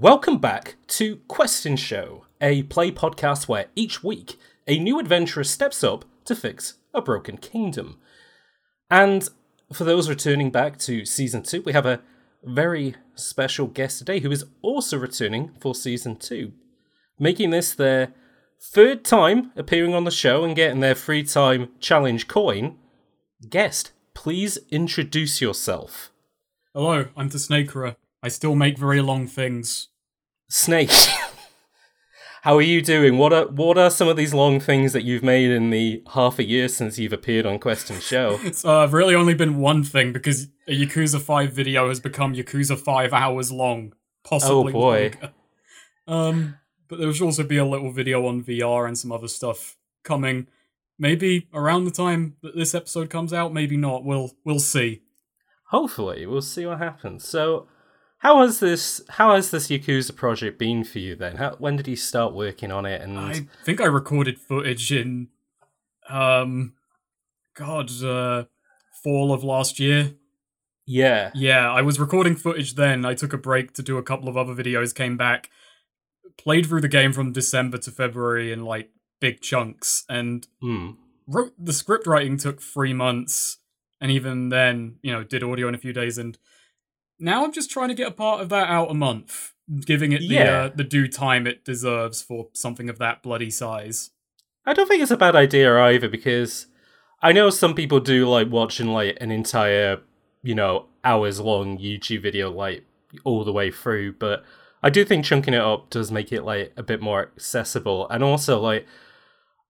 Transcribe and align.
Welcome 0.00 0.36
back 0.36 0.76
to 0.88 1.20
Quest 1.26 1.64
In 1.64 1.76
Show, 1.76 2.26
a 2.38 2.64
play 2.64 2.90
podcast 2.90 3.48
where 3.48 3.68
each 3.74 4.04
week 4.04 4.38
a 4.66 4.78
new 4.78 4.98
adventurer 5.00 5.42
steps 5.42 5.82
up 5.82 6.04
to 6.26 6.36
fix 6.36 6.74
a 6.92 7.00
broken 7.00 7.38
kingdom. 7.38 7.98
And 8.90 9.26
for 9.72 9.84
those 9.84 10.10
returning 10.10 10.50
back 10.50 10.78
to 10.80 11.06
season 11.06 11.44
two, 11.44 11.62
we 11.62 11.72
have 11.72 11.86
a 11.86 12.02
very 12.44 12.96
special 13.14 13.68
guest 13.68 13.98
today 13.98 14.20
who 14.20 14.30
is 14.30 14.44
also 14.60 14.98
returning 14.98 15.52
for 15.60 15.74
season 15.74 16.16
two, 16.16 16.52
making 17.18 17.48
this 17.48 17.74
their 17.74 18.12
third 18.62 19.02
time 19.02 19.50
appearing 19.56 19.94
on 19.94 20.04
the 20.04 20.10
show 20.10 20.44
and 20.44 20.54
getting 20.54 20.80
their 20.80 20.94
free 20.94 21.24
time 21.24 21.70
challenge 21.80 22.28
coin. 22.28 22.76
Guest, 23.48 23.92
please 24.12 24.58
introduce 24.70 25.40
yourself. 25.40 26.12
Hello, 26.74 27.06
I'm 27.16 27.30
the 27.30 27.38
Snakerer. 27.38 27.96
I 28.26 28.28
still 28.28 28.56
make 28.56 28.76
very 28.76 29.00
long 29.00 29.28
things. 29.28 29.86
Snake. 30.48 30.90
How 32.42 32.56
are 32.56 32.62
you 32.62 32.82
doing? 32.82 33.18
What 33.18 33.32
are 33.32 33.46
what 33.46 33.78
are 33.78 33.88
some 33.88 34.08
of 34.08 34.16
these 34.16 34.34
long 34.34 34.58
things 34.58 34.92
that 34.94 35.04
you've 35.04 35.22
made 35.22 35.52
in 35.52 35.70
the 35.70 36.02
half 36.12 36.40
a 36.40 36.44
year 36.44 36.66
since 36.66 36.98
you've 36.98 37.12
appeared 37.12 37.46
on 37.46 37.60
Quest 37.60 37.88
In 37.88 38.00
Show? 38.00 38.40
It's 38.44 38.64
uh, 38.64 38.88
really 38.90 39.14
only 39.14 39.34
been 39.34 39.58
one 39.58 39.84
thing 39.84 40.12
because 40.12 40.48
a 40.66 40.72
Yakuza 40.72 41.20
5 41.20 41.52
video 41.52 41.86
has 41.88 42.00
become 42.00 42.34
Yakuza 42.34 42.76
5 42.76 43.12
hours 43.12 43.52
long. 43.52 43.92
Possibly 44.24 44.72
Oh, 44.72 44.72
boy. 44.72 45.02
longer. 45.12 45.32
Um, 46.08 46.56
but 46.88 46.98
there 47.00 47.12
should 47.12 47.24
also 47.26 47.42
be 47.44 47.56
a 47.58 47.64
little 47.64 47.90
video 47.92 48.26
on 48.26 48.42
VR 48.42 48.86
and 48.88 48.96
some 48.98 49.10
other 49.12 49.26
stuff 49.28 49.76
coming. 50.04 50.46
Maybe 50.98 51.48
around 51.52 51.84
the 51.84 51.90
time 51.92 52.36
that 52.42 52.56
this 52.56 52.74
episode 52.76 53.08
comes 53.10 53.32
out, 53.32 53.52
maybe 53.52 53.76
not. 53.76 54.04
We'll 54.04 54.30
we'll 54.44 54.60
see. 54.60 55.02
Hopefully, 55.70 56.26
we'll 56.26 56.42
see 56.42 56.64
what 56.64 56.78
happens. 56.78 57.26
So, 57.28 57.66
how 58.26 58.42
has 58.42 58.58
this 58.58 59.00
how 59.08 59.36
has 59.36 59.52
this 59.52 59.68
Yakuza 59.68 60.14
project 60.16 60.58
been 60.58 60.82
for 60.82 60.98
you 60.98 61.14
then? 61.14 61.36
How, 61.36 61.54
when 61.60 61.76
did 61.76 61.86
you 61.86 61.94
start 61.94 62.34
working 62.34 62.72
on 62.72 62.84
it? 62.84 63.00
And 63.00 63.16
I 63.16 63.46
think 63.64 63.80
I 63.80 63.84
recorded 63.84 64.40
footage 64.40 64.90
in 64.90 65.28
um 66.10 66.72
God, 67.54 67.88
uh 68.02 68.46
fall 69.04 69.32
of 69.32 69.44
last 69.44 69.78
year. 69.78 70.14
yeah, 70.86 71.30
Yeah, 71.36 71.70
I 71.70 71.82
was 71.82 72.00
recording 72.00 72.34
footage 72.34 72.74
then. 72.74 73.04
I 73.04 73.14
took 73.14 73.32
a 73.32 73.38
break 73.38 73.74
to 73.74 73.82
do 73.82 73.96
a 73.96 74.02
couple 74.02 74.28
of 74.28 74.36
other 74.36 74.54
videos, 74.54 74.92
came 74.92 75.16
back, 75.16 75.48
played 76.36 76.66
through 76.66 76.80
the 76.80 76.88
game 76.88 77.12
from 77.12 77.30
December 77.30 77.78
to 77.78 77.92
February 77.92 78.50
in 78.50 78.64
like 78.64 78.90
big 79.20 79.40
chunks, 79.40 80.04
and 80.08 80.48
hmm. 80.60 80.90
wrote 81.28 81.52
the 81.56 81.72
script 81.72 82.08
writing 82.08 82.38
took 82.38 82.60
three 82.60 82.92
months, 82.92 83.58
and 84.00 84.10
even 84.10 84.48
then, 84.48 84.96
you 85.00 85.12
know, 85.12 85.22
did 85.22 85.44
audio 85.44 85.68
in 85.68 85.76
a 85.76 85.78
few 85.78 85.92
days. 85.92 86.18
And 86.18 86.36
now 87.18 87.44
I'm 87.44 87.52
just 87.52 87.70
trying 87.70 87.88
to 87.88 87.94
get 87.94 88.08
a 88.08 88.12
part 88.12 88.40
of 88.40 88.48
that 88.50 88.68
out 88.68 88.90
a 88.90 88.94
month, 88.94 89.52
giving 89.84 90.12
it 90.12 90.20
the 90.20 90.26
Yeah. 90.26 90.62
uh, 90.64 90.70
the 90.74 90.84
due 90.84 91.08
time 91.08 91.46
it 91.46 91.64
deserves 91.64 92.22
for 92.22 92.48
something 92.52 92.88
of 92.88 92.98
that 92.98 93.22
bloody 93.22 93.50
size. 93.50 94.10
I 94.64 94.72
don't 94.72 94.88
think 94.88 95.02
it's 95.02 95.10
a 95.10 95.16
bad 95.16 95.36
idea 95.36 95.76
either 95.78 96.08
because 96.08 96.66
I 97.22 97.32
know 97.32 97.50
some 97.50 97.74
people 97.74 98.00
do 98.00 98.28
like 98.28 98.50
watching 98.50 98.88
like 98.88 99.16
an 99.20 99.30
entire, 99.30 100.00
you 100.42 100.54
know, 100.54 100.86
hours 101.04 101.40
long 101.40 101.78
YouTube 101.78 102.22
video 102.22 102.50
like 102.50 102.84
all 103.24 103.44
the 103.44 103.52
way 103.52 103.70
through, 103.70 104.14
but 104.14 104.44
I 104.82 104.90
do 104.90 105.04
think 105.04 105.24
chunking 105.24 105.54
it 105.54 105.60
up 105.60 105.88
does 105.90 106.10
make 106.10 106.32
it 106.32 106.42
like 106.42 106.72
a 106.76 106.82
bit 106.82 107.00
more 107.00 107.22
accessible 107.22 108.08
and 108.10 108.22
also 108.22 108.60
like 108.60 108.86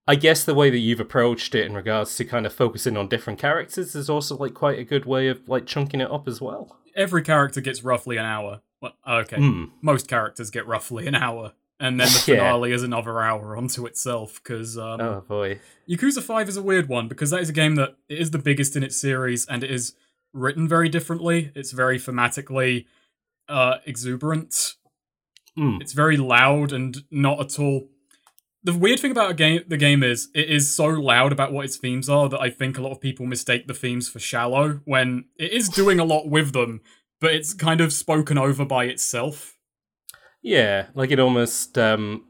I 0.08 0.14
guess 0.14 0.44
the 0.44 0.54
way 0.54 0.70
that 0.70 0.78
you've 0.78 1.00
approached 1.00 1.54
it 1.54 1.66
in 1.66 1.74
regards 1.74 2.14
to 2.16 2.24
kind 2.24 2.46
of 2.46 2.52
focusing 2.52 2.96
on 2.96 3.08
different 3.08 3.38
characters 3.40 3.94
is 3.96 4.08
also 4.08 4.36
like 4.36 4.54
quite 4.54 4.78
a 4.78 4.84
good 4.84 5.04
way 5.04 5.26
of 5.28 5.48
like 5.48 5.66
chunking 5.66 6.00
it 6.00 6.10
up 6.10 6.28
as 6.28 6.40
well. 6.40 6.78
Every 6.96 7.22
character 7.22 7.60
gets 7.60 7.84
roughly 7.84 8.16
an 8.16 8.24
hour. 8.24 8.62
Well, 8.80 8.94
okay, 9.06 9.36
Hmm. 9.36 9.64
most 9.82 10.08
characters 10.08 10.50
get 10.50 10.66
roughly 10.66 11.06
an 11.06 11.14
hour. 11.14 11.52
And 11.78 12.00
then 12.00 12.08
the 12.08 12.24
Yeah. 12.32 12.36
finale 12.38 12.72
is 12.72 12.82
another 12.82 13.20
hour 13.22 13.54
onto 13.56 13.84
itself 13.86 14.40
because 14.42 14.78
um, 14.78 15.00
Oh 15.00 15.20
boy. 15.28 15.60
Yakuza 15.88 16.22
5 16.22 16.48
is 16.48 16.56
a 16.56 16.62
weird 16.62 16.88
one 16.88 17.06
because 17.06 17.30
that 17.30 17.40
is 17.42 17.50
a 17.50 17.52
game 17.52 17.74
that 17.76 17.96
it 18.08 18.18
is 18.18 18.30
the 18.30 18.38
biggest 18.38 18.76
in 18.76 18.82
its 18.82 18.96
series 18.96 19.44
and 19.46 19.62
it 19.62 19.70
is 19.70 19.94
written 20.32 20.66
very 20.66 20.88
differently. 20.88 21.52
It's 21.54 21.72
very 21.72 21.98
thematically 21.98 22.86
uh, 23.48 23.76
exuberant. 23.84 24.74
Hmm. 25.54 25.78
It's 25.80 25.92
very 25.92 26.16
loud 26.16 26.72
and 26.72 27.04
not 27.10 27.40
at 27.40 27.58
all. 27.58 27.88
The 28.66 28.76
weird 28.76 28.98
thing 28.98 29.12
about 29.12 29.36
game, 29.36 29.62
the 29.68 29.76
game 29.76 30.02
is 30.02 30.28
it 30.34 30.50
is 30.50 30.74
so 30.74 30.86
loud 30.86 31.30
about 31.30 31.52
what 31.52 31.64
its 31.64 31.76
themes 31.76 32.08
are 32.08 32.28
that 32.28 32.40
I 32.40 32.50
think 32.50 32.76
a 32.76 32.82
lot 32.82 32.90
of 32.90 33.00
people 33.00 33.24
mistake 33.24 33.68
the 33.68 33.74
themes 33.74 34.08
for 34.08 34.18
shallow 34.18 34.80
when 34.84 35.26
it 35.36 35.52
is 35.52 35.68
doing 35.68 36.00
a 36.00 36.04
lot 36.04 36.28
with 36.28 36.52
them, 36.52 36.80
but 37.20 37.32
it's 37.32 37.54
kind 37.54 37.80
of 37.80 37.92
spoken 37.92 38.36
over 38.36 38.64
by 38.64 38.86
itself. 38.86 39.56
Yeah, 40.42 40.86
like 40.96 41.12
it 41.12 41.20
almost 41.20 41.78
um 41.78 42.24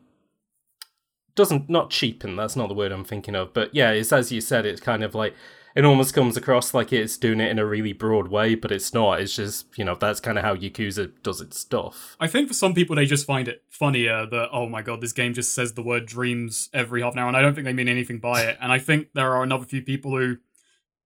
doesn't 1.36 1.70
not 1.70 1.88
cheapen, 1.88 2.36
that's 2.36 2.54
not 2.54 2.68
the 2.68 2.74
word 2.74 2.92
I'm 2.92 3.02
thinking 3.02 3.34
of, 3.34 3.54
but 3.54 3.74
yeah, 3.74 3.92
it's 3.92 4.12
as 4.12 4.30
you 4.30 4.42
said, 4.42 4.66
it's 4.66 4.82
kind 4.82 5.02
of 5.02 5.14
like 5.14 5.34
it 5.76 5.84
almost 5.84 6.14
comes 6.14 6.36
across 6.36 6.72
like 6.74 6.92
it's 6.92 7.16
doing 7.18 7.38
it 7.38 7.50
in 7.50 7.58
a 7.58 7.66
really 7.66 7.92
broad 7.92 8.28
way, 8.28 8.54
but 8.54 8.72
it's 8.72 8.94
not. 8.94 9.20
It's 9.20 9.36
just, 9.36 9.66
you 9.78 9.84
know, 9.84 9.94
that's 9.94 10.20
kind 10.20 10.38
of 10.38 10.44
how 10.44 10.56
Yakuza 10.56 11.12
does 11.22 11.40
its 11.40 11.58
stuff. 11.58 12.16
I 12.18 12.26
think 12.26 12.48
for 12.48 12.54
some 12.54 12.72
people 12.74 12.96
they 12.96 13.04
just 13.06 13.26
find 13.26 13.46
it 13.46 13.62
funnier 13.68 14.26
that 14.26 14.48
oh 14.52 14.66
my 14.68 14.80
god 14.82 15.02
this 15.02 15.12
game 15.12 15.34
just 15.34 15.52
says 15.52 15.74
the 15.74 15.82
word 15.82 16.06
dreams 16.06 16.70
every 16.72 17.02
half 17.02 17.12
an 17.12 17.18
hour 17.18 17.28
and 17.28 17.36
I 17.36 17.42
don't 17.42 17.54
think 17.54 17.66
they 17.66 17.74
mean 17.74 17.88
anything 17.88 18.18
by 18.18 18.42
it 18.42 18.56
and 18.60 18.72
I 18.72 18.78
think 18.78 19.08
there 19.12 19.34
are 19.36 19.42
another 19.42 19.66
few 19.66 19.82
people 19.82 20.12
who 20.16 20.38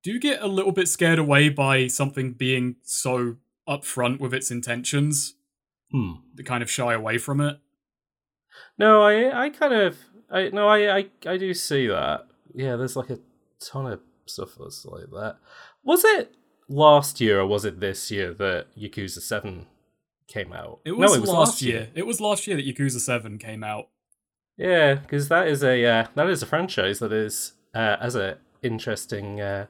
do 0.05 0.19
get 0.21 0.41
a 0.41 0.47
little 0.47 0.71
bit 0.73 0.87
scared 0.87 1.19
away 1.19 1.49
by 1.49 1.89
something 1.89 2.33
being 2.33 2.77
so 2.85 3.37
upfront 3.69 4.21
with 4.21 4.33
its 4.33 4.51
intentions 4.53 5.35
Hmm. 5.91 6.13
they 6.37 6.45
kind 6.45 6.63
of 6.63 6.71
shy 6.71 6.93
away 6.95 7.19
from 7.19 7.41
it 7.41 7.59
No, 8.79 9.03
I 9.03 9.47
I 9.47 9.51
kind 9.51 9.75
of 9.75 9.99
I 10.31 10.51
no, 10.51 10.69
I 10.69 10.99
I 10.99 11.07
I 11.27 11.37
do 11.37 11.53
see 11.55 11.89
that. 11.89 12.29
Yeah, 12.55 12.77
there's 12.77 12.95
like 12.95 13.11
a 13.11 13.19
ton 13.59 13.87
of 13.87 14.01
stuff 14.31 14.51
that's 14.59 14.85
like 14.85 15.11
that. 15.11 15.37
Was 15.83 16.05
it 16.05 16.35
last 16.69 17.21
year 17.21 17.41
or 17.41 17.47
was 17.47 17.65
it 17.65 17.81
this 17.81 18.11
year 18.11 18.33
that 18.35 18.67
Yakuza 18.79 19.21
7 19.21 19.67
came 20.29 20.53
out? 20.53 20.81
it 20.85 20.93
was, 20.93 21.11
no, 21.11 21.17
it 21.17 21.21
was 21.21 21.31
last 21.31 21.63
year. 21.63 21.89
it 21.95 22.07
was 22.07 22.21
last 22.21 22.47
year 22.47 22.57
that 22.57 22.67
Yakuza 22.67 23.01
7 23.01 23.39
came 23.39 23.65
out 23.65 23.89
Yeah, 24.57 24.95
because 24.95 25.29
that 25.29 25.49
is 25.49 25.63
a 25.65 25.85
uh, 25.85 26.07
that 26.15 26.29
is 26.29 26.43
a 26.43 26.47
franchise 26.47 26.99
that 27.01 27.13
is 27.13 27.55
uh, 27.75 27.97
as 28.01 28.15
a 28.15 28.39
interesting 28.63 29.41
uh, 29.41 29.67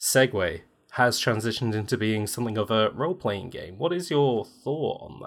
segue 0.00 0.60
has 0.92 1.20
transitioned 1.20 1.74
into 1.74 1.96
being 1.96 2.26
something 2.26 2.56
of 2.56 2.70
a 2.70 2.90
role 2.90 3.14
playing 3.14 3.50
game. 3.50 3.78
What 3.78 3.92
is 3.92 4.10
your 4.10 4.44
thought 4.44 5.02
on 5.02 5.20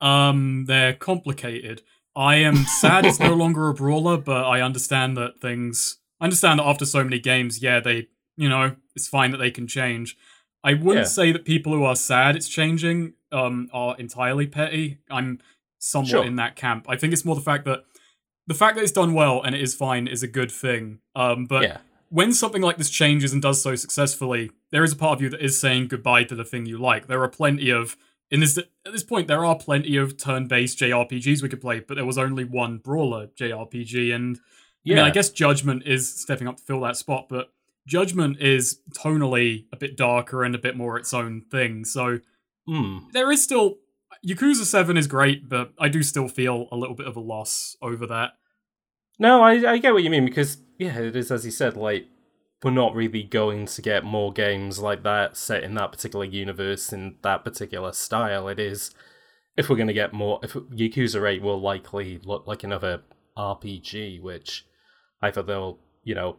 that? 0.00 0.06
Um, 0.06 0.66
they're 0.66 0.94
complicated. 0.94 1.82
I 2.14 2.36
am 2.36 2.56
sad 2.56 3.06
it's 3.06 3.20
no 3.20 3.34
longer 3.42 3.68
a 3.68 3.74
brawler, 3.74 4.16
but 4.16 4.44
I 4.44 4.60
understand 4.60 5.16
that 5.16 5.40
things. 5.40 5.97
I 6.20 6.24
understand 6.24 6.58
that 6.60 6.66
after 6.66 6.84
so 6.84 7.04
many 7.04 7.18
games, 7.18 7.62
yeah, 7.62 7.80
they, 7.80 8.08
you 8.36 8.48
know, 8.48 8.76
it's 8.96 9.08
fine 9.08 9.30
that 9.30 9.38
they 9.38 9.50
can 9.50 9.66
change. 9.66 10.16
I 10.64 10.74
wouldn't 10.74 11.04
Yeah. 11.06 11.10
say 11.10 11.32
that 11.32 11.44
people 11.44 11.72
who 11.72 11.84
are 11.84 11.96
sad 11.96 12.34
it's 12.36 12.48
changing 12.48 13.14
um 13.30 13.68
are 13.72 13.94
entirely 13.98 14.46
petty. 14.46 14.98
I'm 15.10 15.40
somewhat 15.78 16.10
Sure. 16.10 16.24
in 16.24 16.36
that 16.36 16.56
camp. 16.56 16.86
I 16.88 16.96
think 16.96 17.12
it's 17.12 17.24
more 17.24 17.34
the 17.36 17.40
fact 17.42 17.64
that 17.66 17.84
the 18.46 18.54
fact 18.54 18.76
that 18.76 18.82
it's 18.82 18.92
done 18.92 19.12
well 19.12 19.42
and 19.42 19.54
it 19.54 19.60
is 19.60 19.74
fine 19.74 20.06
is 20.08 20.22
a 20.22 20.26
good 20.28 20.50
thing. 20.50 21.00
Um, 21.14 21.44
but 21.44 21.62
yeah, 21.62 21.76
when 22.08 22.32
something 22.32 22.62
like 22.62 22.78
this 22.78 22.88
changes 22.90 23.32
and 23.34 23.42
does 23.42 23.60
so 23.60 23.74
successfully, 23.74 24.50
there 24.72 24.82
is 24.82 24.92
a 24.92 24.96
part 24.96 25.18
of 25.18 25.22
you 25.22 25.28
that 25.28 25.42
is 25.44 25.60
saying 25.60 25.88
goodbye 25.88 26.24
to 26.24 26.34
the 26.34 26.44
thing 26.44 26.64
you 26.64 26.78
like. 26.78 27.06
There 27.06 27.22
are 27.22 27.28
plenty 27.28 27.70
of 27.70 27.96
in 28.30 28.40
this 28.40 28.56
at 28.58 28.66
this 28.92 29.02
point 29.04 29.28
there 29.28 29.44
are 29.44 29.56
plenty 29.56 29.96
of 29.96 30.16
turn-based 30.16 30.78
JRPGs 30.78 31.42
we 31.42 31.48
could 31.48 31.60
play, 31.60 31.80
but 31.80 31.94
there 31.94 32.04
was 32.06 32.18
only 32.18 32.44
one 32.44 32.78
brawler 32.78 33.28
JRPG, 33.38 34.12
and 34.14 34.40
yeah, 34.84 34.94
I 34.94 34.96
mean 34.98 35.04
I 35.06 35.10
guess 35.10 35.30
Judgment 35.30 35.82
is 35.86 36.20
stepping 36.20 36.48
up 36.48 36.56
to 36.56 36.62
fill 36.62 36.80
that 36.80 36.96
spot, 36.96 37.26
but 37.28 37.48
Judgment 37.86 38.40
is 38.40 38.80
tonally 38.96 39.64
a 39.72 39.76
bit 39.76 39.96
darker 39.96 40.44
and 40.44 40.54
a 40.54 40.58
bit 40.58 40.76
more 40.76 40.98
its 40.98 41.12
own 41.14 41.42
thing. 41.50 41.84
So 41.84 42.18
Hmm. 42.66 42.98
there 43.12 43.30
is 43.32 43.42
still 43.42 43.76
Yakuza 44.26 44.64
Seven 44.64 44.96
is 44.96 45.06
great, 45.06 45.48
but 45.48 45.72
I 45.78 45.88
do 45.88 46.02
still 46.02 46.28
feel 46.28 46.68
a 46.72 46.76
little 46.76 46.94
bit 46.96 47.06
of 47.06 47.16
a 47.16 47.20
loss 47.20 47.76
over 47.80 48.06
that. 48.08 48.32
No, 49.18 49.42
I 49.42 49.72
I 49.72 49.78
get 49.78 49.94
what 49.94 50.02
you 50.02 50.10
mean 50.10 50.24
because 50.24 50.58
yeah, 50.78 50.98
it 50.98 51.16
is 51.16 51.30
as 51.30 51.44
you 51.44 51.50
said. 51.50 51.76
Like 51.76 52.06
we're 52.62 52.70
not 52.72 52.94
really 52.94 53.22
going 53.22 53.66
to 53.66 53.80
get 53.82 54.04
more 54.04 54.32
games 54.32 54.80
like 54.80 55.02
that 55.04 55.36
set 55.36 55.62
in 55.62 55.74
that 55.74 55.92
particular 55.92 56.24
universe 56.24 56.92
in 56.92 57.16
that 57.22 57.44
particular 57.44 57.92
style. 57.92 58.48
It 58.48 58.58
is 58.58 58.90
if 59.56 59.68
we're 59.70 59.76
going 59.76 59.86
to 59.88 59.92
get 59.94 60.12
more. 60.12 60.40
If 60.42 60.52
Yakuza 60.54 61.26
Eight 61.28 61.40
will 61.42 61.60
likely 61.60 62.18
look 62.24 62.46
like 62.46 62.64
another 62.64 63.02
RPG, 63.36 64.20
which 64.20 64.66
either 65.22 65.42
they'll 65.42 65.78
you 66.04 66.14
know 66.14 66.36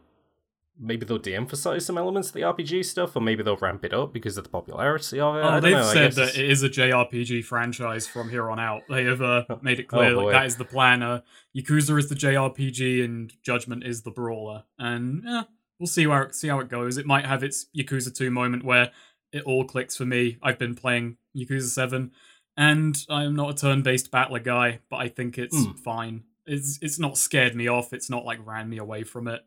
maybe 0.81 1.06
they'll 1.06 1.18
de-emphasize 1.18 1.86
some 1.86 1.98
elements 1.98 2.30
of 2.30 2.34
the 2.36 2.40
RPG 2.42 2.86
stuff, 2.86 3.14
or 3.14 3.20
maybe 3.22 3.44
they'll 3.44 3.58
ramp 3.58 3.84
it 3.84 3.94
up 3.94 4.14
because 4.14 4.38
of 4.38 4.46
the 4.46 4.50
popularity 4.50 5.20
of 5.20 5.36
it. 5.36 5.40
I 5.40 5.42
Oh, 5.42 5.52
don't 5.60 5.62
they've 5.64 5.72
know, 5.74 5.84
said 5.94 6.14
that 6.14 6.22
it's- 6.30 6.38
it 6.38 6.50
is 6.50 6.64
a 6.64 6.70
JRPG 6.70 7.42
franchise 7.44 8.08
from 8.08 8.30
here 8.30 8.50
on 8.50 8.62
out. 8.62 8.84
They 8.90 9.04
have 9.04 9.22
uh, 9.22 9.44
made 9.62 9.80
it 9.81 9.88
Oh, 9.92 9.98
clear 9.98 10.16
boy. 10.16 10.31
that 10.31 10.40
that 10.40 10.46
is 10.46 10.56
the 10.56 10.64
plan. 10.64 11.04
Uh, 11.04 11.20
Yakuza 11.54 12.00
is 12.00 12.08
the 12.08 12.16
JRPG 12.16 13.04
and 13.04 13.34
Judgment 13.44 13.84
is 13.84 14.04
the 14.04 14.12
brawler. 14.12 14.64
And 14.78 15.24
yeah, 15.26 15.44
we'll 15.80 15.88
see 15.88 16.06
how 16.08 16.30
see 16.31 16.48
how 16.48 16.62
it 16.62 16.70
goes. 16.70 16.98
It 16.98 17.06
might 17.06 17.26
have 17.26 17.44
its 17.44 17.66
Yakuza 17.78 18.16
2 18.16 18.31
moment 18.31 18.64
where 18.64 18.92
it 19.34 19.44
all 19.44 19.66
clicks 19.66 19.98
for 19.98 20.06
me. 20.06 20.38
I've 20.42 20.58
been 20.60 20.76
playing 20.76 21.18
Yakuza 21.36 21.64
7, 21.68 22.12
and 22.56 22.98
I'm 23.10 23.36
not 23.36 23.50
a 23.52 23.54
turn-based 23.54 24.12
battler 24.12 24.40
guy, 24.40 24.80
but 24.90 24.98
I 24.98 25.10
think 25.10 25.38
it's 25.38 25.66
Hmm. 25.66 25.74
fine. 25.74 26.24
It's 26.50 26.80
it's 26.81 27.00
not 27.00 27.18
scared 27.18 27.56
me 27.56 27.68
off. 27.68 27.94
It's 27.94 28.10
not 28.10 28.25
like 28.25 28.46
ran 28.46 28.69
me 28.69 28.78
away 28.78 29.04
from 29.04 29.28
it. 29.28 29.42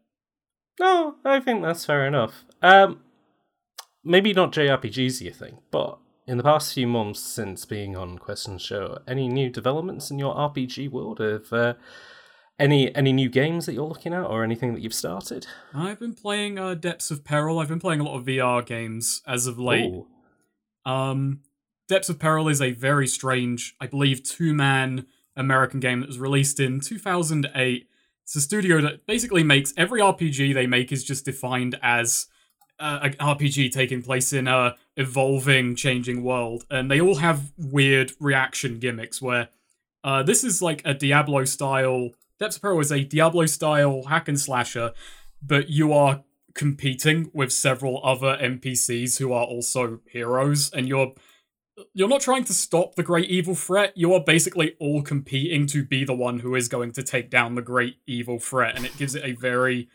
No, 0.81 1.17
I 1.25 1.41
think 1.41 1.63
that's 1.63 1.85
fair 1.85 2.07
enough. 2.07 2.45
Um, 2.63 3.01
maybe 4.05 4.33
not 4.33 4.53
JRPGs, 4.53 5.21
you 5.21 5.31
think, 5.31 5.59
but 5.71 5.99
in 6.27 6.39
the 6.39 6.43
past 6.43 6.73
few 6.73 6.87
months 6.87 7.21
since 7.21 7.65
being 7.65 7.97
on 7.97 8.19
Quest 8.19 8.49
In 8.49 8.59
Show, 8.59 8.99
any 9.07 9.29
new 9.29 9.51
developments 9.51 10.11
in 10.11 10.19
your 10.19 10.35
RPG 10.35 10.91
world? 10.91 11.21
Of 11.21 11.53
uh, 11.53 11.75
any 12.59 12.95
any 12.95 13.13
new 13.13 13.29
games 13.29 13.67
that 13.67 13.75
you're 13.75 13.87
looking 13.87 14.15
at, 14.15 14.25
or 14.25 14.45
anything 14.45 14.75
that 14.75 14.81
you've 14.81 14.95
started? 14.95 15.47
I've 15.75 15.99
been 15.99 16.15
playing 16.15 16.59
uh, 16.59 16.75
Depths 16.75 17.11
of 17.11 17.25
Peril. 17.25 17.59
I've 17.59 17.69
been 17.69 17.81
playing 17.81 18.01
a 18.01 18.05
lot 18.05 18.17
of 18.17 18.25
VR 18.25 18.65
games 18.65 19.23
as 19.27 19.47
of 19.47 19.59
late. 19.59 19.91
Ooh. 19.91 20.07
Um, 20.85 21.41
Depths 21.89 22.09
of 22.09 22.19
Peril 22.19 22.49
is 22.49 22.63
a 22.63 22.73
very 22.73 23.07
strange, 23.07 23.75
I 23.81 23.87
believe, 23.87 24.23
two-man 24.23 25.07
American 25.37 25.81
game 25.81 26.01
that 26.01 26.09
was 26.09 26.19
released 26.19 26.61
in 26.61 26.81
2008. 26.81 27.89
It's 28.25 28.37
a 28.37 28.41
studio 28.41 28.81
that 28.81 29.07
basically 29.07 29.43
makes 29.43 29.73
every 29.77 30.01
RPG 30.01 30.55
they 30.55 30.67
make 30.67 30.93
is 30.93 31.05
just 31.05 31.25
defined 31.25 31.79
as 31.83 32.27
uh, 32.79 33.01
an 33.03 33.13
RPG 33.15 33.73
taking 33.73 34.03
place 34.03 34.33
in 34.33 34.49
a 34.49 34.77
evolving, 34.97 35.77
changing 35.77 36.23
world, 36.23 36.65
and 36.71 36.91
they 36.91 37.01
all 37.01 37.17
have 37.17 37.53
weird 37.57 38.13
reaction 38.21 38.79
gimmicks. 38.79 39.21
Where 39.23 39.49
uh, 40.05 40.23
this 40.23 40.45
is 40.45 40.61
like 40.63 40.83
a 40.85 40.95
Diablo 40.95 41.45
style. 41.45 42.11
Depths 42.39 42.57
of 42.57 42.63
Peril 42.63 42.81
is 42.81 42.91
a 42.91 43.05
Diablo 43.05 43.47
style 43.47 44.05
hack 44.05 44.29
and 44.29 44.39
slasher, 44.39 44.93
but 45.41 45.69
you 45.71 45.93
are 45.93 46.25
competing 46.55 47.31
with 47.33 47.53
several 47.53 48.01
other 48.05 48.37
NPCs 48.37 49.19
who 49.19 49.33
are 49.33 49.45
also 49.45 50.01
heroes, 50.11 50.71
and 50.73 50.89
you're 50.89 51.13
you're 51.95 52.09
not 52.09 52.21
trying 52.21 52.45
to 52.45 52.53
stop 52.53 52.95
the 52.95 53.03
great 53.03 53.31
evil 53.31 53.55
threat. 53.55 53.93
You 53.97 54.13
are 54.15 54.21
basically 54.21 54.75
all 54.79 55.03
competing 55.03 55.67
to 55.69 55.85
be 55.85 56.05
the 56.05 56.15
one 56.15 56.41
who 56.41 56.55
is 56.55 56.69
going 56.69 56.93
to 56.93 57.03
take 57.03 57.31
down 57.31 57.55
the 57.55 57.63
great 57.63 57.97
evil 58.07 58.39
threat, 58.39 58.77
and 58.77 58.85
it 58.85 58.97
gives 58.97 59.15
it 59.15 59.25
a 59.25 59.33
very 59.33 59.89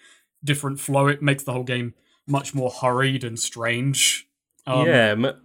different 0.43 0.79
flow. 0.79 1.07
It 1.07 1.21
makes 1.21 1.43
the 1.43 1.53
whole 1.53 1.63
game 1.63 1.93
much 2.25 2.53
more 2.53 2.71
hurried 2.71 3.23
and 3.23 3.39
strange. 3.39 4.27
Um, 4.65 4.87
yeah, 4.87 5.11
m- 5.11 5.41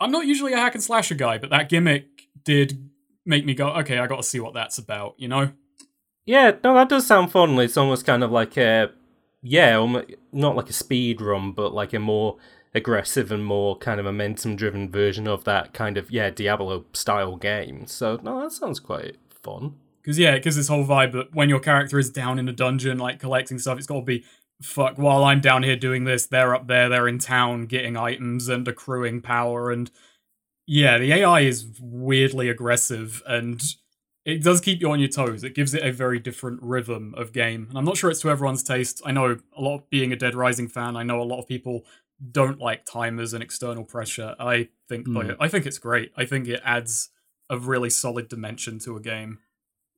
I'm 0.00 0.10
not 0.10 0.26
usually 0.26 0.52
a 0.52 0.58
hack 0.58 0.74
and 0.74 0.82
slasher 0.82 1.14
guy, 1.14 1.38
but 1.38 1.50
that 1.50 1.68
gimmick 1.68 2.06
did 2.44 2.90
make 3.26 3.44
me 3.44 3.54
go, 3.54 3.68
okay, 3.68 3.98
I 3.98 4.06
got 4.06 4.16
to 4.16 4.22
see 4.22 4.40
what 4.40 4.54
that's 4.54 4.78
about. 4.78 5.14
You 5.18 5.28
know? 5.28 5.52
yeah. 6.24 6.52
No, 6.64 6.74
that 6.74 6.88
does 6.88 7.06
sound 7.06 7.32
fun. 7.32 7.58
It's 7.58 7.76
almost 7.76 8.06
kind 8.06 8.24
of 8.24 8.30
like 8.30 8.56
a 8.56 8.92
yeah, 9.42 10.02
not 10.32 10.56
like 10.56 10.68
a 10.68 10.72
speed 10.72 11.20
run, 11.20 11.52
but 11.52 11.74
like 11.74 11.92
a 11.92 11.98
more 11.98 12.36
aggressive 12.74 13.32
and 13.32 13.44
more 13.44 13.76
kind 13.78 13.98
of 13.98 14.06
momentum 14.06 14.56
driven 14.56 14.88
version 14.88 15.26
of 15.26 15.44
that 15.44 15.72
kind 15.72 15.96
of 15.96 16.10
yeah 16.10 16.30
Diablo 16.30 16.84
style 16.92 17.36
game. 17.36 17.86
So 17.86 18.18
no, 18.22 18.40
that 18.40 18.52
sounds 18.52 18.80
quite 18.80 19.16
fun. 19.42 19.74
Because 20.02 20.18
yeah, 20.18 20.36
because 20.36 20.56
this 20.56 20.68
whole 20.68 20.84
vibe 20.84 21.12
that 21.12 21.34
when 21.34 21.48
your 21.48 21.60
character 21.60 21.98
is 21.98 22.10
down 22.10 22.38
in 22.38 22.48
a 22.48 22.52
dungeon, 22.52 22.98
like 22.98 23.18
collecting 23.18 23.58
stuff, 23.58 23.78
it's 23.78 23.86
got 23.86 24.00
to 24.00 24.02
be 24.02 24.24
fuck. 24.62 24.98
While 24.98 25.24
I'm 25.24 25.40
down 25.40 25.62
here 25.62 25.76
doing 25.76 26.04
this, 26.04 26.26
they're 26.26 26.54
up 26.54 26.68
there, 26.68 26.88
they're 26.88 27.08
in 27.08 27.18
town 27.18 27.66
getting 27.66 27.96
items 27.96 28.48
and 28.48 28.66
accruing 28.66 29.20
power, 29.20 29.70
and 29.70 29.90
yeah, 30.66 30.98
the 30.98 31.12
AI 31.12 31.40
is 31.40 31.66
weirdly 31.80 32.48
aggressive 32.48 33.22
and 33.26 33.60
it 34.24 34.42
does 34.42 34.60
keep 34.60 34.80
you 34.80 34.90
on 34.90 35.00
your 35.00 35.08
toes. 35.08 35.42
It 35.42 35.54
gives 35.54 35.74
it 35.74 35.82
a 35.82 35.90
very 35.90 36.18
different 36.18 36.62
rhythm 36.62 37.14
of 37.16 37.32
game, 37.32 37.66
and 37.68 37.78
I'm 37.78 37.84
not 37.84 37.96
sure 37.96 38.10
it's 38.10 38.20
to 38.20 38.30
everyone's 38.30 38.62
taste. 38.62 39.02
I 39.04 39.12
know 39.12 39.38
a 39.56 39.60
lot 39.60 39.76
of 39.76 39.90
being 39.90 40.12
a 40.12 40.16
Dead 40.16 40.34
Rising 40.34 40.68
fan, 40.68 40.96
I 40.96 41.02
know 41.02 41.20
a 41.20 41.24
lot 41.24 41.40
of 41.40 41.48
people 41.48 41.84
don't 42.32 42.58
like 42.58 42.84
timers 42.84 43.32
and 43.32 43.42
external 43.42 43.84
pressure. 43.84 44.34
I 44.38 44.68
think 44.88 45.06
Hmm. 45.06 45.32
I 45.40 45.48
think 45.48 45.66
it's 45.66 45.78
great. 45.78 46.12
I 46.16 46.24
think 46.26 46.48
it 46.48 46.60
adds 46.64 47.10
a 47.48 47.58
really 47.58 47.90
solid 47.90 48.28
dimension 48.28 48.78
to 48.80 48.96
a 48.96 49.00
game. 49.00 49.38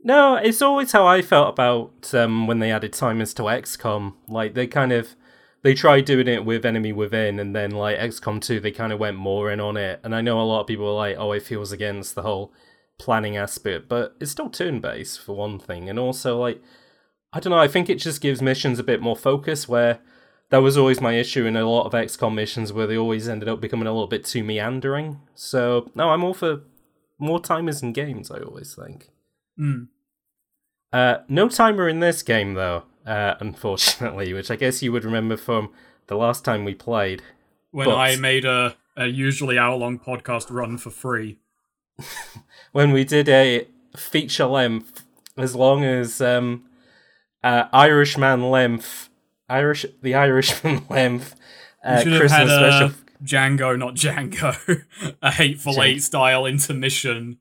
No, 0.05 0.37
it's 0.37 0.63
always 0.63 0.93
how 0.93 1.07
I 1.07 1.23
felt 1.23 1.51
about 1.51 2.13
um, 2.15 2.47
when 2.47 2.59
they 2.59 2.73
added 2.73 2.93
timers 2.93 3.35
to 3.35 3.43
XCOM. 3.43 4.15
Like 4.29 4.55
they 4.55 4.67
kind 4.67 4.93
of 4.93 5.15
they 5.63 5.75
tried 5.75 6.05
doing 6.07 6.27
it 6.27 6.45
with 6.45 6.65
Enemy 6.67 6.93
Within, 6.93 7.39
and 7.39 7.55
then 7.55 7.71
like 7.71 7.99
XCOM 7.99 8.41
two, 8.41 8.59
they 8.59 8.73
kind 8.73 8.93
of 8.93 8.99
went 8.99 9.17
more 9.17 9.51
in 9.51 9.61
on 9.61 9.77
it. 9.77 10.01
And 10.03 10.15
I 10.15 10.21
know 10.21 10.41
a 10.41 10.43
lot 10.43 10.63
of 10.63 10.67
people 10.67 10.89
are 10.89 10.95
like, 10.95 11.17
"Oh, 11.19 11.33
it 11.33 11.43
feels 11.45 11.71
against 11.71 12.15
the 12.15 12.23
whole 12.23 12.53
planning 12.99 13.37
aspect," 13.37 13.89
but 13.89 14.17
it's 14.21 14.33
still 14.33 14.51
turn 14.51 14.81
based 14.81 15.21
for 15.21 15.37
one 15.37 15.59
thing, 15.61 15.89
and 15.89 15.99
also 15.99 16.39
like 16.41 16.61
I 17.33 17.39
don't 17.41 17.53
know. 17.53 17.59
I 17.59 17.69
think 17.69 17.89
it 17.89 17.97
just 17.99 18.21
gives 18.21 18.43
missions 18.43 18.79
a 18.79 18.85
bit 18.85 19.01
more 19.01 19.17
focus. 19.17 19.69
Where 19.69 20.01
that 20.53 20.59
was 20.59 20.77
always 20.77 21.01
my 21.01 21.15
issue 21.15 21.47
in 21.47 21.57
a 21.57 21.65
lot 21.69 21.87
of 21.87 21.93
XCOM 21.93 22.35
missions, 22.35 22.75
where 22.75 22.87
they 22.87 22.97
always 22.99 23.27
ended 23.27 23.49
up 23.49 23.59
becoming 23.59 23.87
a 23.87 23.91
little 23.93 24.07
bit 24.07 24.23
too 24.23 24.45
meandering. 24.45 25.19
So 25.35 25.91
no, 25.95 26.11
I'm 26.11 26.23
all 26.23 26.35
for 26.35 26.61
more 27.19 27.41
timers 27.41 27.83
in 27.83 27.95
games. 27.95 28.31
I 28.31 28.41
always 28.41 28.75
think. 28.75 29.09
Mm. 29.59 29.89
Uh, 30.93 31.17
no 31.27 31.49
timer 31.49 31.89
in 31.89 32.01
this 32.01 32.23
game, 32.23 32.53
though, 32.53 32.83
uh, 33.07 33.35
unfortunately, 33.41 34.35
which 34.35 34.51
I 34.51 34.57
guess 34.57 34.83
you 34.83 34.93
would 34.93 35.07
remember 35.07 35.39
from 35.39 35.71
the 36.09 36.17
last 36.17 36.45
time 36.45 36.67
we 36.67 36.75
played. 36.75 37.23
when 37.71 37.87
But- 37.87 37.97
I 37.97 38.17
made 38.17 38.45
a, 38.45 38.77
a 38.95 39.07
usually 39.07 39.57
hour 39.59 39.75
long 39.77 39.99
podcast 39.99 40.51
run 40.51 40.77
for 40.77 40.91
free. 40.91 41.39
When 42.73 42.93
we 42.93 43.05
did 43.05 43.29
a 43.29 43.67
feature 43.97 44.47
length, 44.47 45.05
as 45.37 45.55
long 45.55 45.85
as 45.85 46.21
um, 46.23 46.65
uh, 47.45 47.65
Irishman 47.73 48.51
length, 48.51 49.11
Irish 49.53 49.87
the 50.03 50.15
Irishman 50.15 50.85
length, 50.91 51.37
uh, 51.85 51.97
have 51.97 52.05
Christmas 52.05 52.33
had 52.33 52.49
a 52.49 52.57
special. 52.57 52.91
Django, 53.23 53.79
not 53.79 53.95
Django, 53.95 54.85
a 55.23 55.31
Hateful 55.31 55.83
Eight 55.83 56.03
style 56.03 56.45
intermission. 56.47 57.39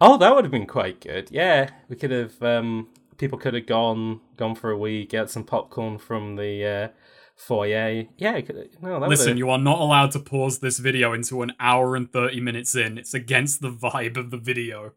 Oh, 0.00 0.16
that 0.18 0.34
would 0.34 0.44
have 0.44 0.50
been 0.50 0.66
quite 0.66 1.00
good. 1.00 1.28
Yeah, 1.30 1.70
we 1.88 1.96
could 1.96 2.10
have. 2.10 2.42
Um, 2.42 2.88
people 3.18 3.38
could 3.38 3.54
have 3.54 3.66
gone 3.66 4.20
gone 4.36 4.54
for 4.54 4.70
a 4.70 4.78
wee, 4.78 5.06
get 5.06 5.30
some 5.30 5.44
popcorn 5.44 5.98
from 5.98 6.36
the 6.36 6.64
uh, 6.64 6.88
foyer. 7.36 8.04
Yeah, 8.16 8.40
could, 8.40 8.70
no, 8.82 9.00
that 9.00 9.08
Listen, 9.08 9.30
would 9.30 9.38
you 9.38 9.50
are 9.50 9.58
not 9.58 9.78
allowed 9.78 10.10
to 10.12 10.20
pause 10.20 10.58
this 10.58 10.78
video 10.78 11.12
into 11.12 11.42
an 11.42 11.52
hour 11.60 11.96
and 11.96 12.10
30 12.10 12.40
minutes 12.40 12.74
in. 12.74 12.98
It's 12.98 13.14
against 13.14 13.60
the 13.60 13.70
vibe 13.70 14.16
of 14.16 14.30
the 14.30 14.38
video. 14.38 14.92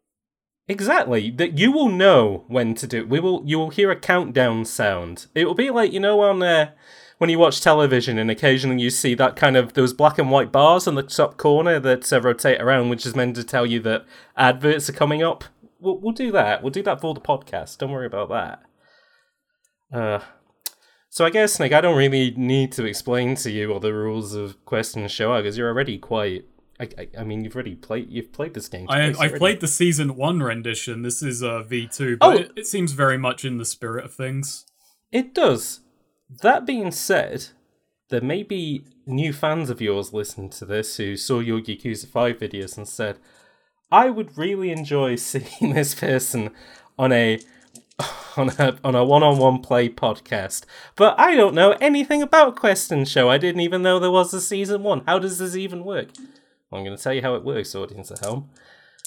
Exactly. 0.69 1.31
That 1.31 1.57
you 1.57 1.71
will 1.71 1.89
know 1.89 2.45
when 2.47 2.75
to 2.75 2.85
do. 2.85 3.05
We 3.05 3.19
will. 3.19 3.41
You 3.43 3.57
will 3.57 3.71
hear 3.71 3.89
a 3.89 3.99
countdown 3.99 4.65
sound. 4.65 5.25
It 5.33 5.45
will 5.45 5.55
be 5.55 5.71
like 5.71 5.91
you 5.91 5.99
know 5.99 6.21
on 6.21 6.43
uh, 6.43 6.71
when 7.17 7.31
you 7.31 7.39
watch 7.39 7.59
television 7.59 8.19
and 8.19 8.29
occasionally 8.29 8.81
you 8.81 8.91
see 8.91 9.15
that 9.15 9.35
kind 9.35 9.57
of 9.57 9.73
those 9.73 9.93
black 9.93 10.19
and 10.19 10.29
white 10.29 10.51
bars 10.51 10.85
in 10.85 10.93
the 10.93 11.01
top 11.01 11.37
corner 11.37 11.79
that 11.79 12.13
uh, 12.13 12.21
rotate 12.21 12.61
around, 12.61 12.89
which 12.89 13.05
is 13.07 13.15
meant 13.15 13.35
to 13.37 13.43
tell 13.43 13.65
you 13.65 13.79
that 13.79 14.05
adverts 14.37 14.87
are 14.89 14.93
coming 14.93 15.23
up. 15.23 15.43
We'll, 15.79 15.97
we'll 15.97 16.13
do 16.13 16.31
that. 16.33 16.61
We'll 16.61 16.71
do 16.71 16.83
that 16.83 17.01
for 17.01 17.15
the 17.15 17.19
podcast. 17.21 17.79
Don't 17.79 17.91
worry 17.91 18.05
about 18.05 18.29
that. 18.29 18.63
Uh, 19.91 20.19
so 21.09 21.25
I 21.25 21.31
guess 21.31 21.59
Nick, 21.59 21.73
I 21.73 21.81
don't 21.81 21.97
really 21.97 22.31
need 22.37 22.71
to 22.73 22.85
explain 22.85 23.33
to 23.37 23.49
you 23.49 23.73
all 23.73 23.79
the 23.79 23.93
rules 23.93 24.35
of 24.35 24.63
Quest 24.65 24.95
In 24.95 25.07
Show 25.07 25.35
because 25.37 25.57
you're 25.57 25.69
already 25.69 25.97
quite. 25.97 26.45
I, 26.79 26.87
I, 26.97 27.07
I 27.19 27.23
mean, 27.23 27.43
you've 27.43 27.55
already 27.55 27.75
played. 27.75 28.09
You've 28.09 28.31
played 28.31 28.53
this 28.53 28.67
game. 28.69 28.85
I, 28.89 29.13
I've 29.19 29.35
played 29.35 29.59
the 29.59 29.67
season 29.67 30.15
one 30.15 30.41
rendition. 30.41 31.01
This 31.01 31.21
is 31.21 31.43
uh, 31.43 31.63
V2, 31.69 32.19
but 32.19 32.25
Oh. 32.27 32.31
it, 32.37 32.51
it 32.55 32.67
seems 32.67 32.93
very 32.93 33.17
much 33.17 33.43
in 33.43 33.57
the 33.57 33.65
spirit 33.65 34.05
of 34.05 34.13
things. 34.13 34.65
It 35.11 35.33
does. 35.33 35.81
That 36.41 36.65
being 36.65 36.91
said, 36.91 37.47
there 38.09 38.21
may 38.21 38.43
be 38.43 38.85
new 39.05 39.33
fans 39.33 39.69
of 39.69 39.81
yours 39.81 40.13
listening 40.13 40.49
to 40.51 40.65
this 40.65 40.97
who 40.97 41.17
saw 41.17 41.39
your 41.39 41.59
Yakuza 41.59 42.07
5 42.07 42.37
videos 42.37 42.77
and 42.77 42.87
said, 42.87 43.17
I 43.91 44.09
would 44.09 44.37
really 44.37 44.71
enjoy 44.71 45.15
seeing 45.17 45.73
this 45.73 45.95
person 45.95 46.51
on 46.97 47.11
a 47.11 47.39
on 48.37 48.49
a 48.57 48.77
on 48.83 48.95
a 48.95 49.03
one-on-one 49.03 49.59
play 49.61 49.89
podcast. 49.89 50.63
But 50.95 51.19
I 51.19 51.35
don't 51.35 51.53
know 51.55 51.71
anything 51.81 52.21
about 52.21 52.55
Quest 52.55 52.91
In 52.93 53.03
Show. 53.03 53.29
I 53.29 53.37
didn't 53.37 53.61
even 53.61 53.81
know 53.81 53.99
there 53.99 54.09
was 54.11 54.33
a 54.33 54.39
season 54.39 54.83
1. 54.83 55.03
How 55.05 55.19
does 55.19 55.39
this 55.39 55.55
even 55.57 55.83
work? 55.83 56.07
I'm 56.71 56.83
going 56.83 56.95
to 56.95 57.01
tell 57.01 57.13
you 57.13 57.21
how 57.21 57.35
it 57.35 57.43
works, 57.43 57.75
audience 57.75 58.11
at 58.11 58.25
home. 58.25 58.49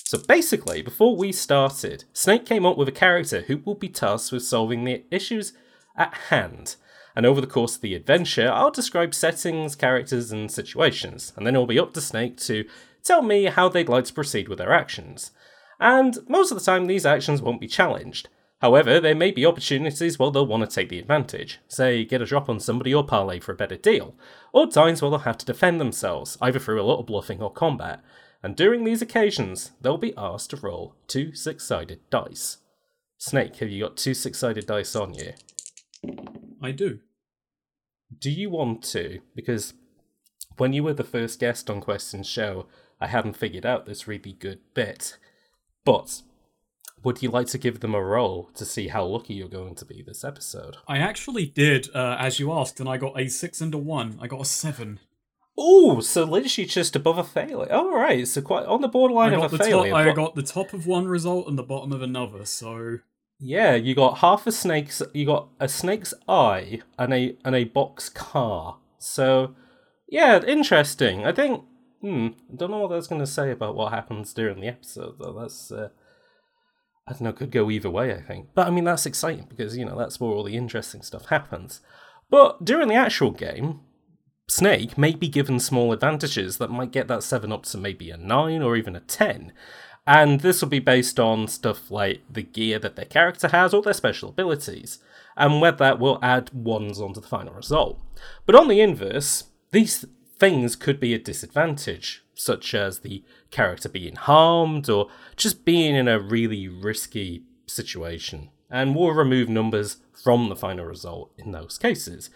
So 0.05 0.19
basically, 0.19 0.83
before 0.83 1.17
we 1.17 1.33
started, 1.33 2.05
Snake 2.13 2.45
came 2.45 2.67
up 2.67 2.77
with 2.77 2.89
a 2.89 2.93
character 2.93 3.43
who 3.43 3.59
will 3.65 3.75
be 3.75 3.89
tasked 3.89 4.33
with 4.33 4.43
solving 4.43 4.85
the 4.85 5.05
issues 5.11 5.53
at 5.97 6.13
hand. 6.29 6.77
And 7.15 7.25
over 7.25 7.41
the 7.41 7.47
course 7.47 7.77
of 7.77 7.83
the 7.83 7.95
adventure, 7.95 8.51
I'll 8.51 8.71
describe 8.71 9.15
settings, 9.15 9.77
characters, 9.77 10.33
and 10.33 10.51
situations, 10.51 11.33
and 11.37 11.47
then 11.47 11.55
it'll 11.55 11.67
be 11.67 11.79
up 11.79 11.93
to 11.95 12.01
Snake 12.01 12.37
to 12.39 12.65
tell 13.03 13.23
me 13.23 13.45
how 13.45 13.69
they'd 13.69 13.89
like 13.89 14.05
to 14.07 14.15
proceed 14.15 14.49
with 14.49 14.59
their 14.59 14.73
actions. 14.73 15.31
And 15.79 16.19
most 16.29 16.51
of 16.51 16.59
the 16.59 16.65
time, 16.65 16.87
these 16.87 17.07
actions 17.07 17.43
won't 17.43 17.61
be 17.61 17.67
challenged. 17.67 18.29
However, 18.63 19.01
there 19.01 19.17
may 19.17 19.33
be 19.33 19.45
opportunities 19.45 20.21
where 20.21 20.31
they'll 20.31 20.47
want 20.47 20.63
to 20.63 20.73
take 20.73 20.89
the 20.89 21.01
advantage, 21.01 21.59
say, 21.67 22.05
get 22.05 22.23
a 22.23 22.25
drop 22.25 22.49
on 22.49 22.61
somebody 22.61 22.95
or 22.95 23.05
parlay 23.05 23.41
for 23.41 23.51
a 23.51 23.57
better 23.57 23.77
deal, 23.77 24.15
or 24.53 24.69
times 24.69 25.03
where 25.03 25.11
they'll 25.11 25.19
have 25.21 25.39
to 25.39 25.47
defend 25.47 25.81
themselves, 25.81 26.39
either 26.41 26.61
through 26.61 26.81
a 26.81 26.87
little 26.87 27.03
bluffing 27.03 27.43
or 27.43 27.53
combat. 27.53 28.01
And 28.41 28.55
during 28.55 28.85
these 28.85 29.03
occasions, 29.03 29.73
they'll 29.81 29.99
be 29.99 30.15
asked 30.17 30.51
to 30.51 30.57
roll 30.57 30.95
two 31.09 31.35
six 31.35 31.65
sided 31.65 31.99
dice. 32.09 32.59
Snake, 33.19 33.57
have 33.57 33.69
you 33.69 33.83
got 33.83 33.97
two 33.97 34.15
six 34.15 34.39
sided 34.39 34.67
dice 34.67 34.95
on 34.95 35.15
you? 35.15 35.33
I 36.63 36.71
do. 36.71 37.01
Do 38.17 38.31
you 38.31 38.49
want 38.49 38.85
to? 38.85 39.23
Because 39.35 39.75
when 40.57 40.73
you 40.73 40.85
were 40.85 40.95
the 40.95 41.03
first 41.03 41.41
guest 41.41 41.69
on 41.69 41.81
Quest 41.81 42.15
In 42.15 42.23
Show, 42.23 42.67
I 43.01 43.09
hadn't 43.09 43.37
figured 43.37 43.67
out 43.67 43.87
this 43.87 44.07
really 44.07 44.35
good 44.35 44.61
bit. 44.73 45.19
But 45.85 46.23
would 47.05 47.23
you 47.23 47.31
like 47.31 47.47
to 47.49 47.59
give 47.59 47.81
them 47.81 47.95
a 47.95 48.03
roll 48.03 48.51
to 48.55 48.65
see 48.65 48.89
how 48.89 49.05
lucky 49.05 49.35
you're 49.35 49.49
going 49.49 49.75
to 49.77 49.85
be 49.85 50.03
this 50.03 50.25
episode? 50.25 50.77
I 50.87 50.99
actually 50.99 51.47
did, 51.47 51.89
uh, 51.95 52.17
as 52.19 52.39
you 52.39 52.53
asked, 52.53 52.81
and 52.81 52.89
I 52.89 52.97
got 52.97 53.19
a 53.19 53.29
six 53.29 53.61
and 53.61 53.75
a 53.75 53.79
one. 53.79 54.19
I 54.21 54.27
got 54.27 54.41
a 54.41 54.45
seven. 54.45 55.01
Oh, 55.57 56.01
so 56.01 56.25
literally 56.25 56.67
just 56.67 56.97
above 56.97 57.19
a 57.19 57.25
failure. 57.25 57.71
All 57.71 57.95
right, 57.95 58.27
so 58.27 58.41
quite 58.41 58.65
on 58.65 58.81
the 58.81 58.89
borderline 58.89 59.35
of 59.35 59.53
a 59.53 59.57
the 59.57 59.63
failure. 59.63 59.93
top. 59.93 60.01
I 60.01 60.13
got 60.13 60.35
the 60.35 60.43
top 60.43 60.73
of 60.73 60.87
one 60.87 61.07
result 61.07 61.47
and 61.47 61.59
the 61.59 61.63
bottom 61.63 61.93
of 61.93 62.01
another. 62.03 62.47
So 62.47 62.99
Yeah, 63.39 63.75
you 63.75 63.95
got 63.95 64.19
half 64.19 64.47
a 64.47 64.53
snake's. 64.53 65.03
You 65.13 65.27
got 65.27 65.49
a 65.61 65.69
snake's 65.69 66.15
eye 66.27 66.81
and 66.99 67.13
a 67.13 67.37
and 67.45 67.55
a 67.55 67.65
box 67.65 68.09
car. 68.09 68.79
So, 68.99 69.55
yeah, 70.09 70.41
interesting. 70.43 71.27
I 71.27 71.33
think. 71.33 71.65
Hmm. 72.01 72.29
I 72.51 72.57
don't 72.57 72.71
know 72.71 72.79
what 72.79 72.91
that's 72.91 73.07
going 73.07 73.21
to 73.21 73.27
say 73.27 73.51
about 73.51 73.77
what 73.77 73.93
happens 73.93 74.33
during 74.33 74.61
the 74.61 74.69
episode, 74.69 75.17
though. 75.19 75.37
That's. 75.39 75.71
Uh, 75.71 75.91
I 77.07 77.13
don't 77.13 77.23
know. 77.23 77.33
Could 77.33 77.51
go 77.51 77.71
either 77.71 77.91
way. 77.91 78.15
I 78.15 78.21
think, 78.21 78.49
but 78.55 78.67
I 78.67 78.71
mean 78.71 78.85
that's 78.85 79.07
exciting 79.07 79.47
because 79.49 79.77
you 79.77 79.85
know 79.85 79.99
that's 79.99 80.21
where 80.21 80.31
all 80.31 80.45
the 80.45 80.57
interesting 80.57 81.03
stuff 81.03 81.27
happens. 81.27 81.81
But 82.31 82.65
during 82.65 82.89
the 82.89 82.95
actual 82.95 83.31
game, 83.31 83.81
Snake 84.49 84.97
may 84.97 85.15
be 85.15 85.29
given 85.29 85.61
small 85.61 85.93
advantages 85.93 86.59
that 86.59 86.71
might 86.71 86.93
get 86.93 87.09
that 87.09 87.23
7 87.23 87.53
up 87.53 87.65
to 87.65 87.79
maybe 87.79 88.11
a 88.11 88.17
9 88.17 88.63
or 88.63 88.77
even 88.77 88.97
a 88.97 89.01
10. 89.01 89.53
And 90.07 90.41
this 90.41 90.61
will 90.61 90.69
be 90.69 90.79
based 90.79 91.21
on 91.21 91.47
stuff 91.47 91.91
like 91.91 92.23
the 92.29 92.43
gear 92.43 92.79
that 92.81 92.97
their 92.97 93.05
character 93.05 93.49
has 93.49 93.73
or 93.73 93.83
their 93.83 93.93
special 93.93 94.31
abilities, 94.31 94.99
and 95.37 95.61
whether 95.61 95.77
that 95.79 95.99
will 95.99 96.19
add 96.23 96.51
ones 96.53 97.01
onto 97.01 97.21
the 97.21 97.29
final 97.29 97.55
result. 97.55 98.01
But 98.45 98.57
on 98.57 98.69
the 98.69 98.81
inverse, 98.81 99.45
these 99.71 100.05
things 100.43 100.75
could 100.75 100.99
be 100.99 101.15
a 101.15 101.21
disadvantage, 101.21 102.25
such 102.35 102.75
as 102.75 102.99
the 102.99 103.23
character 103.53 103.89
being 103.89 104.17
harmed 104.17 104.91
or 104.91 105.07
just 105.37 105.65
being 105.65 105.95
in 105.95 106.09
a 106.09 106.19
really 106.19 106.67
risky 106.67 107.45
situation, 107.69 108.51
and 108.69 108.97
will 108.97 109.13
remove 109.13 109.49
numbers 109.49 109.99
from 110.21 110.49
the 110.49 110.57
final 110.57 110.85
result 110.85 111.31
in 111.39 111.53
those 111.53 111.79
cases. 111.79 112.29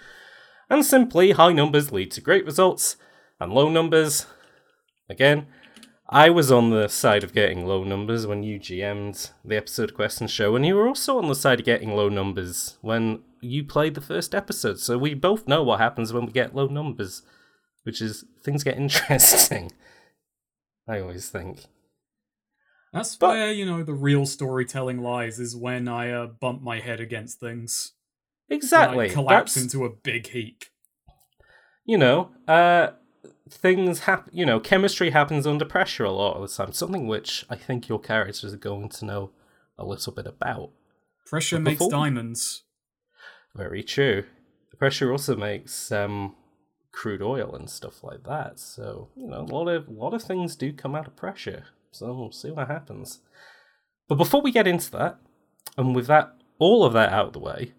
And 0.71 0.85
simply, 0.85 1.33
high 1.33 1.53
numbers 1.53 1.91
lead 1.91 2.13
to 2.13 2.21
great 2.21 2.45
results, 2.45 2.97
and 3.41 3.53
low 3.53 3.69
numbers, 3.69 4.27
again, 5.11 5.49
I 6.09 6.31
was 6.31 6.53
on 6.53 6.71
the 6.71 6.87
side 6.87 7.25
of 7.25 7.35
getting 7.35 7.67
low 7.67 7.83
numbers 7.83 8.25
when 8.25 8.45
you 8.45 8.61
GM'd 8.61 9.31
the 9.45 9.57
episode 9.57 9.95
Quest 9.95 10.21
In 10.21 10.29
Show, 10.29 10.55
and 10.55 10.65
you 10.65 10.77
were 10.77 10.87
also 10.87 11.19
on 11.19 11.27
the 11.27 11.35
side 11.35 11.59
of 11.59 11.67
getting 11.67 11.97
low 11.97 12.09
numbers 12.09 12.79
when 12.83 13.25
you 13.41 13.65
played 13.65 13.97
the 13.97 14.01
first 14.01 14.33
episode. 14.33 14.79
So 14.79 14.97
we 14.97 15.13
both 15.15 15.49
know 15.49 15.65
what 15.65 15.81
happens 15.81 16.13
when 16.13 16.27
we 16.27 16.31
get 16.31 16.55
low 16.55 16.69
numbers, 16.69 17.23
which 17.87 18.03
is 18.03 18.25
things 18.43 18.63
get 18.65 18.77
interesting. 18.85 19.73
I 20.89 21.01
always 21.01 21.29
think. 21.31 21.65
that's 22.93 23.17
But- 23.17 23.31
where 23.31 23.53
you 23.53 23.65
know 23.65 23.83
the 23.83 23.95
real 23.95 24.27
storytelling 24.27 24.99
lies. 25.01 25.39
Is 25.39 25.55
when 25.57 25.89
I 25.89 26.11
uh, 26.11 26.27
bump 26.27 26.63
my 26.63 26.81
head 26.81 27.01
against 27.01 27.41
things. 27.41 27.93
Exactly. 28.51 29.11
I 29.11 29.13
collapse 29.13 29.55
That's- 29.55 29.75
into 29.75 29.85
a 29.87 29.91
big 29.91 30.29
heap. 30.29 30.65
you 31.85 31.99
know, 31.99 32.31
uh, 32.49 32.89
things 33.49 34.01
happen. 34.01 34.31
You 34.33 34.47
know, 34.47 34.61
chemistry 34.61 35.11
happens 35.11 35.47
under 35.47 35.65
pressure 35.65 36.05
a 36.05 36.13
lot 36.13 36.37
of 36.37 36.43
the 36.49 36.55
time. 36.55 36.73
Something 36.73 37.07
which 37.07 37.45
I 37.51 37.57
think 37.57 37.89
your 37.89 37.99
characters 38.01 38.53
are 38.53 38.57
going 38.57 38.89
to 38.91 39.05
know 39.05 39.31
a 39.79 39.85
little 39.85 40.13
bit 40.13 40.27
about. 40.27 40.71
Pressure 41.27 41.59
makes 41.61 41.85
diamonds. 41.89 42.63
Very 43.55 43.83
true. 43.83 44.25
Pressure 44.79 45.11
also 45.11 45.35
makes 45.35 45.91
um, 45.91 46.37
crude 46.97 47.21
oil 47.21 47.55
and 47.55 47.69
stuff 47.69 48.03
like 48.03 48.25
that. 48.25 48.59
So 48.59 49.11
you 49.15 49.29
know, 49.29 49.43
a 49.43 49.53
lot 49.55 49.69
of 49.69 49.87
a 49.87 49.93
lot 49.93 50.15
of 50.15 50.23
things 50.23 50.57
do 50.57 50.73
come 50.73 50.95
out 50.95 51.07
of 51.07 51.15
pressure. 51.15 51.67
So 51.93 52.13
we'll 52.13 52.33
see 52.33 52.51
what 52.51 52.69
happens. 52.69 53.21
But 54.09 54.17
before 54.17 54.41
we 54.41 54.51
get 54.51 54.67
into 54.67 54.91
that, 54.93 55.19
and 55.77 55.95
with 55.95 56.07
that 56.07 56.35
all 56.59 56.85
of 56.85 56.95
that 56.95 57.13
out 57.13 57.27
of 57.27 57.33
the 57.35 57.39
way, 57.39 57.75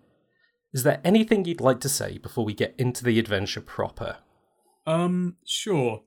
is 0.72 0.84
there 0.84 1.02
anything 1.04 1.46
you'd 1.46 1.60
like 1.60 1.80
to 1.82 1.90
say 1.90 2.20
before 2.20 2.46
we 2.46 2.54
get 2.54 2.76
into 2.78 3.04
the 3.04 3.18
adventure 3.18 3.62
proper? 3.62 4.18
Um, 4.86 5.38
sure. 5.46 6.04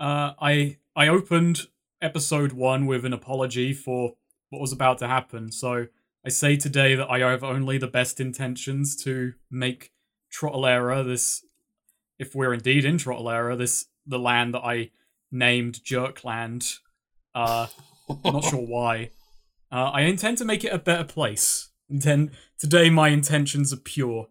Uh, 0.00 0.32
I 0.40 0.78
I 0.96 1.08
opened 1.08 1.66
episode 2.00 2.52
one 2.52 2.86
with 2.86 3.04
an 3.04 3.12
apology 3.12 3.74
for 3.74 4.14
what 4.48 4.60
was 4.60 4.72
about 4.72 4.98
to 4.98 5.08
happen. 5.08 5.52
So 5.52 5.86
I 6.24 6.30
say 6.30 6.56
today 6.56 6.94
that 6.94 7.10
I 7.10 7.18
have 7.18 7.44
only 7.44 7.76
the 7.78 7.86
best 7.86 8.18
intentions 8.18 8.96
to 9.04 9.34
make 9.50 9.92
Trottelera 10.32 11.04
this, 11.04 11.44
if 12.18 12.34
we're 12.34 12.54
indeed 12.54 12.84
in 12.84 12.96
Trottelera, 12.96 13.56
this 13.56 13.86
the 14.06 14.18
land 14.18 14.54
that 14.54 14.62
I 14.64 14.90
named 15.30 15.80
Jerkland. 15.84 16.78
Uh, 17.34 17.66
I'm 18.08 18.32
not 18.34 18.44
sure 18.44 18.60
why. 18.66 19.10
Uh, 19.70 19.90
I 19.92 20.02
intend 20.02 20.38
to 20.38 20.44
make 20.44 20.64
it 20.64 20.72
a 20.72 20.78
better 20.78 21.04
place. 21.04 21.70
Intend 21.90 22.30
today 22.58 22.90
my 22.90 23.08
intentions 23.08 23.72
are 23.72 23.78
pure. 23.78 24.28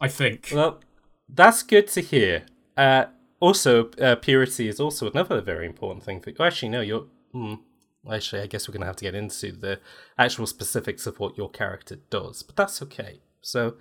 I 0.00 0.08
think. 0.08 0.50
Well, 0.52 0.80
that's 1.28 1.62
good 1.62 1.88
to 1.88 2.00
hear. 2.00 2.44
Uh, 2.76 3.06
also, 3.40 3.90
uh, 4.00 4.16
purity 4.16 4.68
is 4.68 4.80
also 4.80 5.10
another 5.10 5.40
very 5.40 5.66
important 5.66 6.04
thing. 6.04 6.20
For 6.20 6.32
oh, 6.38 6.44
actually, 6.44 6.70
no, 6.70 6.80
you're. 6.80 7.06
Hmm, 7.32 7.54
actually, 8.10 8.42
I 8.42 8.46
guess 8.46 8.68
we're 8.68 8.72
going 8.72 8.82
to 8.82 8.86
have 8.86 8.96
to 8.96 9.04
get 9.04 9.14
into 9.14 9.52
the 9.52 9.80
actual 10.18 10.46
specifics 10.46 11.06
of 11.06 11.18
what 11.18 11.36
your 11.36 11.50
character 11.50 11.96
does, 12.10 12.42
but 12.42 12.56
that's 12.56 12.80
okay. 12.82 13.20
So, 13.40 13.74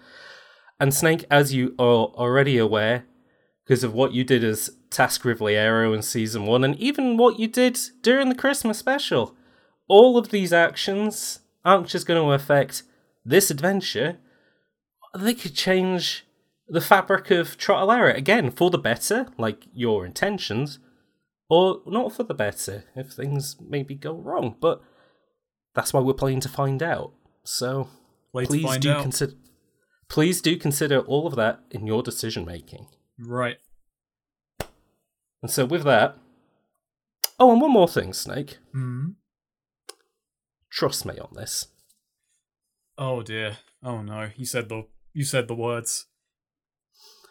and 0.83 0.93
Snake, 0.93 1.23
as 1.31 1.53
you 1.53 1.75
are 1.79 2.11
already 2.19 2.57
aware, 2.57 3.05
because 3.63 3.85
of 3.85 3.93
what 3.93 4.11
you 4.11 4.25
did 4.25 4.43
as 4.43 4.69
Task 4.89 5.21
Rivliero 5.23 5.95
in 5.95 6.01
season 6.01 6.45
one, 6.45 6.65
and 6.65 6.75
even 6.75 7.15
what 7.15 7.39
you 7.39 7.47
did 7.47 7.79
during 8.01 8.27
the 8.27 8.35
Christmas 8.35 8.79
special, 8.79 9.33
all 9.87 10.17
of 10.17 10.29
these 10.29 10.51
actions 10.51 11.39
aren't 11.63 11.87
just 11.87 12.05
going 12.05 12.21
to 12.21 12.33
affect 12.33 12.83
this 13.23 13.49
adventure. 13.49 14.17
They 15.17 15.33
could 15.33 15.55
change 15.55 16.25
the 16.67 16.81
fabric 16.81 17.31
of 17.31 17.57
Trottelera 17.57 18.13
again 18.17 18.51
for 18.51 18.69
the 18.69 18.77
better, 18.77 19.27
like 19.37 19.67
your 19.73 20.05
intentions, 20.05 20.79
or 21.49 21.81
not 21.85 22.11
for 22.11 22.23
the 22.23 22.33
better 22.33 22.83
if 22.93 23.13
things 23.13 23.55
maybe 23.65 23.95
go 23.95 24.17
wrong. 24.17 24.57
But 24.59 24.81
that's 25.75 25.93
why 25.93 26.01
we're 26.01 26.13
playing 26.13 26.41
to 26.41 26.49
find 26.49 26.83
out. 26.83 27.13
So 27.45 27.87
to 28.37 28.45
please 28.45 28.77
do 28.79 29.01
consider. 29.01 29.35
Please 30.09 30.41
do 30.41 30.57
consider 30.57 30.99
all 30.99 31.25
of 31.27 31.35
that 31.35 31.61
in 31.71 31.87
your 31.87 32.03
decision 32.03 32.45
making. 32.45 32.87
Right. 33.17 33.57
And 35.41 35.49
so 35.51 35.65
with 35.65 35.83
that, 35.83 36.17
oh, 37.39 37.51
and 37.51 37.61
one 37.61 37.71
more 37.71 37.87
thing, 37.87 38.13
Snake. 38.13 38.57
Hmm. 38.71 39.09
Trust 40.69 41.05
me 41.05 41.17
on 41.19 41.29
this. 41.35 41.67
Oh 42.97 43.21
dear. 43.23 43.57
Oh 43.83 44.01
no. 44.01 44.29
You 44.35 44.45
said 44.45 44.69
the 44.69 44.85
you 45.13 45.23
said 45.25 45.47
the 45.47 45.55
words. 45.55 46.05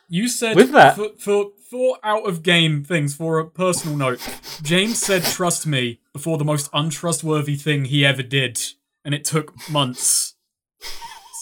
You 0.08 0.28
said 0.28 0.56
With 0.56 0.72
that- 0.72 0.96
for, 0.96 1.10
for 1.18 1.50
for 1.70 1.98
out 2.04 2.28
of 2.28 2.42
game 2.42 2.84
things 2.84 3.14
for 3.14 3.38
a 3.38 3.48
personal 3.48 3.96
note. 3.96 4.20
James 4.62 4.98
said 5.00 5.22
trust 5.24 5.66
me 5.66 6.00
before 6.12 6.36
the 6.36 6.44
most 6.44 6.68
untrustworthy 6.74 7.56
thing 7.56 7.86
he 7.86 8.04
ever 8.04 8.22
did, 8.22 8.60
and 9.04 9.14
it 9.14 9.24
took 9.24 9.54
months. 9.70 10.34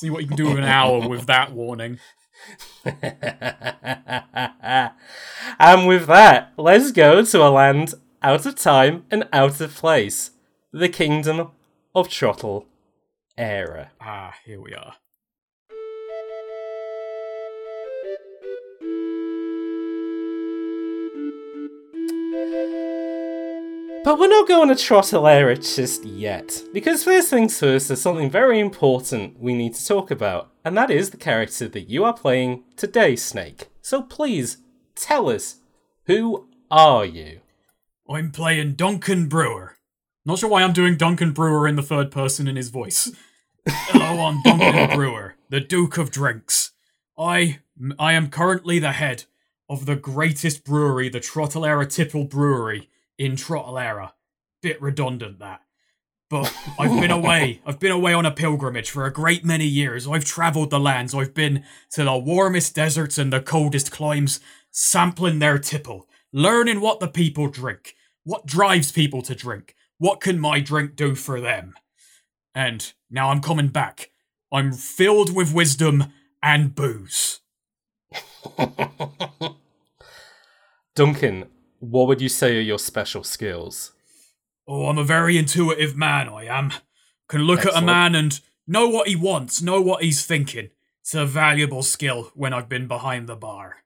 See 0.01 0.09
what 0.09 0.23
you 0.23 0.29
can 0.29 0.37
do 0.39 0.51
in 0.53 0.57
an 0.57 0.65
hour 0.65 1.07
with 1.07 1.27
that 1.27 1.53
warning. 1.53 1.99
and 2.87 2.97
with 5.87 6.07
that, 6.07 6.55
let's 6.57 6.91
go 6.91 7.23
to 7.23 7.47
a 7.47 7.51
land 7.51 7.93
out 8.23 8.47
of 8.47 8.55
time 8.55 9.05
and 9.11 9.29
out 9.31 9.61
of 9.61 9.75
place. 9.75 10.31
The 10.73 10.89
kingdom 10.89 11.51
of 11.95 12.09
Trottle 12.09 12.65
Era. 13.37 13.91
Ah, 14.01 14.37
here 14.47 14.59
we 14.59 14.73
are. 14.73 14.95
But 24.03 24.19
we're 24.19 24.29
not 24.29 24.49
going 24.49 24.69
to 24.69 24.75
Trottle 24.75 25.27
Era 25.27 25.55
just 25.57 26.07
yet. 26.07 26.63
Because 26.73 27.05
first 27.05 27.29
things 27.29 27.59
first, 27.61 27.89
there's 27.89 28.01
something 28.01 28.31
very 28.31 28.59
important 28.59 29.39
we 29.39 29.53
need 29.53 29.75
to 29.75 29.87
talk 29.87 30.11
about. 30.11 30.51
And 30.65 30.75
that 30.79 30.91
is 30.91 31.11
the 31.11 31.19
character 31.19 31.69
that 31.69 31.91
you 31.91 32.05
are 32.05 32.15
playing 32.15 32.65
today, 32.77 33.15
Snake. 33.15 33.69
So 33.83 34.01
please, 34.01 34.57
tell 34.95 35.29
us, 35.29 35.57
who 36.07 36.49
are 36.71 37.05
you? 37.05 37.41
I'm 38.09 38.31
playing 38.33 38.75
Duncan 38.75 39.29
Brewer. 39.29 39.77
Not 40.25 40.39
sure 40.39 40.49
why 40.49 40.63
I'm 40.63 40.73
doing 40.73 40.97
Duncan 40.97 41.33
Brewer 41.33 41.69
in 41.69 41.77
the 41.77 41.83
third 41.83 42.11
person 42.11 42.49
in 42.49 42.57
his 42.57 42.71
voice. 42.71 43.13
Hello, 43.69 44.25
I'm 44.25 44.41
Duncan 44.43 44.97
Brewer, 44.97 45.35
the 45.51 45.61
Duke 45.61 45.99
of 45.99 46.11
Drinks. 46.11 46.73
I 47.19 47.59
I 47.99 48.15
am 48.15 48.31
currently 48.31 48.79
the 48.79 48.93
head 48.93 49.25
of 49.69 49.85
the 49.85 49.97
greatest 49.97 50.65
brewery, 50.65 51.11
the 51.11 51.21
Trottelera 51.21 51.87
Tipple 51.87 52.25
Brewery 52.25 52.90
in 53.21 53.37
Trottelera. 53.37 54.13
Bit 54.63 54.81
redundant 54.81 55.39
that. 55.41 55.61
But 56.31 56.53
I've 56.79 56.99
been 56.99 57.11
away. 57.11 57.61
I've 57.67 57.79
been 57.79 57.93
away 57.93 58.15
on 58.15 58.25
a 58.25 58.31
pilgrimage 58.31 58.89
for 58.89 59.05
a 59.05 59.13
great 59.13 59.45
many 59.45 59.67
years. 59.67 60.09
I've 60.09 60.25
travelled 60.25 60.71
the 60.71 60.81
lands. 60.81 61.15
I've 61.15 61.35
been 61.35 61.65
to 61.91 62.05
the 62.05 62.17
warmest 62.17 62.75
deserts 62.75 63.19
and 63.19 63.31
the 63.31 63.43
coldest 63.43 63.93
climes, 63.93 64.41
sampling 64.71 65.39
their 65.39 65.59
tipple, 65.59 66.09
learning 66.33 66.81
what 66.81 66.99
the 67.01 67.09
people 67.09 67.49
drink, 67.49 67.95
what 68.25 68.47
drives 68.47 68.91
people 68.91 69.21
to 69.23 69.35
drink, 69.35 69.75
what 69.99 70.23
can 70.23 70.41
my 70.41 70.61
drink 70.61 70.97
do 70.97 71.15
for 71.15 71.43
them. 71.43 71.75
And 72.55 72.91
now 73.11 73.29
I'm 73.31 73.43
coming 73.43 73.69
back. 73.69 74.11
I'm 74.51 74.73
filled 74.73 75.37
with 75.37 75.53
wisdom 75.53 76.07
and 76.43 76.75
booze. 76.75 77.41
Duncan, 80.95 81.47
what 81.81 82.07
would 82.09 82.21
you 82.21 82.29
say 82.29 82.57
are 82.57 82.61
your 82.61 82.79
special 82.79 83.25
skills? 83.25 83.93
Oh, 84.69 84.87
I'm 84.87 84.99
a 84.99 85.05
very 85.05 85.37
intuitive 85.37 85.97
man, 85.97 86.29
I 86.29 86.45
am. 86.45 86.73
Can 87.29 87.43
look 87.43 87.61
Excellent. 87.61 87.77
at 87.79 87.83
a 87.83 87.87
man 87.87 88.15
and 88.15 88.41
know 88.67 88.89
what 88.89 89.09
he 89.09 89.17
wants, 89.17 89.61
know 89.61 89.81
what 89.81 90.03
he's 90.03 90.25
thinking. 90.25 90.71
It's 91.01 91.15
a 91.15 91.27
valuable 91.27 91.83
skill 91.83 92.31
when 92.35 92.53
I've 92.53 92.69
been 92.69 92.87
behind 92.87 93.29
the 93.29 93.35
bar. 93.35 93.79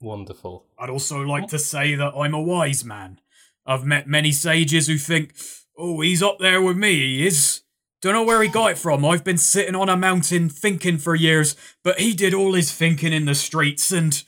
Wonderful. 0.00 0.64
I'd 0.78 0.88
also 0.88 1.20
like 1.20 1.48
to 1.48 1.58
say 1.58 1.94
that 1.96 2.14
I'm 2.16 2.32
a 2.32 2.40
wise 2.40 2.84
man. 2.84 3.20
I've 3.66 3.84
met 3.84 4.08
many 4.08 4.32
sages 4.32 4.86
who 4.86 4.96
think, 4.96 5.34
oh, 5.76 6.00
he's 6.00 6.22
up 6.22 6.38
there 6.38 6.62
with 6.62 6.76
me, 6.76 6.94
he 6.94 7.26
is. 7.26 7.62
Don't 8.00 8.14
know 8.14 8.24
where 8.24 8.42
he 8.42 8.48
got 8.48 8.70
it 8.70 8.78
from. 8.78 9.04
I've 9.04 9.24
been 9.24 9.36
sitting 9.36 9.74
on 9.74 9.90
a 9.90 9.96
mountain 9.96 10.48
thinking 10.48 10.96
for 10.96 11.14
years, 11.14 11.54
but 11.82 12.00
he 12.00 12.14
did 12.14 12.32
all 12.32 12.54
his 12.54 12.72
thinking 12.72 13.12
in 13.12 13.26
the 13.26 13.34
streets, 13.34 13.92
and 13.92 14.22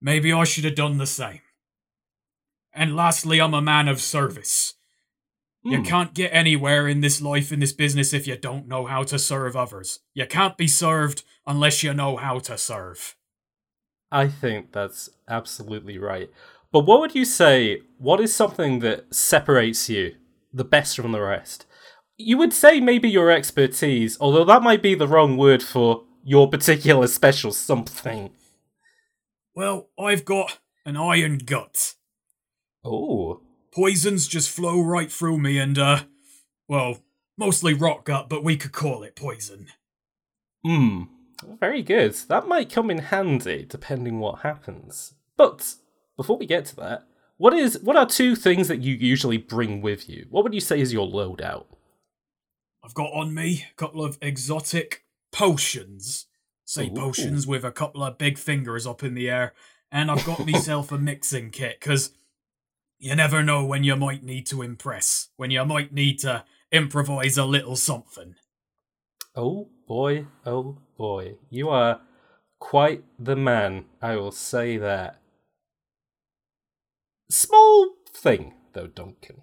maybe 0.00 0.32
I 0.32 0.44
should 0.44 0.64
have 0.64 0.76
done 0.76 0.98
the 0.98 1.06
same. 1.08 1.40
And 2.76 2.94
lastly, 2.94 3.40
I'm 3.40 3.54
a 3.54 3.62
man 3.62 3.88
of 3.88 4.00
service. 4.00 4.74
You 5.64 5.78
Hmm. 5.78 5.84
can't 5.84 6.14
get 6.14 6.28
anywhere 6.32 6.86
in 6.86 7.00
this 7.00 7.20
life, 7.20 7.50
in 7.50 7.58
this 7.58 7.72
business, 7.72 8.12
if 8.12 8.26
you 8.26 8.36
don't 8.36 8.68
know 8.68 8.84
how 8.86 9.02
to 9.04 9.18
serve 9.18 9.56
others. 9.56 10.00
You 10.14 10.26
can't 10.26 10.56
be 10.56 10.68
served 10.68 11.24
unless 11.46 11.82
you 11.82 11.92
know 11.94 12.16
how 12.18 12.38
to 12.40 12.56
serve. 12.58 13.16
I 14.12 14.28
think 14.28 14.72
that's 14.72 15.08
absolutely 15.26 15.98
right. 15.98 16.30
But 16.70 16.80
what 16.80 17.00
would 17.00 17.14
you 17.14 17.24
say? 17.24 17.80
What 17.98 18.20
is 18.20 18.32
something 18.34 18.78
that 18.80 19.12
separates 19.12 19.88
you 19.88 20.14
the 20.52 20.64
best 20.64 20.96
from 20.96 21.12
the 21.12 21.20
rest? 21.22 21.66
You 22.18 22.38
would 22.38 22.52
say 22.52 22.78
maybe 22.80 23.08
your 23.10 23.30
expertise, 23.30 24.16
although 24.20 24.44
that 24.44 24.62
might 24.62 24.82
be 24.82 24.94
the 24.94 25.08
wrong 25.08 25.36
word 25.36 25.62
for 25.62 26.04
your 26.22 26.48
particular 26.48 27.06
special 27.18 27.50
something. 27.52 28.30
Well, 29.54 29.88
I've 29.98 30.24
got 30.24 30.58
an 30.84 30.96
iron 30.96 31.38
gut. 31.38 31.94
Oh, 32.86 33.40
Poisons 33.72 34.26
just 34.28 34.48
flow 34.50 34.80
right 34.80 35.10
through 35.10 35.38
me 35.38 35.58
and, 35.58 35.78
uh, 35.78 36.04
well, 36.68 36.98
mostly 37.36 37.74
rot 37.74 38.04
gut, 38.04 38.28
but 38.28 38.44
we 38.44 38.56
could 38.56 38.72
call 38.72 39.02
it 39.02 39.16
poison. 39.16 39.66
hmm. 40.64 41.02
Very 41.60 41.82
good. 41.82 42.14
That 42.28 42.48
might 42.48 42.72
come 42.72 42.90
in 42.90 42.98
handy 42.98 43.66
depending 43.68 44.20
what 44.20 44.40
happens. 44.40 45.12
But 45.36 45.74
before 46.16 46.38
we 46.38 46.46
get 46.46 46.64
to 46.66 46.76
that, 46.76 47.06
what 47.36 47.52
is 47.52 47.78
what 47.82 47.96
are 47.96 48.06
two 48.06 48.34
things 48.34 48.68
that 48.68 48.80
you 48.80 48.94
usually 48.94 49.36
bring 49.36 49.82
with 49.82 50.08
you? 50.08 50.26
What 50.30 50.44
would 50.44 50.54
you 50.54 50.60
say 50.60 50.80
is 50.80 50.94
your 50.94 51.06
loadout? 51.06 51.66
I've 52.82 52.94
got 52.94 53.12
on 53.12 53.34
me 53.34 53.66
a 53.70 53.74
couple 53.74 54.02
of 54.02 54.16
exotic 54.22 55.04
potions. 55.30 56.26
Say 56.64 56.86
Ooh. 56.86 56.94
potions 56.94 57.46
with 57.46 57.64
a 57.64 57.70
couple 57.70 58.02
of 58.02 58.16
big 58.16 58.38
fingers 58.38 58.86
up 58.86 59.02
in 59.02 59.12
the 59.12 59.28
air. 59.28 59.52
And 59.92 60.10
I've 60.10 60.24
got 60.24 60.46
myself 60.46 60.90
a 60.90 60.98
mixing 60.98 61.50
kit, 61.50 61.78
because 61.80 62.12
you 62.98 63.14
never 63.14 63.42
know 63.42 63.64
when 63.64 63.84
you 63.84 63.96
might 63.96 64.22
need 64.22 64.46
to 64.46 64.62
impress, 64.62 65.28
when 65.36 65.50
you 65.50 65.64
might 65.64 65.92
need 65.92 66.18
to 66.20 66.44
improvise 66.72 67.36
a 67.36 67.44
little 67.44 67.76
something. 67.76 68.34
Oh 69.34 69.68
boy, 69.86 70.26
oh 70.44 70.78
boy. 70.96 71.34
You 71.50 71.68
are 71.68 72.00
quite 72.58 73.04
the 73.18 73.36
man, 73.36 73.84
I 74.00 74.16
will 74.16 74.32
say 74.32 74.76
that. 74.78 75.20
Small 77.28 77.96
thing, 78.08 78.54
though, 78.72 78.86
Duncan. 78.86 79.42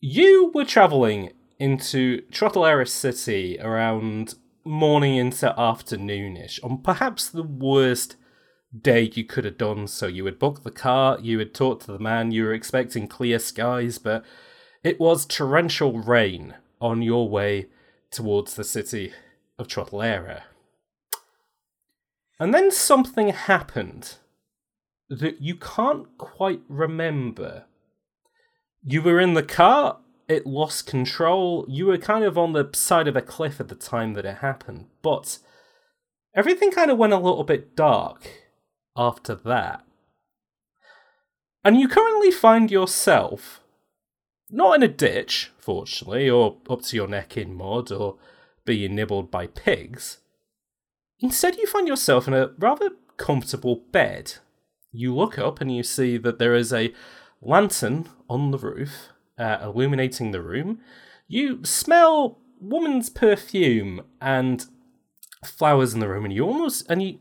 You 0.00 0.50
were 0.54 0.64
travelling 0.64 1.32
into 1.58 2.22
Trottlearis 2.32 2.88
City 2.88 3.58
around 3.60 4.34
morning 4.64 5.16
into 5.16 5.54
afternoonish 5.56 6.62
on 6.64 6.78
perhaps 6.78 7.28
the 7.28 7.42
worst 7.42 8.16
day 8.82 9.10
you 9.14 9.24
could 9.24 9.44
have 9.44 9.58
done 9.58 9.86
so. 9.86 10.06
You 10.06 10.24
had 10.24 10.38
booked 10.38 10.64
the 10.64 10.70
car, 10.70 11.18
you 11.20 11.38
had 11.38 11.54
talked 11.54 11.86
to 11.86 11.92
the 11.92 11.98
man, 11.98 12.32
you 12.32 12.44
were 12.44 12.54
expecting 12.54 13.06
clear 13.06 13.38
skies, 13.38 13.98
but 13.98 14.24
it 14.82 15.00
was 15.00 15.26
torrential 15.26 15.98
rain 15.98 16.54
on 16.80 17.02
your 17.02 17.28
way 17.28 17.68
towards 18.10 18.54
the 18.54 18.64
city 18.64 19.12
of 19.58 19.68
Trotlera. 19.68 20.42
And 22.38 22.52
then 22.52 22.70
something 22.70 23.28
happened 23.28 24.16
that 25.08 25.40
you 25.40 25.54
can't 25.54 26.06
quite 26.18 26.62
remember. 26.68 27.64
You 28.82 29.02
were 29.02 29.20
in 29.20 29.34
the 29.34 29.42
car, 29.42 29.98
it 30.28 30.46
lost 30.46 30.86
control, 30.86 31.64
you 31.68 31.86
were 31.86 31.98
kind 31.98 32.24
of 32.24 32.36
on 32.36 32.52
the 32.52 32.70
side 32.74 33.08
of 33.08 33.16
a 33.16 33.22
cliff 33.22 33.60
at 33.60 33.68
the 33.68 33.74
time 33.74 34.14
that 34.14 34.24
it 34.24 34.38
happened, 34.38 34.86
but 35.02 35.38
everything 36.34 36.70
kind 36.70 36.90
of 36.90 36.98
went 36.98 37.12
a 37.12 37.18
little 37.18 37.44
bit 37.44 37.76
dark 37.76 38.43
after 38.96 39.34
that. 39.34 39.84
And 41.64 41.80
you 41.80 41.88
currently 41.88 42.30
find 42.30 42.70
yourself 42.70 43.60
not 44.50 44.76
in 44.76 44.82
a 44.82 44.88
ditch, 44.88 45.50
fortunately, 45.58 46.28
or 46.28 46.58
up 46.68 46.82
to 46.82 46.96
your 46.96 47.08
neck 47.08 47.36
in 47.36 47.54
mud, 47.54 47.90
or 47.90 48.16
being 48.64 48.94
nibbled 48.94 49.30
by 49.30 49.46
pigs. 49.46 50.18
Instead, 51.20 51.56
you 51.56 51.66
find 51.66 51.88
yourself 51.88 52.28
in 52.28 52.34
a 52.34 52.50
rather 52.58 52.90
comfortable 53.16 53.76
bed. 53.90 54.34
You 54.92 55.14
look 55.14 55.38
up 55.38 55.60
and 55.60 55.74
you 55.74 55.82
see 55.82 56.18
that 56.18 56.38
there 56.38 56.54
is 56.54 56.72
a 56.72 56.92
lantern 57.40 58.08
on 58.28 58.50
the 58.50 58.58
roof, 58.58 59.08
uh, 59.38 59.58
illuminating 59.62 60.30
the 60.30 60.42
room. 60.42 60.80
You 61.26 61.64
smell 61.64 62.38
woman's 62.60 63.10
perfume 63.10 64.02
and 64.20 64.66
flowers 65.44 65.94
in 65.94 66.00
the 66.00 66.08
room, 66.08 66.24
and 66.24 66.34
you 66.34 66.44
almost 66.44 66.88
and 66.88 67.02
you 67.02 67.18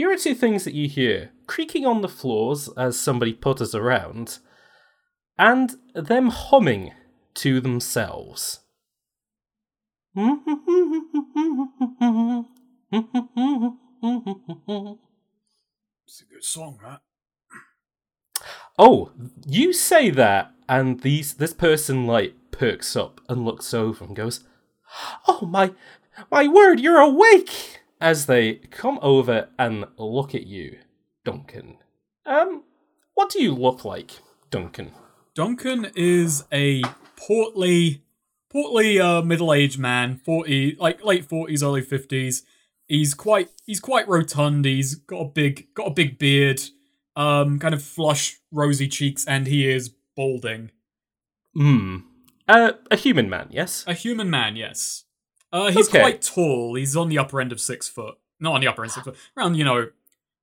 here 0.00 0.10
are 0.10 0.16
two 0.16 0.34
things 0.34 0.64
that 0.64 0.72
you 0.72 0.88
hear 0.88 1.28
creaking 1.46 1.84
on 1.84 2.00
the 2.00 2.08
floors 2.08 2.70
as 2.74 2.98
somebody 2.98 3.34
putters 3.34 3.74
around, 3.74 4.38
and 5.38 5.76
them 5.94 6.30
humming 6.30 6.92
to 7.34 7.60
themselves. 7.60 8.60
It's 10.16 10.32
a 16.22 16.32
good 16.32 16.44
song, 16.44 16.78
that. 16.82 17.02
Oh, 18.78 19.12
you 19.46 19.74
say 19.74 20.08
that, 20.08 20.54
and 20.66 21.00
these 21.02 21.34
this 21.34 21.52
person 21.52 22.06
like 22.06 22.34
perks 22.50 22.96
up 22.96 23.20
and 23.28 23.44
looks 23.44 23.74
over 23.74 24.06
and 24.06 24.16
goes, 24.16 24.44
"Oh 25.28 25.44
my, 25.44 25.74
my 26.30 26.48
word, 26.48 26.80
you're 26.80 27.00
awake!" 27.00 27.79
As 28.00 28.26
they 28.26 28.54
come 28.54 28.98
over 29.02 29.48
and 29.58 29.84
look 29.98 30.34
at 30.34 30.46
you, 30.46 30.78
Duncan. 31.24 31.76
Um, 32.24 32.62
what 33.14 33.30
do 33.30 33.42
you 33.42 33.54
look 33.54 33.84
like, 33.84 34.12
Duncan? 34.50 34.92
Duncan 35.34 35.90
is 35.94 36.44
a 36.50 36.82
portly, 37.16 38.02
portly 38.50 38.98
uh, 38.98 39.20
middle-aged 39.20 39.78
man, 39.78 40.16
forty, 40.24 40.76
like 40.76 41.04
late 41.04 41.26
forties, 41.26 41.62
early 41.62 41.82
fifties. 41.82 42.42
He's 42.88 43.12
quite, 43.12 43.50
he's 43.66 43.80
quite 43.80 44.08
rotund. 44.08 44.64
He's 44.64 44.94
got 44.94 45.20
a 45.20 45.28
big, 45.28 45.68
got 45.74 45.88
a 45.88 45.94
big 45.94 46.18
beard, 46.18 46.62
um, 47.16 47.58
kind 47.58 47.74
of 47.74 47.82
flush, 47.82 48.38
rosy 48.50 48.88
cheeks, 48.88 49.26
and 49.26 49.46
he 49.46 49.68
is 49.68 49.94
balding. 50.16 50.70
Hmm. 51.54 51.98
Uh, 52.48 52.72
a 52.90 52.96
human 52.96 53.28
man, 53.28 53.48
yes. 53.50 53.84
A 53.86 53.92
human 53.92 54.30
man, 54.30 54.56
yes. 54.56 55.04
Uh, 55.52 55.70
he's 55.70 55.88
Okay. 55.88 56.00
quite 56.00 56.22
tall. 56.22 56.74
He's 56.76 56.96
on 56.96 57.08
the 57.08 57.18
upper 57.18 57.40
end 57.40 57.52
of 57.52 57.60
six 57.60 57.88
foot. 57.88 58.14
Not 58.38 58.54
on 58.54 58.60
the 58.60 58.68
upper 58.68 58.82
end, 58.82 58.92
six 58.92 59.04
foot. 59.04 59.16
Around, 59.36 59.56
you 59.56 59.64
know, 59.64 59.88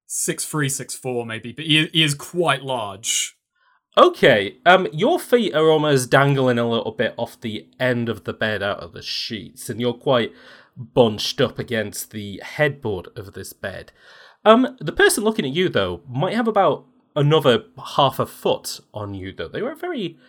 six 0.05 0.45
three, 0.45 0.69
six 0.69 0.93
four, 0.95 1.25
maybe. 1.25 1.51
But 1.51 1.65
he, 1.65 1.87
he 1.87 2.03
is 2.03 2.13
quite 2.13 2.63
large. 2.63 3.35
Okay, 3.97 4.57
um, 4.65 4.87
your 4.93 5.19
feet 5.19 5.55
are 5.55 5.69
almost 5.69 6.11
dangling 6.11 6.59
a 6.59 6.69
little 6.69 6.91
bit 6.91 7.15
off 7.17 7.41
the 7.41 7.67
end 7.79 8.09
of 8.09 8.25
the 8.25 8.33
bed 8.33 8.61
out 8.61 8.79
of 8.79 8.93
the 8.93 9.01
sheets, 9.01 9.69
and 9.69 9.81
you're 9.81 9.93
quite 9.93 10.31
bunched 10.75 11.41
up 11.41 11.57
against 11.57 12.11
the 12.11 12.39
headboard 12.43 13.07
of 13.15 13.33
this 13.33 13.53
bed. 13.53 13.91
Um, 14.45 14.77
the 14.79 14.91
person 14.91 15.23
looking 15.23 15.45
at 15.45 15.51
you, 15.53 15.67
though, 15.67 16.01
might 16.07 16.35
have 16.35 16.47
about 16.47 16.85
another 17.15 17.63
half 17.95 18.19
a 18.19 18.27
foot 18.27 18.79
on 18.93 19.15
you, 19.15 19.33
though. 19.33 19.47
They 19.47 19.63
were 19.63 19.71
a 19.71 19.75
very 19.75 20.19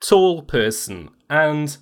tall 0.00 0.42
person, 0.42 1.08
and 1.30 1.78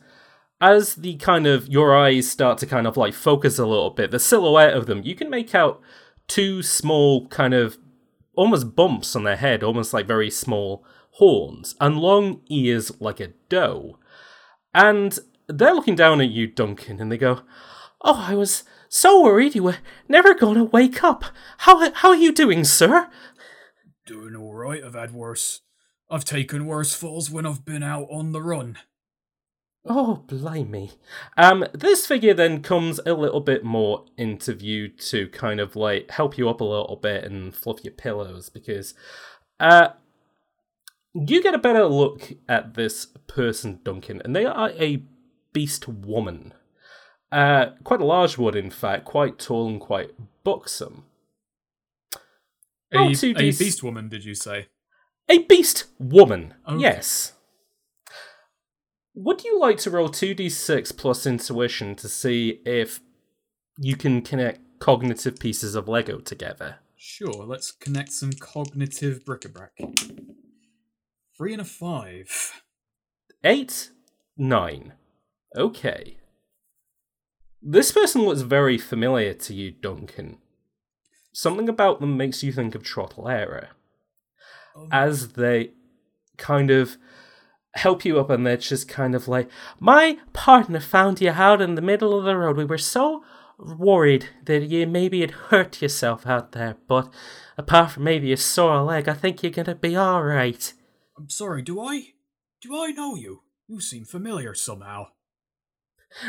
as 0.62 0.94
the 0.94 1.16
kind 1.16 1.46
of 1.48 1.68
your 1.68 1.94
eyes 1.94 2.30
start 2.30 2.56
to 2.58 2.66
kind 2.66 2.86
of 2.86 2.96
like 2.96 3.14
focus 3.14 3.58
a 3.58 3.66
little 3.66 3.90
bit, 3.90 4.12
the 4.12 4.20
silhouette 4.20 4.74
of 4.74 4.86
them, 4.86 5.02
you 5.02 5.16
can 5.16 5.28
make 5.28 5.56
out 5.56 5.80
two 6.28 6.62
small 6.62 7.26
kind 7.26 7.52
of 7.52 7.78
almost 8.36 8.76
bumps 8.76 9.16
on 9.16 9.24
their 9.24 9.36
head, 9.36 9.64
almost 9.64 9.92
like 9.92 10.06
very 10.06 10.30
small 10.30 10.84
horns, 11.16 11.74
and 11.80 11.98
long 11.98 12.42
ears 12.48 12.92
like 13.00 13.18
a 13.18 13.32
doe. 13.48 13.98
And 14.72 15.18
they're 15.48 15.74
looking 15.74 15.96
down 15.96 16.20
at 16.20 16.30
you, 16.30 16.46
Duncan, 16.46 17.00
and 17.00 17.10
they 17.10 17.18
go, 17.18 17.40
Oh, 18.00 18.24
I 18.28 18.36
was 18.36 18.62
so 18.88 19.20
worried 19.20 19.56
you 19.56 19.64
were 19.64 19.78
never 20.08 20.32
gonna 20.32 20.64
wake 20.64 21.02
up. 21.02 21.24
How 21.58 21.92
how 21.92 22.10
are 22.10 22.16
you 22.16 22.32
doing, 22.32 22.62
sir? 22.62 23.10
Doing 24.06 24.36
alright, 24.36 24.84
I've 24.84 24.94
had 24.94 25.12
worse. 25.12 25.62
I've 26.08 26.24
taken 26.24 26.66
worse 26.66 26.94
falls 26.94 27.30
when 27.30 27.46
I've 27.46 27.64
been 27.64 27.82
out 27.82 28.06
on 28.12 28.30
the 28.30 28.42
run. 28.42 28.78
Oh, 29.84 30.22
blimey. 30.28 30.92
Um, 31.36 31.64
this 31.74 32.06
figure 32.06 32.34
then 32.34 32.62
comes 32.62 33.00
a 33.04 33.14
little 33.14 33.40
bit 33.40 33.64
more 33.64 34.04
into 34.16 34.54
view 34.54 34.88
to 34.88 35.28
kind 35.28 35.58
of 35.58 35.74
like 35.74 36.10
help 36.12 36.38
you 36.38 36.48
up 36.48 36.60
a 36.60 36.64
little 36.64 36.96
bit 36.96 37.24
and 37.24 37.52
fluff 37.54 37.82
your 37.84 37.92
pillows 37.92 38.48
because 38.48 38.94
uh 39.58 39.88
you 41.14 41.42
get 41.42 41.54
a 41.54 41.58
better 41.58 41.84
look 41.84 42.32
at 42.48 42.74
this 42.74 43.06
person, 43.26 43.80
Duncan, 43.84 44.22
and 44.24 44.34
they 44.34 44.46
are 44.46 44.70
a 44.70 45.02
beast 45.52 45.86
woman. 45.86 46.54
Uh, 47.30 47.72
quite 47.84 48.00
a 48.00 48.06
large 48.06 48.38
one, 48.38 48.56
in 48.56 48.70
fact, 48.70 49.04
quite 49.04 49.38
tall 49.38 49.68
and 49.68 49.80
quite 49.80 50.10
buxom. 50.42 51.04
A, 52.94 52.98
a 52.98 53.10
2d 53.10 53.58
beast 53.58 53.82
woman, 53.82 54.08
did 54.08 54.24
you 54.24 54.34
say? 54.34 54.68
A 55.28 55.38
beast 55.38 55.84
woman, 55.98 56.54
Okay. 56.66 56.80
yes. 56.80 57.32
Would 59.14 59.44
you 59.44 59.58
like 59.60 59.78
to 59.78 59.90
roll 59.90 60.08
2d6 60.08 60.96
plus 60.96 61.26
intuition 61.26 61.94
to 61.96 62.08
see 62.08 62.60
if 62.64 63.00
you 63.78 63.96
can 63.96 64.22
connect 64.22 64.60
cognitive 64.78 65.38
pieces 65.38 65.74
of 65.74 65.88
Lego 65.88 66.18
together? 66.18 66.76
Sure, 66.96 67.44
let's 67.44 67.72
connect 67.72 68.12
some 68.12 68.32
cognitive 68.32 69.24
bric-a-brac. 69.24 69.72
Three 71.36 71.52
and 71.52 71.60
a 71.60 71.64
five. 71.64 72.62
Eight, 73.44 73.90
nine. 74.36 74.92
Okay. 75.56 76.16
This 77.60 77.92
person 77.92 78.22
looks 78.22 78.40
very 78.40 78.78
familiar 78.78 79.34
to 79.34 79.54
you, 79.54 79.72
Duncan. 79.72 80.38
Something 81.32 81.68
about 81.68 82.00
them 82.00 82.16
makes 82.16 82.42
you 82.42 82.52
think 82.52 82.74
of 82.74 82.82
Trottlera, 82.82 83.68
Um, 84.76 84.88
as 84.90 85.32
they 85.32 85.72
kind 86.38 86.70
of 86.70 86.96
help 87.74 88.04
you 88.04 88.18
up 88.20 88.30
and 88.30 88.46
they're 88.46 88.56
just 88.56 88.88
kind 88.88 89.14
of 89.14 89.28
like, 89.28 89.48
My 89.80 90.18
partner 90.32 90.80
found 90.80 91.20
you 91.20 91.30
out 91.30 91.60
in 91.60 91.74
the 91.74 91.82
middle 91.82 92.18
of 92.18 92.24
the 92.24 92.36
road. 92.36 92.56
We 92.56 92.64
were 92.64 92.78
so 92.78 93.24
worried 93.58 94.28
that 94.44 94.64
you 94.64 94.86
maybe 94.86 95.20
had 95.20 95.30
hurt 95.30 95.80
yourself 95.80 96.26
out 96.26 96.52
there, 96.52 96.76
but 96.88 97.12
apart 97.56 97.92
from 97.92 98.04
maybe 98.04 98.32
a 98.32 98.36
sore 98.36 98.82
leg, 98.82 99.08
I 99.08 99.14
think 99.14 99.42
you're 99.42 99.52
gonna 99.52 99.74
be 99.74 99.96
alright. 99.96 100.72
I'm 101.16 101.30
sorry, 101.30 101.62
do 101.62 101.80
I? 101.80 102.08
Do 102.60 102.80
I 102.80 102.90
know 102.90 103.14
you? 103.14 103.42
You 103.68 103.80
seem 103.80 104.04
familiar 104.04 104.54
somehow. 104.54 105.06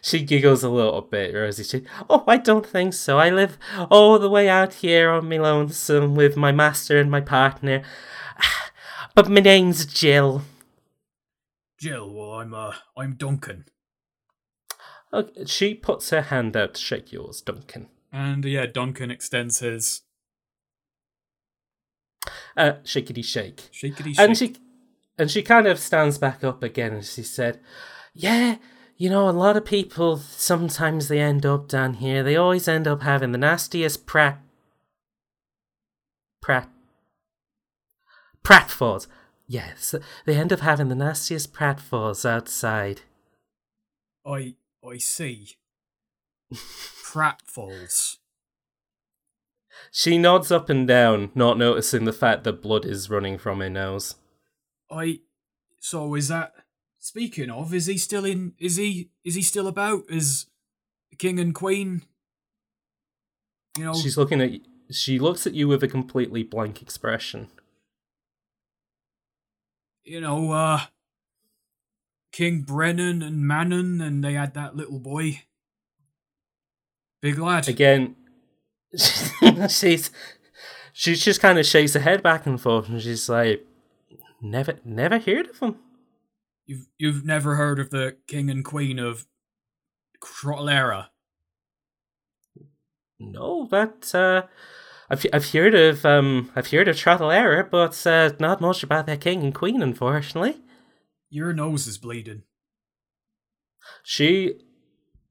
She 0.00 0.22
giggles 0.22 0.62
a 0.62 0.70
little 0.70 1.02
bit, 1.02 1.34
Rosie. 1.34 1.64
She, 1.64 1.84
oh, 2.08 2.24
I 2.26 2.38
don't 2.38 2.66
think 2.66 2.94
so. 2.94 3.18
I 3.18 3.30
live 3.30 3.58
all 3.90 4.18
the 4.18 4.30
way 4.30 4.48
out 4.48 4.74
here 4.74 5.10
on 5.10 5.28
me 5.28 5.38
lonesome 5.38 6.14
with 6.14 6.36
my 6.36 6.52
master 6.52 6.98
and 6.98 7.10
my 7.10 7.20
partner. 7.20 7.82
But 9.16 9.30
my 9.30 9.40
name's 9.40 9.86
Jill. 9.86 10.42
Jill, 11.78 12.12
well, 12.12 12.32
I'm, 12.34 12.52
uh, 12.52 12.74
I'm 12.98 13.14
Duncan. 13.14 13.64
Okay, 15.10 15.46
she 15.46 15.74
puts 15.74 16.10
her 16.10 16.20
hand 16.20 16.54
out 16.54 16.74
to 16.74 16.80
shake 16.80 17.12
yours, 17.12 17.40
Duncan. 17.40 17.88
And, 18.12 18.44
uh, 18.44 18.48
yeah, 18.48 18.66
Duncan 18.66 19.10
extends 19.10 19.60
his 19.60 20.02
Uh, 22.56 22.72
shakety 22.84 23.24
shake. 23.24 23.70
shakety 23.72 24.08
shake. 24.14 24.18
And 24.18 24.36
she, 24.36 24.56
and 25.16 25.30
she 25.30 25.42
kind 25.42 25.66
of 25.66 25.78
stands 25.78 26.18
back 26.18 26.44
up 26.44 26.62
again, 26.62 26.92
and 26.92 27.04
she 27.04 27.22
said, 27.22 27.60
"Yeah, 28.12 28.56
you 28.98 29.08
know, 29.08 29.28
a 29.28 29.30
lot 29.30 29.56
of 29.56 29.64
people 29.64 30.18
sometimes 30.18 31.08
they 31.08 31.20
end 31.20 31.46
up 31.46 31.68
down 31.68 31.94
here. 31.94 32.22
They 32.22 32.36
always 32.36 32.68
end 32.68 32.86
up 32.86 33.02
having 33.02 33.32
the 33.32 33.38
nastiest 33.38 34.04
prat, 34.06 34.40
prat, 36.42 36.68
pratfalls. 38.46 39.06
Yes, 39.48 39.94
they 40.24 40.36
end 40.36 40.52
up 40.52 40.60
having 40.60 40.88
the 40.88 40.94
nastiest 40.94 41.52
pratfalls 41.52 42.28
outside. 42.28 43.02
I, 44.26 44.54
I 44.84 44.98
see. 44.98 45.56
Pratfalls. 46.52 48.16
She 49.92 50.18
nods 50.18 50.50
up 50.50 50.68
and 50.68 50.86
down, 50.86 51.30
not 51.34 51.58
noticing 51.58 52.04
the 52.04 52.12
fact 52.12 52.44
that 52.44 52.62
blood 52.62 52.84
is 52.84 53.10
running 53.10 53.38
from 53.38 53.60
her 53.60 53.70
nose. 53.70 54.16
I. 54.90 55.20
So 55.80 56.14
is 56.14 56.28
that? 56.28 56.52
Speaking 56.98 57.50
of, 57.50 57.72
is 57.72 57.86
he 57.86 57.98
still 57.98 58.24
in? 58.24 58.54
Is 58.58 58.76
he? 58.76 59.10
Is 59.24 59.34
he 59.34 59.42
still 59.42 59.68
about? 59.68 60.04
Is 60.08 60.46
king 61.18 61.38
and 61.38 61.54
queen? 61.54 62.02
You 63.78 63.84
know, 63.84 63.94
She's 63.94 64.16
looking 64.16 64.40
at. 64.40 64.50
She 64.90 65.18
looks 65.18 65.46
at 65.46 65.54
you 65.54 65.68
with 65.68 65.82
a 65.82 65.88
completely 65.88 66.42
blank 66.42 66.80
expression. 66.82 67.48
You 70.06 70.20
know, 70.20 70.52
uh, 70.52 70.80
King 72.32 72.62
Brennan 72.62 73.22
and 73.22 73.46
Manon, 73.46 74.00
and 74.00 74.22
they 74.24 74.34
had 74.34 74.54
that 74.54 74.76
little 74.76 74.98
boy. 74.98 75.42
Big 77.22 77.38
lad. 77.38 77.66
again 77.66 78.14
she's 79.68 80.10
she 80.92 81.14
just 81.14 81.40
kind 81.40 81.58
of 81.58 81.66
shakes 81.66 81.94
her 81.94 82.00
head 82.00 82.22
back 82.22 82.46
and 82.46 82.60
forth 82.60 82.88
and 82.88 83.02
she's 83.02 83.28
like 83.28 83.66
never 84.40 84.78
never 84.84 85.18
heard 85.18 85.48
of 85.48 85.58
him 85.58 85.76
You've 86.66 86.86
you've 86.98 87.24
never 87.24 87.56
heard 87.56 87.80
of 87.80 87.90
the 87.90 88.16
king 88.28 88.50
and 88.50 88.64
queen 88.64 88.98
of 88.98 89.26
Trotlera? 90.22 91.06
no 93.18 93.66
that 93.70 94.14
uh 94.14 94.42
I've, 95.08 95.24
I've 95.32 95.50
heard 95.50 95.74
of 95.74 96.04
um 96.04 96.50
I've 96.56 96.70
heard 96.70 96.88
of 96.88 96.96
Trottlera, 96.96 97.68
but 97.70 98.06
uh, 98.06 98.32
not 98.40 98.60
much 98.60 98.82
about 98.82 99.06
their 99.06 99.16
king 99.16 99.42
and 99.42 99.54
queen, 99.54 99.82
unfortunately. 99.82 100.60
Your 101.30 101.52
nose 101.52 101.86
is 101.86 101.98
bleeding. 101.98 102.42
She 104.02 104.60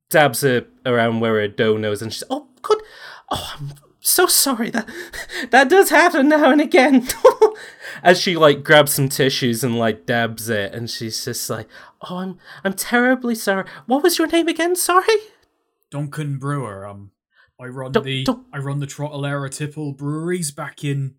dabs 0.09 0.43
it 0.43 0.69
around 0.85 1.19
where 1.19 1.39
her 1.39 1.47
dough 1.47 1.77
nose, 1.77 2.01
and 2.01 2.13
she's 2.13 2.23
oh 2.29 2.47
good, 2.61 2.81
oh 3.29 3.55
I'm 3.59 3.73
so 3.99 4.27
sorry 4.27 4.69
that 4.69 4.87
that 5.51 5.69
does 5.69 5.89
happen 5.89 6.29
now 6.29 6.51
and 6.51 6.61
again. 6.61 7.07
As 8.03 8.21
she 8.21 8.35
like 8.35 8.63
grabs 8.63 8.93
some 8.93 9.09
tissues 9.09 9.63
and 9.63 9.77
like 9.77 10.05
dabs 10.05 10.49
it, 10.49 10.73
and 10.73 10.89
she's 10.89 11.25
just 11.25 11.49
like, 11.49 11.67
oh 12.01 12.17
I'm 12.17 12.39
I'm 12.63 12.73
terribly 12.73 13.35
sorry. 13.35 13.65
What 13.87 14.03
was 14.03 14.17
your 14.17 14.27
name 14.27 14.47
again? 14.47 14.75
Sorry. 14.75 15.17
Duncan 15.91 16.37
Brewer. 16.37 16.85
Um, 16.85 17.11
I 17.59 17.67
run 17.67 17.91
the 17.93 18.25
I 18.51 18.57
run 18.57 18.79
the 18.79 18.87
Trotlera 18.87 19.49
Tipple 19.49 19.93
breweries 19.93 20.51
back 20.51 20.83
in 20.83 21.15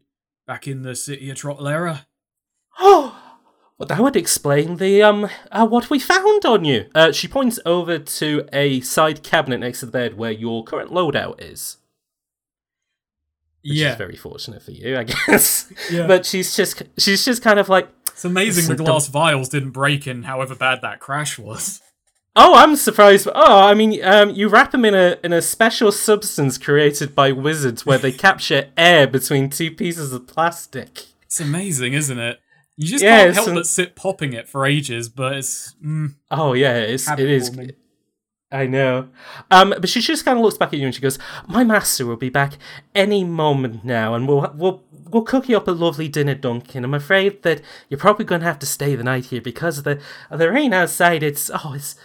back 0.46 0.68
in 0.68 0.82
the 0.82 0.94
city 0.94 1.30
of 1.30 1.36
Trotlera. 1.36 2.06
Oh, 2.78 3.18
well, 3.78 3.86
that 3.86 4.00
would 4.00 4.16
explain 4.16 4.76
the 4.76 5.02
um 5.02 5.28
uh, 5.50 5.66
what 5.66 5.88
we 5.88 5.98
found 5.98 6.44
on 6.44 6.64
you. 6.64 6.86
Uh, 6.94 7.12
she 7.12 7.26
points 7.26 7.58
over 7.64 7.98
to 7.98 8.48
a 8.52 8.80
side 8.80 9.22
cabinet 9.22 9.58
next 9.58 9.80
to 9.80 9.86
the 9.86 9.92
bed 9.92 10.16
where 10.16 10.30
your 10.32 10.62
current 10.64 10.90
loadout 10.90 11.40
is. 11.40 11.78
Which 13.62 13.78
yeah, 13.78 13.92
is 13.92 13.98
very 13.98 14.16
fortunate 14.16 14.62
for 14.62 14.70
you, 14.72 14.96
I 14.96 15.04
guess. 15.26 15.72
Yeah. 15.90 16.06
But 16.06 16.26
she's 16.26 16.54
just 16.54 16.82
she's 16.98 17.24
just 17.24 17.42
kind 17.42 17.58
of 17.58 17.68
like, 17.68 17.88
it's 18.08 18.24
amazing 18.24 18.76
the 18.76 18.82
glass 18.82 19.08
vials 19.08 19.48
didn't 19.48 19.70
break 19.70 20.06
in, 20.06 20.22
however 20.22 20.54
bad 20.54 20.82
that 20.82 21.00
crash 21.00 21.38
was. 21.38 21.80
Oh, 22.36 22.54
I'm 22.54 22.76
surprised. 22.76 23.26
Oh, 23.34 23.60
I 23.66 23.74
mean, 23.74 24.02
um, 24.04 24.30
you 24.30 24.48
wrap 24.48 24.70
them 24.70 24.84
in 24.84 24.94
a 24.94 25.18
in 25.24 25.32
a 25.32 25.42
special 25.42 25.90
substance 25.90 26.58
created 26.58 27.14
by 27.14 27.32
wizards 27.32 27.84
where 27.84 27.98
they 27.98 28.12
capture 28.26 28.68
air 28.76 29.06
between 29.06 29.50
two 29.50 29.70
pieces 29.70 30.12
of 30.12 30.26
plastic. 30.26 31.06
It's 31.22 31.40
amazing, 31.40 31.94
isn't 31.94 32.18
it? 32.18 32.38
You 32.76 32.88
just 32.88 33.02
Yeah, 33.02 33.24
can't 33.24 33.34
help 33.34 33.54
but 33.54 33.66
sit 33.66 33.96
popping 33.96 34.34
it 34.34 34.48
for 34.48 34.66
ages, 34.66 35.08
but 35.08 35.32
it's 35.36 35.74
mm, 35.84 36.14
Oh 36.30 36.52
yeah, 36.52 36.76
it's 36.76 37.10
it 37.10 37.20
is. 37.20 37.58
I 38.52 38.66
know. 38.66 39.08
Um, 39.50 39.74
but 39.80 39.88
she 39.88 40.00
just 40.00 40.24
kind 40.24 40.38
of 40.38 40.44
looks 40.44 40.56
back 40.56 40.72
at 40.72 40.78
you 40.78 40.86
and 40.86 40.94
she 40.94 41.00
goes, 41.00 41.18
"My 41.48 41.64
master 41.64 42.06
will 42.06 42.16
be 42.16 42.28
back 42.28 42.52
any 42.94 43.24
moment 43.24 43.84
now, 43.84 44.14
and 44.14 44.28
we'll 44.28 44.52
we'll 44.54 44.84
we'll 45.10 45.24
cook 45.24 45.48
you 45.48 45.56
up 45.56 45.66
a 45.66 45.72
lovely 45.72 46.06
dinner, 46.06 46.34
Duncan. 46.34 46.84
I'm 46.84 46.94
afraid 46.94 47.42
that 47.42 47.60
you're 47.88 47.98
probably 47.98 48.24
going 48.24 48.42
to 48.42 48.46
have 48.46 48.58
to 48.60 48.66
stay 48.66 48.94
the 48.94 49.02
night 49.02 49.26
here 49.26 49.40
because 49.40 49.78
of 49.78 49.84
the 49.84 50.00
the 50.30 50.50
rain 50.50 50.72
outside. 50.72 51.22
It's 51.22 51.50
oh, 51.52 51.72
it's. 51.74 51.96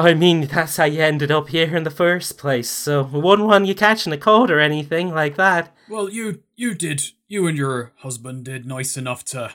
I 0.00 0.14
mean, 0.14 0.46
that's 0.46 0.78
how 0.78 0.84
you 0.84 1.02
ended 1.02 1.30
up 1.30 1.48
here 1.48 1.76
in 1.76 1.84
the 1.84 1.90
first 1.90 2.38
place. 2.38 2.70
So 2.70 3.02
we 3.02 3.20
wouldn't 3.20 3.48
want 3.48 3.66
you 3.66 3.74
catching 3.74 4.12
a 4.12 4.18
cold 4.18 4.50
or 4.50 4.58
anything 4.58 5.10
like 5.10 5.36
that. 5.36 5.76
Well, 5.88 6.08
you 6.08 6.42
you 6.56 6.74
did 6.74 7.02
you 7.28 7.46
and 7.46 7.56
your 7.56 7.92
husband 7.98 8.44
did 8.46 8.64
nice 8.66 8.96
enough 8.96 9.24
to 9.26 9.54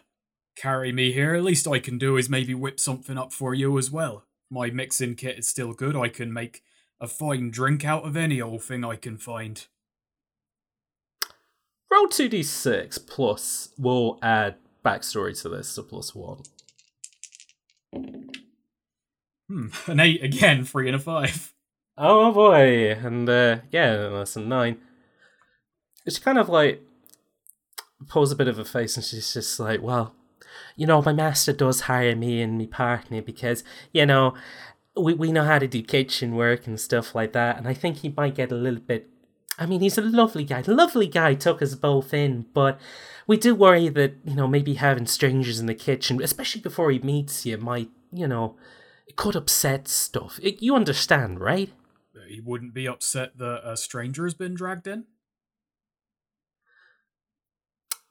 carry 0.56 0.92
me 0.92 1.12
here. 1.12 1.34
At 1.34 1.44
least 1.44 1.68
I 1.68 1.80
can 1.80 1.98
do 1.98 2.16
is 2.16 2.30
maybe 2.30 2.54
whip 2.54 2.80
something 2.80 3.18
up 3.18 3.34
for 3.34 3.54
you 3.54 3.78
as 3.78 3.90
well. 3.90 4.26
My 4.50 4.70
mixing 4.70 5.16
kit 5.16 5.40
is 5.40 5.48
still 5.48 5.74
good. 5.74 5.96
I 5.96 6.10
can 6.10 6.32
make 6.32 6.64
a 7.02 7.08
fine 7.08 7.50
drink 7.50 7.84
out 7.84 8.06
of 8.06 8.16
any 8.16 8.42
old 8.42 8.64
thing 8.64 8.86
I 8.86 8.96
can 8.96 9.18
find. 9.18 9.66
Roll 11.92 12.08
two 12.08 12.30
d 12.30 12.44
six 12.44 12.98
plus. 12.98 13.70
We'll 13.78 14.20
add 14.22 14.56
backstory 14.84 15.40
to 15.42 15.50
this, 15.50 15.70
so 15.70 15.84
plus 15.84 16.14
one. 16.14 16.44
Hmm, 19.48 19.68
an 19.88 20.00
eight 20.00 20.24
again, 20.24 20.64
three 20.64 20.88
and 20.88 20.96
a 20.96 21.00
five. 21.00 21.54
Oh 21.98 22.32
boy, 22.32 22.92
and 22.92 23.30
uh, 23.30 23.60
yeah, 23.72 23.96
lesson 24.12 24.50
nine. 24.50 24.78
She 26.08 26.20
kind 26.20 26.38
of 26.38 26.50
like 26.50 26.82
pulls 28.08 28.32
a 28.32 28.36
bit 28.36 28.48
of 28.48 28.60
a 28.60 28.66
face, 28.66 28.98
and 28.98 29.06
she's 29.06 29.34
just 29.34 29.60
like, 29.60 29.82
"Well, 29.82 30.14
you 30.76 30.86
know, 30.86 31.02
my 31.02 31.14
master 31.14 31.54
does 31.54 31.82
hire 31.82 32.16
me 32.16 32.42
and 32.42 32.58
me 32.58 32.68
partner 32.68 33.22
because 33.22 33.64
you 33.94 34.06
know 34.06 34.34
we 34.96 35.14
we 35.14 35.32
know 35.32 35.44
how 35.44 35.60
to 35.60 35.68
do 35.68 35.82
kitchen 35.82 36.36
work 36.36 36.68
and 36.68 36.80
stuff 36.80 37.16
like 37.16 37.34
that, 37.34 37.58
and 37.58 37.68
I 37.68 37.74
think 37.74 37.98
he 37.98 38.14
might 38.16 38.36
get 38.36 38.52
a 38.52 38.56
little 38.56 38.82
bit. 38.82 39.10
I 39.58 39.66
mean, 39.66 39.80
he's 39.80 39.98
a 39.98 40.02
lovely 40.02 40.44
guy. 40.44 40.64
Lovely 40.68 41.08
guy 41.08 41.34
took 41.34 41.62
us 41.62 41.76
both 41.76 42.14
in, 42.14 42.46
but 42.54 42.78
we 43.26 43.38
do 43.38 43.56
worry 43.56 43.88
that 43.90 44.16
you 44.26 44.36
know 44.36 44.48
maybe 44.48 44.76
having 44.76 45.06
strangers 45.06 45.60
in 45.60 45.66
the 45.66 45.76
kitchen, 45.76 46.22
especially 46.22 46.62
before 46.62 46.92
he 46.92 47.00
meets 47.00 47.46
you, 47.46 47.58
might 47.58 47.90
you 48.12 48.28
know 48.28 48.56
it 49.08 49.16
could 49.16 49.36
upset 49.36 49.88
stuff. 49.88 50.40
It, 50.42 50.62
you 50.62 50.76
understand, 50.76 51.40
right? 51.40 51.72
He 52.28 52.42
wouldn't 52.42 52.74
be 52.74 52.88
upset 52.88 53.38
that 53.38 53.62
a 53.64 53.78
stranger 53.78 54.24
has 54.24 54.34
been 54.34 54.56
dragged 54.56 54.88
in. 54.88 55.06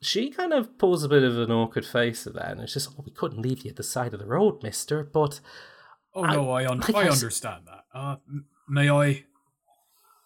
She 0.01 0.29
kind 0.29 0.53
of 0.53 0.77
pulls 0.77 1.03
a 1.03 1.09
bit 1.09 1.23
of 1.23 1.37
an 1.39 1.51
awkward 1.51 1.85
face 1.85 2.27
at 2.27 2.33
that, 2.35 2.51
and 2.51 2.61
it's 2.61 2.73
just, 2.73 2.91
oh, 2.91 3.03
we 3.05 3.11
couldn't 3.11 3.41
leave 3.41 3.63
you 3.63 3.71
at 3.71 3.75
the 3.75 3.83
side 3.83 4.13
of 4.13 4.19
the 4.19 4.27
road, 4.27 4.61
mister, 4.61 5.03
but. 5.03 5.39
Oh, 6.13 6.23
no, 6.23 6.51
I, 6.51 6.69
un- 6.69 6.81
I, 6.93 6.99
I 6.99 7.09
understand 7.09 7.63
that. 7.65 7.85
Uh, 7.93 8.17
may 8.69 8.89
I. 8.89 9.25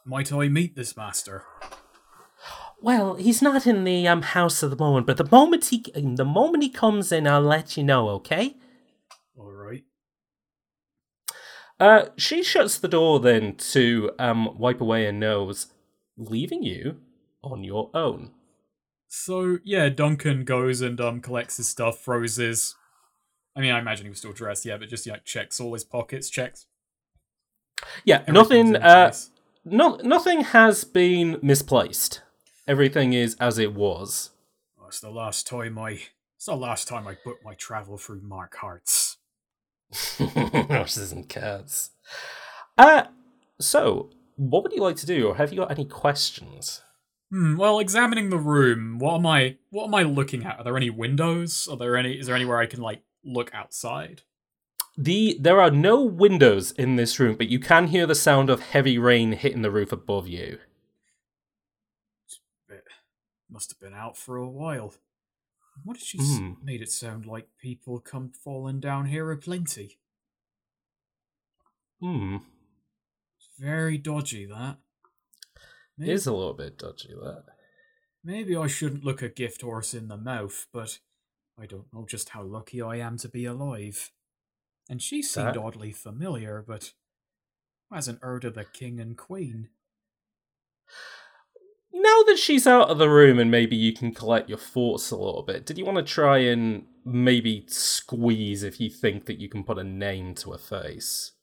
Might 0.06 0.32
I 0.32 0.48
meet 0.50 0.76
this 0.76 0.98
master? 0.98 1.46
Well, 2.82 3.16
he's 3.16 3.42
not 3.42 3.68
in 3.68 3.84
the 3.84 4.08
um 4.08 4.22
house 4.22 4.64
at 4.64 4.70
the 4.70 4.78
moment, 4.78 5.06
but 5.06 5.18
the 5.18 5.28
moment 5.30 5.66
he 5.66 5.84
the 5.94 6.26
moment 6.26 6.64
he 6.64 6.70
comes 6.70 7.12
in, 7.12 7.28
I'll 7.28 7.42
let 7.42 7.76
you 7.76 7.84
know. 7.84 8.10
Okay. 8.10 8.56
All 9.38 9.52
right. 9.52 9.84
Uh, 11.80 12.06
she 12.18 12.44
shuts 12.44 12.78
the 12.78 12.88
door 12.88 13.20
then 13.20 13.56
to 13.56 14.12
um 14.20 14.58
wipe 14.58 14.82
away 14.82 15.06
her 15.06 15.12
nose, 15.12 15.68
leaving 16.18 16.64
you 16.64 16.98
on 17.42 17.64
your 17.64 17.90
own. 17.94 18.32
So 19.08 19.60
yeah, 19.64 19.90
Duncan 19.90 20.44
goes 20.44 20.82
and 20.82 21.00
um 21.00 21.22
collects 21.22 21.58
his 21.58 21.68
stuff, 21.70 22.00
throws 22.02 22.36
his. 22.36 22.76
I 23.56 23.62
mean, 23.62 23.72
I 23.72 23.80
imagine 23.80 24.06
he 24.06 24.10
was 24.10 24.20
still 24.20 24.34
dressed, 24.34 24.66
yeah, 24.66 24.78
but 24.78 24.90
just 24.90 25.06
yeah, 25.06 25.18
checks 25.26 25.60
all 25.60 25.74
his 25.74 25.84
pockets, 25.84 26.30
checks. 26.30 26.66
Yeah, 28.04 28.24
nothing. 28.28 28.76
Uh, 28.76 29.14
no, 29.66 29.96
nothing 30.04 30.42
has 30.42 30.84
been 30.84 31.40
misplaced. 31.42 32.22
Everything 32.68 33.14
is 33.14 33.36
as 33.40 33.58
it 33.58 33.74
was. 33.74 34.32
Oh, 34.80 34.88
it's 34.88 35.00
the 35.00 35.10
last 35.10 35.48
time 35.48 35.78
I. 35.78 36.02
It's 36.36 36.46
the 36.46 36.56
last 36.56 36.88
time 36.88 37.08
I 37.08 37.18
booked 37.24 37.44
my 37.44 37.54
travel 37.56 37.98
through 37.98 38.22
Mark 38.22 38.56
Hart's. 38.56 39.09
Horses 40.18 41.12
and 41.12 41.28
cats. 41.28 41.92
Uh, 42.78 43.04
so, 43.60 44.10
what 44.36 44.64
would 44.64 44.74
you 44.74 44.82
like 44.82 44.96
to 44.98 45.06
do, 45.06 45.28
or 45.28 45.36
have 45.36 45.52
you 45.52 45.60
got 45.60 45.72
any 45.72 45.86
questions? 45.86 46.82
Hmm, 47.32 47.58
well, 47.58 47.80
examining 47.80 48.30
the 48.30 48.38
room, 48.38 48.98
what 49.00 49.16
am 49.16 49.26
I 49.26 49.58
what 49.70 49.86
am 49.86 49.96
I 49.96 50.04
looking 50.04 50.46
at? 50.46 50.60
Are 50.60 50.64
there 50.64 50.78
any 50.78 50.90
windows? 50.90 51.68
Are 51.70 51.78
there 51.78 51.96
any 51.96 52.14
is 52.20 52.28
there 52.28 52.36
anywhere 52.36 52.60
I 52.60 52.66
can 52.66 52.82
like 52.82 53.04
look 53.24 53.54
outside? 53.54 54.24
The 54.98 55.38
there 55.40 55.62
are 55.62 55.72
no 55.72 56.04
windows 56.04 56.72
in 56.72 56.96
this 56.96 57.20
room, 57.20 57.36
but 57.36 57.50
you 57.50 57.60
can 57.60 57.88
hear 57.88 58.08
the 58.08 58.16
sound 58.16 58.50
of 58.50 58.62
heavy 58.62 58.98
rain 58.98 59.34
hitting 59.34 59.62
the 59.62 59.72
roof 59.72 59.92
above 59.92 60.28
you. 60.28 60.60
It 62.70 62.84
must 63.50 63.72
have 63.72 63.80
been 63.80 63.98
out 63.98 64.18
for 64.18 64.38
a 64.38 64.50
while. 64.50 64.94
What 65.84 65.98
did 65.98 66.06
she 66.06 66.18
Hmm. 66.18 66.52
s- 66.54 66.58
made 66.62 66.82
it 66.82 66.92
sound 66.92 67.26
like 67.26 67.58
people 67.58 68.00
come 68.00 68.32
falling 68.32 68.80
down 68.80 69.06
here 69.08 69.32
aplenty? 69.32 70.00
Hmm. 72.00 72.38
It's 73.38 73.50
very 73.58 73.98
dodgy 73.98 74.46
that. 74.46 74.78
It 75.56 75.62
Maybe, 75.98 76.12
is 76.12 76.28
a 76.28 76.34
little 76.34 76.54
bit 76.54 76.78
dodgy, 76.78 77.14
that. 77.14 77.46
maybe 78.24 78.56
I 78.56 78.68
shouldn't 78.68 79.04
look 79.04 79.22
a 79.22 79.28
gift 79.30 79.62
horse 79.62 79.94
in 79.94 80.08
the 80.08 80.18
mouth, 80.18 80.68
but 80.72 81.00
I 81.58 81.66
don't 81.66 81.92
know 81.94 82.06
just 82.06 82.30
how 82.30 82.44
lucky 82.44 82.82
I 82.82 82.98
am 82.98 83.18
to 83.18 83.28
be 83.30 83.46
alive. 83.46 84.12
And 84.90 85.02
she 85.02 85.22
seemed 85.22 85.48
That- 85.56 85.58
oddly 85.58 85.92
familiar, 85.92 86.62
but 86.62 86.94
hasn't 87.92 88.22
heard 88.22 88.46
of 88.46 88.54
the 88.56 88.66
king 88.66 89.00
and 89.00 89.18
queen. 89.18 89.70
Now 92.02 92.24
that 92.28 92.38
she's 92.38 92.66
out 92.66 92.90
of 92.90 92.98
the 92.98 93.10
room 93.10 93.40
and 93.40 93.52
maybe 93.52 93.76
you 93.76 93.92
can 93.92 94.14
collect 94.14 94.48
your 94.48 94.58
thoughts 94.58 95.12
a 95.12 95.18
little 95.18 95.44
bit, 95.44 95.66
did 95.66 95.78
you 95.78 95.84
want 95.84 95.98
to 95.98 96.04
try 96.04 96.38
and 96.38 96.86
maybe 97.04 97.66
squeeze 97.68 98.64
if 98.64 98.80
you 98.80 98.90
think 98.90 99.26
that 99.26 99.40
you 99.40 99.50
can 99.50 99.66
put 99.66 99.78
a 99.78 99.84
name 99.84 100.34
to 100.36 100.54
a 100.54 100.58
face? 100.58 101.34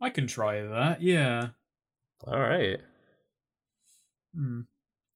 I 0.00 0.10
can 0.10 0.26
try 0.26 0.60
that, 0.60 1.02
yeah. 1.02 1.50
Alright. 2.26 2.80
Hmm. 4.34 4.62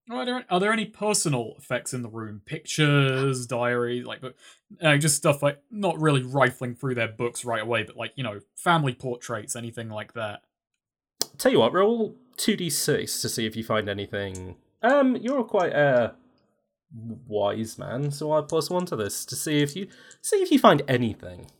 Are 0.08 0.24
there 0.24 0.44
are 0.48 0.60
there 0.60 0.72
any 0.72 0.84
personal 0.84 1.54
effects 1.58 1.92
in 1.92 2.02
the 2.02 2.08
room? 2.08 2.42
Pictures, 2.46 3.44
diaries, 3.46 4.06
like, 4.06 4.22
uh, 4.80 4.96
just 4.98 5.16
stuff 5.16 5.42
like 5.42 5.60
not 5.68 6.00
really 6.00 6.22
rifling 6.22 6.76
through 6.76 6.94
their 6.94 7.08
books 7.08 7.44
right 7.44 7.62
away, 7.62 7.82
but 7.82 7.96
like 7.96 8.12
you 8.14 8.22
know, 8.22 8.38
family 8.54 8.94
portraits, 8.94 9.56
anything 9.56 9.88
like 9.88 10.12
that. 10.12 10.42
Tell 11.38 11.50
you 11.50 11.58
what, 11.58 11.72
roll 11.72 12.14
2d6 12.36 13.20
to 13.20 13.28
see 13.28 13.46
if 13.46 13.56
you 13.56 13.64
find 13.64 13.88
anything. 13.88 14.54
Um, 14.86 15.16
you're 15.16 15.42
quite 15.42 15.72
a 15.72 16.14
wise 17.26 17.76
man, 17.76 18.12
so 18.12 18.30
I 18.30 18.42
plus 18.42 18.70
one 18.70 18.86
to 18.86 18.94
this 18.94 19.24
to 19.24 19.34
see 19.34 19.60
if 19.60 19.74
you 19.74 19.88
see 20.22 20.36
if 20.36 20.52
you 20.52 20.60
find 20.60 20.82
anything. 20.86 21.50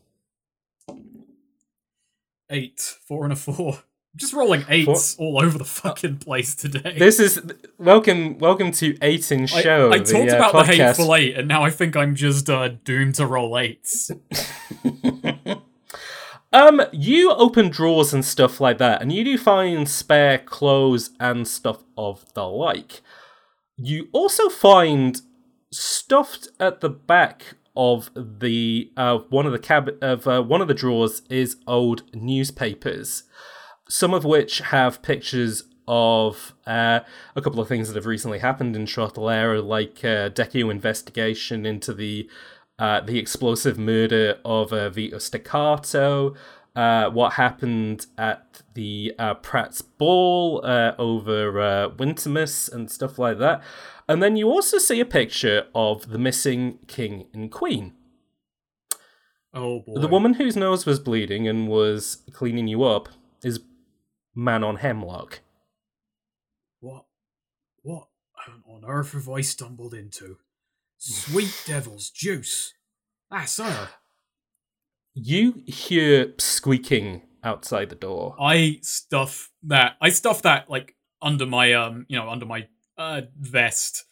Eight, 2.49 2.79
four, 3.05 3.25
and 3.25 3.33
a 3.33 3.35
four. 3.35 3.79
Just 4.15 4.31
rolling 4.31 4.63
eights 4.69 5.17
all 5.17 5.43
over 5.43 5.57
the 5.57 5.65
fucking 5.65 6.19
place 6.19 6.55
today. 6.55 6.97
This 6.97 7.19
is 7.19 7.41
welcome 7.77 8.37
welcome 8.37 8.71
to 8.71 8.97
Eight 9.01 9.29
in 9.29 9.45
Show. 9.45 9.91
I 9.91 9.97
the, 9.97 10.05
talked 10.05 10.31
uh, 10.31 10.35
about 10.37 10.53
the 10.53 10.59
podcast. 10.59 10.87
hateful 10.87 11.13
eight, 11.13 11.37
and 11.37 11.49
now 11.49 11.63
I 11.63 11.69
think 11.69 11.97
I'm 11.97 12.15
just 12.15 12.49
uh, 12.49 12.69
doomed 12.85 13.15
to 13.15 13.27
roll 13.27 13.57
eights. 13.57 14.09
um, 16.53 16.81
you 16.93 17.31
open 17.31 17.67
drawers 17.67 18.13
and 18.13 18.23
stuff 18.23 18.61
like 18.61 18.77
that, 18.77 19.01
and 19.01 19.11
you 19.11 19.25
do 19.25 19.37
find 19.37 19.89
spare 19.89 20.37
clothes 20.37 21.09
and 21.19 21.45
stuff 21.45 21.83
of 21.97 22.23
the 22.33 22.45
like. 22.45 23.01
You 23.77 24.09
also 24.11 24.49
find 24.49 25.21
stuffed 25.71 26.47
at 26.59 26.81
the 26.81 26.89
back 26.89 27.55
of 27.75 28.09
the 28.15 28.91
uh, 28.97 29.19
one 29.29 29.45
of 29.45 29.51
the 29.51 29.59
cab 29.59 29.95
of 30.01 30.27
uh, 30.27 30.41
one 30.41 30.61
of 30.61 30.67
the 30.67 30.73
drawers 30.73 31.21
is 31.29 31.57
old 31.67 32.03
newspapers, 32.15 33.23
some 33.87 34.15
of 34.15 34.25
which 34.25 34.59
have 34.59 35.03
pictures 35.03 35.63
of 35.87 36.53
uh, 36.65 37.01
a 37.35 37.41
couple 37.41 37.61
of 37.61 37.67
things 37.67 37.87
that 37.87 37.95
have 37.95 38.07
recently 38.07 38.39
happened 38.39 38.75
in 38.75 38.85
Châtelet, 38.85 39.65
like 39.65 40.03
uh, 40.03 40.29
Deku 40.29 40.71
investigation 40.71 41.65
into 41.65 41.93
the 41.93 42.27
uh, 42.79 43.01
the 43.01 43.19
explosive 43.19 43.77
murder 43.77 44.39
of 44.43 44.73
uh, 44.73 44.89
Vito 44.89 45.17
Staccato, 45.19 46.35
uh, 46.77 47.09
what 47.09 47.33
happened 47.33 48.05
at 48.19 48.61
the 48.75 49.11
uh, 49.17 49.33
Pratt's 49.33 49.81
Ball 49.81 50.61
uh, 50.63 50.93
over 50.99 51.59
uh, 51.59 51.89
Wintermas 51.89 52.71
and 52.71 52.91
stuff 52.91 53.17
like 53.17 53.39
that. 53.39 53.63
And 54.07 54.21
then 54.21 54.37
you 54.37 54.47
also 54.47 54.77
see 54.77 54.99
a 54.99 55.05
picture 55.05 55.65
of 55.73 56.09
the 56.11 56.19
missing 56.19 56.77
king 56.85 57.29
and 57.33 57.51
queen. 57.51 57.93
Oh 59.55 59.79
boy. 59.79 59.99
The 59.99 60.07
woman 60.07 60.35
whose 60.35 60.55
nose 60.55 60.85
was 60.85 60.99
bleeding 60.99 61.47
and 61.47 61.67
was 61.67 62.19
cleaning 62.31 62.67
you 62.67 62.83
up 62.83 63.09
is 63.43 63.59
Manon 64.35 64.75
Hemlock. 64.75 65.39
What? 66.79 67.05
What 67.81 68.07
on 68.67 68.85
earth 68.85 69.13
have 69.13 69.27
I 69.27 69.41
stumbled 69.41 69.95
into? 69.95 70.37
Sweet 70.99 71.63
devil's 71.65 72.11
juice. 72.11 72.75
That's 73.31 73.57
her. 73.57 73.89
You 75.19 75.63
hear 75.65 76.33
squeaking 76.37 77.23
outside 77.43 77.89
the 77.89 77.95
door. 77.95 78.35
I 78.39 78.79
stuff 78.81 79.51
that. 79.63 79.95
I 80.01 80.09
stuff 80.09 80.43
that 80.43 80.69
like 80.69 80.95
under 81.21 81.45
my 81.45 81.73
um, 81.73 82.05
you 82.09 82.17
know, 82.17 82.29
under 82.29 82.45
my 82.45 82.67
uh 82.97 83.21
vest. 83.39 84.05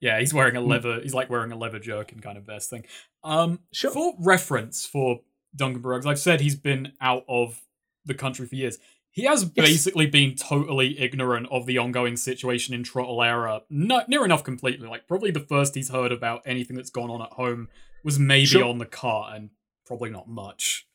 Yeah, 0.00 0.20
he's 0.20 0.34
wearing 0.34 0.56
a 0.56 0.60
leather. 0.60 1.00
He's 1.00 1.14
like 1.14 1.30
wearing 1.30 1.50
a 1.50 1.56
leather 1.56 1.78
jerkin 1.78 2.20
kind 2.20 2.36
of 2.36 2.44
vest 2.44 2.68
thing. 2.70 2.84
Um, 3.22 3.60
Sure. 3.72 3.90
for 3.90 4.14
reference 4.20 4.84
for 4.84 5.20
Duncan 5.56 5.80
Burroughs, 5.82 6.04
I've 6.06 6.18
said 6.18 6.40
he's 6.40 6.56
been 6.56 6.92
out 7.00 7.24
of 7.26 7.62
the 8.04 8.12
country 8.14 8.46
for 8.46 8.54
years. 8.54 8.78
He 9.10 9.22
has 9.24 9.42
Yes. 9.54 9.66
basically 9.66 10.06
been 10.06 10.34
totally 10.34 10.98
ignorant 10.98 11.46
of 11.50 11.64
the 11.66 11.78
ongoing 11.78 12.16
situation 12.16 12.74
in 12.74 12.82
Trottelera. 12.82 13.62
Not 13.70 14.08
near 14.08 14.24
enough 14.24 14.44
completely. 14.44 14.86
Like 14.88 15.08
probably 15.08 15.30
the 15.30 15.40
first 15.40 15.74
he's 15.74 15.88
heard 15.88 16.12
about 16.12 16.42
anything 16.44 16.76
that's 16.76 16.90
gone 16.90 17.10
on 17.10 17.22
at 17.22 17.32
home 17.32 17.68
was 18.02 18.18
maybe 18.18 18.46
Sure. 18.46 18.64
on 18.64 18.78
the 18.78 18.86
cart, 18.86 19.34
and 19.36 19.50
probably 19.86 20.10
not 20.10 20.28
much. 20.28 20.86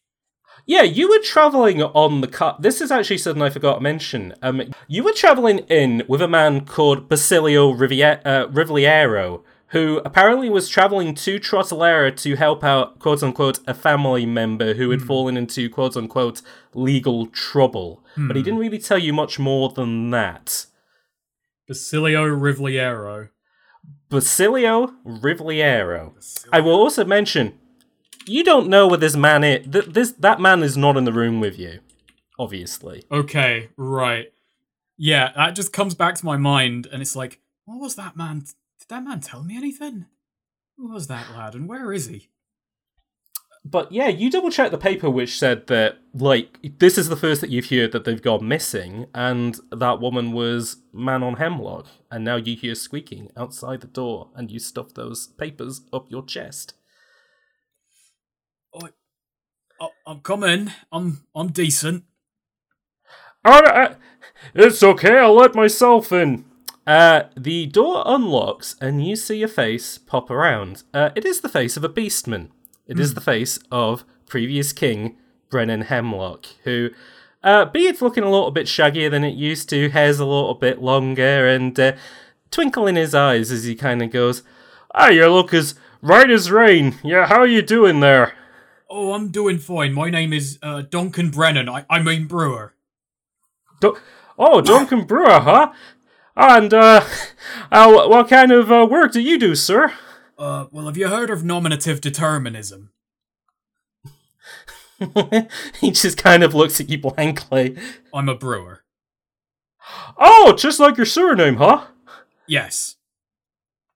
Yeah, 0.65 0.81
you 0.81 1.09
were 1.09 1.19
traveling 1.19 1.81
on 1.81 2.21
the 2.21 2.27
car. 2.27 2.57
This 2.59 2.81
is 2.81 2.91
actually 2.91 3.19
something 3.19 3.41
I 3.41 3.49
forgot 3.49 3.75
to 3.75 3.81
mention. 3.81 4.33
Um, 4.41 4.61
you 4.87 5.03
were 5.03 5.13
traveling 5.13 5.59
in 5.69 6.03
with 6.07 6.21
a 6.21 6.27
man 6.27 6.65
called 6.65 7.07
Basilio 7.07 7.71
Rivier- 7.71 8.21
uh, 8.25 8.47
Rivliero, 8.47 9.43
who 9.67 10.01
apparently 10.03 10.49
was 10.49 10.67
traveling 10.67 11.13
to 11.15 11.39
Trottelera 11.39 12.15
to 12.23 12.35
help 12.35 12.63
out, 12.63 12.99
quote 12.99 13.23
unquote, 13.23 13.59
a 13.67 13.73
family 13.73 14.25
member 14.25 14.73
who 14.73 14.89
had 14.89 15.01
fallen 15.01 15.37
into, 15.37 15.69
quote 15.69 15.95
unquote, 15.95 16.41
legal 16.73 17.27
trouble. 17.27 18.03
But 18.17 18.35
he 18.35 18.43
didn't 18.43 18.59
really 18.59 18.79
tell 18.79 18.97
you 18.97 19.13
much 19.13 19.39
more 19.39 19.69
than 19.69 20.09
that. 20.09 20.65
Basilio 21.67 22.25
Rivliero. 22.25 23.29
Basilio 24.09 24.93
Rivliero. 25.05 26.13
I 26.51 26.59
will 26.59 26.73
also 26.73 27.05
mention, 27.05 27.53
you 28.29 28.43
don't 28.43 28.67
know 28.69 28.87
where 28.87 28.97
this 28.97 29.15
man 29.15 29.43
is. 29.43 29.67
Th- 29.67 29.85
this 29.85 30.11
that 30.13 30.39
man 30.39 30.63
is 30.63 30.77
not 30.77 30.97
in 30.97 31.05
the 31.05 31.13
room 31.13 31.39
with 31.39 31.57
you, 31.57 31.79
obviously. 32.37 33.03
Okay, 33.11 33.69
right. 33.77 34.31
Yeah, 34.97 35.31
that 35.35 35.55
just 35.55 35.73
comes 35.73 35.95
back 35.95 36.15
to 36.15 36.25
my 36.25 36.37
mind, 36.37 36.87
and 36.91 37.01
it's 37.01 37.15
like, 37.15 37.39
what 37.65 37.79
was 37.79 37.95
that 37.95 38.17
man? 38.17 38.39
Did 38.39 38.89
that 38.89 39.03
man 39.03 39.21
tell 39.21 39.43
me 39.43 39.55
anything? 39.55 40.05
Who 40.77 40.91
was 40.91 41.07
that 41.07 41.31
lad, 41.31 41.55
and 41.55 41.67
where 41.67 41.91
is 41.91 42.07
he? 42.07 42.29
But 43.65 43.91
yeah, 43.91 44.07
you 44.07 44.31
double 44.31 44.51
check 44.51 44.71
the 44.71 44.77
paper 44.77 45.09
which 45.09 45.37
said 45.37 45.67
that 45.67 45.99
like 46.13 46.59
this 46.79 46.97
is 46.97 47.09
the 47.09 47.17
first 47.17 47.41
that 47.41 47.49
you've 47.49 47.69
heard 47.69 47.91
that 47.91 48.05
they've 48.05 48.21
gone 48.21 48.47
missing, 48.47 49.07
and 49.13 49.59
that 49.71 49.99
woman 49.99 50.31
was 50.31 50.77
Manon 50.93 51.35
Hemlock, 51.35 51.87
and 52.09 52.23
now 52.23 52.37
you 52.37 52.55
hear 52.55 52.75
squeaking 52.75 53.29
outside 53.35 53.81
the 53.81 53.87
door, 53.87 54.29
and 54.35 54.49
you 54.49 54.59
stuff 54.59 54.93
those 54.93 55.27
papers 55.27 55.81
up 55.91 56.09
your 56.09 56.23
chest. 56.23 56.73
Oh, 58.73 58.89
I'm 60.05 60.19
coming. 60.21 60.71
I'm 60.91 61.21
I'm 61.35 61.49
decent. 61.51 62.03
Alright, 63.47 63.95
it's 64.53 64.83
okay. 64.83 65.19
I'll 65.19 65.35
let 65.35 65.55
myself 65.55 66.11
in. 66.11 66.45
Uh, 66.85 67.23
the 67.37 67.67
door 67.67 68.03
unlocks, 68.05 68.75
and 68.81 69.05
you 69.05 69.15
see 69.15 69.43
a 69.43 69.47
face 69.47 69.97
pop 69.97 70.29
around. 70.31 70.83
Uh, 70.93 71.11
it 71.15 71.23
is 71.23 71.41
the 71.41 71.49
face 71.49 71.77
of 71.77 71.83
a 71.83 71.89
beastman. 71.89 72.49
It 72.87 72.99
is 72.99 73.13
the 73.13 73.21
face 73.21 73.59
of 73.71 74.03
previous 74.25 74.73
king 74.73 75.15
Brennan 75.51 75.81
Hemlock, 75.81 76.47
who, 76.63 76.89
uh, 77.43 77.65
beard's 77.65 78.01
looking 78.01 78.23
a 78.23 78.31
little 78.31 78.49
bit 78.49 78.65
shaggier 78.65 79.11
than 79.11 79.23
it 79.23 79.35
used 79.35 79.69
to, 79.69 79.89
hair's 79.89 80.19
a 80.19 80.25
little 80.25 80.55
bit 80.55 80.81
longer, 80.81 81.47
and 81.47 81.79
uh, 81.79 81.93
twinkle 82.49 82.87
in 82.87 82.95
his 82.95 83.13
eyes 83.13 83.51
as 83.51 83.65
he 83.65 83.75
kind 83.75 84.01
of 84.01 84.09
goes, 84.09 84.41
"Ah, 84.95 85.09
you 85.09 85.27
look 85.27 85.53
as 85.53 85.75
right 86.01 86.29
as 86.29 86.49
rain. 86.49 86.95
Yeah, 87.03 87.27
how 87.27 87.39
are 87.39 87.47
you 87.47 87.61
doing 87.61 87.99
there?" 87.99 88.33
Oh, 88.89 89.13
I'm 89.13 89.29
doing 89.29 89.59
fine. 89.59 89.93
My 89.93 90.09
name 90.09 90.33
is 90.33 90.57
uh, 90.63 90.81
Duncan 90.81 91.29
Brennan. 91.29 91.69
I 91.69 91.85
I 91.89 92.01
mean 92.01 92.25
Brewer. 92.25 92.73
Oh, 94.37 94.61
Duncan 94.61 95.03
Brewer, 95.05 95.39
huh? 95.39 95.73
And 96.35 96.73
uh, 96.73 97.05
uh, 97.71 98.07
what 98.07 98.29
kind 98.29 98.51
of 98.51 98.71
uh, 98.71 98.87
work 98.89 99.11
do 99.11 99.19
you 99.19 99.37
do, 99.37 99.55
sir? 99.55 99.93
Uh, 100.37 100.67
well, 100.71 100.85
have 100.85 100.97
you 100.97 101.09
heard 101.09 101.29
of 101.29 101.43
nominative 101.43 101.99
determinism? 101.99 102.91
he 105.81 105.91
just 105.91 106.17
kind 106.17 106.43
of 106.43 106.55
looks 106.55 106.79
at 106.79 106.89
you 106.89 106.97
blankly. 106.97 107.77
I'm 108.13 108.29
a 108.29 108.35
brewer. 108.35 108.83
Oh, 110.17 110.53
just 110.57 110.79
like 110.79 110.97
your 110.97 111.05
surname, 111.05 111.57
huh? 111.57 111.87
Yes. 112.47 112.95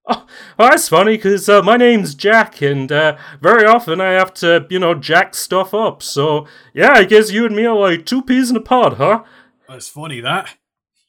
Oh, 0.09 0.27
well, 0.59 0.69
that's 0.69 0.89
funny 0.89 1.15
because 1.15 1.47
uh, 1.47 1.61
my 1.61 1.77
name's 1.77 2.13
Jack, 2.13 2.61
and 2.61 2.91
uh, 2.91 3.17
very 3.41 3.65
often 3.65 4.01
I 4.01 4.11
have 4.11 4.33
to, 4.35 4.67
you 4.69 4.77
know, 4.77 4.93
jack 4.93 5.33
stuff 5.33 5.73
up. 5.73 6.03
So 6.03 6.45
yeah, 6.73 6.91
I 6.91 7.05
guess 7.05 7.31
you 7.31 7.45
and 7.45 7.55
me 7.55 7.65
are 7.65 7.75
like 7.75 8.05
two 8.05 8.21
peas 8.21 8.49
in 8.49 8.57
a 8.57 8.61
pod, 8.61 8.97
huh? 8.97 9.23
That's 9.67 9.87
funny 9.87 10.19
that. 10.19 10.57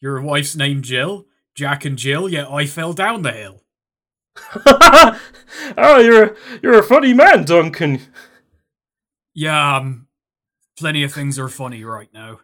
Your 0.01 0.21
wife's 0.23 0.55
name 0.55 0.81
Jill, 0.81 1.27
Jack 1.57 1.85
and 1.85 1.99
Jill, 1.99 2.29
yet 2.29 2.49
I 2.49 2.67
fell 2.67 2.93
down 2.93 3.23
the 3.23 3.33
hill. 3.33 3.65
oh, 4.67 5.99
you're 5.99 6.25
a, 6.25 6.37
you're 6.63 6.79
a 6.79 6.83
funny 6.83 7.13
man, 7.13 7.45
Duncan. 7.45 8.01
Yeah, 9.35 9.77
um, 9.77 10.07
plenty 10.79 11.03
of 11.03 11.13
things 11.13 11.39
are 11.39 11.49
funny 11.49 11.85
right 11.85 12.09
now. 12.15 12.41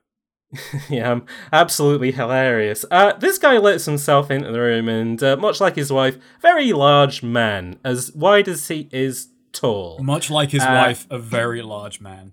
yeah, 0.88 1.12
um, 1.12 1.26
absolutely 1.52 2.10
hilarious. 2.12 2.84
Uh, 2.90 3.12
this 3.14 3.38
guy 3.38 3.58
lets 3.58 3.84
himself 3.84 4.30
into 4.30 4.50
the 4.50 4.60
room, 4.60 4.88
and 4.88 5.22
uh, 5.22 5.36
much 5.36 5.60
like 5.60 5.76
his 5.76 5.92
wife, 5.92 6.18
very 6.42 6.72
large 6.72 7.22
man, 7.22 7.78
as 7.84 8.12
wide 8.14 8.48
as 8.48 8.66
he 8.68 8.88
is 8.92 9.28
tall. 9.52 9.98
Much 10.02 10.30
like 10.30 10.50
his 10.50 10.62
Uh, 10.62 10.82
wife, 10.86 11.06
a 11.10 11.18
very 11.18 11.62
large 11.62 12.00
man. 12.00 12.32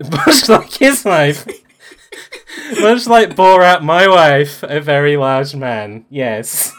Much 0.12 0.48
like 0.48 0.72
his 0.74 1.04
wife. 1.04 1.46
Much 2.80 3.06
like 3.06 3.30
Borat, 3.34 3.82
my 3.82 4.06
wife, 4.06 4.62
a 4.62 4.80
very 4.80 5.16
large 5.16 5.54
man. 5.56 6.04
Yes. 6.08 6.72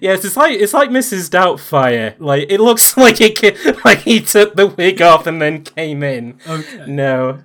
yes, 0.00 0.24
it's 0.24 0.36
like 0.36 0.58
it's 0.58 0.74
like 0.74 0.90
Mrs. 0.90 1.30
Doubtfire. 1.30 2.14
Like 2.18 2.46
it 2.50 2.60
looks 2.60 2.96
like 2.96 3.20
it 3.20 3.84
like 3.84 3.98
he 3.98 4.20
took 4.20 4.56
the 4.56 4.66
wig 4.66 5.00
off 5.02 5.26
and 5.26 5.40
then 5.40 5.62
came 5.64 6.02
in. 6.02 6.38
Okay. 6.48 6.84
No. 6.86 7.42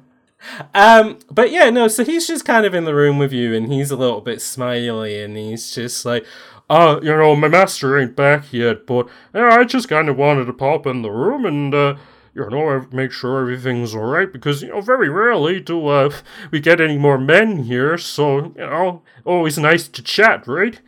Um, 0.74 1.20
but 1.32 1.52
yeah, 1.52 1.70
no, 1.70 1.88
so 1.88 2.04
he's 2.04 2.28
just 2.28 2.46
kind 2.46 2.66
of 2.66 2.74
in 2.74 2.86
the 2.86 2.96
room 2.96 3.18
with 3.18 3.34
you 3.34 3.54
and 3.54 3.72
he's 3.72 3.92
a 3.92 3.98
little 3.98 4.22
bit 4.22 4.42
smiley 4.42 5.22
and 5.22 5.38
he's 5.38 5.74
just 5.74 6.06
like, 6.06 6.26
Oh, 6.70 7.00
you 7.02 7.16
know, 7.16 7.36
my 7.36 7.48
master 7.48 7.98
ain't 7.98 8.16
back 8.16 8.52
yet, 8.52 8.88
but 8.88 9.08
yeah, 9.36 9.50
I 9.52 9.66
just 9.66 9.88
kind 9.88 10.10
of 10.10 10.18
wanted 10.18 10.46
to 10.46 10.54
pop 10.54 10.88
in 10.88 11.04
the 11.04 11.12
room 11.12 11.46
and, 11.46 11.74
uh, 11.76 11.96
you 12.34 12.50
know, 12.50 12.88
make 12.92 13.12
sure 13.12 13.42
everything's 13.42 13.94
alright 13.94 14.34
because, 14.34 14.64
you 14.64 14.70
know, 14.70 14.82
very 14.82 15.08
rarely 15.08 15.60
do, 15.60 15.88
uh, 15.88 16.12
we 16.52 16.60
get 16.60 16.82
any 16.82 16.98
more 16.98 17.20
men 17.20 17.64
here, 17.64 18.00
so, 18.00 18.46
you 18.46 18.54
know, 18.58 19.04
always 19.24 19.60
nice 19.60 19.88
to 19.88 20.02
chat, 20.02 20.48
right? 20.48 20.82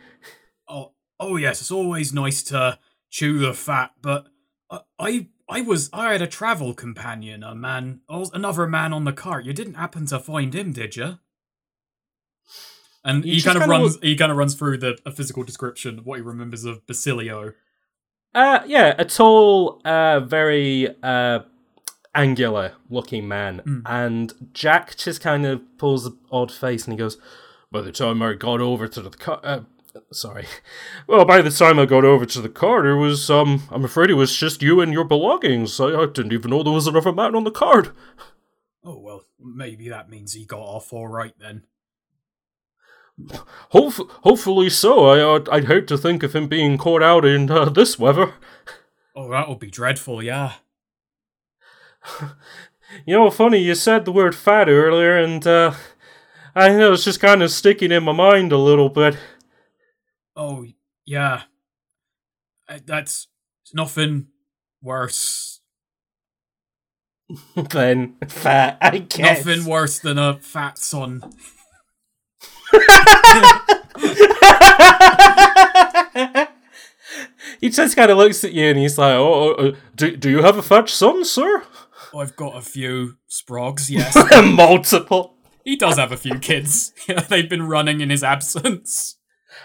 Oh, 0.68 0.92
oh 1.20 1.36
yes, 1.36 1.60
it's 1.60 1.70
always 1.70 2.12
nice 2.12 2.42
to 2.44 2.78
chew 3.08 3.38
the 3.38 3.54
fat, 3.54 3.92
but 4.02 4.26
uh, 4.70 4.80
I, 4.98 5.28
I 5.48 5.62
was, 5.62 5.88
I 5.92 6.12
had 6.12 6.22
a 6.22 6.26
travel 6.26 6.74
companion, 6.74 7.42
a 7.42 7.54
man, 7.54 8.00
another 8.08 8.66
man 8.66 8.92
on 8.92 9.04
the 9.04 9.12
cart. 9.12 9.44
You 9.44 9.52
didn't 9.52 9.74
happen 9.74 10.06
to 10.06 10.18
find 10.18 10.54
him, 10.54 10.72
did 10.72 10.96
you? 10.96 11.18
And 13.04 13.24
You 13.24 13.34
he 13.34 13.42
kind 13.42 13.56
of 13.56 13.62
kinda 13.62 13.78
runs, 13.78 13.98
he 14.02 14.16
kind 14.16 14.30
of 14.30 14.36
runs 14.36 14.54
through 14.54 14.78
the 14.78 14.98
a 15.06 15.12
physical 15.12 15.42
description 15.44 16.00
of 16.00 16.06
what 16.06 16.16
he 16.16 16.22
remembers 16.22 16.64
of 16.64 16.86
Basilio. 16.86 17.54
Uh, 18.34 18.60
yeah, 18.66 18.94
a 18.98 19.04
tall, 19.06 19.80
uh, 19.84 20.20
very, 20.20 20.94
uh, 21.02 21.40
angular 22.14 22.72
looking 22.90 23.26
man. 23.26 23.62
Mm. 23.64 23.82
And 23.86 24.50
Jack 24.52 24.96
just 24.96 25.20
kind 25.20 25.46
of 25.46 25.62
pulls 25.78 26.04
an 26.06 26.18
odd 26.30 26.52
face 26.52 26.84
and 26.84 26.92
he 26.92 26.98
goes, 26.98 27.16
By 27.70 27.80
the 27.80 27.92
time 27.92 28.20
I 28.22 28.34
got 28.34 28.60
over 28.60 28.88
to 28.88 29.00
the 29.00 29.10
car, 29.10 29.40
uh, 29.42 29.60
sorry. 30.12 30.46
Well, 31.06 31.24
by 31.24 31.40
the 31.40 31.50
time 31.50 31.78
I 31.78 31.86
got 31.86 32.04
over 32.04 32.26
to 32.26 32.40
the 32.42 32.48
card, 32.50 32.84
it 32.84 32.94
was, 32.94 33.30
um, 33.30 33.62
I'm 33.70 33.84
afraid 33.84 34.10
it 34.10 34.14
was 34.14 34.36
just 34.36 34.62
you 34.62 34.80
and 34.82 34.92
your 34.92 35.04
belongings. 35.04 35.80
I, 35.80 35.86
I 35.86 36.06
didn't 36.06 36.34
even 36.34 36.50
know 36.50 36.62
there 36.62 36.72
was 36.72 36.86
another 36.86 37.12
man 37.12 37.34
on 37.34 37.44
the 37.44 37.50
card. 37.50 37.92
Oh 38.84 38.98
well, 38.98 39.24
maybe 39.40 39.88
that 39.88 40.10
means 40.10 40.34
he 40.34 40.44
got 40.44 40.60
off 40.60 40.92
all 40.92 41.08
right 41.08 41.32
then. 41.38 41.62
Hope- 43.70 44.10
hopefully 44.22 44.68
so. 44.70 45.06
I, 45.06 45.36
I'd, 45.36 45.48
I'd 45.48 45.64
hate 45.64 45.86
to 45.88 45.96
think 45.98 46.22
of 46.22 46.34
him 46.34 46.46
being 46.46 46.76
caught 46.76 47.02
out 47.02 47.24
in 47.24 47.50
uh, 47.50 47.66
this 47.70 47.98
weather. 47.98 48.34
Oh, 49.16 49.30
that 49.30 49.48
would 49.48 49.58
be 49.60 49.70
dreadful, 49.70 50.22
yeah. 50.22 50.54
You 53.06 53.16
know, 53.16 53.30
funny, 53.30 53.58
you 53.58 53.74
said 53.74 54.04
the 54.04 54.12
word 54.12 54.34
fat 54.34 54.68
earlier, 54.68 55.18
and 55.18 55.46
uh, 55.46 55.74
I 56.54 56.70
know 56.70 56.94
it's 56.94 57.04
just 57.04 57.20
kind 57.20 57.42
of 57.42 57.50
sticking 57.50 57.92
in 57.92 58.02
my 58.04 58.12
mind 58.12 58.50
a 58.50 58.56
little 58.56 58.88
bit. 58.88 59.16
Oh, 60.38 60.64
yeah. 61.04 61.42
That's 62.86 63.26
nothing 63.74 64.28
worse. 64.80 65.60
than 67.56 68.14
fat, 68.28 68.78
I 68.80 68.98
guess. 68.98 69.44
Nothing 69.44 69.66
worse 69.66 69.98
than 69.98 70.16
a 70.16 70.38
fat 70.38 70.78
son. 70.78 71.22
he 77.60 77.68
just 77.68 77.96
kind 77.96 78.10
of 78.10 78.18
looks 78.18 78.44
at 78.44 78.52
you 78.52 78.66
and 78.66 78.78
he's 78.78 78.96
like, 78.96 79.14
"Oh, 79.14 79.54
uh, 79.54 79.74
do 79.96 80.16
do 80.16 80.30
you 80.30 80.42
have 80.42 80.56
a 80.56 80.62
fat 80.62 80.88
son, 80.88 81.24
sir?" 81.24 81.64
I've 82.16 82.36
got 82.36 82.56
a 82.56 82.62
few 82.62 83.16
sprogs, 83.28 83.90
yes. 83.94 84.16
Multiple. 84.42 85.34
he 85.64 85.76
does 85.76 85.98
have 85.98 86.12
a 86.12 86.16
few 86.16 86.38
kids. 86.38 86.94
They've 87.28 87.48
been 87.48 87.64
running 87.64 88.00
in 88.00 88.08
his 88.08 88.24
absence. 88.24 89.17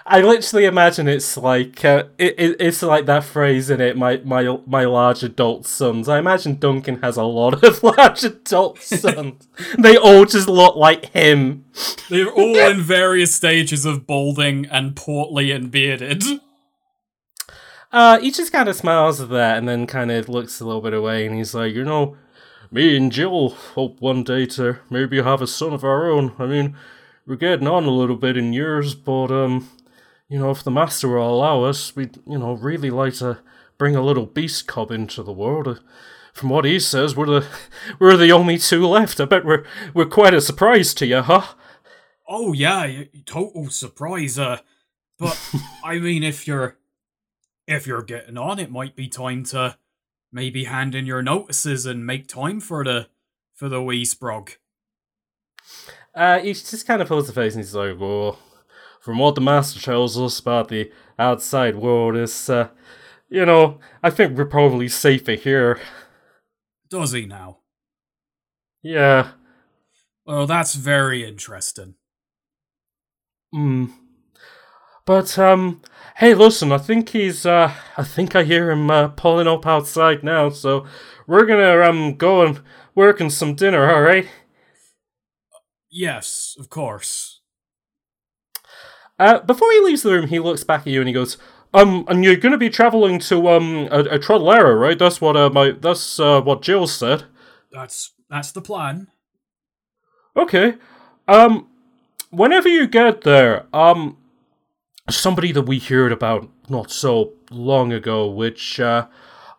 I 0.06 0.22
literally 0.22 0.66
imagine 0.66 1.08
it's 1.08 1.38
like 1.38 1.86
uh, 1.86 2.04
it, 2.18 2.36
it, 2.38 2.56
it's 2.60 2.82
like 2.84 3.06
that 3.06 3.24
phrase 3.24 3.70
in 3.70 3.80
it. 3.80 3.98
My 3.98 4.18
my 4.26 4.58
my 4.66 4.84
large 4.84 5.24
adult 5.24 5.66
sons. 5.66 6.10
I 6.10 6.20
imagine 6.20 6.58
Duncan 6.58 7.02
has 7.02 7.16
a 7.16 7.24
lot 7.24 7.64
of 7.64 7.84
large 7.98 8.24
adult 8.24 8.82
sons. 8.82 9.48
they 9.78 9.96
all 9.96 10.26
just 10.26 10.50
look 10.50 10.76
like 10.76 11.06
him. 11.08 11.66
They're 12.10 12.30
all 12.30 12.58
in 12.58 12.82
various 12.82 13.34
stages 13.34 13.86
of 13.86 14.06
balding 14.06 14.66
and 14.66 14.96
portly 14.96 15.52
and 15.52 15.72
bearded. 15.72 16.24
Uh, 17.94 18.20
he 18.20 18.32
just 18.32 18.52
kind 18.52 18.68
of 18.68 18.76
smiles 18.76 19.22
at 19.22 19.30
that 19.30 19.60
and 19.60 19.70
then 19.70 19.86
kind 19.86 20.12
of 20.12 20.28
looks 20.28 20.60
a 20.60 20.66
little 20.66 20.82
bit 20.82 20.96
away 20.96 21.28
and 21.28 21.36
he's 21.36 21.54
like, 21.54 21.76
you 21.76 21.84
know, 21.84 22.18
me 22.72 22.98
and 22.98 23.12
Jill 23.12 23.50
hope 23.50 24.02
one 24.02 24.24
day 24.24 24.48
to 24.48 24.80
maybe 24.90 25.22
have 25.22 25.44
a 25.44 25.48
son 25.48 25.74
of 25.74 25.84
our 25.84 26.10
own. 26.10 26.34
I 26.40 26.48
mean, 26.48 26.76
we're 27.28 27.36
getting 27.36 27.68
on 27.68 27.84
a 27.84 27.92
little 27.92 28.16
bit 28.16 28.36
in 28.36 28.52
years, 28.52 28.96
but 28.96 29.32
um, 29.32 29.70
you 30.34 30.40
know, 30.40 30.50
if 30.50 30.64
the 30.64 30.72
master 30.72 31.10
will 31.10 31.30
allow 31.30 31.62
us, 31.62 31.96
we'd, 31.96 32.18
you 32.26 32.40
know, 32.40 32.54
really 32.54 32.90
like 32.90 33.14
to 33.14 33.38
bring 33.78 33.96
a 33.96 34.02
little 34.02 34.26
beast 34.26 34.66
cub 34.66 34.90
into 34.90 35.22
the 35.22 35.32
world. 35.32 35.68
Uh, 35.68 35.76
from 36.34 36.50
what 36.50 36.66
he 36.66 36.80
says, 36.80 37.16
we're 37.16 37.28
the 37.28 37.46
we're 38.00 38.18
the 38.18 38.32
only 38.32 38.58
two 38.58 38.88
left. 38.88 39.20
I 39.20 39.26
bet 39.26 39.46
we're 39.46 39.64
we're 39.94 40.08
quite 40.08 40.34
a 40.34 40.42
surprise 40.42 40.96
to 40.96 41.06
you, 41.06 41.22
huh? 41.22 41.54
Oh 42.28 42.52
yeah, 42.52 43.04
total 43.28 43.70
surprise. 43.70 44.40
Uh, 44.40 44.58
but 45.20 45.40
I 45.84 46.00
mean, 46.00 46.24
if 46.24 46.48
you're 46.48 46.80
if 47.68 47.86
you're 47.86 48.02
getting 48.02 48.40
on, 48.40 48.58
it 48.58 48.72
might 48.72 48.96
be 48.96 49.08
time 49.08 49.44
to 49.44 49.78
maybe 50.32 50.64
hand 50.64 50.96
in 50.96 51.06
your 51.06 51.22
notices 51.22 51.86
and 51.86 52.08
make 52.08 52.28
time 52.28 52.60
for 52.60 52.84
the 52.84 53.08
for 53.54 53.70
the 53.70 53.84
wee 53.84 54.04
sprog. 54.04 54.56
Uh, 56.16 56.40
he 56.40 56.54
just 56.54 56.88
kind 56.88 57.04
of 57.04 57.08
pulls 57.08 57.28
the 57.28 57.34
face 57.34 57.54
and 57.54 57.64
he's 57.64 57.76
like, 57.76 58.00
"Well, 58.00 58.40
from 59.04 59.20
what 59.20 59.36
the 59.36 59.42
master 59.42 59.82
tells 59.82 60.18
us 60.18 60.40
about 60.40 60.70
the 60.70 60.90
outside 61.20 61.76
world, 61.76 62.16
is, 62.16 62.50
uh, 62.50 62.70
you 63.30 63.46
know, 63.46 63.80
I 64.02 64.10
think 64.10 64.38
we're 64.38 64.46
probably 64.46 64.88
safer 64.88 65.34
here." 65.34 65.82
Does 66.90 67.12
he 67.12 67.26
now? 67.26 67.60
Yeah. 68.82 69.32
Well, 70.26 70.48
that's 70.48 70.76
very 70.76 71.26
interesting. 71.26 71.96
Hmm. 73.52 73.88
But 75.06 75.38
um, 75.38 75.82
hey, 76.16 76.34
listen, 76.34 76.72
I 76.72 76.78
think 76.78 77.10
he's 77.10 77.46
uh, 77.46 77.74
I 77.98 78.04
think 78.04 78.36
I 78.36 78.44
hear 78.44 78.72
him 78.72 78.90
uh, 78.90 79.10
pulling 79.10 79.48
up 79.48 79.66
outside 79.66 80.24
now. 80.24 80.50
So 80.50 80.86
we're 81.28 81.46
gonna 81.46 81.82
um 81.82 82.16
go 82.16 82.46
and 82.46 82.62
work 82.96 83.20
on 83.20 83.30
some 83.30 83.56
dinner. 83.56 83.94
All 83.94 84.02
right. 84.02 84.28
Yes, 85.92 86.56
of 86.58 86.70
course. 86.70 87.42
Uh, 89.24 89.40
before 89.40 89.72
he 89.72 89.80
leaves 89.80 90.02
the 90.02 90.12
room, 90.12 90.28
he 90.28 90.38
looks 90.40 90.66
back 90.66 90.82
at 90.82 90.88
you 90.88 91.00
and 91.00 91.08
he 91.08 91.14
goes, 91.14 91.38
"Um, 91.74 92.04
and 92.10 92.26
you're 92.26 92.36
gonna 92.36 92.58
be 92.58 92.70
traveling 92.70 93.20
to 93.20 93.48
um 93.48 93.88
a, 93.90 94.20
a 94.20 94.76
right? 94.76 95.00
That's 95.00 95.22
what 95.22 95.38
uh 95.38 95.50
my 95.50 95.72
that's 95.72 96.20
uh 96.20 96.42
what 96.42 96.62
Jill 96.62 96.88
said." 96.88 97.24
That's 97.72 98.12
that's 98.30 98.52
the 98.52 98.62
plan. 98.62 99.08
Okay. 100.36 100.76
Um, 101.28 101.70
whenever 102.32 102.68
you 102.68 102.86
get 102.86 103.22
there, 103.22 103.66
um, 103.74 104.18
somebody 105.10 105.54
that 105.54 105.62
we 105.64 105.80
heard 105.80 106.12
about 106.12 106.50
not 106.70 106.92
so 106.92 107.34
long 107.50 107.94
ago, 107.94 108.28
which 108.30 108.80
uh, 108.80 109.08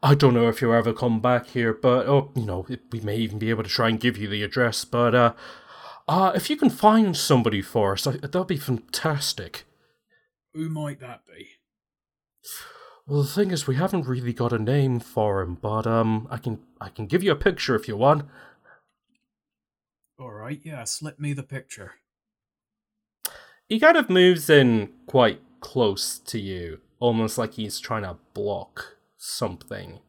I 0.03 0.15
don't 0.15 0.35
know 0.35 0.49
if 0.49 0.61
you'll 0.61 0.75
ever 0.75 0.93
come 0.93 1.21
back 1.21 1.47
here, 1.47 1.73
but 1.73 2.07
oh, 2.07 2.31
you 2.35 2.45
know, 2.45 2.67
we 2.93 3.01
may 3.01 3.17
even 3.17 3.39
be 3.39 3.49
able 3.51 3.63
to 3.63 3.71
try 3.71 3.89
and 3.89 3.99
give 3.99 4.19
you 4.19 4.29
the 4.29 4.43
address. 4.43 4.85
But 4.85 5.15
uh, 5.15 5.33
uh, 6.07 6.33
if 6.35 6.51
you 6.51 6.57
can 6.57 6.71
find 6.71 7.17
somebody 7.17 7.63
for 7.63 7.93
us, 7.93 8.05
that'd 8.05 8.47
be 8.47 8.57
fantastic. 8.57 9.65
Who 10.53 10.69
might 10.69 11.01
that 11.01 11.23
be? 11.27 11.49
Well, 13.07 13.23
the 13.23 13.29
thing 13.29 13.51
is, 13.51 13.67
we 13.67 13.77
haven't 13.77 14.07
really 14.07 14.33
got 14.33 14.53
a 14.53 14.59
name 14.59 15.01
for 15.01 15.43
him, 15.43 15.59
but 15.61 15.87
um, 15.87 16.27
I 16.31 16.39
can 16.39 16.61
I 16.81 16.89
can 16.89 17.07
give 17.07 17.23
you 17.23 17.33
a 17.33 17.37
picture 17.37 17.75
if 17.75 17.87
you 17.87 17.97
want. 17.97 18.25
All 20.19 20.33
right, 20.33 20.61
yeah, 20.65 20.85
slip 20.85 21.19
me 21.19 21.33
the 21.33 21.43
picture. 21.43 21.93
He 23.69 23.81
kind 23.81 23.97
of 23.97 24.09
moves 24.09 24.49
in 24.49 24.91
quite 25.07 25.41
close 25.61 26.19
to 26.19 26.39
you, 26.39 26.81
almost 27.01 27.37
like 27.37 27.55
he's 27.55 27.81
trying 27.81 28.03
to 28.03 28.19
block 28.33 28.97
something. 29.17 30.01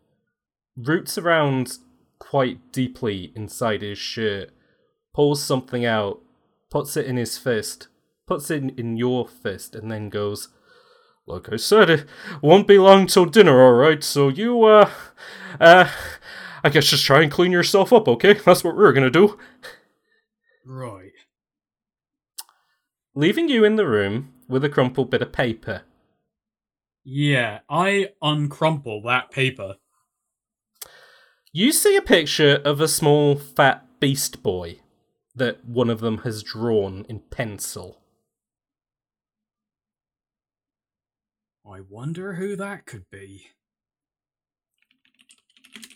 Roots 0.77 1.17
around 1.17 1.79
quite 2.19 2.71
deeply 2.71 3.31
inside 3.35 3.81
his 3.81 3.97
shirt, 3.97 4.51
pulls 5.15 5.41
something 5.41 5.85
out, 5.85 6.21
puts 6.69 6.97
it 6.97 7.05
in 7.05 7.15
his 7.15 7.37
fist, 7.37 7.87
puts 8.27 8.51
it 8.51 8.61
in, 8.61 8.69
in 8.71 8.97
your 8.97 9.25
fist, 9.25 9.73
and 9.73 9.89
then 9.89 10.09
goes, 10.09 10.49
Like 11.25 11.51
I 11.53 11.55
said, 11.55 11.89
it 11.89 12.05
won't 12.41 12.67
be 12.67 12.77
long 12.77 13.07
till 13.07 13.25
dinner, 13.25 13.63
alright? 13.63 14.03
So 14.03 14.27
you, 14.27 14.65
uh, 14.65 14.89
uh, 15.57 15.89
I 16.65 16.69
guess 16.69 16.87
just 16.87 17.05
try 17.05 17.21
and 17.21 17.31
clean 17.31 17.53
yourself 17.53 17.93
up, 17.93 18.09
okay? 18.09 18.33
That's 18.33 18.61
what 18.61 18.75
we're 18.75 18.91
gonna 18.91 19.09
do. 19.09 19.39
Right. 20.65 21.13
Leaving 23.15 23.47
you 23.47 23.63
in 23.63 23.77
the 23.77 23.87
room 23.87 24.33
with 24.49 24.65
a 24.65 24.69
crumpled 24.69 25.11
bit 25.11 25.21
of 25.21 25.31
paper. 25.31 25.83
Yeah, 27.05 27.59
I 27.69 28.09
uncrumple 28.21 29.01
that 29.03 29.31
paper. 29.31 29.75
You 31.53 31.71
see 31.71 31.95
a 31.95 32.01
picture 32.01 32.55
of 32.65 32.81
a 32.81 32.89
small 32.89 33.37
fat 33.37 33.85
beast 34.01 34.43
boy 34.43 34.79
that 35.35 35.65
one 35.65 35.89
of 35.89 35.99
them 35.99 36.19
has 36.19 36.41
drawn 36.43 37.05
in 37.09 37.19
pencil. 37.29 38.01
I 41.69 41.79
wonder 41.89 42.33
who 42.33 42.55
that 42.55 42.85
could 42.85 43.09
be. 43.11 43.47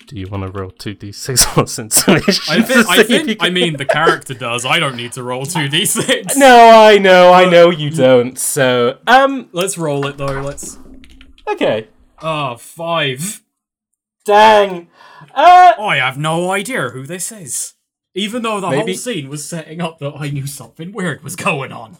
Do 0.08 0.18
you 0.20 0.28
want 0.28 0.44
to 0.52 0.52
roll 0.60 0.72
2d6 0.72 1.58
or 1.58 1.84
intimidation? 1.84 2.44
I, 2.54 2.62
thi- 2.64 2.84
I 2.90 3.04
think. 3.04 3.38
I 3.44 3.50
mean, 3.52 3.78
the 3.78 3.86
character 3.86 4.34
does. 4.48 4.66
I 4.66 4.80
don't 4.80 4.96
need 4.96 5.12
to 5.14 5.24
roll 5.24 5.46
two 5.46 5.70
d 5.70 5.86
six. 5.86 6.36
No, 6.36 6.70
I 6.72 6.98
know, 6.98 7.32
I 7.32 7.48
know 7.50 7.70
you 7.70 7.92
don't. 7.92 8.38
So, 8.38 8.98
um, 9.06 9.50
Let's 9.52 9.78
roll 9.78 10.08
it 10.08 10.18
though. 10.18 10.42
Let's. 10.42 10.80
okay. 11.48 11.88
Ah, 12.20 12.56
five. 12.56 13.44
Dang. 14.26 14.90
Uh, 15.34 15.74
I 15.80 15.98
have 15.98 16.18
no 16.18 16.50
idea 16.52 16.90
who 16.90 17.06
this 17.06 17.32
is. 17.32 17.76
Even 18.16 18.42
though 18.42 18.60
the 18.60 18.70
Maybe- 18.70 18.92
whole 18.94 18.98
scene 18.98 19.30
was 19.30 19.46
setting 19.46 19.82
up 19.82 20.00
that 20.00 20.14
I 20.18 20.30
knew 20.30 20.48
something 20.48 20.92
weird 20.92 21.24
was 21.24 21.36
going 21.36 21.72
on. 21.72 21.98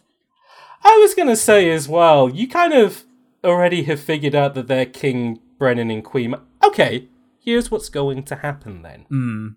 I 0.84 0.98
was 1.02 1.14
gonna 1.14 1.36
say 1.36 1.70
as 1.72 1.88
well, 1.88 2.30
you 2.30 2.48
kind 2.48 2.74
of 2.74 3.04
already 3.44 3.84
have 3.84 4.00
figured 4.00 4.36
out 4.36 4.54
that 4.56 4.68
they're 4.68 4.86
King 4.86 5.40
Brennan 5.58 5.92
and 5.92 6.04
Queen. 6.04 6.36
Okay, 6.64 7.08
here's 7.40 7.70
what's 7.70 7.90
going 7.90 8.24
to 8.24 8.36
happen 8.38 8.82
then. 8.82 9.06
Hmm. 9.10 9.48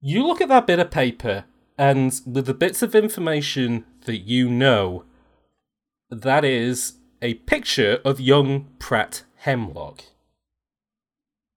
You 0.00 0.26
look 0.26 0.40
at 0.40 0.48
that 0.48 0.66
bit 0.66 0.78
of 0.78 0.90
paper, 0.90 1.44
and 1.78 2.18
with 2.26 2.46
the 2.46 2.54
bits 2.54 2.82
of 2.82 2.94
information 2.94 3.84
that 4.04 4.18
you 4.18 4.48
know, 4.50 5.04
that 6.10 6.44
is 6.44 6.94
a 7.22 7.34
picture 7.34 8.00
of 8.04 8.20
young 8.20 8.68
Pratt 8.78 9.22
Hemlock. 9.36 10.02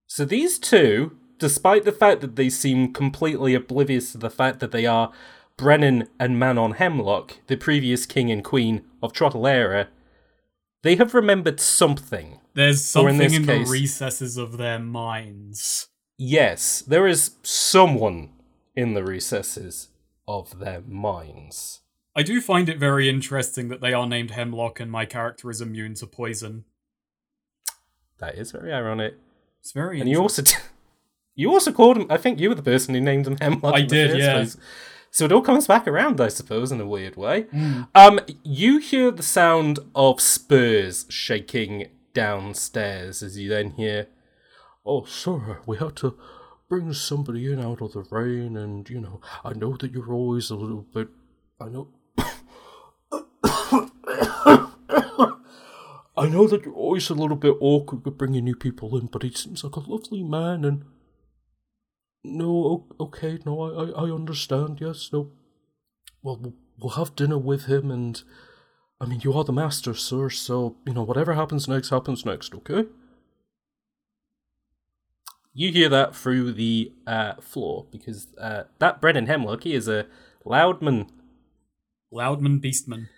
So 0.06 0.24
these 0.24 0.58
two, 0.58 1.16
despite 1.38 1.84
the 1.84 1.92
fact 1.92 2.20
that 2.20 2.36
they 2.36 2.48
seem 2.50 2.92
completely 2.92 3.54
oblivious 3.54 4.12
to 4.12 4.18
the 4.18 4.30
fact 4.30 4.60
that 4.60 4.72
they 4.72 4.86
are 4.86 5.12
Brennan 5.56 6.08
and 6.18 6.38
Manon 6.38 6.72
Hemlock, 6.72 7.38
the 7.46 7.56
previous 7.56 8.06
king 8.06 8.30
and 8.30 8.44
queen 8.44 8.84
of 9.02 9.12
Trottelera, 9.12 9.88
they 10.82 10.96
have 10.96 11.14
remembered 11.14 11.60
something. 11.60 12.38
There's 12.54 12.94
Or 12.94 13.08
in 13.08 13.18
something 13.18 13.34
in, 13.42 13.46
case- 13.46 13.68
the 13.68 13.72
recesses 13.72 14.36
of 14.36 14.56
their 14.58 14.78
minds. 14.78 15.88
Yes, 16.16 16.82
there 16.82 17.06
is 17.06 17.36
someone 17.42 18.30
in 18.74 18.94
the 18.94 19.04
recesses 19.04 19.88
of 20.26 20.58
their 20.58 20.80
minds. 20.80 21.80
I 22.14 22.22
do 22.22 22.40
find 22.40 22.68
it 22.68 22.78
very 22.78 23.08
interesting 23.08 23.68
that 23.68 23.80
they 23.80 23.92
are 23.92 24.06
named 24.06 24.32
Hemlock 24.32 24.80
and 24.80 24.90
my 24.90 25.04
character 25.04 25.50
is 25.50 25.60
immune 25.60 25.94
to 25.94 26.06
poison. 26.06 26.64
That 28.18 28.34
is 28.34 28.50
very 28.50 28.72
ironic. 28.72 29.14
It's 29.60 29.70
very 29.72 30.00
And 30.00 30.08
you 30.08 30.20
also, 30.20 30.42
you 31.38 31.52
also 31.52 31.70
called 31.70 31.96
him. 31.96 32.06
I 32.10 32.16
think 32.16 32.40
you 32.40 32.48
were 32.48 32.56
the 32.56 32.64
person 32.64 32.94
who 32.94 33.00
named 33.00 33.28
him 33.28 33.36
Hemlock. 33.40 33.72
I 33.72 33.82
did, 33.82 34.18
yeah. 34.18 34.32
place. 34.32 34.56
So 35.12 35.24
it 35.24 35.30
all 35.30 35.40
comes 35.40 35.68
back 35.68 35.86
around, 35.86 36.20
I 36.20 36.26
suppose, 36.26 36.72
in 36.72 36.80
a 36.80 36.86
weird 36.86 37.14
way. 37.14 37.44
Mm. 37.44 37.86
Um, 37.94 38.18
you 38.42 38.78
hear 38.78 39.12
the 39.12 39.22
sound 39.22 39.78
of 39.94 40.20
spurs 40.20 41.06
shaking 41.08 41.90
downstairs 42.12 43.22
as 43.22 43.38
you 43.38 43.48
then 43.48 43.70
hear, 43.70 44.08
"Oh, 44.84 45.04
sir, 45.04 45.60
we 45.64 45.76
had 45.76 45.94
to 45.98 46.18
bring 46.68 46.92
somebody 46.92 47.52
in 47.52 47.60
out 47.60 47.82
of 47.82 47.92
the 47.92 48.02
rain, 48.10 48.56
and 48.56 48.90
you 48.90 49.00
know, 49.00 49.20
I 49.44 49.52
know 49.52 49.76
that 49.76 49.92
you're 49.92 50.12
always 50.12 50.50
a 50.50 50.56
little 50.56 50.86
bit. 50.92 51.08
I 51.60 51.68
know." 51.68 51.88
I 56.16 56.28
know 56.28 56.48
that 56.48 56.64
you're 56.64 56.74
always 56.74 57.08
a 57.10 57.14
little 57.14 57.36
bit 57.36 57.54
awkward 57.60 58.04
with 58.04 58.18
bringing 58.18 58.42
new 58.42 58.56
people 58.56 58.98
in, 58.98 59.06
but 59.06 59.22
he 59.22 59.30
seems 59.30 59.62
like 59.62 59.76
a 59.76 59.80
lovely 59.88 60.24
man, 60.24 60.64
and 60.64 60.84
no, 62.24 62.86
okay, 63.00 63.38
no, 63.46 63.60
I, 63.62 63.84
I, 64.02 64.06
I 64.06 64.10
understand. 64.14 64.80
Yes, 64.80 65.10
no. 65.12 65.30
Well, 66.22 66.36
we'll- 66.42 66.54
have 66.94 67.16
dinner 67.16 67.38
with 67.38 67.64
him, 67.66 67.90
and 67.90 68.22
I 69.00 69.06
mean, 69.06 69.20
you 69.24 69.32
are 69.32 69.42
the 69.44 69.52
master, 69.52 69.94
sir. 69.94 70.30
So 70.30 70.76
you 70.86 70.94
know, 70.94 71.02
whatever 71.02 71.34
happens 71.34 71.66
next 71.66 71.90
happens 71.90 72.24
next. 72.24 72.54
Okay. 72.54 72.84
You 75.54 75.72
hear 75.72 75.88
that 75.88 76.14
through 76.14 76.52
the 76.52 76.92
uh, 77.06 77.34
floor 77.40 77.86
because 77.90 78.28
uh, 78.40 78.64
that 78.78 79.00
Brennan 79.00 79.26
Hemlock, 79.26 79.64
he 79.64 79.74
is 79.74 79.88
a 79.88 80.06
loudman, 80.46 81.08
Loudman 82.14 82.60
Beastman. 82.62 83.08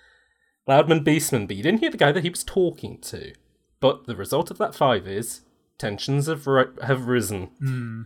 loudman 0.68 1.04
beastman, 1.04 1.46
but 1.46 1.56
you 1.56 1.62
didn't 1.62 1.80
hear 1.80 1.90
the 1.90 1.98
guy 1.98 2.12
that 2.12 2.22
he 2.24 2.30
was 2.30 2.42
talking 2.44 2.98
to. 3.02 3.34
But 3.80 4.06
the 4.06 4.16
result 4.16 4.50
of 4.50 4.56
that 4.58 4.74
five 4.74 5.06
is 5.06 5.42
tensions 5.78 6.26
have 6.28 6.46
ri- 6.46 6.72
have 6.82 7.06
risen. 7.06 7.50
Hmm. 7.58 8.02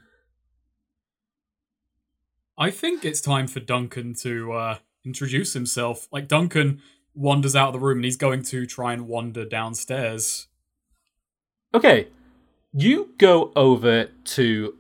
I 2.57 2.71
think 2.71 3.05
it's 3.05 3.21
time 3.21 3.47
for 3.49 3.61
Duncan 3.61 4.15
to 4.21 4.53
uh, 4.53 4.79
introduce 5.05 5.55
himself. 5.55 6.09
Like 6.13 6.29
Duncan, 6.29 6.81
wanders 7.15 7.57
out 7.57 7.69
of 7.69 7.73
the 7.75 7.81
room 7.81 7.99
and 7.99 8.05
he's 8.05 8.17
going 8.17 8.43
to 8.43 8.67
try 8.67 8.93
and 8.93 9.09
wander 9.09 9.45
downstairs. 9.45 10.49
Okay, 11.73 12.09
you 12.73 13.15
go 13.19 13.53
over 13.57 14.09
to 14.25 14.75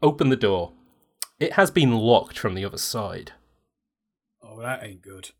open 0.00 0.28
the 0.28 0.36
door. 0.36 0.72
It 1.40 1.54
has 1.54 1.70
been 1.70 1.92
locked 1.92 2.38
from 2.38 2.54
the 2.54 2.64
other 2.64 2.78
side. 2.78 3.32
Oh, 4.42 4.60
that 4.60 4.84
ain't 4.84 5.02
good. 5.02 5.30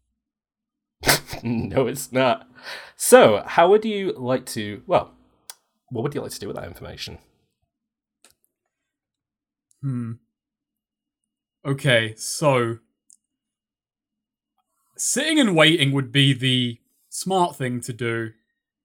no, 1.42 1.86
it's 1.86 2.12
not. 2.12 2.48
So, 2.96 3.42
how 3.46 3.68
would 3.68 3.84
you 3.84 4.12
like 4.12 4.46
to? 4.46 4.82
Well, 4.86 5.12
what 5.90 6.02
would 6.02 6.14
you 6.14 6.20
like 6.20 6.32
to 6.32 6.40
do 6.40 6.46
with 6.48 6.56
that 6.56 6.66
information? 6.66 7.18
Hmm. 9.80 10.12
Okay, 11.64 12.14
so 12.16 12.78
sitting 14.96 15.38
and 15.38 15.56
waiting 15.56 15.92
would 15.92 16.12
be 16.12 16.32
the 16.32 16.78
smart 17.08 17.56
thing 17.56 17.80
to 17.82 17.92
do, 17.92 18.32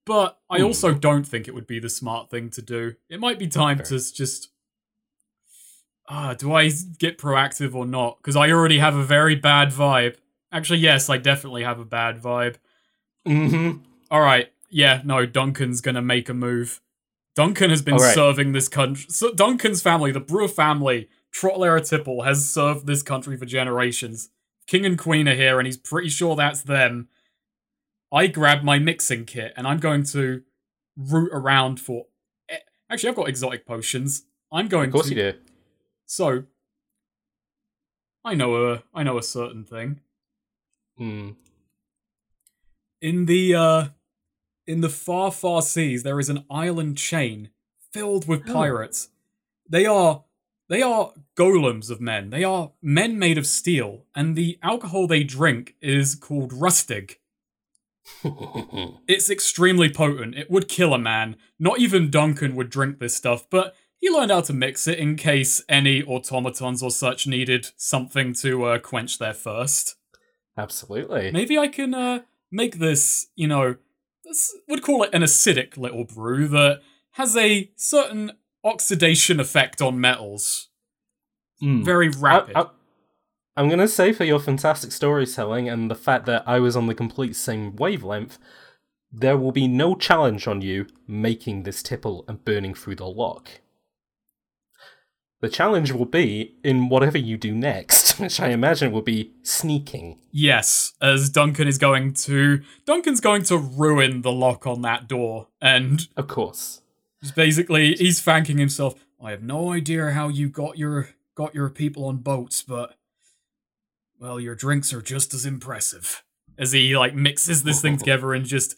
but 0.05 0.39
I 0.49 0.59
Hmm. 0.59 0.65
also 0.65 0.93
don't 0.93 1.25
think 1.27 1.47
it 1.47 1.53
would 1.55 1.67
be 1.67 1.79
the 1.79 1.89
smart 1.89 2.29
thing 2.29 2.49
to 2.51 2.61
do. 2.61 2.95
It 3.09 3.19
might 3.19 3.39
be 3.39 3.47
time 3.47 3.77
Fair. 3.77 3.85
to 3.87 4.13
just. 4.13 4.49
Ah, 6.09 6.33
do 6.33 6.53
I 6.53 6.69
get 6.99 7.17
proactive 7.17 7.75
or 7.75 7.85
not? 7.85 8.17
Because 8.19 8.37
I 8.37 8.49
already 8.51 8.79
have 8.79 8.95
a 8.95 9.03
very 9.03 9.35
bad 9.35 9.69
vibe. 9.69 10.15
Actually, 10.53 10.79
yes, 10.79 11.09
I 11.09 11.17
definitely 11.17 11.63
have 11.63 11.79
a 11.79 11.85
bad 11.85 12.21
vibe. 12.21 12.55
Mm-hmm. 13.27 13.79
All 14.09 14.21
right, 14.21 14.49
yeah, 14.69 15.01
no, 15.03 15.25
Duncan's 15.25 15.81
gonna 15.81 16.01
make 16.01 16.29
a 16.29 16.33
move. 16.33 16.79
Duncan 17.35 17.69
has 17.71 17.81
been 17.81 17.97
right. 17.97 18.15
serving 18.15 18.53
this 18.53 18.69
country. 18.69 19.05
So 19.09 19.33
Duncan's 19.33 19.81
family, 19.81 20.11
the 20.13 20.21
Brewer 20.21 20.47
family, 20.47 21.09
Trottler 21.39 21.79
Tipple, 21.87 22.23
has 22.23 22.49
served 22.49 22.87
this 22.87 23.03
country 23.03 23.37
for 23.37 23.45
generations. 23.45 24.29
King 24.65 24.85
and 24.85 24.97
Queen 24.97 25.27
are 25.29 25.35
here, 25.35 25.59
and 25.59 25.65
he's 25.67 25.77
pretty 25.77 26.09
sure 26.09 26.35
that's 26.35 26.61
them. 26.61 27.09
I 28.11 28.27
grab 28.27 28.63
my 28.63 28.79
mixing 28.79 29.25
kit, 29.25 29.53
and 29.55 29.67
I'm 29.67 29.79
going 29.79 30.03
to 30.05 30.43
root 30.97 31.29
around 31.31 31.79
for. 31.79 32.05
Actually, 32.89 33.09
I've 33.09 33.15
got 33.15 33.29
exotic 33.29 33.65
potions. 33.65 34.23
I'm 34.51 34.67
going 34.67 34.89
to 34.91 34.97
Of 34.97 35.01
course 35.01 35.09
to. 35.09 35.15
you 35.15 35.31
do. 35.33 35.37
So, 36.05 36.43
I 38.23 38.33
know 38.33 38.71
a 38.73 38.83
I 38.93 39.03
know 39.03 39.17
a 39.17 39.23
certain 39.23 39.63
thing 39.65 39.99
Hmm. 40.97 41.31
in 43.01 43.25
the 43.25 43.53
uh 43.55 43.87
in 44.65 44.81
the 44.81 44.89
far 44.89 45.31
far 45.31 45.61
seas 45.61 46.03
there 46.03 46.19
is 46.19 46.29
an 46.29 46.43
island 46.49 46.97
chain 46.97 47.51
filled 47.91 48.27
with 48.27 48.49
Oh. 48.49 48.53
pirates 48.53 49.09
they 49.69 49.85
are 49.85 50.23
they 50.69 50.81
are 50.81 51.13
golems 51.35 51.89
of 51.89 52.01
men. 52.01 52.29
They 52.29 52.43
are 52.43 52.71
men 52.81 53.17
made 53.17 53.37
of 53.37 53.47
steel 53.47 54.05
and 54.15 54.35
the 54.35 54.59
alcohol 54.61 55.07
they 55.07 55.23
drink 55.23 55.75
is 55.81 56.15
called 56.15 56.51
rustig. 56.51 57.15
It's 59.07 59.29
extremely 59.29 59.89
potent. 59.89 60.35
It 60.35 60.49
would 60.49 60.67
kill 60.67 60.93
a 60.93 60.99
man. 60.99 61.35
Not 61.59 61.79
even 61.79 62.09
duncan 62.09 62.55
would 62.55 62.69
drink 62.69 62.99
this 62.99 63.15
stuff 63.15 63.49
but 63.49 63.75
he 63.99 64.09
learned 64.09 64.31
how 64.31 64.41
to 64.41 64.53
mix 64.53 64.87
it 64.87 64.99
in 64.99 65.15
case 65.15 65.63
any 65.67 66.03
automatons 66.03 66.83
or 66.83 66.91
such 66.91 67.27
needed 67.27 67.69
something 67.77 68.33
to 68.33 68.65
uh, 68.65 68.79
quench 68.79 69.17
their 69.17 69.33
thirst. 69.33 69.95
Absolutely. 70.57 71.31
Maybe 71.31 71.57
I 71.57 71.67
can 71.67 71.93
uh, 71.93 72.19
make 72.51 72.79
this, 72.79 73.27
you 73.35 73.47
know, 73.47 73.75
this 74.23 74.53
would 74.67 74.83
call 74.83 75.03
it 75.03 75.13
an 75.13 75.21
acidic 75.21 75.77
little 75.77 76.03
brew 76.03 76.47
that 76.49 76.81
has 77.11 77.35
a 77.35 77.71
certain 77.75 78.33
oxidation 78.63 79.39
effect 79.39 79.81
on 79.81 79.99
metals. 79.99 80.69
Hmm. 81.59 81.83
Very 81.83 82.09
rapid. 82.09 82.55
I, 82.55 82.67
am 83.55 83.67
going 83.67 83.79
to 83.79 83.87
say 83.87 84.13
for 84.13 84.23
your 84.23 84.39
fantastic 84.39 84.91
storytelling 84.91 85.67
and 85.69 85.89
the 85.89 85.95
fact 85.95 86.25
that 86.27 86.43
I 86.45 86.59
was 86.59 86.75
on 86.75 86.87
the 86.87 86.95
complete 86.95 87.35
same 87.35 87.75
wavelength, 87.75 88.37
there 89.11 89.37
will 89.37 89.51
be 89.51 89.67
no 89.67 89.95
challenge 89.95 90.47
on 90.47 90.61
you 90.61 90.87
making 91.07 91.63
this 91.63 91.81
tipple 91.81 92.25
and 92.27 92.43
burning 92.43 92.73
through 92.73 92.95
the 92.95 93.07
lock. 93.07 93.61
The 95.39 95.49
challenge 95.49 95.91
will 95.91 96.05
be 96.05 96.55
in 96.63 96.89
whatever 96.89 97.17
you 97.17 97.37
do 97.37 97.53
next, 97.53 98.19
which 98.19 98.39
I 98.39 98.49
imagine 98.49 98.91
will 98.91 99.03
be 99.03 99.33
sneaking. 99.43 100.19
yes, 100.31 100.93
as 100.99 101.29
Duncan 101.29 101.67
is 101.67 101.77
going 101.77 102.13
to 102.13 102.61
Duncan's 102.85 103.21
going 103.21 103.43
to 103.43 103.57
ruin 103.57 104.23
the 104.23 104.31
lock 104.31 104.65
on 104.65 104.81
that 104.81 105.07
door 105.07 105.47
and 105.61 106.07
Of 106.17 106.27
course. 106.27 106.81
Just 107.23 107.35
basically 107.35 107.95
he's 107.95 108.21
thanking 108.21 108.57
himself. 108.57 108.95
I 109.21 109.31
have 109.31 109.41
no 109.43 109.71
idea 109.71 110.11
how 110.11 110.27
you 110.29 110.49
got 110.49 110.77
your 110.77 111.09
got 111.35 111.53
your 111.55 111.69
people 111.69 112.05
on 112.05 112.17
boats, 112.17 112.61
but 112.63 112.95
well, 114.19 114.39
your 114.39 114.55
drinks 114.55 114.93
are 114.93 115.01
just 115.01 115.33
as 115.33 115.45
impressive. 115.45 116.23
As 116.57 116.71
he 116.71 116.97
like 116.97 117.13
mixes 117.15 117.63
this 117.63 117.81
thing 117.81 117.97
together 117.99 118.33
and 118.33 118.45
just 118.45 118.75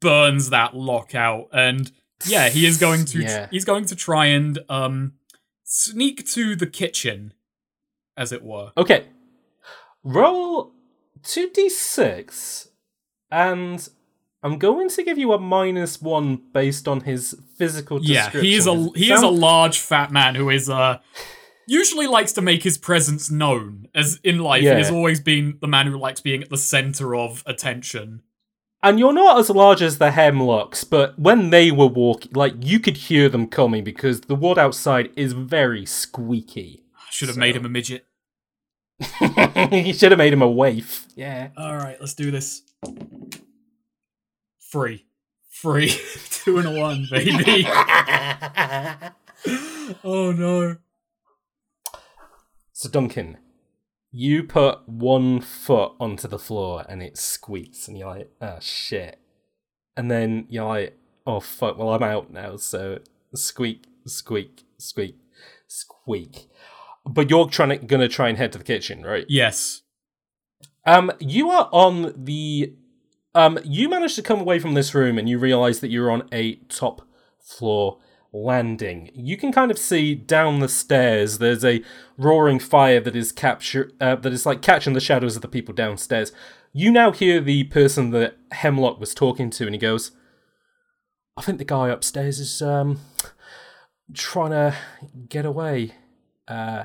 burns 0.00 0.50
that 0.50 0.74
lock 0.76 1.14
out. 1.14 1.48
And 1.52 1.90
yeah, 2.26 2.48
he 2.48 2.66
is 2.66 2.78
going 2.78 3.04
to 3.06 3.20
Yeah. 3.22 3.48
he's 3.50 3.64
going 3.64 3.86
to 3.86 3.96
try 3.96 4.26
and 4.26 4.58
um 4.68 5.14
sneak 5.64 6.26
to 6.28 6.54
the 6.54 6.66
kitchen, 6.66 7.32
as 8.16 8.30
it 8.32 8.42
were. 8.44 8.72
Okay. 8.76 9.06
Roll 10.04 10.72
2d6, 11.22 12.68
and 13.30 13.88
I'm 14.44 14.58
going 14.58 14.88
to 14.88 15.02
give 15.04 15.18
you 15.18 15.32
a 15.32 15.38
minus 15.38 16.02
one 16.02 16.40
based 16.52 16.88
on 16.88 17.02
his 17.02 17.36
physical 17.56 18.00
Yeah, 18.02 18.28
he 18.30 18.54
is 18.54 18.66
a 18.66 18.74
Does 18.74 18.86
it 18.86 18.96
he 18.96 19.12
is 19.12 19.22
a 19.22 19.28
large 19.28 19.78
fat 19.78 20.10
man 20.10 20.34
who 20.34 20.50
is 20.50 20.68
uh 20.68 20.98
usually 21.68 22.06
likes 22.08 22.32
to 22.32 22.42
make 22.42 22.62
his 22.64 22.76
presence 22.76 23.30
known 23.30 23.86
as 23.94 24.18
in 24.24 24.38
life 24.38 24.62
he 24.62 24.66
Yeah. 24.66 24.78
has 24.78 24.90
always 24.90 25.20
been 25.20 25.58
the 25.60 25.68
man 25.68 25.86
who 25.86 25.96
likes 25.96 26.20
being 26.20 26.42
at 26.42 26.50
the 26.50 26.56
center 26.58 27.14
of 27.14 27.42
attention 27.46 28.22
And 28.82 28.98
you're 28.98 29.12
not 29.12 29.38
as 29.38 29.48
large 29.48 29.80
as 29.80 29.98
the 29.98 30.10
Hemlocks, 30.10 30.82
but 30.82 31.16
when 31.16 31.50
they 31.50 31.70
were 31.70 31.86
walking, 31.86 32.32
like, 32.34 32.54
you 32.64 32.80
could 32.80 32.96
hear 32.96 33.28
them 33.28 33.46
coming 33.46 33.84
because 33.84 34.22
the 34.22 34.34
wood 34.34 34.58
outside 34.58 35.10
is 35.16 35.34
very 35.34 35.86
squeaky. 35.86 36.82
I 36.96 37.06
should 37.12 37.28
have 37.28 37.36
So- 37.36 37.40
made 37.40 37.54
him 37.54 37.64
a 37.64 37.68
midget 37.68 38.06
you 39.72 39.94
should 39.94 40.10
have 40.12 40.18
made 40.18 40.32
him 40.32 40.42
a 40.42 40.50
waif. 40.50 41.06
Yeah. 41.14 41.50
all 41.56 41.76
right 41.76 41.96
let's 42.00 42.14
do 42.14 42.30
this 42.32 42.62
free 44.72 45.04
free 45.50 45.94
two 46.30 46.58
and 46.58 46.66
a 46.66 46.80
one 46.80 47.06
baby 47.10 47.66
oh 50.02 50.32
no 50.32 50.76
So, 52.72 52.88
Duncan, 52.88 53.36
you 54.10 54.42
put 54.42 54.88
one 54.88 55.40
foot 55.40 55.92
onto 56.00 56.26
the 56.26 56.38
floor 56.38 56.84
and 56.88 57.00
it 57.02 57.16
squeaks, 57.16 57.86
and 57.86 57.96
you're 57.96 58.08
like, 58.08 58.30
oh 58.40 58.58
shit. 58.60 59.20
And 59.96 60.10
then 60.10 60.46
you're 60.48 60.66
like, 60.66 60.98
oh 61.26 61.38
fuck, 61.40 61.78
well, 61.78 61.90
I'm 61.90 62.02
out 62.02 62.32
now, 62.32 62.56
so 62.56 62.98
squeak, 63.34 63.84
squeak, 64.06 64.64
squeak, 64.78 65.16
squeak. 65.68 66.48
But 67.04 67.30
you're 67.30 67.48
trying 67.48 67.68
to, 67.68 67.76
gonna 67.76 68.08
try 68.08 68.30
and 68.30 68.38
head 68.38 68.52
to 68.52 68.58
the 68.58 68.64
kitchen, 68.64 69.04
right? 69.04 69.26
yes 69.28 69.82
Um, 70.86 71.12
you 71.20 71.50
are 71.50 71.68
on 71.72 72.14
the. 72.16 72.74
Um, 73.34 73.58
you 73.64 73.88
managed 73.88 74.16
to 74.16 74.22
come 74.22 74.40
away 74.40 74.58
from 74.58 74.74
this 74.74 74.94
room 74.94 75.18
and 75.18 75.28
you 75.28 75.38
realize 75.38 75.80
that 75.80 75.90
you're 75.90 76.10
on 76.10 76.28
a 76.32 76.56
top 76.68 77.02
floor 77.38 77.98
landing. 78.32 79.10
You 79.14 79.36
can 79.36 79.52
kind 79.52 79.70
of 79.70 79.78
see 79.78 80.14
down 80.14 80.60
the 80.60 80.68
stairs. 80.68 81.38
There's 81.38 81.64
a 81.64 81.82
roaring 82.16 82.58
fire 82.58 83.00
that 83.00 83.16
is 83.16 83.32
capture 83.32 83.92
uh, 84.00 84.16
that 84.16 84.32
is 84.32 84.46
like 84.46 84.62
catching 84.62 84.92
the 84.94 85.00
shadows 85.00 85.36
of 85.36 85.42
the 85.42 85.48
people 85.48 85.74
downstairs. 85.74 86.32
You 86.72 86.90
now 86.90 87.12
hear 87.12 87.40
the 87.40 87.64
person 87.64 88.10
that 88.10 88.36
Hemlock 88.52 88.98
was 88.98 89.14
talking 89.14 89.50
to, 89.50 89.66
and 89.66 89.74
he 89.74 89.78
goes, 89.78 90.12
"I 91.36 91.42
think 91.42 91.58
the 91.58 91.64
guy 91.64 91.88
upstairs 91.88 92.38
is 92.38 92.62
um 92.62 93.00
trying 94.14 94.50
to 94.50 94.74
get 95.28 95.44
away. 95.44 95.92
Uh, 96.48 96.84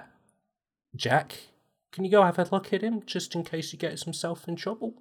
Jack, 0.95 1.47
can 1.91 2.03
you 2.03 2.11
go 2.11 2.23
have 2.23 2.39
a 2.39 2.47
look 2.51 2.73
at 2.73 2.81
him 2.81 3.03
just 3.05 3.35
in 3.35 3.43
case 3.43 3.71
he 3.71 3.77
gets 3.77 4.03
himself 4.03 4.47
in 4.47 4.57
trouble?" 4.57 4.95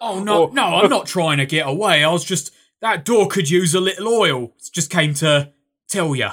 Oh 0.00 0.22
no 0.22 0.44
Oh, 0.44 0.50
no 0.52 0.62
i'm 0.62 0.90
not 0.90 1.06
trying 1.06 1.38
to 1.38 1.46
get 1.46 1.66
away. 1.68 2.04
I 2.04 2.10
was 2.10 2.24
just 2.24 2.52
that 2.80 3.04
door 3.04 3.28
could 3.28 3.48
use 3.48 3.74
a 3.74 3.80
little 3.80 4.08
oil. 4.08 4.52
Just 4.72 4.90
came 4.90 5.14
to 5.14 5.52
tell 5.88 6.14
you 6.14 6.28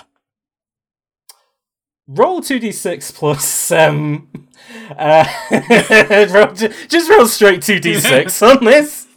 Roll 2.07 2.41
two 2.41 2.59
d 2.59 2.71
six 2.73 3.09
plus 3.11 3.71
um, 3.71 4.27
uh, 4.97 5.25
roll, 6.31 6.53
just 6.53 7.09
roll 7.09 7.25
straight 7.25 7.61
two 7.61 7.79
d 7.79 7.99
six 7.99 8.41
on 8.41 8.65
this. 8.65 9.07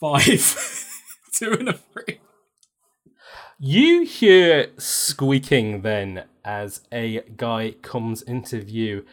five. 0.00 0.56
Two 1.32 1.52
and 1.52 1.68
a 1.68 1.72
three. 1.74 2.18
You 3.58 4.02
hear 4.04 4.68
squeaking 4.78 5.82
then 5.82 6.24
as 6.44 6.80
a 6.90 7.20
guy 7.36 7.74
comes 7.82 8.22
into 8.22 8.60
view. 8.62 9.04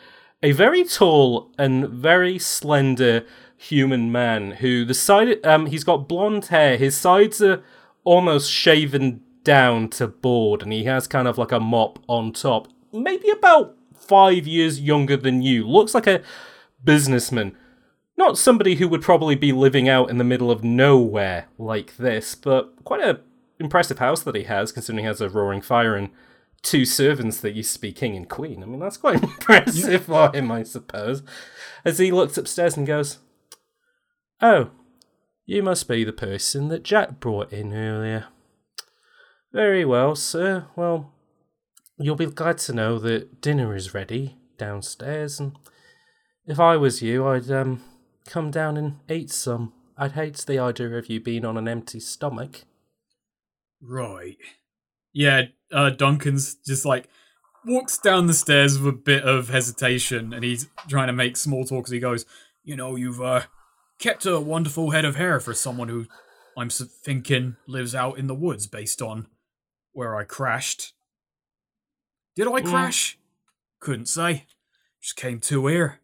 A 0.43 0.51
very 0.51 0.83
tall 0.83 1.51
and 1.57 1.89
very 1.89 2.37
slender 2.37 3.25
human 3.57 4.11
man 4.11 4.51
who 4.51 4.85
the 4.85 4.93
side 4.93 5.43
um 5.43 5.65
he's 5.65 5.83
got 5.83 6.07
blonde 6.07 6.45
hair. 6.45 6.77
His 6.77 6.95
sides 6.95 7.41
are 7.41 7.63
almost 8.03 8.51
shaven 8.51 9.21
down 9.43 9.89
to 9.89 10.07
bald 10.07 10.61
and 10.61 10.71
he 10.71 10.83
has 10.83 11.07
kind 11.07 11.27
of 11.27 11.39
like 11.39 11.51
a 11.51 11.59
mop 11.59 11.97
on 12.07 12.33
top. 12.33 12.67
Maybe 12.93 13.29
about 13.31 13.75
5 13.95 14.45
years 14.45 14.79
younger 14.79 15.17
than 15.17 15.41
you. 15.41 15.67
Looks 15.67 15.95
like 15.95 16.07
a 16.07 16.21
businessman. 16.83 17.55
not 18.15 18.37
somebody 18.37 18.75
who 18.75 18.87
would 18.87 19.01
probably 19.01 19.35
be 19.35 19.51
living 19.51 19.87
out 19.87 20.09
in 20.09 20.17
the 20.17 20.23
middle 20.23 20.49
of 20.49 20.63
nowhere 20.63 21.45
like 21.57 21.97
this, 21.97 22.35
but 22.35 22.73
quite 22.83 23.01
a 23.01 23.21
impressive 23.59 23.99
house 23.99 24.21
that 24.23 24.35
he 24.35 24.43
has, 24.43 24.71
considering 24.71 25.03
he 25.03 25.07
has 25.07 25.21
a 25.21 25.29
roaring 25.29 25.61
fire 25.61 25.95
and 25.95 26.09
two 26.61 26.85
servants 26.85 27.39
that 27.41 27.53
used 27.53 27.73
to 27.75 27.81
be 27.81 27.91
king 27.91 28.15
and 28.15 28.29
queen. 28.29 28.63
I 28.63 28.65
mean, 28.65 28.79
that's 28.79 28.97
quite 28.97 29.23
impressive 29.23 30.05
for 30.05 30.35
him, 30.35 30.51
I 30.51 30.63
suppose. 30.63 31.23
As 31.85 31.99
he 31.99 32.11
looks 32.11 32.37
upstairs 32.37 32.77
and 32.77 32.85
goes, 32.85 33.19
Oh, 34.41 34.71
you 35.45 35.63
must 35.63 35.87
be 35.87 36.03
the 36.03 36.13
person 36.13 36.67
that 36.67 36.83
Jack 36.83 37.19
brought 37.19 37.51
in 37.53 37.73
earlier. 37.73 38.27
Very 39.53 39.85
well, 39.85 40.15
sir. 40.15 40.67
Well, 40.75 41.13
you'll 41.97 42.15
be 42.15 42.25
glad 42.25 42.57
to 42.59 42.73
know 42.73 42.99
that 42.99 43.41
dinner 43.41 43.75
is 43.75 43.93
ready 43.93 44.37
downstairs, 44.57 45.39
and 45.39 45.53
if 46.45 46.59
I 46.59 46.77
was 46.77 47.01
you, 47.01 47.25
I'd 47.27 47.49
um 47.49 47.81
come 48.27 48.51
down 48.51 48.77
and 48.77 48.99
eat 49.09 49.31
some. 49.31 49.73
I'd 49.97 50.11
hate 50.11 50.37
the 50.45 50.59
idea 50.59 50.95
of 50.97 51.09
you 51.09 51.19
being 51.19 51.45
on 51.45 51.57
an 51.57 51.67
empty 51.67 51.99
stomach. 51.99 52.65
Right. 53.81 54.37
Yeah, 55.13 55.43
uh, 55.71 55.89
Duncan's 55.91 56.55
just 56.55 56.85
like 56.85 57.09
walks 57.65 57.97
down 57.97 58.27
the 58.27 58.33
stairs 58.33 58.79
with 58.79 58.93
a 58.93 58.97
bit 58.97 59.23
of 59.23 59.49
hesitation 59.49 60.33
and 60.33 60.43
he's 60.43 60.67
trying 60.87 61.07
to 61.07 61.13
make 61.13 61.37
small 61.37 61.65
talk 61.65 61.85
as 61.85 61.91
he 61.91 61.99
goes, 61.99 62.25
You 62.63 62.75
know, 62.75 62.95
you've 62.95 63.21
uh, 63.21 63.43
kept 63.99 64.25
a 64.25 64.39
wonderful 64.39 64.91
head 64.91 65.05
of 65.05 65.15
hair 65.15 65.39
for 65.39 65.53
someone 65.53 65.89
who 65.89 66.05
I'm 66.57 66.69
thinking 66.69 67.57
lives 67.67 67.93
out 67.93 68.17
in 68.17 68.27
the 68.27 68.35
woods 68.35 68.67
based 68.67 69.01
on 69.01 69.27
where 69.91 70.15
I 70.15 70.23
crashed. 70.23 70.93
Did 72.35 72.47
I 72.47 72.61
crash? 72.61 73.17
Couldn't 73.79 74.07
say. 74.07 74.45
Just 75.01 75.15
came 75.15 75.39
to 75.41 75.67
here. 75.67 75.99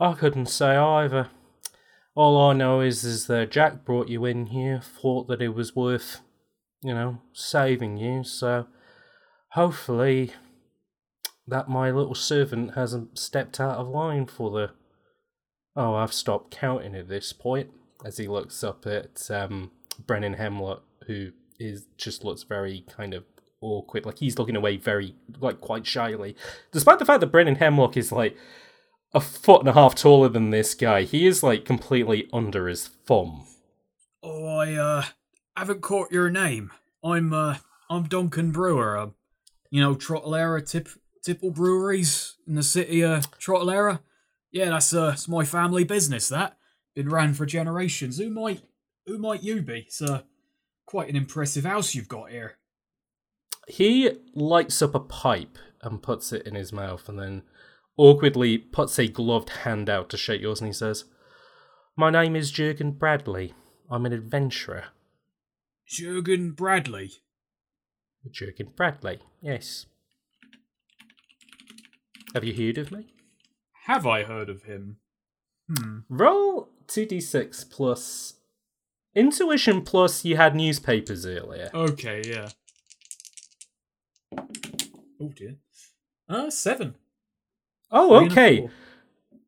I 0.00 0.12
couldn't 0.14 0.46
say 0.46 0.76
either. 0.76 1.28
All 2.16 2.50
I 2.50 2.52
know 2.52 2.80
is 2.80 3.04
is 3.04 3.26
that 3.26 3.50
Jack 3.50 3.84
brought 3.84 4.08
you 4.08 4.24
in 4.24 4.46
here, 4.46 4.80
thought 4.80 5.26
that 5.28 5.42
it 5.42 5.48
was 5.48 5.74
worth, 5.74 6.20
you 6.84 6.94
know, 6.94 7.20
saving 7.32 7.96
you, 7.96 8.22
so 8.22 8.66
hopefully 9.52 10.32
that 11.46 11.68
my 11.68 11.90
little 11.90 12.14
servant 12.14 12.74
hasn't 12.74 13.18
stepped 13.18 13.58
out 13.58 13.78
of 13.78 13.88
line 13.88 14.26
for 14.26 14.50
the 14.50 14.70
Oh, 15.76 15.94
I've 15.94 16.12
stopped 16.12 16.56
counting 16.56 16.94
at 16.94 17.08
this 17.08 17.32
point 17.32 17.70
as 18.04 18.18
he 18.18 18.28
looks 18.28 18.62
up 18.62 18.86
at 18.86 19.28
um, 19.30 19.72
Brennan 20.06 20.34
Hemlock, 20.34 20.84
who 21.06 21.32
is 21.58 21.86
just 21.96 22.24
looks 22.24 22.44
very 22.44 22.84
kind 22.88 23.12
of 23.12 23.24
awkward, 23.60 24.06
like 24.06 24.18
he's 24.18 24.38
looking 24.38 24.56
away 24.56 24.76
very 24.76 25.16
like 25.40 25.60
quite 25.60 25.86
shyly, 25.86 26.36
despite 26.70 26.98
the 26.98 27.04
fact 27.04 27.20
that 27.20 27.32
Brennan 27.32 27.56
Hemlock 27.56 27.96
is 27.96 28.12
like 28.12 28.36
a 29.12 29.20
foot 29.20 29.60
and 29.60 29.68
a 29.68 29.72
half 29.72 29.94
taller 29.94 30.28
than 30.28 30.50
this 30.50 30.74
guy. 30.74 31.02
He 31.02 31.26
is 31.26 31.42
like 31.42 31.64
completely 31.64 32.28
under 32.32 32.68
his 32.68 32.86
thumb. 32.86 33.46
Oh, 34.22 34.58
I 34.58 34.74
uh 34.74 35.04
haven't 35.56 35.82
caught 35.82 36.12
your 36.12 36.30
name. 36.30 36.70
I'm 37.02 37.32
uh 37.32 37.56
I'm 37.90 38.04
Duncan 38.04 38.50
Brewer. 38.50 38.96
Uh, 38.96 39.06
you 39.70 39.80
know 39.80 39.94
Trottelera 39.94 40.68
Tip 40.68 40.88
Tipple 41.22 41.50
Breweries 41.50 42.36
in 42.46 42.54
the 42.54 42.62
city 42.62 43.02
of 43.02 43.26
uh, 43.48 43.96
Yeah, 44.50 44.70
that's 44.70 44.94
uh 44.94 45.12
it's 45.14 45.28
my 45.28 45.44
family 45.44 45.84
business. 45.84 46.28
That 46.28 46.56
been 46.94 47.08
ran 47.08 47.34
for 47.34 47.46
generations. 47.46 48.18
Who 48.18 48.30
might 48.30 48.62
who 49.06 49.18
might 49.18 49.42
you 49.42 49.62
be? 49.62 49.84
It's 49.86 50.00
uh, 50.00 50.22
quite 50.86 51.08
an 51.08 51.16
impressive 51.16 51.64
house 51.64 51.94
you've 51.94 52.08
got 52.08 52.30
here. 52.30 52.56
He 53.68 54.10
lights 54.34 54.80
up 54.82 54.94
a 54.94 55.00
pipe 55.00 55.58
and 55.82 56.02
puts 56.02 56.32
it 56.32 56.46
in 56.46 56.54
his 56.54 56.72
mouth, 56.72 57.08
and 57.08 57.18
then 57.18 57.42
awkwardly 57.96 58.58
puts 58.58 58.98
a 58.98 59.08
gloved 59.08 59.50
hand 59.50 59.90
out 59.90 60.08
to 60.10 60.16
shake 60.16 60.40
yours, 60.40 60.60
and 60.60 60.68
he 60.68 60.72
says, 60.72 61.04
"My 61.96 62.10
name 62.10 62.34
is 62.36 62.50
Jurgen 62.50 62.92
Bradley. 62.92 63.54
I'm 63.90 64.06
an 64.06 64.12
adventurer." 64.12 64.86
Jurgen 65.86 66.52
Bradley. 66.52 67.12
Jurgen 68.30 68.68
Bradley. 68.74 69.18
Yes. 69.40 69.86
Have 72.34 72.44
you 72.44 72.54
heard 72.54 72.78
of 72.78 72.90
me? 72.90 73.06
Have 73.86 74.06
I 74.06 74.24
heard 74.24 74.48
of 74.48 74.62
him? 74.62 74.96
Hmm. 75.68 75.98
Roll 76.08 76.68
2d6 76.88 77.70
plus 77.70 78.34
intuition 79.14 79.82
plus 79.82 80.24
you 80.24 80.36
had 80.36 80.56
newspapers 80.56 81.24
earlier. 81.26 81.70
Okay, 81.72 82.22
yeah. 82.26 82.48
Oh 85.20 85.28
dear. 85.34 85.56
Uh, 86.28 86.50
seven. 86.50 86.94
Oh, 87.90 88.24
okay. 88.24 88.68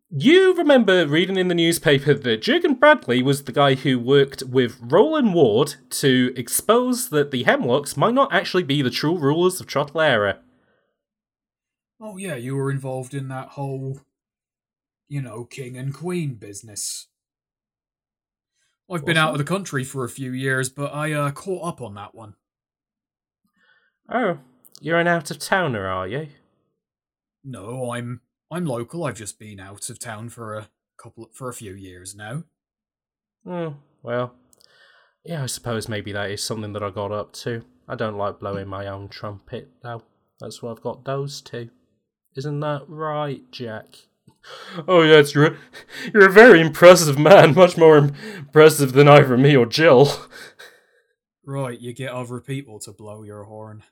You 0.08 0.54
remember 0.54 1.04
reading 1.04 1.36
in 1.36 1.48
the 1.48 1.54
newspaper 1.54 2.14
that 2.14 2.40
Jurgen 2.40 2.74
Bradley 2.74 3.22
was 3.22 3.42
the 3.42 3.52
guy 3.52 3.74
who 3.74 3.98
worked 3.98 4.44
with 4.44 4.78
Roland 4.80 5.34
Ward 5.34 5.74
to 5.90 6.32
expose 6.36 7.08
that 7.08 7.32
the 7.32 7.42
Hemlocks 7.42 7.96
might 7.96 8.14
not 8.14 8.32
actually 8.32 8.62
be 8.62 8.82
the 8.82 8.90
true 8.90 9.18
rulers 9.18 9.60
of 9.60 9.66
Trottelera. 9.66 10.38
Oh 12.00 12.18
yeah, 12.18 12.36
you 12.36 12.54
were 12.54 12.70
involved 12.70 13.14
in 13.14 13.26
that 13.28 13.48
whole, 13.48 14.00
you 15.08 15.20
know, 15.20 15.44
king 15.44 15.76
and 15.76 15.92
queen 15.92 16.34
business. 16.34 17.08
I've 18.88 19.04
been 19.04 19.16
out 19.16 19.32
of 19.32 19.38
the 19.38 19.44
country 19.44 19.82
for 19.82 20.04
a 20.04 20.08
few 20.08 20.30
years, 20.30 20.68
but 20.68 20.94
I 20.94 21.12
uh, 21.12 21.32
caught 21.32 21.66
up 21.66 21.82
on 21.82 21.94
that 21.94 22.14
one. 22.14 22.34
Oh, 24.08 24.38
you're 24.80 25.00
an 25.00 25.08
out 25.08 25.32
of 25.32 25.40
towner, 25.40 25.88
are 25.88 26.06
you? 26.06 26.28
No, 27.42 27.90
I'm 27.90 28.20
I'm 28.50 28.64
local. 28.64 29.04
I've 29.04 29.16
just 29.16 29.38
been 29.38 29.60
out 29.60 29.90
of 29.90 29.98
town 29.98 30.28
for 30.28 30.54
a 30.54 30.68
couple 30.96 31.30
for 31.32 31.48
a 31.48 31.54
few 31.54 31.74
years 31.74 32.14
now. 32.14 32.44
Hmm. 33.44 33.68
Well, 34.02 34.34
yeah, 35.24 35.42
I 35.42 35.46
suppose 35.46 35.88
maybe 35.88 36.12
that 36.12 36.30
is 36.30 36.42
something 36.42 36.72
that 36.72 36.82
I 36.82 36.90
got 36.90 37.12
up 37.12 37.32
to. 37.34 37.64
I 37.88 37.94
don't 37.94 38.16
like 38.16 38.40
blowing 38.40 38.68
my 38.68 38.86
own 38.86 39.08
trumpet, 39.08 39.70
though. 39.82 40.02
That's 40.40 40.62
why 40.62 40.70
I've 40.70 40.82
got 40.82 41.04
those 41.04 41.40
two. 41.40 41.70
Isn't 42.36 42.60
that 42.60 42.82
right, 42.88 43.42
Jack? 43.50 43.86
Oh 44.86 45.02
yes, 45.02 45.34
you're 45.34 45.56
you're 46.14 46.28
a 46.28 46.32
very 46.32 46.60
impressive 46.60 47.18
man, 47.18 47.52
much 47.54 47.76
more 47.76 47.96
impressive 47.98 48.92
than 48.92 49.08
either 49.08 49.36
me 49.36 49.56
or 49.56 49.66
Jill. 49.66 50.08
Right, 51.48 51.80
you 51.80 51.92
get 51.92 52.10
other 52.10 52.40
people 52.40 52.80
to 52.80 52.92
blow 52.92 53.22
your 53.22 53.44
horn. 53.44 53.84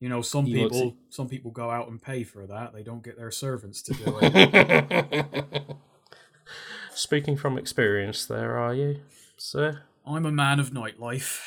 You 0.00 0.08
know, 0.08 0.22
some 0.22 0.46
He 0.46 0.54
people 0.54 0.84
looks- 0.86 0.96
some 1.10 1.28
people 1.28 1.50
go 1.50 1.70
out 1.70 1.88
and 1.88 2.00
pay 2.00 2.22
for 2.24 2.46
that. 2.46 2.72
They 2.72 2.82
don't 2.82 3.02
get 3.02 3.16
their 3.16 3.30
servants 3.32 3.82
to 3.82 3.94
do 3.94 4.18
it. 4.22 5.64
Speaking 6.94 7.36
from 7.36 7.58
experience, 7.58 8.24
there 8.26 8.56
are 8.56 8.74
you, 8.74 9.00
sir? 9.36 9.82
I'm 10.06 10.24
a 10.26 10.32
man 10.32 10.58
of 10.60 10.70
nightlife. 10.70 11.40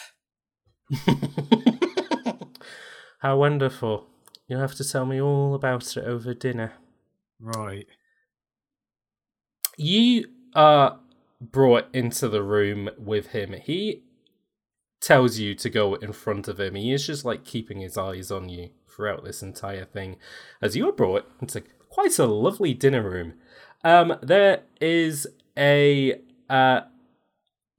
How 3.19 3.37
wonderful! 3.37 4.07
You'll 4.47 4.61
have 4.61 4.75
to 4.75 4.83
tell 4.87 5.05
me 5.05 5.21
all 5.21 5.53
about 5.53 5.95
it 5.95 6.03
over 6.03 6.33
dinner. 6.33 6.73
Right. 7.39 7.87
you 9.77 10.25
are 10.53 10.99
brought 11.39 11.87
into 11.93 12.27
the 12.29 12.43
room 12.43 12.89
with 12.97 13.27
him. 13.27 13.53
He 13.53 14.03
tells 15.01 15.39
you 15.39 15.55
to 15.55 15.69
go 15.69 15.95
in 15.95 16.13
front 16.13 16.47
of 16.47 16.59
him. 16.59 16.75
He 16.75 16.93
is 16.93 17.05
just 17.05 17.25
like 17.25 17.43
keeping 17.43 17.81
his 17.81 17.97
eyes 17.97 18.31
on 18.31 18.47
you 18.47 18.69
throughout 18.87 19.23
this 19.23 19.41
entire 19.41 19.85
thing. 19.85 20.17
As 20.61 20.75
you 20.75 20.87
are 20.87 20.93
brought 20.93 21.29
into 21.41 21.63
quite 21.89 22.17
a 22.19 22.25
lovely 22.25 22.73
dinner 22.73 23.01
room. 23.01 23.33
Um, 23.83 24.17
there 24.21 24.61
is 24.79 25.27
a 25.57 26.21
uh 26.49 26.81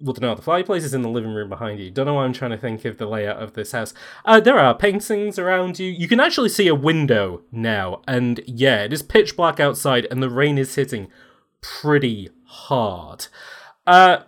well, 0.02 0.16
no, 0.20 0.34
the 0.34 0.42
fireplace 0.42 0.82
is 0.82 0.94
in 0.94 1.02
the 1.02 1.08
living 1.08 1.32
room 1.32 1.48
behind 1.48 1.78
you. 1.78 1.88
Don't 1.88 2.06
know 2.06 2.14
why 2.14 2.24
I'm 2.24 2.32
trying 2.32 2.50
to 2.50 2.58
think 2.58 2.84
of 2.84 2.98
the 2.98 3.06
layout 3.06 3.40
of 3.40 3.52
this 3.52 3.70
house. 3.70 3.94
Uh, 4.24 4.40
there 4.40 4.58
are 4.58 4.74
paintings 4.74 5.38
around 5.38 5.78
you. 5.78 5.88
You 5.88 6.08
can 6.08 6.18
actually 6.18 6.48
see 6.48 6.66
a 6.66 6.74
window 6.74 7.42
now, 7.52 8.02
and 8.08 8.40
yeah, 8.44 8.82
it 8.82 8.92
is 8.92 9.00
pitch 9.00 9.36
black 9.36 9.60
outside, 9.60 10.08
and 10.10 10.20
the 10.20 10.28
rain 10.28 10.58
is 10.58 10.74
hitting 10.74 11.06
pretty 11.60 12.30
hard. 12.46 13.28
Uh, 13.86 14.24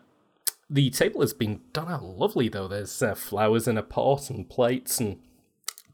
the 0.70 0.90
table 0.90 1.20
has 1.20 1.32
been 1.34 1.60
done 1.72 1.88
out 1.88 2.04
lovely 2.04 2.48
though. 2.48 2.68
There's 2.68 3.02
uh, 3.02 3.14
flowers 3.14 3.68
in 3.68 3.76
a 3.78 3.82
pot 3.82 4.30
and 4.30 4.48
plates 4.48 4.98
and 5.00 5.18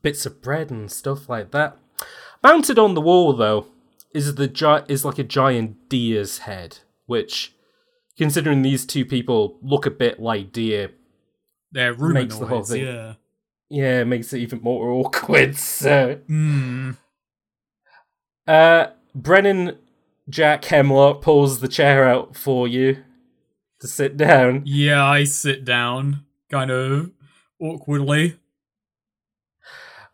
bits 0.03 0.25
of 0.27 0.41
bread 0.43 0.71
and 0.71 0.91
stuff 0.91 1.29
like 1.29 1.51
that. 1.51 1.77
Mounted 2.43 2.79
on 2.79 2.95
the 2.95 3.01
wall 3.01 3.33
though 3.35 3.67
is 4.15 4.35
the 4.37 4.49
gi- 4.49 4.85
is 4.93 5.05
like 5.05 5.19
a 5.19 5.25
giant 5.25 5.89
deer's 5.89 6.39
head, 6.39 6.79
which, 7.07 7.55
considering 8.17 8.63
these 8.63 8.85
two 8.87 9.05
people 9.05 9.59
look 9.63 9.87
a 9.87 9.91
bit 9.91 10.19
like 10.21 10.53
deer, 10.53 10.91
They're 11.73 11.95
Makes 11.97 12.39
the 12.39 12.47
whole 12.47 12.63
thing- 12.65 12.85
yeah. 12.85 13.15
yeah, 13.69 14.03
makes 14.05 14.33
it 14.33 14.39
even 14.41 14.61
more 14.63 14.91
awkward. 14.93 15.57
So, 15.57 16.17
Hmm. 16.27 16.93
uh, 18.47 18.87
Brennan 19.15 19.79
Jack 20.29 20.65
Hemlock 20.67 21.23
pulls 21.23 21.61
the 21.61 21.69
chair 21.69 22.05
out 22.09 22.37
for 22.37 22.67
you 22.69 23.03
to 23.81 23.89
sit 23.89 24.17
down. 24.17 24.63
Yeah, 24.65 25.05
I 25.05 25.25
sit 25.25 25.65
down, 25.65 26.25
kind 26.51 26.71
of 26.71 27.11
awkwardly. 27.61 28.37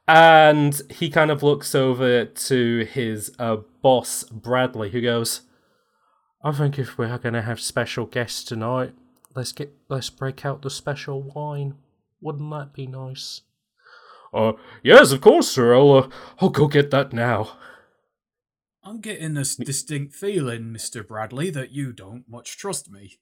And 0.09 0.81
he 0.89 1.11
kind 1.11 1.31
of 1.31 1.43
looks 1.43 1.75
over 1.75 2.25
to 2.25 2.85
his 2.85 3.35
uh, 3.39 3.57
boss, 3.83 4.23
Bradley, 4.25 4.91
who 4.91 5.01
goes, 5.01 5.43
I 6.45 6.53
think 6.53 6.79
if 6.79 6.97
we're 6.97 7.19
gonna 7.19 7.43
have 7.43 7.61
special 7.61 8.07
guests 8.07 8.45
tonight, 8.45 8.95
let's 9.35 9.51
get 9.51 9.73
let's 9.89 10.11
break 10.11 10.45
out 10.45 10.63
the 10.63 10.71
special 10.71 11.23
wine. 11.23 11.75
Wouldn't 12.21 12.51
that 12.51 12.73
be 12.73 12.87
nice? 12.87 13.41
Uh, 14.33 14.53
yes, 14.83 15.11
of 15.11 15.21
course, 15.21 15.49
sir. 15.49 15.75
I'll 15.75 15.93
uh, 15.93 16.09
I'll 16.41 16.51
go 16.51 16.69
get 16.69 16.93
that 16.93 17.13
now. 17.13 17.57
I'm 18.85 19.01
getting 19.01 19.35
this 19.35 19.57
distinct 19.57 20.15
feeling, 20.15 20.73
Mr. 20.73 21.05
Bradley, 21.05 21.51
that 21.51 21.73
you 21.73 21.93
don't 21.93 22.29
much 22.29 22.57
trust 22.57 22.89
me. 22.89 23.19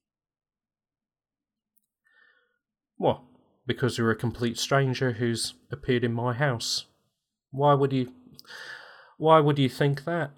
What? 2.97 3.23
Because 3.67 3.99
you're 3.99 4.11
a 4.11 4.17
complete 4.17 4.59
stranger 4.59 5.13
who's 5.13 5.55
appeared 5.71 6.05
in 6.05 6.13
my 6.13 6.33
house. 6.33 6.87
Why 7.51 7.75
would 7.75 7.93
you 7.93 8.13
why 9.17 9.41
would 9.41 9.59
you 9.59 9.69
think 9.69 10.05
that? 10.05 10.33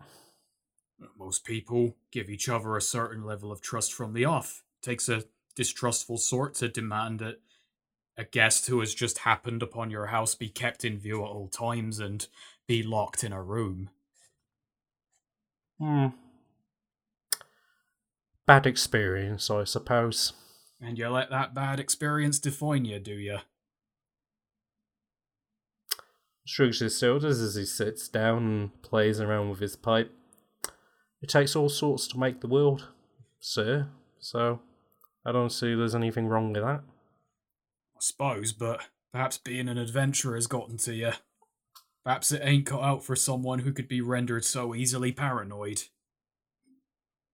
Most 1.19 1.45
people 1.45 1.97
give 2.11 2.29
each 2.29 2.49
other 2.49 2.77
a 2.77 2.83
certain 2.83 3.25
level 3.25 3.51
of 3.51 3.61
trust 3.61 3.93
from 3.93 4.13
the 4.13 4.25
off. 4.25 4.63
It 4.83 4.87
takes 4.87 5.09
a 5.09 5.25
distrustful 5.55 6.19
sort 6.19 6.55
to 6.57 6.69
demand 6.69 7.21
that 7.21 7.41
a 8.19 8.25
guest 8.25 8.67
who 8.67 8.81
has 8.81 8.95
just 8.95 9.19
happened 9.19 9.63
upon 9.63 9.91
your 9.91 10.07
house 10.07 10.35
be 10.35 10.49
kept 10.49 10.85
in 10.85 10.99
view 10.99 11.23
at 11.25 11.29
all 11.29 11.49
times 11.49 11.99
and 11.99 12.27
be 12.67 12.83
locked 12.83 13.25
in 13.25 13.33
a 13.33 13.43
room. 13.43 13.91
Hmm. 15.79 16.09
Bad 18.47 18.67
experience, 18.67 19.51
I 19.51 19.65
suppose. 19.65 20.33
And 20.81 20.99
you 20.99 21.09
let 21.09 21.31
that 21.31 21.55
bad 21.55 21.81
experience 21.81 22.39
define 22.39 22.85
you, 22.85 22.99
do 22.99 23.15
you? 23.15 23.39
Shrugs 26.45 26.81
his 26.81 26.99
shoulders 26.99 27.41
as 27.41 27.57
he 27.57 27.65
sits 27.65 28.09
down 28.09 28.39
and 28.39 28.83
plays 28.83 29.21
around 29.21 29.51
with 29.51 29.61
his 29.61 29.75
pipe. 29.75 30.13
It 31.23 31.29
takes 31.29 31.57
all 31.57 31.69
sorts 31.69 32.07
to 32.09 32.19
make 32.19 32.41
the 32.41 32.47
world, 32.47 32.89
sir, 33.41 33.89
so 34.21 34.61
I 35.25 35.33
don't 35.33 35.51
see 35.51 35.75
there's 35.75 35.95
anything 35.95 36.29
wrong 36.29 36.53
with 36.53 36.63
that. 36.63 36.83
I 36.85 38.01
suppose, 38.01 38.53
but 38.53 38.83
perhaps 39.13 39.39
being 39.39 39.69
an 39.69 39.79
adventurer 39.79 40.35
has 40.37 40.47
gotten 40.47 40.77
to 40.79 40.95
you. 40.95 41.13
Perhaps 42.05 42.31
it 42.31 42.43
ain't 42.45 42.67
cut 42.67 42.83
out 42.83 43.03
for 43.03 43.17
someone 43.17 43.61
who 43.61 43.73
could 43.73 43.89
be 43.89 44.01
rendered 44.01 44.45
so 44.45 44.75
easily 44.75 45.11
paranoid. 45.11 45.85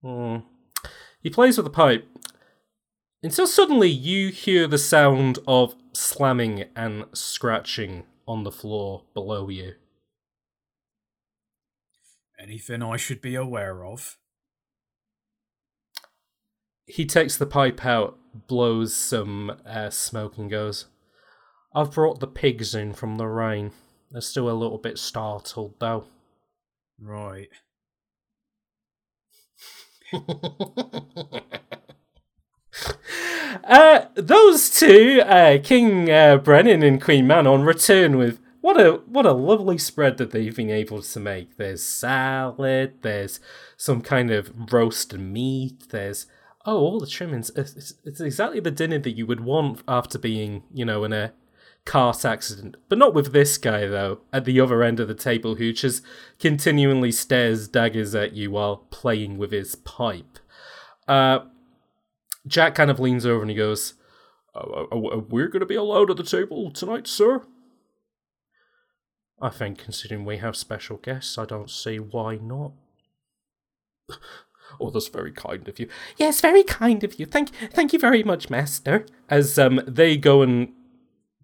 Hmm. 0.00 0.36
He 1.20 1.28
plays 1.28 1.58
with 1.58 1.66
the 1.66 1.70
pipe 1.70 2.06
until 3.22 3.46
suddenly 3.46 3.88
you 3.88 4.30
hear 4.30 4.66
the 4.66 4.78
sound 4.78 5.38
of 5.46 5.74
slamming 5.92 6.64
and 6.74 7.04
scratching 7.12 8.04
on 8.26 8.44
the 8.44 8.50
floor 8.50 9.04
below 9.14 9.48
you. 9.48 9.74
Anything 12.40 12.82
I 12.82 12.96
should 12.96 13.20
be 13.20 13.34
aware 13.36 13.84
of? 13.84 14.16
He 16.86 17.06
takes 17.06 17.36
the 17.36 17.46
pipe 17.46 17.86
out, 17.86 18.18
blows 18.48 18.94
some 18.94 19.52
uh, 19.64 19.90
smoke, 19.90 20.36
and 20.36 20.50
goes, 20.50 20.86
I've 21.74 21.92
brought 21.92 22.18
the 22.20 22.26
pigs 22.26 22.74
in 22.74 22.92
from 22.92 23.16
the 23.16 23.28
rain. 23.28 23.70
They're 24.10 24.20
still 24.20 24.50
a 24.50 24.52
little 24.52 24.78
bit 24.78 24.98
startled, 24.98 25.74
though. 25.78 26.06
Right. 27.00 27.48
uh, 33.64 34.06
those 34.14 34.70
two, 34.70 35.22
uh, 35.24 35.58
King 35.62 36.10
uh, 36.10 36.38
Brennan 36.38 36.82
and 36.82 37.00
Queen 37.00 37.26
Manon, 37.26 37.62
return 37.62 38.16
with 38.16 38.40
what 38.60 38.80
a 38.80 39.00
what 39.06 39.26
a 39.26 39.32
lovely 39.32 39.78
spread 39.78 40.18
that 40.18 40.30
they've 40.30 40.54
been 40.54 40.70
able 40.70 41.02
to 41.02 41.20
make. 41.20 41.56
There's 41.56 41.82
salad. 41.82 42.94
There's 43.02 43.40
some 43.76 44.00
kind 44.00 44.30
of 44.30 44.72
roast 44.72 45.14
meat. 45.14 45.88
There's 45.90 46.26
oh, 46.64 46.78
all 46.78 47.00
the 47.00 47.06
trimmings. 47.06 47.50
It's, 47.56 47.94
it's 48.04 48.20
exactly 48.20 48.60
the 48.60 48.70
dinner 48.70 48.98
that 48.98 49.16
you 49.16 49.26
would 49.26 49.40
want 49.40 49.82
after 49.88 50.18
being, 50.18 50.62
you 50.72 50.84
know, 50.84 51.04
in 51.04 51.12
a 51.12 51.32
car 51.84 52.14
accident. 52.24 52.76
But 52.88 52.98
not 52.98 53.14
with 53.14 53.32
this 53.32 53.58
guy 53.58 53.86
though, 53.86 54.20
at 54.32 54.44
the 54.44 54.60
other 54.60 54.82
end 54.82 55.00
of 55.00 55.08
the 55.08 55.14
table, 55.14 55.56
who 55.56 55.72
just 55.72 56.02
continually 56.38 57.12
stares 57.12 57.68
daggers 57.68 58.14
at 58.14 58.34
you 58.34 58.50
while 58.52 58.76
playing 58.90 59.38
with 59.38 59.52
his 59.52 59.74
pipe. 59.74 60.38
Uh, 61.08 61.40
Jack 62.46 62.74
kind 62.74 62.90
of 62.90 63.00
leans 63.00 63.24
over 63.24 63.42
and 63.42 63.50
he 63.50 63.56
goes, 63.56 63.94
uh, 64.54 64.86
"We're 64.92 65.48
going 65.48 65.60
to 65.60 65.66
be 65.66 65.74
allowed 65.74 66.10
at 66.10 66.16
the 66.16 66.24
table 66.24 66.70
tonight, 66.70 67.06
sir." 67.06 67.42
I 69.40 69.50
think, 69.50 69.78
considering 69.78 70.24
we 70.24 70.36
have 70.38 70.56
special 70.56 70.98
guests, 70.98 71.36
I 71.36 71.44
don't 71.44 71.68
see 71.68 71.98
why 71.98 72.36
not. 72.36 72.72
oh, 74.80 74.90
that's 74.90 75.08
very 75.08 75.32
kind 75.32 75.66
of 75.66 75.80
you. 75.80 75.88
Yes, 76.16 76.40
very 76.40 76.62
kind 76.62 77.02
of 77.02 77.18
you. 77.18 77.26
Thank, 77.26 77.50
thank 77.72 77.92
you 77.92 77.98
very 77.98 78.22
much, 78.22 78.50
Master. 78.50 79.04
As 79.28 79.58
um, 79.58 79.80
they 79.84 80.16
go 80.16 80.42
and 80.42 80.72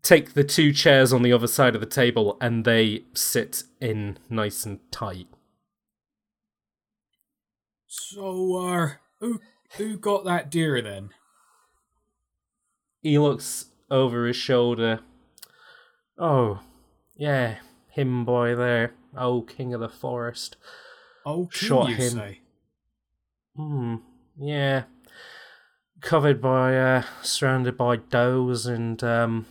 take 0.03 0.35
the 0.35 0.45
two 0.45 0.73
chairs 0.73 1.13
on 1.13 1.23
the 1.23 1.33
other 1.33 1.49
side 1.49 1.75
of 1.75 1.81
the 1.81 1.87
table, 1.87 2.39
and 2.41 2.65
they 2.65 3.03
sit 3.15 3.65
in 3.81 4.17
nice 4.31 4.65
and 4.65 4.79
tight. 4.93 5.27
So, 7.89 8.97
uh, 9.21 9.29
who 9.77 9.97
got 9.97 10.25
that 10.25 10.51
deer 10.51 10.81
then? 10.81 11.11
He 13.01 13.19
looks 13.19 13.67
over 13.91 14.27
his 14.27 14.37
shoulder. 14.37 15.01
Oh, 16.19 16.61
yeah, 17.17 17.57
him 17.91 18.25
boy 18.25 18.55
there. 18.55 18.93
Oh, 19.17 19.43
king 19.43 19.73
of 19.73 19.81
the 19.81 19.89
forest. 19.89 20.57
Oh, 21.25 21.47
king, 21.47 21.69
shot 21.69 21.91
him. 21.91 22.11
Say? 22.11 22.41
Hmm. 23.57 23.97
Yeah. 24.39 24.85
Covered 26.01 26.41
by, 26.41 26.77
uh, 26.77 27.03
surrounded 27.23 27.77
by 27.77 27.97
does 27.97 28.67
and 28.67 29.03
um, 29.03 29.47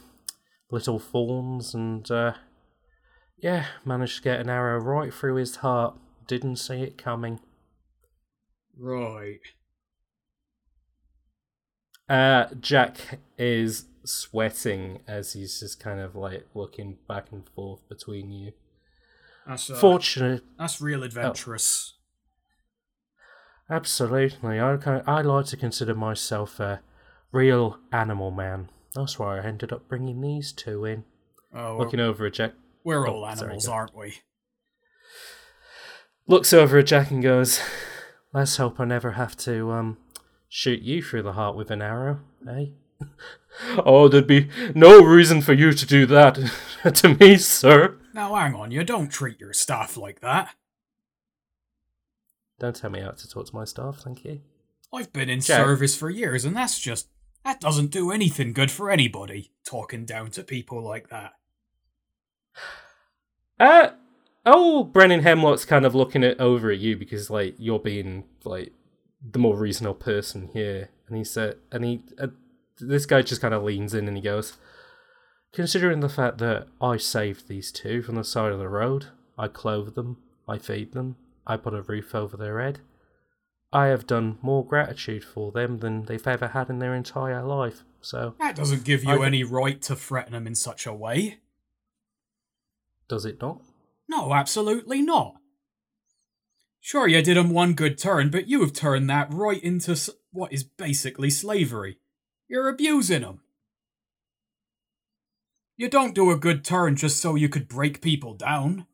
little 0.72 1.00
fawns, 1.00 1.74
and 1.74 2.10
uh, 2.10 2.34
yeah, 3.38 3.66
managed 3.84 4.18
to 4.18 4.24
get 4.24 4.40
an 4.40 4.50
arrow 4.50 4.80
right 4.80 5.14
through 5.14 5.36
his 5.36 5.58
heart. 5.58 5.98
Didn't 6.26 6.56
see 6.58 6.82
it 6.82 6.98
coming. 6.98 7.40
Right. 8.78 9.40
Uh, 12.10 12.46
Jack 12.60 13.20
is 13.38 13.86
sweating 14.06 15.00
as 15.08 15.34
he's 15.34 15.60
just 15.60 15.80
kind 15.80 16.00
of 16.00 16.16
like 16.16 16.48
looking 16.54 16.98
back 17.08 17.28
and 17.32 17.48
forth 17.50 17.88
between 17.90 18.32
you. 18.32 18.54
That's 19.46 19.70
uh, 19.70 19.76
fortunate. 19.76 20.44
That's 20.58 20.82
real 20.82 21.04
adventurous. 21.04 21.94
Oh. 21.94 21.98
Absolutely, 23.70 24.60
I 24.62 24.76
I 25.06 25.22
like 25.22 25.46
to 25.48 25.58
consider 25.58 25.94
myself 25.94 26.60
a 26.60 26.82
real 27.34 27.80
animal 27.92 28.32
man. 28.32 28.70
That's 28.96 29.20
why 29.20 29.38
I 29.38 29.46
ended 29.46 29.74
up 29.74 29.90
bringing 29.90 30.22
these 30.22 30.54
two 30.54 30.86
in. 30.86 31.04
Oh, 31.54 31.78
looking 31.78 32.00
over 32.00 32.26
at 32.26 32.34
Jack. 32.34 32.54
We're 32.86 33.08
oh, 33.08 33.14
all 33.16 33.28
animals, 33.28 33.66
sorry, 33.66 33.78
aren't 33.78 33.98
we? 33.98 34.14
Looks 36.28 36.54
over 36.54 36.78
at 36.78 36.88
Jack 36.88 37.12
and 37.12 37.22
goes, 37.22 37.60
"Let's 38.34 38.56
hope 38.56 38.80
I 38.80 38.86
never 38.86 39.12
have 39.12 39.36
to 39.38 39.72
um 39.72 39.98
shoot 40.58 40.82
you 40.82 41.04
through 41.04 41.22
the 41.22 41.34
heart 41.34 41.56
with 41.56 41.70
an 41.70 41.84
arrow, 41.84 42.20
eh?" 42.50 42.66
oh, 43.86 44.08
there'd 44.08 44.26
be 44.26 44.50
no 44.74 45.04
reason 45.04 45.40
for 45.40 45.54
you 45.54 45.72
to 45.72 45.86
do 45.86 46.08
that 46.08 46.36
to 46.96 47.16
me, 47.16 47.38
sir. 47.38 47.96
Now, 48.12 48.34
hang 48.34 48.56
on, 48.56 48.72
you 48.72 48.84
don't 48.84 49.10
treat 49.10 49.40
your 49.40 49.54
staff 49.54 49.96
like 49.98 50.20
that. 50.22 50.56
Don't 52.60 52.76
tell 52.76 52.90
me 52.90 53.02
how 53.02 53.12
to 53.12 53.30
talk 53.30 53.46
to 53.46 53.56
my 53.56 53.66
staff, 53.66 54.00
thank 54.00 54.26
you. 54.26 54.42
I've 54.92 55.14
been 55.14 55.30
in 55.30 55.42
Jack. 55.42 55.64
service 55.64 55.96
for 55.96 56.10
years, 56.10 56.44
and 56.44 56.56
that's 56.56 56.80
just. 56.80 57.08
That 57.46 57.62
doesn't 57.62 57.92
do 57.92 58.12
anything 58.12 58.52
good 58.52 58.72
for 58.72 58.90
anybody, 58.90 59.52
talking 59.64 60.06
down 60.06 60.32
to 60.32 60.44
people 60.44 60.82
like 60.82 61.10
that. 61.10 61.34
Uh, 63.58 63.92
oh, 64.46 64.84
Brennan 64.84 65.22
Hemlock's 65.22 65.64
kind 65.64 65.86
of 65.86 65.96
looking 65.96 66.24
it 66.24 66.40
over 66.42 66.72
at 66.72 66.80
you 66.80 66.98
because, 66.98 67.30
like, 67.30 67.56
you're 67.58 67.80
being, 67.80 68.26
like, 68.44 68.74
the 69.32 69.40
more 69.40 69.58
reasonable 69.58 69.96
person 69.96 70.50
here. 70.54 70.90
And 71.08 71.18
he 71.18 71.24
said, 71.24 71.58
and 71.72 71.84
he, 71.84 72.02
uh, 72.20 72.28
this 72.80 73.06
guy 73.06 73.22
just 73.22 73.42
kind 73.42 73.54
of 73.54 73.64
leans 73.64 73.94
in 73.94 74.08
and 74.08 74.18
he 74.18 74.24
goes, 74.24 74.58
Considering 75.54 76.02
the 76.02 76.10
fact 76.10 76.38
that 76.40 76.68
I 76.82 76.98
saved 76.98 77.48
these 77.48 77.72
two 77.72 78.02
from 78.02 78.16
the 78.16 78.24
side 78.24 78.52
of 78.52 78.60
the 78.60 78.70
road, 78.70 79.08
I 79.38 79.48
clothe 79.48 79.96
them, 79.96 80.18
I 80.48 80.58
feed 80.58 80.94
them, 80.94 81.16
I 81.46 81.58
put 81.58 81.74
a 81.74 81.82
roof 81.82 82.14
over 82.14 82.36
their 82.36 82.60
head, 82.60 82.80
I 83.72 83.88
have 83.88 84.08
done 84.08 84.38
more 84.42 84.66
gratitude 84.66 85.24
for 85.24 85.52
them 85.52 85.80
than 85.80 86.06
they've 86.06 86.28
ever 86.28 86.50
had 86.50 86.70
in 86.70 86.80
their 86.80 86.96
entire 86.96 87.44
life. 87.44 87.84
So 88.02 88.36
that 88.40 88.56
doesn't 88.56 88.84
give 88.84 89.04
you 89.04 89.24
I... 89.24 89.26
any 89.26 89.44
right 89.44 89.82
to 89.84 89.96
threaten 89.96 90.34
them 90.34 90.48
in 90.48 90.56
such 90.56 90.86
a 90.86 90.94
way. 90.94 91.40
Does 93.08 93.26
it 93.26 93.42
not? 93.42 93.62
No, 94.08 94.34
absolutely 94.34 95.02
not. 95.02 95.36
Sure, 96.88 97.06
you 97.06 97.22
did 97.22 97.36
them 97.36 97.50
one 97.50 97.74
good 97.74 97.98
turn, 97.98 98.30
but 98.30 98.48
you 98.48 98.62
have 98.62 98.72
turned 98.72 99.10
that 99.10 99.28
right 99.34 99.62
into 99.62 99.94
what 100.32 100.54
is 100.54 100.64
basically 100.64 101.30
slavery. 101.30 101.98
You're 102.48 102.70
abusing 102.70 103.24
them. 103.24 103.42
You 105.76 105.90
don't 105.90 106.16
do 106.16 106.32
a 106.32 106.38
good 106.38 106.64
turn 106.64 106.96
just 106.96 107.20
so 107.20 107.36
you 107.36 107.50
could 107.50 107.68
break 107.68 108.02
people 108.02 108.36
down. 108.36 108.86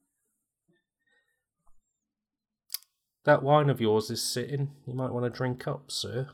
that 3.25 3.43
wine 3.43 3.69
of 3.69 3.79
yours 3.79 4.09
is 4.09 4.23
sitting. 4.23 4.71
You 4.87 4.95
might 4.95 5.11
want 5.11 5.31
to 5.31 5.37
drink 5.37 5.67
up, 5.67 5.91
sir. 5.91 6.29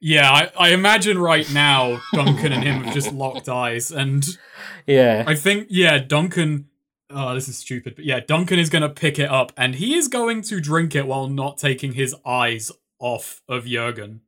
Yeah, 0.00 0.30
I, 0.30 0.50
I 0.58 0.68
imagine 0.70 1.18
right 1.18 1.52
now 1.52 2.00
Duncan 2.14 2.54
and 2.54 2.64
him 2.64 2.84
have 2.84 2.94
just 2.94 3.12
locked 3.12 3.50
eyes, 3.50 3.90
and 3.90 4.24
Yeah. 4.86 5.24
I 5.26 5.34
think 5.34 5.66
yeah, 5.68 5.98
Duncan. 5.98 6.70
Oh, 7.10 7.34
this 7.34 7.48
is 7.48 7.58
stupid, 7.58 7.96
but 7.96 8.04
yeah, 8.04 8.20
Duncan 8.20 8.58
is 8.58 8.70
gonna 8.70 8.88
pick 8.88 9.18
it 9.18 9.30
up, 9.30 9.52
and 9.56 9.74
he 9.76 9.94
is 9.94 10.08
going 10.08 10.42
to 10.42 10.60
drink 10.60 10.94
it 10.94 11.06
while 11.06 11.28
not 11.28 11.58
taking 11.58 11.92
his 11.92 12.14
eyes 12.24 12.72
off 12.98 13.42
of 13.48 13.66
Jurgen. 13.66 14.22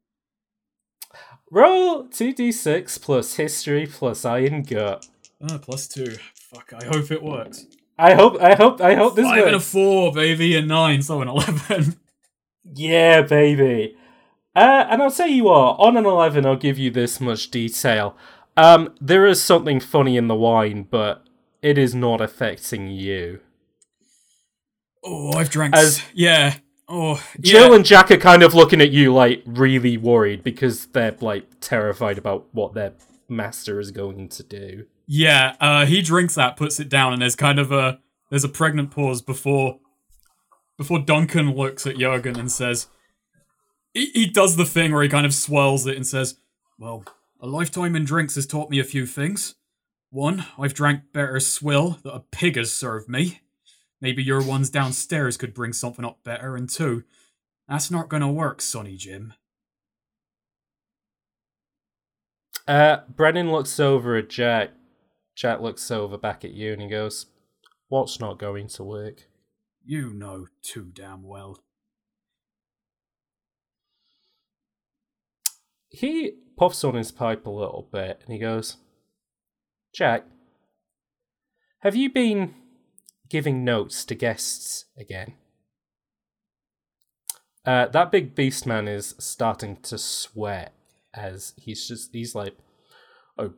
Roll 1.51 2.05
2d6 2.05 3.01
plus 3.01 3.37
history 3.37 3.87
plus 3.87 4.24
iron 4.24 4.62
gut. 4.62 5.07
Uh, 5.41 5.59
plus 5.59 5.87
two. 5.87 6.16
Fuck, 6.35 6.72
I 6.74 6.85
hope 6.85 7.11
it 7.11 7.22
works. 7.22 7.66
I 7.99 8.14
hope 8.14 8.41
I 8.41 8.55
hope 8.55 8.81
I 8.81 8.95
hope 8.95 9.16
this 9.16 9.24
Five 9.24 9.47
and 9.47 9.57
a 9.57 9.61
four, 9.61 10.12
baby, 10.12 10.55
and 10.57 10.68
nine, 10.68 11.03
so 11.03 11.22
an 11.22 11.29
eleven. 11.29 11.97
Yeah, 12.74 13.22
baby. 13.22 13.97
Uh, 14.55 14.87
and 14.91 15.03
I'll 15.03 15.11
tell 15.11 15.29
you 15.29 15.45
what, 15.45 15.77
on 15.79 15.97
an 15.97 16.05
11, 16.05 16.45
I'll 16.45 16.57
give 16.57 16.79
you 16.79 16.91
this 16.91 17.20
much 17.20 17.51
detail. 17.51 18.16
Um, 18.57 18.95
there 19.01 19.27
is 19.27 19.41
something 19.41 19.81
funny 19.81 20.16
in 20.16 20.29
the 20.29 20.35
wine, 20.35 20.89
but 20.91 21.26
it 21.67 21.77
is 21.77 21.97
not 21.97 22.21
affecting 22.21 22.87
you. 22.87 23.41
Oh, 25.03 25.33
I've 25.33 25.51
drank. 25.51 25.75
As- 25.75 26.01
yeah. 26.14 26.59
Oh, 26.89 27.21
Jill 27.41 27.71
yeah. 27.71 27.75
and 27.75 27.85
Jack 27.85 28.12
are 28.12 28.17
kind 28.17 28.45
of 28.45 28.55
looking 28.55 28.81
at 28.81 28.93
you 28.93 29.12
like 29.12 29.43
really 29.45 29.97
worried 29.97 30.45
because 30.45 30.87
they're 30.87 31.17
like 31.21 31.45
terrified 31.61 32.19
about 32.19 32.47
what 32.53 32.75
their 32.75 32.93
master 33.29 33.81
is 33.81 33.91
going 33.91 34.29
to 34.29 34.45
do. 34.45 34.87
Yeah, 35.09 35.57
uh, 35.61 35.87
he 35.87 36.01
drinks 36.03 36.37
that, 36.37 36.57
puts 36.57 36.79
it 36.79 36.89
down, 36.89 37.12
and 37.12 37.21
there's 37.21 37.35
kind 37.35 37.59
of 37.59 37.73
a 37.73 37.99
there's 38.31 38.45
a 38.45 38.49
pregnant 38.49 38.93
pause 38.93 39.21
before 39.21 39.81
before 40.79 41.01
Duncan 41.01 41.57
looks 41.57 41.85
at 41.89 41.99
Jurgen 41.99 42.39
and 42.39 42.53
says 42.53 42.87
he, 43.93 44.07
he 44.14 44.27
does 44.27 44.55
the 44.55 44.64
thing 44.64 44.93
where 44.93 45.03
he 45.03 45.09
kind 45.09 45.27
of 45.27 45.35
swirls 45.35 45.89
it 45.89 45.97
and 45.97 46.07
says, 46.07 46.37
"Well, 46.79 47.05
a 47.41 47.49
lifetime 47.49 47.97
in 47.97 48.05
drinks 48.05 48.37
has 48.37 48.47
taught 48.47 48.71
me 48.71 48.79
a 48.79 48.85
few 48.85 49.07
things. 49.07 49.57
One, 50.11 50.46
I've 50.59 50.74
drank 50.74 51.12
better 51.12 51.40
swill 51.40 51.98
that 52.02 52.14
a 52.14 52.20
pig 52.20 52.57
has 52.57 52.72
served 52.72 53.09
me. 53.09 53.40
Maybe 54.00 54.22
your 54.22 54.42
ones 54.42 54.70
downstairs 54.70 55.36
could 55.36 55.54
bring 55.54 55.72
something 55.72 56.04
up 56.04 56.22
better. 56.22 56.57
And 56.57 56.68
two, 56.68 57.04
that's 57.68 57.90
not 57.90 58.09
gonna 58.09 58.32
work, 58.32 58.61
Sonny 58.61 58.96
Jim." 58.96 59.34
Uh, 62.66 62.98
Brennan 63.09 63.52
looks 63.52 63.78
over 63.78 64.16
at 64.16 64.28
Jack. 64.28 64.70
Jack 65.36 65.61
looks 65.61 65.90
over 65.90 66.18
back 66.18 66.44
at 66.44 66.52
you 66.52 66.72
and 66.72 66.82
he 66.82 66.88
goes, 66.88 67.26
What's 67.88 68.18
not 68.18 68.38
going 68.38 68.66
to 68.68 68.82
work? 68.82 69.28
You 69.84 70.12
know 70.12 70.46
too 70.62 70.90
damn 70.92 71.22
well. 71.22 71.61
He 75.88 76.32
puffs 76.57 76.82
on 76.82 76.94
his 76.94 77.12
pipe 77.12 77.46
a 77.46 77.50
little 77.50 77.88
bit 77.92 78.22
and 78.24 78.32
he 78.32 78.40
goes, 78.40 78.78
Jack, 79.97 80.26
have 81.78 81.97
you 81.97 82.11
been 82.11 82.55
giving 83.30 83.64
notes 83.64 84.05
to 84.05 84.14
guests 84.14 84.84
again? 84.94 85.32
Uh, 87.64 87.86
that 87.86 88.12
big 88.12 88.34
beast 88.34 88.66
man 88.66 88.88
is 88.88 89.14
starting 89.18 89.76
to 89.76 89.97
sweat 89.97 90.74
as 91.14 91.55
he's 91.57 91.88
just, 91.88 92.11
he's 92.12 92.34
like, 92.34 92.59
"I, 93.38 93.49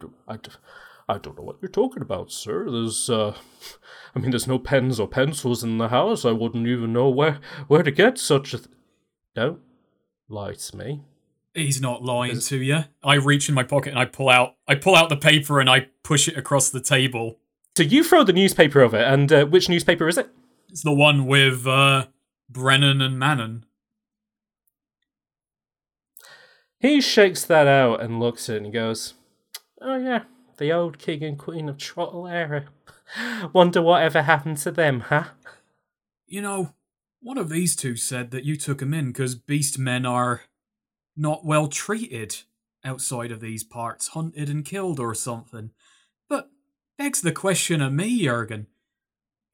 I 1.08 1.18
don't 1.18 1.36
know 1.36 1.42
what 1.42 1.56
you're 1.60 1.72
talking 1.72 2.02
about, 2.02 2.30
sir. 2.30 2.70
There's, 2.70 3.10
uh, 3.10 3.34
I 4.14 4.20
mean, 4.20 4.30
there's 4.30 4.46
no 4.46 4.60
pens 4.60 5.00
or 5.00 5.08
pencils 5.08 5.64
in 5.64 5.78
the 5.78 5.88
house. 5.88 6.24
I 6.24 6.30
wouldn't 6.30 6.68
even 6.68 6.92
know 6.92 7.08
where, 7.08 7.40
where 7.66 7.82
to 7.82 7.90
get 7.90 8.16
such 8.16 8.54
a. 8.54 8.58
Th- 8.58 8.70
don't 9.34 9.58
lie 10.28 10.54
to 10.54 10.76
me. 10.76 11.02
He's 11.58 11.80
not 11.80 12.02
lying 12.02 12.40
to 12.40 12.56
you. 12.56 12.84
I 13.02 13.14
reach 13.14 13.48
in 13.48 13.54
my 13.54 13.62
pocket 13.62 13.90
and 13.90 13.98
I 13.98 14.04
pull 14.04 14.28
out 14.28 14.56
I 14.66 14.74
pull 14.74 14.96
out 14.96 15.08
the 15.08 15.16
paper 15.16 15.60
and 15.60 15.68
I 15.68 15.88
push 16.02 16.28
it 16.28 16.36
across 16.36 16.70
the 16.70 16.80
table. 16.80 17.38
So 17.76 17.82
you 17.82 18.02
throw 18.02 18.24
the 18.24 18.32
newspaper 18.32 18.80
over, 18.80 18.96
and 18.96 19.32
uh, 19.32 19.44
which 19.44 19.68
newspaper 19.68 20.08
is 20.08 20.18
it? 20.18 20.28
It's 20.68 20.82
the 20.82 20.92
one 20.92 21.26
with 21.26 21.66
uh 21.66 22.06
Brennan 22.48 23.00
and 23.00 23.18
Manon. 23.18 23.64
He 26.80 27.00
shakes 27.00 27.44
that 27.44 27.66
out 27.66 28.00
and 28.00 28.20
looks 28.20 28.48
at 28.48 28.54
it 28.54 28.56
and 28.58 28.66
he 28.66 28.72
goes, 28.72 29.14
Oh, 29.80 29.96
yeah, 29.96 30.24
the 30.58 30.72
old 30.72 30.98
king 30.98 31.24
and 31.24 31.38
queen 31.38 31.68
of 31.68 31.76
Trottelera. 31.76 32.66
Wonder 33.52 33.82
whatever 33.82 34.22
happened 34.22 34.58
to 34.58 34.70
them, 34.70 35.00
huh? 35.00 35.24
You 36.26 36.42
know, 36.42 36.74
one 37.20 37.38
of 37.38 37.48
these 37.48 37.74
two 37.74 37.96
said 37.96 38.30
that 38.30 38.44
you 38.44 38.56
took 38.56 38.80
him 38.80 38.94
in 38.94 39.08
because 39.08 39.34
beast 39.34 39.78
men 39.78 40.06
are 40.06 40.42
not 41.18 41.44
well 41.44 41.68
treated 41.68 42.36
outside 42.84 43.32
of 43.32 43.40
these 43.40 43.64
parts, 43.64 44.08
hunted 44.08 44.48
and 44.48 44.64
killed 44.64 45.00
or 45.00 45.14
something. 45.14 45.70
But 46.28 46.50
begs 46.96 47.20
the 47.20 47.32
question 47.32 47.82
of 47.82 47.92
me, 47.92 48.24
Jurgen. 48.24 48.66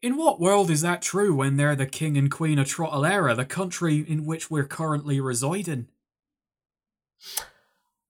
In 0.03 0.17
what 0.17 0.41
world 0.41 0.71
is 0.71 0.83
that 0.83 1.01
true 1.01 1.35
when 1.35 1.57
they're 1.57 1.75
the 1.75 1.87
king 1.87 2.19
and 2.19 2.31
queen 2.31 2.59
of 2.59 2.67
Trottelera, 2.67 3.35
the 3.35 3.47
country 3.47 4.05
in 4.07 4.27
which 4.27 4.51
we're 4.51 4.67
currently 4.67 5.19
residing? 5.19 5.89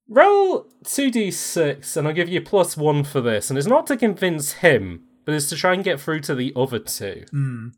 Roll 0.09 0.67
2d6, 0.85 1.97
and 1.97 2.09
I'll 2.09 2.15
give 2.15 2.29
you 2.29 2.41
plus 2.41 2.77
one 2.77 3.05
for 3.05 3.21
this. 3.21 3.49
And 3.49 3.59
it's 3.59 3.69
not 3.69 3.87
to 3.87 3.97
convince 3.97 4.55
him, 4.55 5.05
but 5.25 5.35
it's 5.35 5.49
to 5.51 5.57
try 5.57 5.73
and 5.73 5.85
get 5.85 6.01
through 6.01 6.21
to 6.23 6.35
the 6.35 6.53
other 6.57 6.81
two. 6.81 7.25
Hmm. 7.31 7.69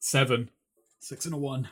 Seven. 0.00 0.50
Six 0.98 1.24
and 1.24 1.34
a 1.34 1.38
one. 1.38 1.68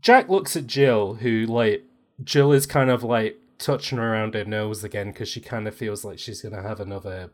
Jack 0.00 0.28
looks 0.28 0.56
at 0.56 0.66
Jill, 0.66 1.14
who, 1.14 1.46
like, 1.46 1.84
Jill 2.22 2.52
is 2.52 2.66
kind 2.66 2.90
of 2.90 3.02
like 3.02 3.38
touching 3.58 3.98
around 3.98 4.34
her 4.34 4.44
nose 4.44 4.84
again 4.84 5.08
because 5.12 5.28
she 5.28 5.40
kind 5.40 5.66
of 5.66 5.74
feels 5.74 6.04
like 6.04 6.18
she's 6.18 6.42
going 6.42 6.54
to 6.54 6.62
have 6.62 6.80
another 6.80 7.30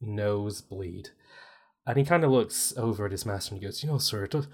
nosebleed. 0.00 1.10
And 1.86 1.96
he 1.96 2.04
kind 2.04 2.24
of 2.24 2.30
looks 2.30 2.74
over 2.76 3.06
at 3.06 3.12
his 3.12 3.26
master 3.26 3.54
and 3.54 3.62
he 3.62 3.66
goes, 3.66 3.82
You 3.82 3.90
know, 3.90 3.98
sir, 3.98 4.24
it 4.24 4.32
does, 4.32 4.48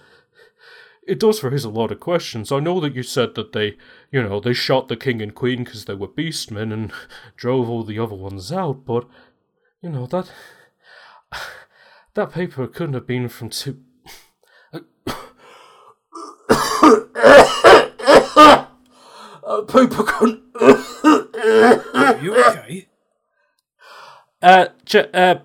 it 1.07 1.19
does 1.19 1.43
raise 1.43 1.65
a 1.65 1.71
lot 1.71 1.93
of 1.93 2.01
questions. 2.01 2.53
I 2.53 2.61
know 2.61 2.81
that 2.81 2.95
you 2.95 3.03
said 3.03 3.35
that 3.35 3.53
they, 3.53 3.77
you 4.11 4.23
know, 4.23 4.41
they 4.41 4.53
shot 4.53 4.89
the 4.89 4.97
king 4.97 5.21
and 5.21 5.35
queen 5.35 5.65
because 5.65 5.85
they 5.85 5.95
were 5.95 6.09
beastmen 6.09 6.73
and 6.73 6.93
drove 7.37 7.69
all 7.69 7.85
the 7.85 7.99
other 7.99 8.15
ones 8.15 8.53
out, 8.53 8.85
but, 8.85 9.07
you 9.83 9.91
know, 9.91 10.07
that. 10.07 10.31
That 12.17 12.33
paper 12.33 12.67
couldn't 12.67 12.95
have 12.95 13.07
been 13.07 13.29
from 13.29 13.51
two. 13.51 13.83
Paper 19.63 20.03
couldn't. 20.05 20.43
Are 20.61 22.19
you 22.23 22.35
okay? 22.37 22.89
Uh, 24.43 24.67
J- 24.85 25.11
uh, 25.13 25.37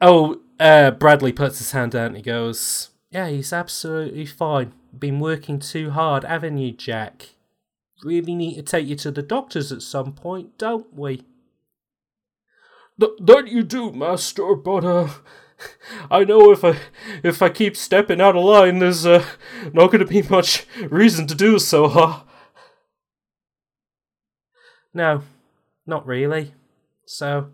oh, 0.00 0.40
uh, 0.58 0.92
Bradley 0.92 1.32
puts 1.32 1.58
his 1.58 1.72
hand 1.72 1.94
out 1.94 2.08
and 2.08 2.16
he 2.16 2.22
goes, 2.22 2.90
Yeah, 3.10 3.28
he's 3.28 3.52
absolutely 3.52 4.26
fine. 4.26 4.72
Been 4.96 5.20
working 5.20 5.58
too 5.58 5.90
hard, 5.90 6.24
haven't 6.24 6.58
you, 6.58 6.72
Jack? 6.72 7.30
Really 8.02 8.34
need 8.34 8.54
to 8.54 8.62
take 8.62 8.86
you 8.86 8.96
to 8.96 9.10
the 9.10 9.22
doctors 9.22 9.72
at 9.72 9.82
some 9.82 10.12
point, 10.12 10.58
don't 10.58 10.92
we? 10.94 11.22
Th- 12.98 13.12
that 13.20 13.48
you 13.48 13.62
do, 13.62 13.92
Master, 13.92 14.54
but, 14.54 14.84
uh, 14.84 15.08
I 16.10 16.24
know 16.24 16.50
if 16.52 16.64
I 16.64 16.78
if 17.22 17.42
I 17.42 17.48
keep 17.48 17.76
stepping 17.76 18.20
out 18.20 18.36
of 18.36 18.44
line, 18.44 18.78
there's 18.78 19.06
uh, 19.06 19.24
not 19.72 19.90
going 19.90 20.00
to 20.00 20.06
be 20.06 20.22
much 20.22 20.66
reason 20.90 21.26
to 21.26 21.34
do 21.34 21.58
so, 21.58 21.88
huh? 21.88 22.20
No, 24.94 25.22
not 25.86 26.06
really. 26.06 26.54
So, 27.06 27.50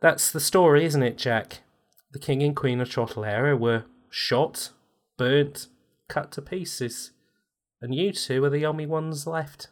that's 0.00 0.30
the 0.30 0.40
story, 0.40 0.84
isn't 0.84 1.02
it, 1.02 1.16
Jack? 1.18 1.60
The 2.12 2.18
king 2.18 2.42
and 2.42 2.56
queen 2.56 2.80
of 2.80 2.88
Trottle 2.88 3.22
Trottelera 3.22 3.58
were 3.58 3.84
shot, 4.10 4.70
burnt, 5.16 5.68
cut 6.08 6.32
to 6.32 6.42
pieces, 6.42 7.12
and 7.80 7.94
you 7.94 8.12
two 8.12 8.42
are 8.44 8.50
the 8.50 8.66
only 8.66 8.86
ones 8.86 9.26
left. 9.26 9.68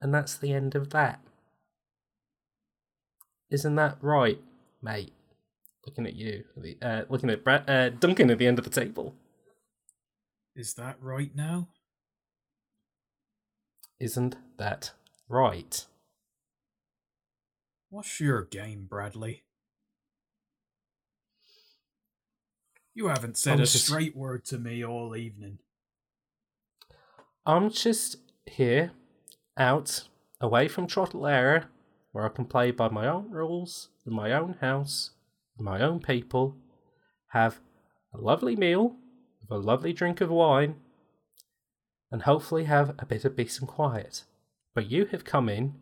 And 0.00 0.14
that's 0.14 0.36
the 0.36 0.52
end 0.52 0.74
of 0.74 0.90
that. 0.90 1.20
Isn't 3.50 3.76
that 3.76 3.96
right, 4.00 4.40
mate? 4.82 5.12
Looking 5.86 6.06
at 6.06 6.14
you, 6.14 6.44
uh, 6.82 7.02
looking 7.08 7.30
at 7.30 7.44
Brad, 7.44 7.68
uh, 7.68 7.90
Duncan 7.90 8.30
at 8.30 8.38
the 8.38 8.46
end 8.46 8.58
of 8.58 8.64
the 8.64 8.70
table. 8.70 9.14
Is 10.56 10.74
that 10.74 10.96
right 11.00 11.34
now? 11.34 11.68
Isn't 14.00 14.36
that 14.58 14.92
right? 15.28 15.86
What's 17.90 18.20
your 18.20 18.44
game, 18.44 18.86
Bradley? 18.88 19.44
You 22.94 23.08
haven't 23.08 23.36
said 23.36 23.54
I'm 23.54 23.60
a 23.60 23.62
just- 23.62 23.86
straight 23.86 24.16
word 24.16 24.44
to 24.46 24.58
me 24.58 24.84
all 24.84 25.16
evening. 25.16 25.58
I'm 27.46 27.70
just 27.70 28.16
here, 28.46 28.92
out, 29.56 30.08
away 30.40 30.68
from 30.68 30.86
Trottelera, 30.86 31.66
where 32.12 32.24
I 32.24 32.28
can 32.28 32.46
play 32.46 32.70
by 32.70 32.88
my 32.88 33.06
own 33.06 33.30
rules 33.30 33.90
in 34.06 34.14
my 34.14 34.32
own 34.32 34.54
house 34.60 35.10
with 35.56 35.64
my 35.64 35.80
own 35.82 36.00
people, 36.00 36.56
have 37.28 37.60
a 38.12 38.18
lovely 38.18 38.56
meal 38.56 38.96
with 39.40 39.50
a 39.50 39.58
lovely 39.58 39.92
drink 39.92 40.20
of 40.20 40.30
wine, 40.30 40.76
and 42.10 42.22
hopefully 42.22 42.64
have 42.64 42.94
a 42.98 43.04
bit 43.06 43.24
of 43.24 43.36
peace 43.36 43.58
and 43.58 43.68
quiet. 43.68 44.24
But 44.74 44.90
you 44.90 45.06
have 45.06 45.24
come 45.24 45.48
in 45.48 45.74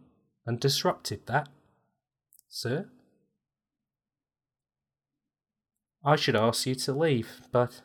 and 0.47 0.61
disrupted 0.61 1.27
that, 1.27 1.49
sir. 2.49 2.91
I 6.05 6.17
should 6.17 6.37
ask 6.37 6.67
you 6.67 6.75
to 6.75 6.93
leave, 6.93 7.43
but, 7.53 7.81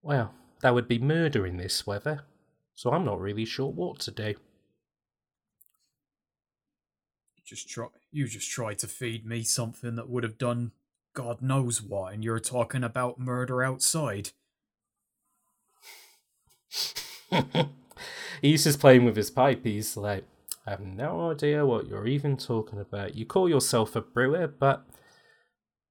well, 0.00 0.32
that 0.62 0.74
would 0.74 0.88
be 0.88 0.98
murder 0.98 1.44
in 1.46 1.56
this 1.56 1.86
weather, 1.86 2.22
so 2.74 2.92
I'm 2.92 3.04
not 3.04 3.20
really 3.20 3.44
sure 3.44 3.70
what 3.70 3.98
to 4.00 4.10
do. 4.10 4.34
You 7.36 7.42
just 7.44 7.68
try. 7.68 7.88
You 8.10 8.26
just 8.26 8.50
tried 8.50 8.78
to 8.78 8.88
feed 8.88 9.26
me 9.26 9.42
something 9.42 9.96
that 9.96 10.08
would 10.08 10.22
have 10.22 10.38
done 10.38 10.72
God 11.14 11.42
knows 11.42 11.82
what, 11.82 12.12
and 12.12 12.22
you're 12.22 12.38
talking 12.38 12.84
about 12.84 13.18
murder 13.18 13.62
outside. 13.62 14.30
he's 18.42 18.64
just 18.64 18.80
playing 18.80 19.04
with 19.04 19.16
his 19.16 19.30
pipe. 19.30 19.64
He's 19.64 19.96
like, 19.96 20.24
I 20.66 20.70
have 20.70 20.80
no 20.80 21.30
idea 21.30 21.66
what 21.66 21.86
you're 21.86 22.06
even 22.06 22.36
talking 22.36 22.80
about. 22.80 23.14
You 23.14 23.26
call 23.26 23.48
yourself 23.48 23.94
a 23.96 24.00
brewer, 24.00 24.48
but 24.48 24.86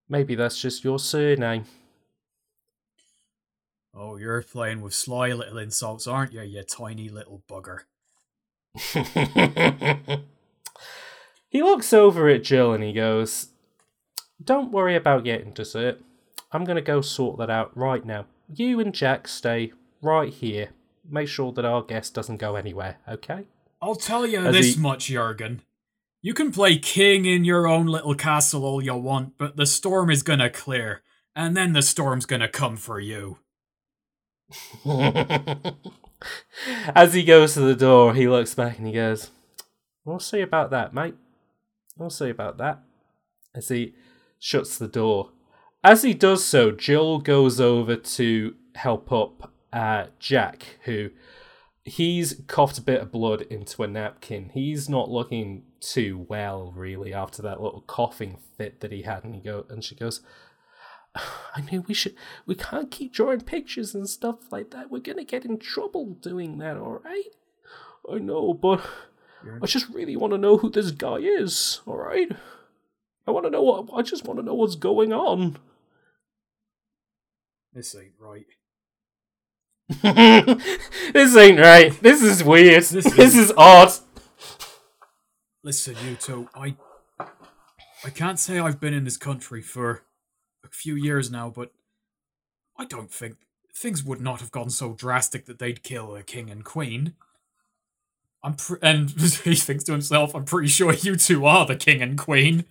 Maybe 0.08 0.36
that's 0.36 0.60
just 0.60 0.84
your 0.84 1.00
surname. 1.00 1.66
Oh, 3.94 4.18
you're 4.18 4.42
playing 4.42 4.82
with 4.82 4.94
sly 4.94 5.30
little 5.32 5.58
insults, 5.58 6.06
aren't 6.06 6.34
you, 6.34 6.42
you 6.42 6.64
tiny 6.64 7.10
little 7.10 7.44
bugger? 7.50 7.80
he 11.50 11.64
looks 11.64 11.94
over 11.94 12.28
at 12.28 12.44
Jill 12.44 12.74
and 12.74 12.84
he 12.84 12.92
goes, 12.94 13.48
Don't 14.44 14.72
worry 14.72 14.96
about 14.96 15.24
getting 15.24 15.54
dessert. 15.54 16.02
I'm 16.52 16.66
going 16.66 16.76
to 16.76 16.82
go 16.82 17.02
sort 17.02 17.38
that 17.40 17.50
out 17.50 17.76
right 17.76 18.06
now. 18.06 18.26
You 18.54 18.80
and 18.80 18.94
Jack 18.94 19.28
stay 19.28 19.72
right 20.02 20.32
here. 20.32 20.70
Make 21.10 21.28
sure 21.28 21.52
that 21.54 21.66
our 21.66 21.82
guest 21.82 22.14
doesn't 22.14 22.38
go 22.38 22.56
anywhere, 22.56 22.98
okay? 23.08 23.46
I'll 23.82 23.96
tell 23.96 24.26
you 24.26 24.40
As 24.40 24.54
this 24.54 24.76
he... 24.76 24.82
much, 24.82 25.08
Jurgen. 25.08 25.62
You 26.22 26.34
can 26.34 26.52
play 26.52 26.78
king 26.78 27.26
in 27.26 27.46
your 27.46 27.68
own 27.68 27.86
little 27.86 28.16
castle 28.16 28.66
all 28.66 28.82
you 28.82 28.96
want, 28.96 29.38
but 29.38 29.58
the 29.58 29.68
storm 29.68 30.10
is 30.10 30.24
gonna 30.24 30.50
clear, 30.50 31.04
and 31.36 31.56
then 31.56 31.74
the 31.74 31.84
storm's 31.84 32.26
gonna 32.26 32.48
come 32.48 32.78
for 32.78 33.00
you. 33.00 33.38
As 36.96 37.14
he 37.14 37.24
goes 37.24 37.54
to 37.54 37.60
the 37.60 37.76
door, 37.76 38.16
he 38.16 38.28
looks 38.28 38.56
back 38.56 38.78
and 38.78 38.88
he 38.88 38.94
goes, 38.94 39.30
We'll 40.04 40.20
see 40.20 40.42
about 40.42 40.72
that, 40.72 40.94
mate. 40.94 41.16
We'll 41.98 42.10
see 42.10 42.30
about 42.30 42.58
that. 42.58 42.80
As 43.54 43.68
he 43.70 43.94
shuts 44.40 44.78
the 44.78 44.88
door. 44.88 45.30
As 45.84 46.02
he 46.02 46.14
does 46.14 46.44
so, 46.44 46.72
Jill 46.72 47.20
goes 47.20 47.62
over 47.62 47.96
to 47.96 48.56
help 48.76 49.12
up 49.12 49.52
uh, 49.76 50.08
Jack, 50.20 50.78
who 50.86 51.10
he's 51.84 52.42
coughed 52.48 52.78
a 52.78 52.82
bit 52.82 53.02
of 53.02 53.12
blood 53.12 53.42
into 53.44 53.84
a 53.84 53.88
napkin. 53.88 54.50
He's 54.54 54.90
not 54.90 55.12
looking 55.12 55.64
too 55.82 56.26
well, 56.30 56.72
really, 56.76 57.14
after 57.14 57.42
that 57.42 57.62
little 57.62 57.82
coughing 57.82 58.38
fit 58.58 58.80
that 58.80 58.94
he 58.94 59.02
had. 59.02 59.26
And 59.26 59.36
he 59.36 59.42
go 59.42 59.66
and 59.70 59.84
she 59.84 59.94
goes, 59.94 60.22
I 61.16 61.62
mean, 61.70 61.84
we 61.88 61.94
should, 61.94 62.16
we 62.46 62.56
can't 62.56 62.90
keep 62.90 63.14
drawing 63.14 63.42
pictures 63.42 63.94
and 63.94 64.10
stuff 64.10 64.52
like 64.52 64.72
that. 64.72 64.90
We're 64.90 65.00
gonna 65.00 65.26
get 65.26 65.46
in 65.46 65.60
trouble 65.60 66.06
doing 66.22 66.58
that, 66.60 66.78
all 66.78 67.02
right? 67.04 67.36
I 68.10 68.20
know, 68.20 68.54
but 68.54 68.82
I 69.62 69.66
just 69.66 69.90
really 69.90 70.16
want 70.16 70.32
to 70.32 70.38
know 70.38 70.58
who 70.58 70.70
this 70.70 70.92
guy 70.92 71.18
is, 71.18 71.82
all 71.86 71.98
right? 71.98 72.32
I 73.28 73.32
want 73.32 73.46
to 73.46 73.50
know 73.50 73.62
what. 73.62 73.90
I 73.94 74.02
just 74.04 74.26
want 74.26 74.40
to 74.40 74.46
know 74.46 74.54
what's 74.54 74.76
going 74.76 75.12
on. 75.12 75.58
This 77.74 77.96
ain't 77.96 78.14
right. 78.20 78.46
this 80.02 81.36
ain't 81.38 81.60
right. 81.60 81.92
This 82.02 82.24
is 82.24 82.44
weird. 82.44 82.84
This, 82.84 82.90
this 82.90 83.18
is, 83.20 83.36
is 83.36 83.54
odd. 83.56 83.92
Listen, 85.64 85.96
you 86.08 86.16
two, 86.16 86.50
I 86.56 86.76
I 88.04 88.10
can't 88.10 88.40
say 88.40 88.60
I've 88.60 88.80
been 88.80 88.94
in 88.94 89.04
this 89.04 89.18
country 89.18 89.62
for 89.62 90.04
a 90.64 90.70
few 90.70 90.96
years 90.96 91.32
now, 91.32 91.50
but 91.50 91.72
I 92.78 92.86
don't 92.86 93.12
think 93.12 93.38
things 93.74 94.04
would 94.04 94.22
not 94.22 94.42
have 94.42 94.52
gone 94.52 94.70
so 94.70 94.94
drastic 94.94 95.46
that 95.46 95.60
they'd 95.60 95.84
kill 95.84 96.16
a 96.16 96.24
king 96.24 96.50
and 96.50 96.64
queen. 96.64 97.14
I'm 98.44 98.56
pre- 98.56 98.80
and 98.82 99.10
he 99.44 99.56
thinks 99.56 99.84
to 99.86 99.92
himself, 99.92 100.36
I'm 100.36 100.46
pretty 100.46 100.68
sure 100.68 100.94
you 100.94 101.16
two 101.16 101.46
are 101.46 101.66
the 101.66 101.76
king 101.76 102.02
and 102.02 102.18
queen. 102.18 102.66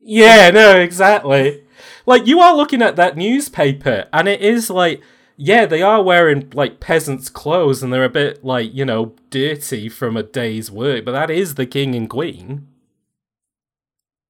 Yeah, 0.00 0.50
no, 0.50 0.76
exactly. 0.76 1.64
Like 2.04 2.26
you 2.26 2.40
are 2.40 2.54
looking 2.54 2.82
at 2.82 2.96
that 2.96 3.16
newspaper 3.16 4.06
and 4.12 4.28
it 4.28 4.42
is 4.42 4.68
like 4.68 5.02
yeah, 5.36 5.66
they 5.66 5.82
are 5.82 6.02
wearing 6.02 6.50
like 6.54 6.80
peasants' 6.80 7.28
clothes 7.28 7.82
and 7.82 7.92
they're 7.92 8.04
a 8.04 8.08
bit 8.08 8.44
like, 8.44 8.72
you 8.74 8.84
know, 8.84 9.14
dirty 9.30 9.88
from 9.88 10.16
a 10.16 10.22
day's 10.22 10.70
work, 10.70 11.04
but 11.04 11.12
that 11.12 11.30
is 11.30 11.54
the 11.54 11.66
king 11.66 11.94
and 11.94 12.08
queen. 12.08 12.68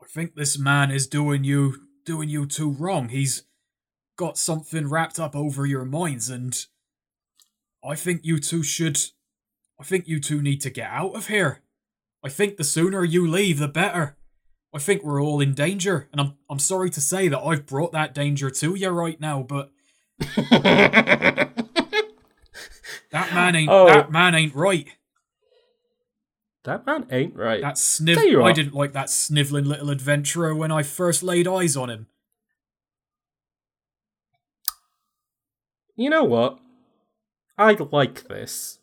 I 0.02 0.06
think 0.06 0.34
this 0.34 0.58
man 0.58 0.90
is 0.90 1.06
doing 1.06 1.44
you 1.44 1.82
doing 2.04 2.28
you 2.28 2.46
too 2.46 2.70
wrong. 2.70 3.08
He's 3.08 3.44
got 4.16 4.38
something 4.38 4.88
wrapped 4.88 5.18
up 5.18 5.34
over 5.34 5.66
your 5.66 5.84
minds 5.84 6.30
and 6.30 6.66
I 7.84 7.94
think 7.94 8.20
you 8.24 8.38
two 8.38 8.62
should 8.62 8.98
I 9.78 9.84
think 9.84 10.06
you 10.06 10.20
two 10.20 10.40
need 10.40 10.60
to 10.62 10.70
get 10.70 10.90
out 10.90 11.14
of 11.14 11.26
here. 11.26 11.60
I 12.24 12.28
think 12.28 12.56
the 12.56 12.64
sooner 12.64 13.04
you 13.04 13.26
leave 13.26 13.58
the 13.58 13.68
better. 13.68 14.16
I 14.74 14.78
think 14.78 15.04
we're 15.04 15.22
all 15.22 15.40
in 15.40 15.54
danger, 15.54 16.08
and 16.10 16.20
I'm 16.20 16.34
I'm 16.48 16.58
sorry 16.58 16.90
to 16.90 17.00
say 17.00 17.28
that 17.28 17.40
I've 17.40 17.66
brought 17.66 17.92
that 17.92 18.14
danger 18.14 18.50
to 18.50 18.74
you 18.74 18.88
right 18.88 19.20
now, 19.20 19.42
but 19.42 19.70
that 20.18 21.54
man 23.12 23.56
ain't 23.56 23.70
oh. 23.70 23.86
that 23.86 24.10
man 24.10 24.34
ain't 24.34 24.54
right. 24.54 24.88
That 26.64 26.86
man 26.86 27.06
ain't 27.10 27.36
right. 27.36 27.60
That 27.60 27.74
sniv 27.74 28.42
I 28.42 28.52
didn't 28.52 28.74
like 28.74 28.92
that 28.92 29.10
snivelling 29.10 29.66
little 29.66 29.90
adventurer 29.90 30.54
when 30.54 30.72
I 30.72 30.82
first 30.82 31.22
laid 31.22 31.46
eyes 31.46 31.76
on 31.76 31.90
him. 31.90 32.06
You 35.96 36.10
know 36.10 36.24
what? 36.24 36.58
I 37.56 37.72
like 37.72 38.24
this. 38.28 38.78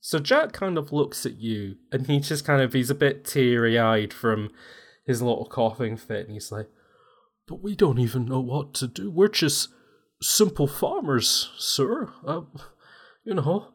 So 0.00 0.18
Jack 0.18 0.52
kind 0.52 0.78
of 0.78 0.92
looks 0.92 1.26
at 1.26 1.36
you 1.36 1.76
and 1.92 2.06
he 2.06 2.20
just 2.20 2.44
kind 2.44 2.62
of 2.62 2.72
he's 2.72 2.90
a 2.90 2.94
bit 2.94 3.24
teary 3.24 3.78
eyed 3.78 4.12
from 4.12 4.50
his 5.04 5.20
little 5.20 5.46
coughing 5.46 5.96
fit 5.96 6.26
and 6.26 6.32
he's 6.32 6.50
like, 6.50 6.68
But 7.46 7.62
we 7.62 7.74
don't 7.74 7.98
even 7.98 8.24
know 8.24 8.40
what 8.40 8.72
to 8.74 8.86
do. 8.86 9.10
We're 9.10 9.28
just 9.28 9.68
simple 10.20 10.66
farmers, 10.66 11.50
sir. 11.56 12.12
Uh, 12.26 12.42
you 13.24 13.34
know, 13.34 13.68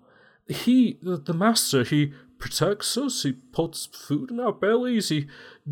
he, 0.47 0.99
the, 1.01 1.17
the 1.17 1.33
master, 1.33 1.83
he 1.83 2.13
protects 2.39 2.97
us, 2.97 3.23
he 3.23 3.31
puts 3.31 3.85
food 3.85 4.31
in 4.31 4.39
our 4.39 4.51
bellies, 4.51 5.09
he 5.09 5.27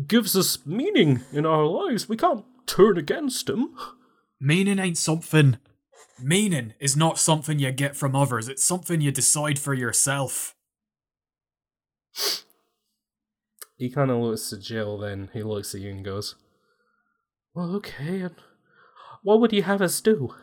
gives 0.06 0.36
us 0.36 0.64
meaning 0.64 1.22
in 1.32 1.44
our 1.44 1.64
lives. 1.64 2.08
We 2.08 2.16
can't 2.16 2.44
turn 2.66 2.96
against 2.96 3.48
him. 3.48 3.74
Meaning 4.40 4.78
ain't 4.78 4.96
something. 4.96 5.58
Meaning 6.22 6.74
is 6.80 6.96
not 6.96 7.18
something 7.18 7.58
you 7.58 7.72
get 7.72 7.96
from 7.96 8.14
others, 8.14 8.48
it's 8.48 8.64
something 8.64 9.00
you 9.00 9.10
decide 9.10 9.58
for 9.58 9.74
yourself. 9.74 10.54
He 13.76 13.90
kind 13.90 14.10
of 14.10 14.18
looks 14.18 14.52
at 14.52 14.60
Jill, 14.60 14.98
then 14.98 15.30
he 15.32 15.42
looks 15.42 15.74
at 15.74 15.80
you 15.80 15.90
and 15.90 16.04
goes, 16.04 16.34
Well, 17.54 17.74
okay, 17.76 18.20
and 18.20 18.34
what 19.22 19.40
would 19.40 19.52
you 19.52 19.62
have 19.62 19.80
us 19.80 20.00
do? 20.00 20.34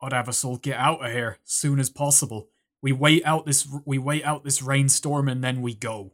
I'd 0.00 0.12
have 0.12 0.28
us 0.28 0.44
all 0.44 0.56
get 0.56 0.78
out 0.78 1.04
of 1.04 1.12
here 1.12 1.38
soon 1.44 1.78
as 1.78 1.90
possible. 1.90 2.48
We 2.80 2.92
wait 2.92 3.24
out 3.24 3.46
this 3.46 3.66
we 3.84 3.98
wait 3.98 4.24
out 4.24 4.44
this 4.44 4.62
rainstorm 4.62 5.28
and 5.28 5.42
then 5.42 5.62
we 5.62 5.74
go. 5.74 6.12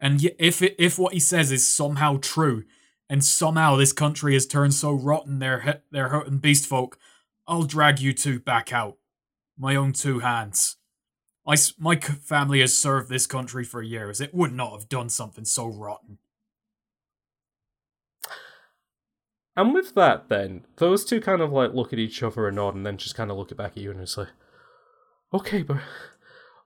And 0.00 0.20
if 0.38 0.60
it, 0.62 0.74
if 0.78 0.98
what 0.98 1.14
he 1.14 1.20
says 1.20 1.52
is 1.52 1.66
somehow 1.66 2.18
true, 2.20 2.64
and 3.08 3.24
somehow 3.24 3.76
this 3.76 3.92
country 3.92 4.34
has 4.34 4.46
turned 4.46 4.74
so 4.74 4.92
rotten 4.92 5.38
they're 5.38 5.82
they're 5.90 6.08
hurting 6.08 6.38
beast 6.38 6.66
folk, 6.66 6.98
I'll 7.46 7.62
drag 7.62 8.00
you 8.00 8.12
two 8.12 8.40
back 8.40 8.72
out, 8.72 8.98
my 9.56 9.76
own 9.76 9.92
two 9.92 10.20
hands. 10.20 10.76
I, 11.46 11.56
my 11.78 11.94
family 11.96 12.60
has 12.60 12.76
served 12.76 13.08
this 13.08 13.26
country 13.26 13.62
for 13.62 13.80
years. 13.80 14.20
It 14.20 14.34
would 14.34 14.52
not 14.52 14.72
have 14.72 14.88
done 14.88 15.08
something 15.08 15.44
so 15.44 15.66
rotten. 15.66 16.18
And 19.56 19.72
with 19.72 19.94
that, 19.94 20.28
then 20.28 20.66
those 20.76 21.04
two 21.04 21.20
kind 21.20 21.40
of 21.40 21.50
like 21.50 21.72
look 21.72 21.92
at 21.92 21.98
each 21.98 22.22
other 22.22 22.46
and 22.46 22.56
nod, 22.56 22.74
and 22.74 22.84
then 22.84 22.98
just 22.98 23.14
kind 23.14 23.30
of 23.30 23.38
look 23.38 23.50
at 23.50 23.58
back 23.58 23.72
at 23.72 23.82
you 23.82 23.90
and 23.90 24.00
it's 24.00 24.18
like, 24.18 24.28
"Okay, 25.32 25.62
but 25.62 25.78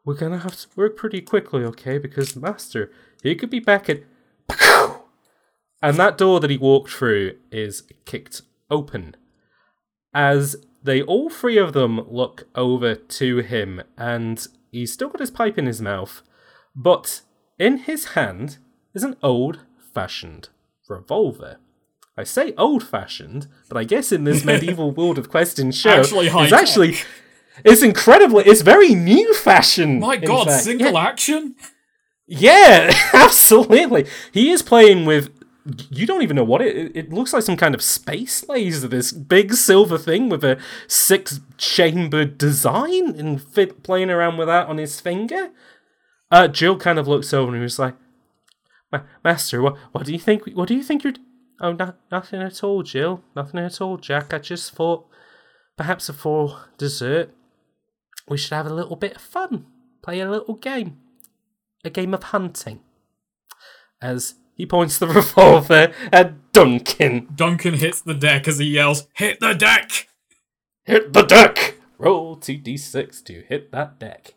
we're 0.05 0.15
gonna 0.15 0.39
have 0.39 0.57
to 0.57 0.67
work 0.75 0.97
pretty 0.97 1.21
quickly, 1.21 1.65
okay? 1.65 1.99
Because 1.99 2.35
Master, 2.35 2.91
he 3.23 3.35
could 3.35 3.51
be 3.51 3.61
back 3.61 3.89
at." 3.89 4.03
And 5.83 5.97
that 5.97 6.19
door 6.19 6.41
that 6.41 6.51
he 6.51 6.59
walked 6.59 6.91
through 6.91 7.37
is 7.51 7.85
kicked 8.05 8.43
open. 8.71 9.17
As 10.13 10.57
they 10.83 11.03
all 11.03 11.31
three 11.31 11.57
of 11.57 11.73
them 11.73 12.01
look 12.09 12.49
over 12.55 12.95
to 12.95 13.39
him, 13.39 13.83
and 13.97 14.47
he's 14.71 14.93
still 14.93 15.09
got 15.09 15.21
his 15.21 15.31
pipe 15.31 15.57
in 15.57 15.67
his 15.67 15.81
mouth, 15.81 16.23
but 16.75 17.23
in 17.59 17.79
his 17.79 18.09
hand 18.09 18.59
is 18.95 19.03
an 19.03 19.17
old 19.23 19.61
fashioned 19.95 20.51
revolver 20.89 21.57
I 22.17 22.25
say 22.25 22.53
old 22.59 22.83
fashioned, 22.87 23.47
but 23.69 23.79
I 23.79 23.85
guess 23.85 24.13
in 24.13 24.25
this 24.25 24.45
medieval 24.51 24.91
world 24.91 25.17
of 25.19 25.29
Quest 25.31 25.59
In 25.59 25.71
Show, 25.73 25.91
Actually 25.91 26.27
it's 26.29 26.53
actually 26.53 26.97
it's 27.65 27.83
incredibly 27.83 28.45
it's 28.45 28.63
very 28.63 28.95
new 28.95 29.33
fashioned. 29.35 30.01
My 30.01 30.17
god, 30.17 30.49
fact. 30.49 30.65
single 30.65 30.93
Yeah, 30.93 31.01
action? 31.01 31.55
yeah, 32.27 32.93
absolutely. 33.13 34.07
He 34.33 34.51
is 34.51 34.63
playing 34.63 35.05
with. 35.07 35.31
You 35.91 36.07
don't 36.07 36.23
even 36.23 36.37
know 36.37 36.45
what 36.45 36.63
it. 36.63 36.97
it- 36.97 37.13
looks 37.13 37.33
like 37.35 37.43
some 37.43 37.57
kind 37.57 37.75
of 37.75 37.83
space 37.83 38.49
laser. 38.49 38.89
This 38.89 39.13
big 39.13 39.53
silver 39.53 39.99
thing 39.99 40.29
with 40.31 40.43
a 40.43 40.59
six-chambered 40.89 42.39
design, 42.39 43.15
and 43.19 43.41
fit 43.43 43.83
playing 43.83 44.11
around 44.11 44.37
with 44.39 44.49
that 44.49 44.69
on 44.69 44.79
his 44.79 45.01
finger. 45.01 45.51
Uh, 46.31 46.49
Jill 46.49 46.79
kind 46.79 46.99
of 46.99 47.07
looks 47.07 47.33
over 47.35 47.53
and 47.53 47.63
was 47.63 47.79
like, 47.79 47.95
"Ma- 48.91 49.03
"Master, 49.23 49.61
what 49.61 49.77
what 49.93 50.07
do 50.07 50.13
you 50.13 50.19
think? 50.19 50.47
What 50.55 50.67
do 50.69 50.75
you 50.75 50.83
think 50.83 51.05
you're?" 51.05 51.13
D-" 51.61 51.67
Oh, 51.67 51.73
no, 51.73 51.95
nothing 52.11 52.43
at 52.43 52.65
all, 52.65 52.83
Jill. 52.83 53.23
Nothing 53.37 53.61
at 53.61 53.81
all, 53.81 53.97
Jack. 53.97 54.35
I 54.35 54.39
just 54.39 54.73
thought 54.73 55.07
perhaps 55.77 56.09
before 56.09 56.67
dessert 56.79 57.31
we 58.29 58.37
should 58.37 58.53
have 58.53 58.67
a 58.67 58.75
little 58.75 58.97
bit 58.97 59.17
of 59.17 59.23
fun, 59.23 59.67
play 60.03 60.21
a 60.21 60.31
little 60.31 60.55
game 60.55 60.99
a 61.85 61.91
game 61.91 62.15
of 62.15 62.25
hunting. 62.25 62.81
As 64.03 64.35
he 64.55 64.67
points 64.67 64.99
the 64.99 65.07
revolver 65.09 65.93
at 66.13 66.53
Duncan. 66.53 67.29
Duncan 67.35 67.75
hits 67.75 68.01
the 68.01 68.15
deck 68.15 68.49
as 68.49 68.59
he 68.59 68.67
yells, 68.67 69.09
Hit 69.15 69.41
the 69.41 69.55
deck! 69.55 70.09
Hit 70.85 71.13
the 71.13 71.23
deck! 71.23 71.77
Roll 71.99 72.37
2d6 72.37 73.25
to 73.25 73.45
hit 73.49 73.71
that 73.73 73.99
deck. 73.99 74.35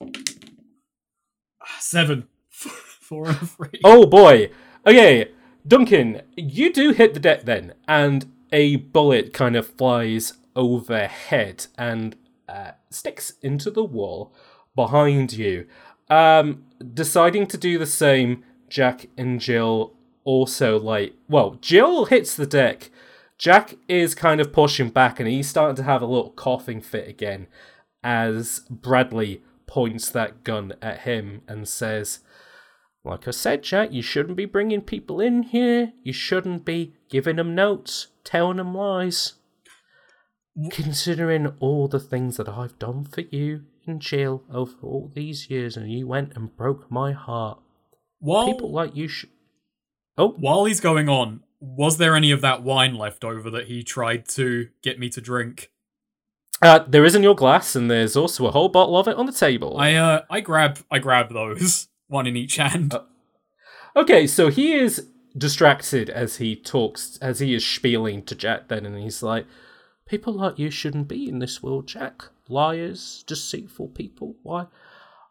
Ah, 0.00 1.78
seven. 1.80 2.28
Four 2.48 3.28
and 3.28 3.50
three. 3.50 3.80
Oh 3.84 4.06
boy! 4.06 4.50
Okay, 4.84 5.30
Duncan, 5.66 6.22
you 6.36 6.72
do 6.72 6.90
hit 6.90 7.14
the 7.14 7.20
deck 7.20 7.44
then, 7.44 7.74
and 7.86 8.26
a 8.50 8.76
bullet 8.76 9.32
kind 9.32 9.54
of 9.54 9.68
flies 9.68 10.32
overhead 10.56 11.66
and 11.78 12.16
uh, 12.48 12.72
sticks 12.90 13.34
into 13.42 13.70
the 13.70 13.84
wall 13.84 14.34
behind 14.74 15.34
you. 15.34 15.68
Um, 16.10 16.64
deciding 16.94 17.46
to 17.48 17.56
do 17.56 17.78
the 17.78 17.86
same, 17.86 18.42
Jack 18.68 19.06
and 19.16 19.40
Jill 19.40 19.94
also 20.24 20.80
like. 20.80 21.14
Well, 21.28 21.58
Jill 21.60 22.06
hits 22.06 22.34
the 22.34 22.46
deck. 22.46 22.90
Jack 23.38 23.76
is 23.86 24.16
kind 24.16 24.40
of 24.40 24.52
pushing 24.52 24.90
back, 24.90 25.20
and 25.20 25.28
he's 25.28 25.48
starting 25.48 25.76
to 25.76 25.84
have 25.84 26.02
a 26.02 26.06
little 26.06 26.32
coughing 26.32 26.80
fit 26.80 27.06
again 27.06 27.46
as 28.02 28.62
Bradley 28.68 29.42
points 29.66 30.10
that 30.10 30.42
gun 30.42 30.72
at 30.82 31.00
him 31.00 31.42
and 31.46 31.68
says, 31.68 32.18
like 33.04 33.26
I 33.26 33.32
said, 33.32 33.62
Jack, 33.62 33.92
you 33.92 34.02
shouldn't 34.02 34.36
be 34.36 34.44
bringing 34.44 34.82
people 34.82 35.20
in 35.20 35.42
here. 35.42 35.92
You 36.02 36.12
shouldn't 36.12 36.64
be 36.64 36.94
giving 37.08 37.36
them 37.36 37.54
notes, 37.54 38.08
telling 38.24 38.58
them 38.58 38.74
lies. 38.74 39.34
Considering 40.70 41.54
all 41.60 41.88
the 41.88 41.98
things 41.98 42.36
that 42.36 42.48
I've 42.48 42.78
done 42.78 43.04
for 43.04 43.22
you 43.22 43.64
and 43.86 44.00
Jill 44.00 44.44
over 44.52 44.74
all 44.82 45.10
these 45.14 45.50
years, 45.50 45.76
and 45.76 45.90
you 45.90 46.06
went 46.06 46.36
and 46.36 46.56
broke 46.56 46.90
my 46.90 47.12
heart. 47.12 47.58
While, 48.18 48.52
People 48.52 48.70
like 48.70 48.94
you 48.94 49.08
should. 49.08 49.30
Oh, 50.16 50.34
while 50.38 50.66
he's 50.66 50.78
going 50.80 51.08
on, 51.08 51.40
was 51.58 51.96
there 51.96 52.14
any 52.14 52.30
of 52.30 52.42
that 52.42 52.62
wine 52.62 52.94
left 52.94 53.24
over 53.24 53.50
that 53.50 53.66
he 53.66 53.82
tried 53.82 54.28
to 54.28 54.68
get 54.82 54.98
me 54.98 55.08
to 55.08 55.20
drink? 55.20 55.70
uh, 56.62 56.84
there 56.86 57.04
is 57.04 57.14
in 57.14 57.22
your 57.22 57.34
glass, 57.34 57.74
and 57.74 57.90
there's 57.90 58.16
also 58.16 58.46
a 58.46 58.52
whole 58.52 58.68
bottle 58.68 58.96
of 58.96 59.08
it 59.08 59.16
on 59.16 59.26
the 59.26 59.32
table. 59.32 59.76
I 59.78 59.94
uh 59.94 60.22
I 60.30 60.40
grab 60.40 60.78
I 60.90 60.98
grab 61.00 61.32
those, 61.32 61.88
one 62.12 62.26
in 62.26 62.36
each 62.36 62.56
hand. 62.56 62.94
Uh, 62.94 63.02
okay, 63.96 64.26
so 64.26 64.48
he 64.48 64.74
is 64.74 65.08
distracted 65.36 66.10
as 66.10 66.36
he 66.36 66.54
talks, 66.54 67.18
as 67.20 67.40
he 67.40 67.54
is 67.54 67.66
spieling 67.66 68.22
to 68.24 68.34
Jack 68.34 68.68
then, 68.68 68.86
and 68.86 68.98
he's 68.98 69.22
like, 69.22 69.46
People 70.06 70.34
like 70.34 70.58
you 70.58 70.70
shouldn't 70.70 71.08
be 71.08 71.28
in 71.28 71.38
this 71.38 71.62
world, 71.62 71.86
Jack. 71.86 72.24
Liars, 72.48 73.24
deceitful 73.26 73.88
people. 73.88 74.36
Why? 74.42 74.66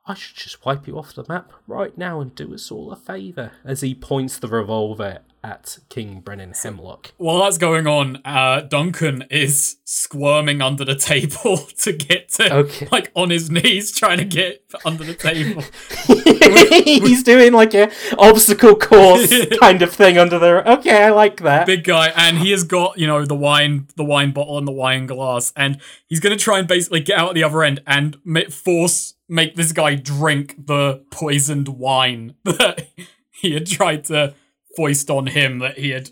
I 0.07 0.15
should 0.15 0.37
just 0.37 0.65
wipe 0.65 0.87
you 0.87 0.97
off 0.97 1.13
the 1.13 1.25
map 1.29 1.51
right 1.67 1.95
now 1.95 2.19
and 2.19 2.33
do 2.33 2.53
us 2.53 2.71
all 2.71 2.91
a 2.91 2.95
favour. 2.95 3.51
As 3.63 3.81
he 3.81 3.93
points 3.93 4.39
the 4.39 4.47
revolver 4.47 5.19
at 5.43 5.79
King 5.89 6.19
Brennan 6.21 6.53
Hemlock. 6.53 7.13
While 7.17 7.39
that's 7.39 7.57
going 7.57 7.87
on, 7.87 8.21
uh, 8.23 8.61
Duncan 8.61 9.23
is 9.31 9.77
squirming 9.85 10.61
under 10.61 10.85
the 10.85 10.95
table 10.95 11.57
to 11.79 11.93
get 11.93 12.29
to, 12.33 12.53
Okay. 12.53 12.87
like, 12.91 13.11
on 13.15 13.29
his 13.31 13.49
knees, 13.49 13.91
trying 13.91 14.19
to 14.19 14.25
get 14.25 14.63
under 14.85 15.03
the 15.03 15.15
table. 15.15 15.63
he's 16.85 17.23
doing 17.23 17.53
like 17.53 17.73
a 17.73 17.91
obstacle 18.17 18.75
course 18.75 19.33
kind 19.59 19.81
of 19.81 19.91
thing 19.91 20.17
under 20.17 20.37
there. 20.39 20.63
Okay, 20.67 21.03
I 21.03 21.09
like 21.09 21.41
that. 21.41 21.65
Big 21.65 21.83
guy, 21.83 22.09
and 22.15 22.37
he 22.37 22.51
has 22.51 22.63
got, 22.63 22.97
you 22.97 23.07
know, 23.07 23.25
the 23.25 23.35
wine, 23.35 23.87
the 23.95 24.03
wine 24.03 24.31
bottle 24.31 24.57
and 24.57 24.67
the 24.67 24.71
wine 24.71 25.07
glass, 25.07 25.51
and 25.55 25.79
he's 26.07 26.19
gonna 26.19 26.37
try 26.37 26.59
and 26.59 26.67
basically 26.67 26.99
get 26.99 27.17
out 27.17 27.29
at 27.29 27.35
the 27.35 27.43
other 27.43 27.63
end 27.63 27.81
and 27.87 28.17
force 28.53 29.15
make 29.27 29.55
this 29.55 29.71
guy 29.71 29.95
drink 29.95 30.67
the 30.67 31.03
poisoned 31.09 31.69
wine 31.69 32.35
that 32.43 32.87
he 33.31 33.53
had 33.53 33.65
tried 33.65 34.03
to 34.03 34.33
foist 34.75 35.09
on 35.09 35.27
him 35.27 35.59
that 35.59 35.77
he 35.77 35.91
had 35.91 36.09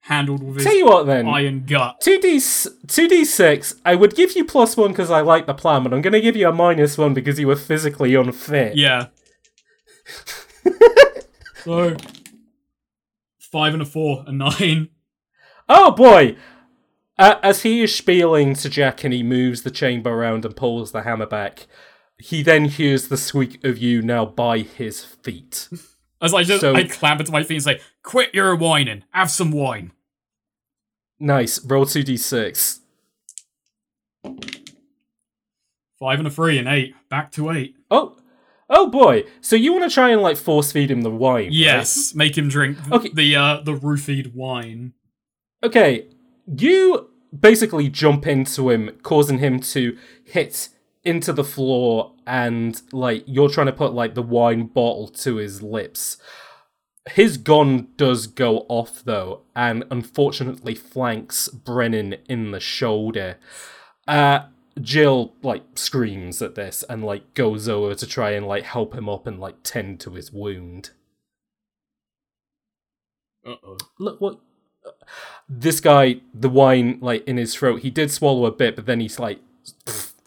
handled 0.00 0.42
with 0.42 0.56
his 0.56 0.64
Tell 0.64 0.76
you 0.76 0.86
what 0.86 1.06
then. 1.06 1.26
iron 1.26 1.64
gut. 1.64 2.00
2D, 2.04 2.36
2d6, 2.86 3.80
I 3.84 3.94
would 3.94 4.14
give 4.14 4.36
you 4.36 4.44
plus 4.44 4.76
one 4.76 4.90
because 4.90 5.10
I 5.10 5.20
like 5.20 5.46
the 5.46 5.54
plan, 5.54 5.82
but 5.82 5.92
I'm 5.94 6.02
going 6.02 6.12
to 6.12 6.20
give 6.20 6.36
you 6.36 6.48
a 6.48 6.52
minus 6.52 6.98
one 6.98 7.14
because 7.14 7.38
you 7.38 7.46
were 7.46 7.56
physically 7.56 8.14
unfit. 8.14 8.76
Yeah. 8.76 9.06
so 11.64 11.96
five 13.38 13.72
and 13.72 13.82
a 13.82 13.86
four, 13.86 14.24
a 14.26 14.32
nine. 14.32 14.88
Oh 15.68 15.92
boy! 15.92 16.36
Uh, 17.16 17.36
as 17.42 17.62
he 17.62 17.82
is 17.82 17.94
spieling 17.94 18.54
to 18.54 18.68
Jack 18.68 19.04
and 19.04 19.14
he 19.14 19.22
moves 19.22 19.62
the 19.62 19.70
chamber 19.70 20.10
around 20.10 20.44
and 20.44 20.54
pulls 20.56 20.92
the 20.92 21.02
hammer 21.02 21.26
back, 21.26 21.66
he 22.18 22.42
then 22.42 22.66
hears 22.66 23.08
the 23.08 23.16
squeak 23.16 23.64
of 23.64 23.78
you 23.78 24.02
now 24.02 24.26
by 24.26 24.58
his 24.58 25.04
feet. 25.04 25.68
As 26.24 26.34
I 26.34 26.42
just 26.42 26.60
So- 26.62 26.74
I 26.74 26.84
clamber 26.84 27.22
to 27.24 27.32
my 27.32 27.42
feet 27.42 27.56
and 27.56 27.64
say, 27.64 27.80
"Quit 28.02 28.34
your 28.34 28.54
whining. 28.56 29.04
Have 29.10 29.30
some 29.30 29.50
wine." 29.52 29.92
Nice. 31.20 31.64
Roll 31.64 31.84
2d6. 31.86 32.80
Five 35.98 36.18
and 36.18 36.26
a 36.26 36.30
three 36.30 36.58
and 36.58 36.68
eight. 36.68 36.94
Back 37.08 37.30
to 37.32 37.50
eight. 37.50 37.76
Oh! 37.90 38.16
Oh 38.68 38.88
boy! 38.88 39.24
So 39.40 39.56
you 39.56 39.72
want 39.72 39.84
to 39.88 39.94
try 39.94 40.10
and 40.10 40.22
like 40.22 40.36
force 40.36 40.72
feed 40.72 40.90
him 40.90 41.02
the 41.02 41.10
wine? 41.10 41.44
right? 41.44 41.52
Yes, 41.52 42.14
make 42.14 42.36
him 42.36 42.48
drink 42.48 42.78
th- 42.82 42.92
Okay. 42.92 43.10
the 43.12 43.36
uh 43.36 43.60
the 43.62 43.74
roofied 43.74 44.34
wine. 44.34 44.94
Okay, 45.62 46.06
you 46.46 47.10
basically 47.38 47.88
jump 47.88 48.26
into 48.26 48.70
him, 48.70 48.90
causing 49.02 49.38
him 49.38 49.60
to 49.60 49.96
hit 50.24 50.70
into 51.04 51.32
the 51.32 51.44
floor, 51.44 52.12
and 52.26 52.80
like 52.92 53.24
you're 53.26 53.50
trying 53.50 53.66
to 53.66 53.72
put 53.72 53.92
like 53.92 54.14
the 54.14 54.22
wine 54.22 54.66
bottle 54.66 55.08
to 55.08 55.36
his 55.36 55.62
lips. 55.62 56.16
His 57.10 57.36
gun 57.36 57.88
does 57.96 58.26
go 58.26 58.60
off 58.68 59.04
though, 59.04 59.42
and 59.54 59.84
unfortunately 59.90 60.74
flanks 60.74 61.48
Brennan 61.48 62.16
in 62.28 62.50
the 62.50 62.60
shoulder. 62.60 63.36
Uh, 64.08 64.46
Jill 64.80 65.34
like 65.42 65.62
screams 65.74 66.42
at 66.42 66.54
this 66.54 66.82
and 66.88 67.04
like 67.04 67.34
goes 67.34 67.68
over 67.68 67.94
to 67.94 68.06
try 68.06 68.30
and 68.30 68.46
like 68.46 68.64
help 68.64 68.94
him 68.94 69.08
up 69.08 69.26
and 69.26 69.38
like 69.38 69.56
tend 69.62 70.00
to 70.00 70.10
his 70.12 70.32
wound. 70.32 70.90
Uh 73.46 73.56
oh. 73.62 73.76
look 73.98 74.20
what 74.20 74.40
this 75.48 75.80
guy 75.80 76.16
the 76.32 76.48
wine 76.48 76.98
like 77.00 77.26
in 77.26 77.36
his 77.36 77.54
throat 77.54 77.80
he 77.80 77.90
did 77.90 78.10
swallow 78.10 78.46
a 78.46 78.50
bit 78.50 78.74
but 78.74 78.86
then 78.86 79.00
he's 79.00 79.18
like 79.18 79.38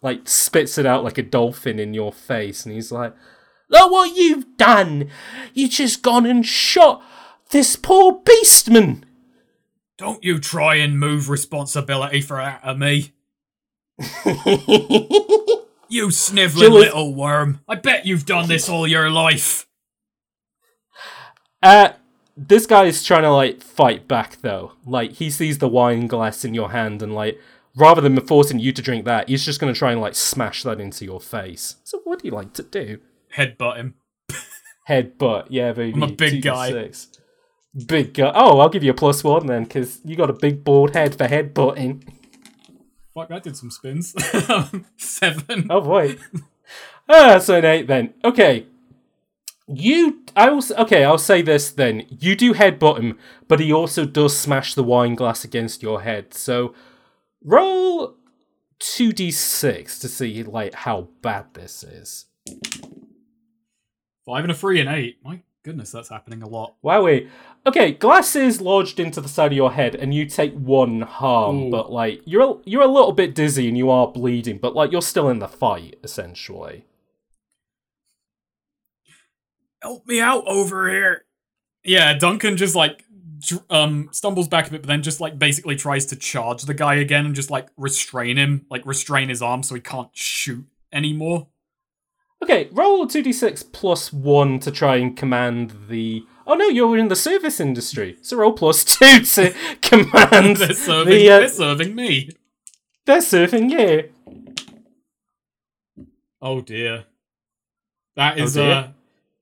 like 0.01 0.27
spits 0.27 0.77
it 0.77 0.85
out 0.85 1.03
like 1.03 1.17
a 1.17 1.23
dolphin 1.23 1.79
in 1.79 1.93
your 1.93 2.11
face 2.13 2.65
and 2.65 2.73
he's 2.75 2.91
like 2.91 3.13
look 3.69 3.91
what 3.91 4.15
you've 4.15 4.57
done 4.57 5.09
you 5.53 5.67
just 5.67 6.01
gone 6.01 6.25
and 6.25 6.45
shot 6.45 7.01
this 7.51 7.75
poor 7.75 8.21
beastman 8.23 9.03
Don't 9.97 10.23
you 10.23 10.39
try 10.39 10.75
and 10.75 10.99
move 10.99 11.29
responsibility 11.29 12.21
for 12.21 12.37
that 12.37 12.63
of 12.63 12.77
me. 12.77 13.13
You 15.89 16.11
sniveling 16.11 16.69
Jill 16.69 16.79
little 16.79 17.13
worm. 17.15 17.61
I 17.67 17.75
bet 17.75 18.05
you've 18.05 18.25
done 18.25 18.47
this 18.49 18.67
all 18.67 18.85
your 18.87 19.09
life. 19.09 19.65
uh 21.63 21.89
this 22.35 22.65
guy 22.67 22.83
is 22.85 23.03
trying 23.03 23.23
to 23.23 23.31
like 23.31 23.61
fight 23.63 24.07
back 24.07 24.41
though 24.41 24.73
like 24.85 25.13
he 25.13 25.31
sees 25.31 25.57
the 25.57 25.67
wine 25.67 26.05
glass 26.05 26.45
in 26.45 26.53
your 26.53 26.71
hand 26.71 27.01
and 27.01 27.15
like 27.15 27.39
rather 27.77 28.01
than 28.01 28.19
forcing 28.25 28.59
you 28.59 28.71
to 28.73 28.81
drink 28.81 29.05
that 29.05 29.29
he's 29.29 29.45
just 29.45 29.59
going 29.59 29.73
to 29.73 29.77
try 29.77 29.91
and 29.91 30.01
like 30.01 30.15
smash 30.15 30.63
that 30.63 30.81
into 30.81 31.05
your 31.05 31.21
face 31.21 31.77
so 31.83 32.01
what 32.03 32.19
do 32.19 32.27
you 32.27 32.33
like 32.33 32.51
to 32.53 32.63
do 32.63 32.99
Headbutt 33.35 33.77
him. 33.77 33.95
Headbutt, 34.89 35.47
yeah, 35.49 35.73
baby. 35.73 35.93
I'm 35.93 36.03
a 36.03 36.07
big 36.07 36.41
guy. 36.41 36.71
2d6. 36.71 37.17
Big 37.85 38.13
guy. 38.13 38.31
Oh, 38.33 38.59
I'll 38.59 38.69
give 38.69 38.83
you 38.83 38.91
a 38.91 38.95
plus 38.95 39.23
one 39.23 39.45
then, 39.45 39.63
because 39.65 39.99
you 40.03 40.15
got 40.15 40.29
a 40.29 40.33
big 40.33 40.63
bald 40.63 40.95
head 40.95 41.15
for 41.15 41.25
headbutting. 41.25 42.07
Fuck, 43.13 43.29
that 43.29 43.43
did 43.43 43.57
some 43.57 43.69
spins. 43.69 44.15
Seven. 44.97 45.67
Oh 45.69 45.81
boy. 45.81 46.17
ah, 47.09 47.37
so 47.39 47.55
an 47.55 47.65
eight 47.65 47.87
then. 47.87 48.13
Okay. 48.23 48.65
You, 49.67 50.23
I 50.35 50.49
will. 50.49 50.63
Okay, 50.77 51.03
I'll 51.03 51.17
say 51.17 51.41
this 51.41 51.71
then. 51.71 52.05
You 52.09 52.35
do 52.35 52.53
headbutt 52.53 52.99
him, 52.99 53.17
but 53.47 53.59
he 53.59 53.73
also 53.73 54.05
does 54.05 54.37
smash 54.37 54.73
the 54.73 54.83
wine 54.83 55.15
glass 55.15 55.43
against 55.43 55.83
your 55.83 56.01
head. 56.03 56.33
So, 56.33 56.73
roll 57.43 58.15
two 58.79 59.11
d 59.11 59.31
six 59.31 59.99
to 59.99 60.07
see 60.07 60.43
like 60.43 60.73
how 60.73 61.09
bad 61.21 61.53
this 61.53 61.83
is. 61.83 62.25
Five 64.25 64.43
and 64.43 64.51
a 64.51 64.55
three 64.55 64.79
and 64.79 64.89
eight. 64.89 65.17
My 65.23 65.41
goodness, 65.63 65.91
that's 65.91 66.09
happening 66.09 66.43
a 66.43 66.47
lot. 66.47 66.75
Wowie. 66.83 67.29
Okay, 67.65 67.91
glasses 67.91 68.61
lodged 68.61 68.99
into 68.99 69.19
the 69.19 69.27
side 69.27 69.51
of 69.51 69.57
your 69.57 69.73
head, 69.73 69.95
and 69.95 70.13
you 70.13 70.25
take 70.25 70.53
one 70.53 71.01
harm. 71.01 71.63
Ooh. 71.63 71.71
But 71.71 71.91
like, 71.91 72.21
you're 72.25 72.51
a, 72.51 72.55
you're 72.63 72.83
a 72.83 72.87
little 72.87 73.11
bit 73.11 73.35
dizzy, 73.35 73.67
and 73.67 73.77
you 73.77 73.89
are 73.89 74.07
bleeding. 74.07 74.57
But 74.57 74.75
like, 74.75 74.91
you're 74.91 75.01
still 75.01 75.27
in 75.29 75.39
the 75.39 75.47
fight, 75.47 75.97
essentially. 76.03 76.85
Help 79.81 80.07
me 80.07 80.21
out 80.21 80.43
over 80.47 80.89
here. 80.89 81.25
Yeah, 81.83 82.13
Duncan 82.13 82.57
just 82.57 82.75
like 82.75 83.03
um 83.69 84.09
stumbles 84.11 84.47
back 84.47 84.67
a 84.67 84.71
bit, 84.71 84.81
but 84.81 84.87
then 84.87 85.03
just 85.03 85.19
like 85.19 85.37
basically 85.37 85.75
tries 85.75 86.05
to 86.07 86.15
charge 86.15 86.63
the 86.63 86.73
guy 86.73 86.95
again 86.95 87.25
and 87.25 87.35
just 87.35 87.51
like 87.51 87.67
restrain 87.77 88.37
him, 88.37 88.65
like 88.69 88.85
restrain 88.85 89.29
his 89.29 89.41
arm 89.41 89.63
so 89.63 89.75
he 89.75 89.81
can't 89.81 90.09
shoot 90.13 90.65
anymore. 90.91 91.47
Okay, 92.43 92.69
roll 92.71 93.01
a 93.03 93.07
2d6 93.07 93.71
plus 93.71 94.13
1 94.13 94.59
to 94.59 94.71
try 94.71 94.97
and 94.97 95.17
command 95.17 95.73
the. 95.89 96.23
Oh 96.45 96.53
no, 96.53 96.67
you're 96.67 96.97
in 96.97 97.07
the 97.07 97.15
service 97.15 97.59
industry. 97.59 98.17
So 98.21 98.37
roll 98.37 98.53
plus 98.53 98.83
2 98.99 99.21
to 99.21 99.53
command 99.81 100.57
they're 100.57 100.73
serving. 100.73 101.13
the. 101.13 101.29
Uh, 101.29 101.39
they're 101.39 101.47
serving 101.49 101.95
me. 101.95 102.29
they're 103.05 103.21
serving 103.21 103.69
you. 103.71 104.09
Oh 106.41 106.61
dear. 106.61 107.05
That 108.15 108.39
is, 108.39 108.57
Oh, 108.57 108.61
dear. 108.61 108.71
uh 108.73 108.87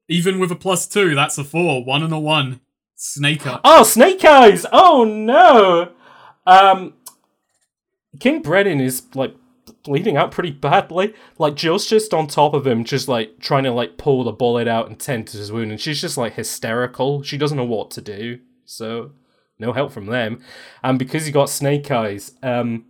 even 0.07 0.37
with 0.39 0.51
a 0.51 0.55
plus 0.55 0.87
two, 0.87 1.15
that's 1.15 1.37
a 1.39 1.43
four. 1.43 1.83
One 1.83 2.03
and 2.03 2.13
a 2.13 2.19
one. 2.19 2.61
Snake 2.95 3.45
up. 3.45 3.61
Oh, 3.63 3.83
Snake 3.83 4.23
Eyes! 4.25 4.65
Oh 4.71 5.03
no! 5.03 5.91
Um. 6.47 6.93
King 8.17 8.41
Brennan 8.41 8.79
is, 8.79 9.03
like, 9.13 9.35
bleeding 9.83 10.15
out 10.15 10.31
pretty 10.31 10.51
badly. 10.51 11.13
Like, 11.37 11.55
Jill's 11.55 11.85
just 11.85 12.13
on 12.13 12.27
top 12.27 12.53
of 12.53 12.65
him, 12.65 12.85
just, 12.85 13.09
like, 13.09 13.39
trying 13.39 13.65
to, 13.65 13.71
like, 13.71 13.97
pull 13.97 14.23
the 14.23 14.31
bullet 14.31 14.69
out 14.69 14.87
and 14.87 14.97
tend 14.97 15.27
to 15.27 15.37
his 15.37 15.51
wound, 15.51 15.71
and 15.71 15.81
she's 15.81 15.99
just, 15.99 16.17
like, 16.17 16.35
hysterical. 16.35 17.23
She 17.23 17.37
doesn't 17.37 17.57
know 17.57 17.65
what 17.65 17.91
to 17.91 18.01
do, 18.01 18.39
so 18.63 19.11
no 19.59 19.73
help 19.73 19.91
from 19.91 20.05
them. 20.05 20.41
And 20.81 20.97
because 20.97 21.27
you 21.27 21.33
got 21.33 21.49
Snake 21.49 21.91
Eyes, 21.91 22.31
um, 22.41 22.85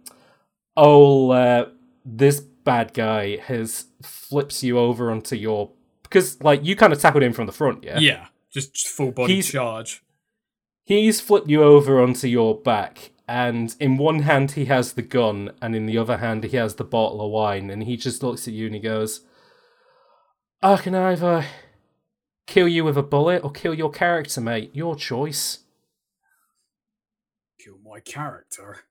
oh, 0.77 1.31
uh, 1.31 1.69
this 2.05 2.39
bad 2.39 2.93
guy 2.93 3.37
has 3.37 3.85
flips 4.03 4.63
you 4.63 4.77
over 4.77 5.09
onto 5.09 5.35
your. 5.35 5.71
Because, 6.03 6.39
like, 6.43 6.63
you 6.63 6.75
kind 6.75 6.93
of 6.93 6.99
tackled 6.99 7.23
him 7.23 7.33
from 7.33 7.47
the 7.47 7.51
front, 7.51 7.83
yeah? 7.83 7.97
Yeah, 7.97 8.27
just 8.63 8.87
full 8.87 9.11
body 9.11 9.35
He's- 9.35 9.51
charge. 9.51 10.01
He's 10.85 11.19
flipped 11.19 11.49
you 11.49 11.63
over 11.63 11.99
onto 11.99 12.27
your 12.27 12.55
back, 12.59 13.11
and 13.27 13.75
in 13.79 13.97
one 13.97 14.19
hand 14.19 14.51
he 14.51 14.65
has 14.65 14.93
the 14.93 15.01
gun, 15.01 15.51
and 15.61 15.75
in 15.75 15.87
the 15.87 15.97
other 15.97 16.17
hand 16.17 16.43
he 16.43 16.55
has 16.57 16.75
the 16.75 16.83
bottle 16.83 17.21
of 17.25 17.31
wine, 17.31 17.69
and 17.71 17.83
he 17.83 17.97
just 17.97 18.21
looks 18.21 18.47
at 18.47 18.53
you 18.53 18.67
and 18.67 18.75
he 18.75 18.81
goes, 18.81 19.21
I 20.61 20.77
can 20.77 20.93
either 20.93 21.45
kill 22.45 22.67
you 22.67 22.83
with 22.83 22.97
a 22.97 23.03
bullet 23.03 23.43
or 23.43 23.51
kill 23.51 23.73
your 23.73 23.89
character, 23.91 24.41
mate. 24.41 24.69
Your 24.75 24.95
choice. 24.95 25.59
Kill 27.59 27.77
my 27.83 27.99
character. 27.99 28.81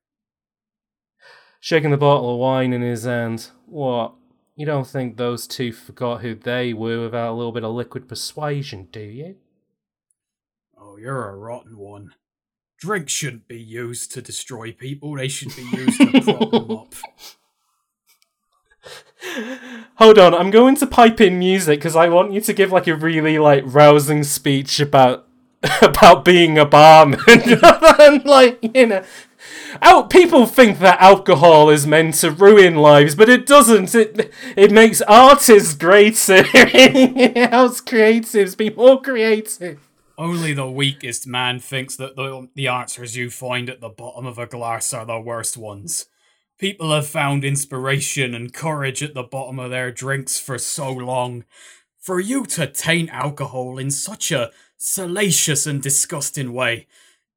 Shaking 1.61 1.91
the 1.93 1.97
bottle 1.97 2.32
of 2.35 2.41
wine 2.41 2.73
in 2.73 2.82
his 2.82 3.05
hand. 3.05 3.51
What? 3.66 4.15
You 4.57 4.66
don't 4.66 4.86
think 4.86 5.16
those 5.16 5.47
two 5.47 5.73
forgot 5.73 6.20
who 6.23 6.35
they 6.35 6.73
were 6.73 7.01
without 7.03 7.32
a 7.32 7.35
little 7.36 7.53
bit 7.53 7.65
of 7.65 7.73
liquid 7.74 8.09
persuasion, 8.09 8.89
do 8.93 9.01
you? 9.01 9.36
Oh, 10.86 10.98
you're 10.98 11.31
a 11.31 11.35
rotten 11.35 11.78
one. 11.78 12.12
Drinks 12.78 13.12
shouldn't 13.12 13.48
be 13.48 13.59
used 13.59 14.12
to 14.12 14.20
destroy 14.20 14.73
people. 14.73 15.15
They 15.15 15.28
should 15.28 15.56
be 15.56 15.62
used 15.62 15.98
to 15.98 16.20
prop 16.20 16.51
them 16.51 16.70
up. 16.70 16.94
Hold 19.97 20.19
on, 20.19 20.35
I'm 20.35 20.51
going 20.51 20.77
to 20.77 20.86
pipe 20.86 21.23
in 21.23 21.39
music 21.39 21.78
because 21.78 21.97
I 21.97 22.11
want 22.11 22.32
you 22.32 22.43
to 22.43 22.52
give 22.52 22.70
like 22.70 22.86
a 22.86 22.94
really 22.94 23.39
like 23.39 23.65
rousing 23.66 24.24
speech 24.24 24.78
about 24.78 25.27
about 25.82 26.23
being 26.23 26.59
a 26.59 26.66
barman 26.66 27.19
and 27.27 28.24
like 28.27 28.59
you 28.74 28.86
know. 28.86 29.05
Out, 29.82 30.11
people 30.11 30.47
think 30.47 30.78
that 30.78 31.01
alcohol 31.01 31.70
is 31.70 31.86
meant 31.86 32.15
to 32.16 32.31
ruin 32.31 32.77
lives, 32.77 33.15
but 33.15 33.31
it 33.31 33.47
doesn't. 33.47 33.94
It 33.94 34.31
it 34.55 34.70
makes 34.70 35.01
artists 35.02 35.74
greater. 35.74 36.44
it 36.55 37.51
helps 37.51 37.81
creatives 37.81 38.56
be 38.56 38.70
more 38.70 39.01
creative. 39.01 39.81
Only 40.16 40.53
the 40.53 40.70
weakest 40.70 41.27
man 41.27 41.59
thinks 41.59 41.97
that 41.97 42.15
the, 42.15 42.49
the 42.55 42.69
answers 42.69 43.16
you 43.16 43.31
find 43.31 43.69
at 43.69 43.81
the 43.81 43.89
bottom 43.89 44.27
of 44.27 44.39
a 44.39 44.47
glass 44.47 44.93
are 44.93 45.05
the 45.05 45.19
worst 45.19 45.57
ones. 45.57 46.07
People 46.57 46.93
have 46.93 47.09
found 47.09 47.45
inspiration 47.45 48.32
and 48.32 48.55
courage 48.55 49.03
at 49.03 49.15
the 49.15 49.24
bottom 49.24 49.59
of 49.59 49.70
their 49.70 49.91
drinks 49.91 50.39
for 50.39 50.57
so 50.57 50.89
long. 50.93 51.45
For 51.99 52.20
you 52.20 52.47
to 52.47 52.69
taint 52.69 53.11
alcohol 53.11 53.77
in 53.77 53.91
such 53.91 54.31
a 54.31 54.53
salacious 54.78 55.66
and 55.66 55.82
disgusting 55.82 56.53
way, 56.53 56.86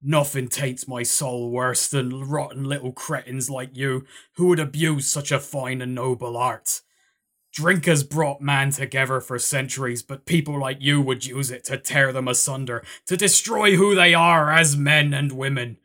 nothing 0.03 0.47
taints 0.47 0.87
my 0.87 1.01
soul 1.01 1.49
worse 1.49 1.87
than 1.87 2.29
rotten 2.29 2.65
little 2.65 2.91
cretins 2.91 3.49
like 3.49 3.75
you 3.75 4.05
who 4.35 4.49
would 4.49 4.59
abuse 4.59 5.07
such 5.07 5.31
a 5.31 5.39
fine 5.39 5.81
and 5.81 5.95
noble 5.95 6.37
art. 6.37 6.81
Drink 7.57 7.85
has 7.85 8.03
brought 8.03 8.39
man 8.39 8.69
together 8.69 9.19
for 9.19 9.39
centuries, 9.39 10.03
but 10.03 10.27
people 10.27 10.59
like 10.59 10.77
you 10.79 11.01
would 11.01 11.25
use 11.25 11.49
it 11.49 11.63
to 11.63 11.79
tear 11.79 12.13
them 12.13 12.27
asunder, 12.27 12.83
to 13.07 13.17
destroy 13.17 13.75
who 13.75 13.95
they 13.95 14.13
are 14.13 14.51
as 14.51 14.77
men 14.77 15.11
and 15.11 15.31
women. 15.31 15.77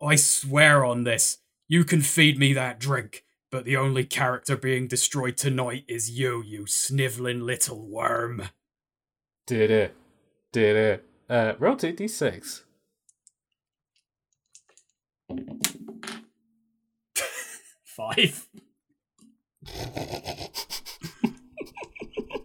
I 0.00 0.14
swear 0.14 0.84
on 0.84 1.02
this, 1.02 1.38
you 1.66 1.82
can 1.82 2.00
feed 2.00 2.38
me 2.38 2.52
that 2.52 2.78
drink, 2.78 3.24
but 3.50 3.64
the 3.64 3.76
only 3.76 4.04
character 4.04 4.56
being 4.56 4.86
destroyed 4.86 5.36
tonight 5.36 5.82
is 5.88 6.12
you, 6.12 6.44
you 6.44 6.68
snivelling 6.68 7.40
little 7.40 7.84
worm. 7.84 8.50
Did 9.48 9.72
it? 9.72 9.96
Did 10.52 10.76
it? 10.76 11.04
Uh, 11.28 11.54
roll 11.58 11.74
two 11.74 11.92
d6. 11.92 12.62
Five. 17.84 18.48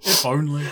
if 0.09 0.25
only. 0.25 0.65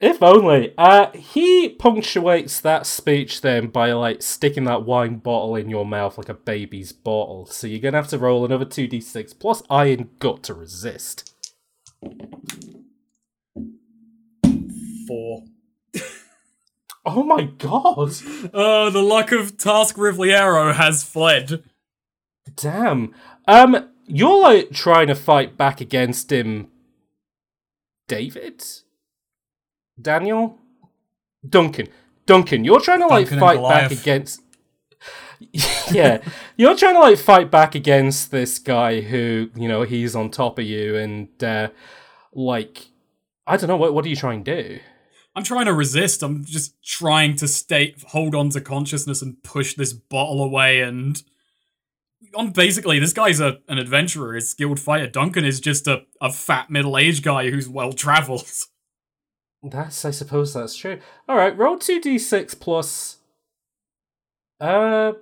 If 0.00 0.22
only. 0.22 0.74
Uh, 0.76 1.10
he 1.12 1.68
punctuates 1.68 2.60
that 2.60 2.86
speech 2.86 3.40
then 3.40 3.68
by 3.68 3.92
like 3.92 4.22
sticking 4.22 4.64
that 4.64 4.84
wine 4.84 5.16
bottle 5.16 5.56
in 5.56 5.70
your 5.70 5.86
mouth 5.86 6.18
like 6.18 6.28
a 6.28 6.34
baby's 6.34 6.92
bottle. 6.92 7.46
So 7.46 7.66
you're 7.66 7.80
gonna 7.80 7.96
have 7.96 8.08
to 8.08 8.18
roll 8.18 8.44
another 8.44 8.64
two 8.66 8.86
d 8.86 9.00
six 9.00 9.32
plus 9.32 9.62
iron 9.70 10.10
gut 10.18 10.42
to 10.44 10.54
resist. 10.54 11.34
Four. 15.06 15.44
Oh 17.06 17.22
my 17.22 17.44
god! 17.44 18.12
Oh, 18.54 18.88
the 18.88 19.02
luck 19.02 19.30
of 19.30 19.58
Task 19.58 19.96
Rivliero 19.96 20.74
has 20.74 21.04
fled. 21.04 21.62
Damn. 22.56 23.14
Um, 23.46 23.90
you're 24.06 24.40
like 24.40 24.70
trying 24.70 25.08
to 25.08 25.14
fight 25.14 25.58
back 25.58 25.82
against 25.82 26.32
him. 26.32 26.68
David, 28.08 28.64
Daniel, 30.00 30.58
Duncan, 31.48 31.88
Duncan. 32.26 32.64
You're 32.64 32.80
trying 32.80 33.00
to 33.00 33.06
like 33.06 33.28
Duncan 33.28 33.40
fight 33.40 33.62
back 33.62 33.90
against. 33.90 34.40
yeah, 35.90 36.22
you're 36.56 36.76
trying 36.76 36.94
to 36.94 37.00
like 37.00 37.18
fight 37.18 37.50
back 37.50 37.74
against 37.74 38.30
this 38.30 38.58
guy 38.58 39.00
who 39.00 39.50
you 39.54 39.68
know 39.68 39.82
he's 39.82 40.14
on 40.16 40.30
top 40.30 40.58
of 40.58 40.64
you, 40.64 40.96
and 40.96 41.42
uh, 41.42 41.68
like 42.32 42.88
I 43.46 43.56
don't 43.56 43.68
know 43.68 43.76
what 43.76 43.94
what 43.94 44.04
are 44.04 44.08
you 44.08 44.16
trying 44.16 44.44
to 44.44 44.62
do? 44.62 44.80
I'm 45.36 45.42
trying 45.42 45.66
to 45.66 45.74
resist. 45.74 46.22
I'm 46.22 46.44
just 46.44 46.80
trying 46.82 47.36
to 47.36 47.48
stay, 47.48 47.94
hold 48.08 48.34
on 48.34 48.50
to 48.50 48.60
consciousness 48.60 49.20
and 49.20 49.42
push 49.42 49.74
this 49.74 49.92
bottle 49.92 50.42
away. 50.42 50.80
And 50.80 51.20
I'm 52.38 52.50
basically, 52.50 52.98
this 52.98 53.12
guy's 53.12 53.40
a, 53.40 53.58
an 53.68 53.78
adventurer, 53.78 54.34
a 54.36 54.40
skilled 54.40 54.80
fighter. 54.80 55.06
Duncan 55.06 55.44
is 55.44 55.60
just 55.60 55.86
a, 55.86 56.02
a 56.20 56.32
fat 56.32 56.70
middle 56.70 56.96
aged 56.98 57.22
guy 57.24 57.50
who's 57.50 57.68
well 57.68 57.92
traveled. 57.92 58.50
That's 59.62 60.04
I 60.04 60.10
suppose 60.10 60.52
that's 60.52 60.76
true. 60.76 61.00
All 61.26 61.36
right, 61.38 61.56
roll 61.56 61.78
two 61.78 61.98
d 61.98 62.18
six 62.18 62.52
plus. 62.52 63.16
Uh, 64.60 65.12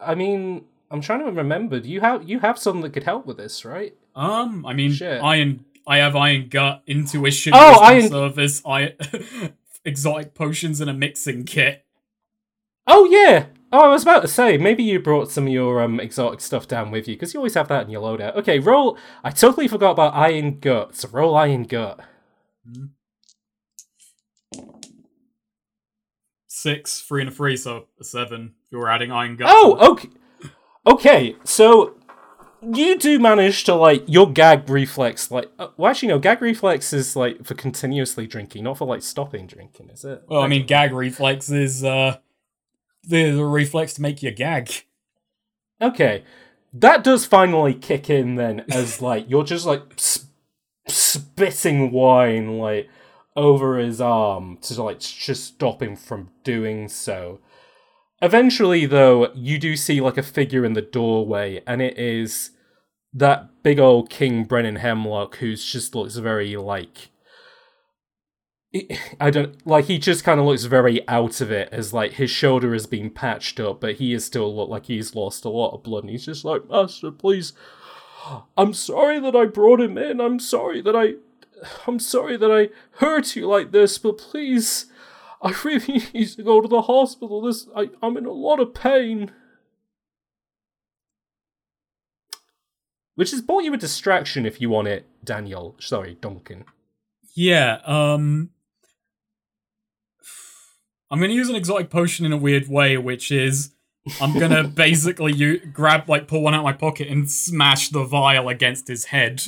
I 0.00 0.16
mean, 0.16 0.64
I'm 0.90 1.00
trying 1.00 1.20
to 1.20 1.30
remember. 1.30 1.78
Do 1.78 1.88
you 1.88 2.00
have 2.00 2.28
you 2.28 2.40
have 2.40 2.58
something 2.58 2.82
that 2.82 2.92
could 2.92 3.04
help 3.04 3.24
with 3.24 3.36
this, 3.36 3.64
right? 3.64 3.94
Um, 4.16 4.66
I 4.66 4.72
mean, 4.72 4.90
Shit. 4.92 5.22
iron. 5.22 5.64
I 5.86 5.98
have 5.98 6.16
iron 6.16 6.48
gut, 6.48 6.82
intuition, 6.88 7.52
Oh, 7.54 7.78
iron- 7.80 8.08
service, 8.08 8.60
I 8.66 8.94
exotic 9.84 10.34
potions, 10.34 10.80
and 10.80 10.90
a 10.90 10.92
mixing 10.94 11.44
kit. 11.44 11.84
Oh 12.88 13.04
yeah. 13.04 13.46
Oh, 13.72 13.84
I 13.84 13.88
was 13.88 14.02
about 14.02 14.20
to 14.20 14.28
say 14.28 14.56
maybe 14.58 14.82
you 14.82 15.00
brought 15.00 15.30
some 15.30 15.46
of 15.46 15.52
your 15.52 15.82
um 15.82 16.00
exotic 16.00 16.40
stuff 16.40 16.68
down 16.68 16.90
with 16.90 17.08
you 17.08 17.14
because 17.14 17.34
you 17.34 17.40
always 17.40 17.54
have 17.54 17.68
that 17.68 17.84
in 17.84 17.90
your 17.90 18.02
loadout. 18.02 18.36
Okay, 18.36 18.58
roll. 18.58 18.96
I 19.24 19.30
totally 19.30 19.68
forgot 19.68 19.92
about 19.92 20.14
iron 20.14 20.60
gut. 20.60 20.94
So 20.94 21.08
roll 21.08 21.36
iron 21.36 21.64
gut. 21.64 22.00
six, 26.66 27.00
three 27.00 27.20
and 27.20 27.30
a 27.30 27.32
three, 27.32 27.56
so 27.56 27.86
a 28.00 28.04
seven. 28.04 28.54
You're 28.70 28.90
adding 28.90 29.12
Iron 29.12 29.36
Gut. 29.36 29.48
Oh, 29.48 29.92
okay. 29.92 30.08
Okay, 30.86 31.36
so 31.44 31.96
you 32.62 32.98
do 32.98 33.18
manage 33.18 33.64
to 33.64 33.74
like 33.74 34.04
your 34.06 34.30
gag 34.30 34.68
reflex, 34.68 35.30
like 35.30 35.50
uh, 35.58 35.68
well, 35.76 35.90
actually 35.90 36.08
no, 36.08 36.18
gag 36.18 36.40
reflex 36.40 36.92
is 36.92 37.14
like 37.14 37.44
for 37.44 37.54
continuously 37.54 38.26
drinking, 38.26 38.64
not 38.64 38.78
for 38.78 38.86
like 38.86 39.02
stopping 39.02 39.46
drinking, 39.46 39.90
is 39.90 40.04
it? 40.04 40.22
Well, 40.28 40.40
I 40.40 40.48
mean, 40.48 40.66
gag 40.66 40.92
reflex 40.92 41.50
is 41.50 41.84
uh, 41.84 42.18
the, 43.06 43.30
the 43.30 43.44
reflex 43.44 43.94
to 43.94 44.02
make 44.02 44.22
you 44.22 44.30
gag. 44.30 44.84
Okay, 45.80 46.24
that 46.72 47.04
does 47.04 47.26
finally 47.26 47.74
kick 47.74 48.10
in 48.10 48.34
then, 48.36 48.64
as 48.70 49.00
like 49.02 49.28
you're 49.28 49.44
just 49.44 49.66
like 49.66 49.82
sp- 49.96 50.28
spitting 50.88 51.90
wine 51.90 52.58
like 52.58 52.88
over 53.34 53.78
his 53.78 54.00
arm 54.00 54.56
to 54.62 54.82
like 54.82 55.00
just 55.00 55.44
stop 55.44 55.82
him 55.82 55.96
from 55.96 56.30
doing 56.44 56.88
so. 56.88 57.40
Eventually, 58.22 58.86
though, 58.86 59.30
you 59.34 59.58
do 59.58 59.76
see 59.76 60.00
like 60.00 60.16
a 60.16 60.22
figure 60.22 60.64
in 60.64 60.72
the 60.72 60.82
doorway, 60.82 61.62
and 61.66 61.82
it 61.82 61.98
is 61.98 62.50
that 63.12 63.62
big 63.62 63.78
old 63.78 64.08
King 64.10 64.44
Brennan 64.44 64.76
Hemlock, 64.76 65.36
who's 65.36 65.64
just 65.64 65.94
looks 65.94 66.16
very 66.16 66.56
like 66.56 67.10
I 69.20 69.30
don't 69.30 69.66
like. 69.66 69.86
He 69.86 69.98
just 69.98 70.24
kind 70.24 70.40
of 70.40 70.46
looks 70.46 70.64
very 70.64 71.06
out 71.08 71.40
of 71.40 71.50
it, 71.50 71.68
as 71.72 71.92
like 71.92 72.12
his 72.12 72.30
shoulder 72.30 72.72
has 72.72 72.86
been 72.86 73.10
patched 73.10 73.60
up, 73.60 73.80
but 73.80 73.96
he 73.96 74.12
is 74.12 74.24
still 74.24 74.54
look 74.54 74.68
like 74.68 74.86
he's 74.86 75.14
lost 75.14 75.44
a 75.44 75.48
lot 75.48 75.74
of 75.74 75.82
blood. 75.82 76.04
And 76.04 76.10
he's 76.10 76.26
just 76.26 76.44
like, 76.44 76.68
Master, 76.68 77.10
please, 77.10 77.52
I'm 78.56 78.72
sorry 78.72 79.20
that 79.20 79.36
I 79.36 79.46
brought 79.46 79.80
him 79.80 79.96
in. 79.98 80.20
I'm 80.20 80.38
sorry 80.40 80.80
that 80.82 80.96
I, 80.96 81.14
I'm 81.86 81.98
sorry 81.98 82.36
that 82.36 82.50
I 82.50 82.70
hurt 82.98 83.36
you 83.36 83.46
like 83.46 83.72
this, 83.72 83.98
but 83.98 84.18
please, 84.18 84.86
I 85.42 85.54
really 85.64 86.02
need 86.14 86.28
to 86.28 86.42
go 86.42 86.60
to 86.60 86.68
the 86.68 86.82
hospital. 86.82 87.40
This, 87.42 87.68
I, 87.74 87.90
I'm 88.02 88.16
in 88.16 88.26
a 88.26 88.32
lot 88.32 88.60
of 88.60 88.74
pain. 88.74 89.32
Which 93.14 93.30
has 93.30 93.40
bought 93.40 93.64
you 93.64 93.72
a 93.72 93.78
distraction 93.78 94.44
if 94.44 94.60
you 94.60 94.68
want 94.68 94.88
it, 94.88 95.06
Daniel. 95.24 95.74
Sorry, 95.78 96.18
Duncan. 96.20 96.64
Yeah, 97.34 97.80
um. 97.84 98.50
I'm 101.10 101.20
gonna 101.20 101.32
use 101.32 101.48
an 101.48 101.56
exotic 101.56 101.90
potion 101.90 102.26
in 102.26 102.32
a 102.32 102.36
weird 102.36 102.68
way, 102.68 102.96
which 102.96 103.30
is 103.30 103.72
I'm 104.20 104.38
gonna 104.38 104.64
basically 104.68 105.32
you 105.32 105.58
grab 105.58 106.08
like 106.08 106.28
pull 106.28 106.42
one 106.42 106.54
out 106.54 106.60
of 106.60 106.64
my 106.64 106.72
pocket 106.72 107.08
and 107.08 107.30
smash 107.30 107.88
the 107.88 108.04
vial 108.04 108.48
against 108.48 108.88
his 108.88 109.06
head. 109.06 109.42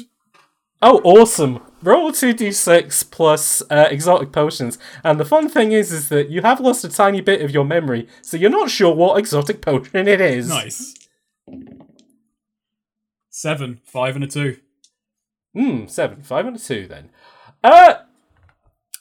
Oh, 0.80 1.00
awesome! 1.02 1.60
Roll 1.82 2.12
two 2.12 2.32
d6 2.32 3.10
plus 3.10 3.62
uh, 3.68 3.88
exotic 3.90 4.30
potions, 4.30 4.78
and 5.02 5.18
the 5.18 5.24
fun 5.24 5.48
thing 5.48 5.72
is, 5.72 5.90
is 5.90 6.08
that 6.08 6.30
you 6.30 6.42
have 6.42 6.60
lost 6.60 6.84
a 6.84 6.88
tiny 6.88 7.20
bit 7.20 7.42
of 7.42 7.50
your 7.50 7.64
memory, 7.64 8.06
so 8.22 8.36
you're 8.36 8.48
not 8.48 8.70
sure 8.70 8.94
what 8.94 9.18
exotic 9.18 9.60
potion 9.60 10.06
it 10.06 10.20
is. 10.20 10.48
Nice. 10.48 10.94
Seven, 13.30 13.80
five, 13.84 14.14
and 14.14 14.24
a 14.24 14.28
two. 14.28 14.58
Hmm, 15.52 15.86
seven, 15.86 16.22
five, 16.22 16.46
and 16.46 16.56
a 16.56 16.60
two. 16.60 16.86
Then, 16.86 17.10
uh, 17.64 17.94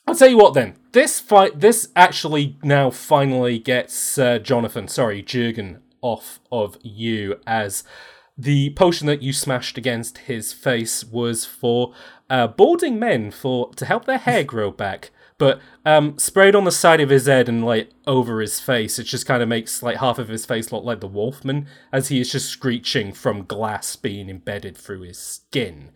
I'll 0.07 0.15
tell 0.15 0.29
you 0.29 0.37
what. 0.37 0.53
Then 0.53 0.75
this 0.93 1.19
fight, 1.19 1.59
this 1.59 1.89
actually 1.95 2.57
now 2.63 2.89
finally 2.89 3.59
gets 3.59 4.17
uh, 4.17 4.39
Jonathan, 4.39 4.87
sorry, 4.87 5.21
Jurgen, 5.21 5.81
off 6.01 6.39
of 6.49 6.77
you 6.81 7.35
as 7.45 7.83
the 8.37 8.69
potion 8.71 9.07
that 9.07 9.21
you 9.21 9.33
smashed 9.33 9.77
against 9.77 10.19
his 10.19 10.53
face 10.53 11.03
was 11.03 11.43
for 11.43 11.93
uh, 12.29 12.47
balding 12.47 12.99
men 12.99 13.31
for 13.31 13.73
to 13.73 13.85
help 13.85 14.05
their 14.05 14.17
hair 14.17 14.43
grow 14.45 14.71
back. 14.71 15.11
But 15.39 15.59
um, 15.85 16.17
sprayed 16.17 16.55
on 16.55 16.63
the 16.63 16.71
side 16.71 16.99
of 16.99 17.09
his 17.09 17.27
head 17.27 17.47
and 17.47 17.63
like 17.63 17.91
over 18.07 18.39
his 18.39 18.59
face, 18.59 18.97
it 18.97 19.03
just 19.03 19.25
kind 19.25 19.43
of 19.43 19.49
makes 19.49 19.83
like 19.83 19.97
half 19.97 20.17
of 20.17 20.29
his 20.29 20.45
face 20.45 20.71
look 20.71 20.83
like 20.83 20.99
the 20.99 21.07
Wolfman, 21.07 21.67
as 21.91 22.07
he 22.07 22.19
is 22.19 22.31
just 22.31 22.49
screeching 22.49 23.11
from 23.11 23.45
glass 23.45 23.95
being 23.95 24.29
embedded 24.29 24.77
through 24.77 25.01
his 25.01 25.19
skin. 25.19 25.91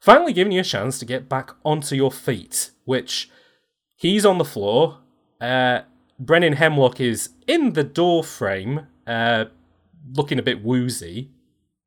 Finally, 0.00 0.34
giving 0.34 0.52
you 0.52 0.60
a 0.60 0.64
chance 0.64 0.98
to 0.98 1.06
get 1.06 1.30
back 1.30 1.52
onto 1.64 1.94
your 1.96 2.12
feet, 2.12 2.72
which 2.84 3.30
he's 4.04 4.26
on 4.26 4.36
the 4.36 4.44
floor. 4.44 4.98
Uh, 5.40 5.80
Brennan 6.18 6.52
Hemlock 6.52 7.00
is 7.00 7.30
in 7.46 7.72
the 7.72 7.82
door 7.82 8.22
frame, 8.22 8.86
uh, 9.06 9.46
looking 10.12 10.38
a 10.38 10.42
bit 10.42 10.62
woozy. 10.62 11.30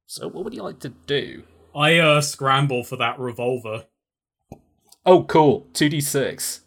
So, 0.08 0.28
what 0.28 0.44
would 0.44 0.54
you 0.54 0.64
like 0.64 0.80
to 0.80 0.90
do? 0.90 1.44
I 1.76 2.00
uh 2.00 2.22
scramble 2.22 2.84
for 2.84 2.96
that 2.96 3.20
revolver. 3.20 3.86
Oh, 5.06 5.24
cool. 5.24 5.68
2d6. 5.74 6.62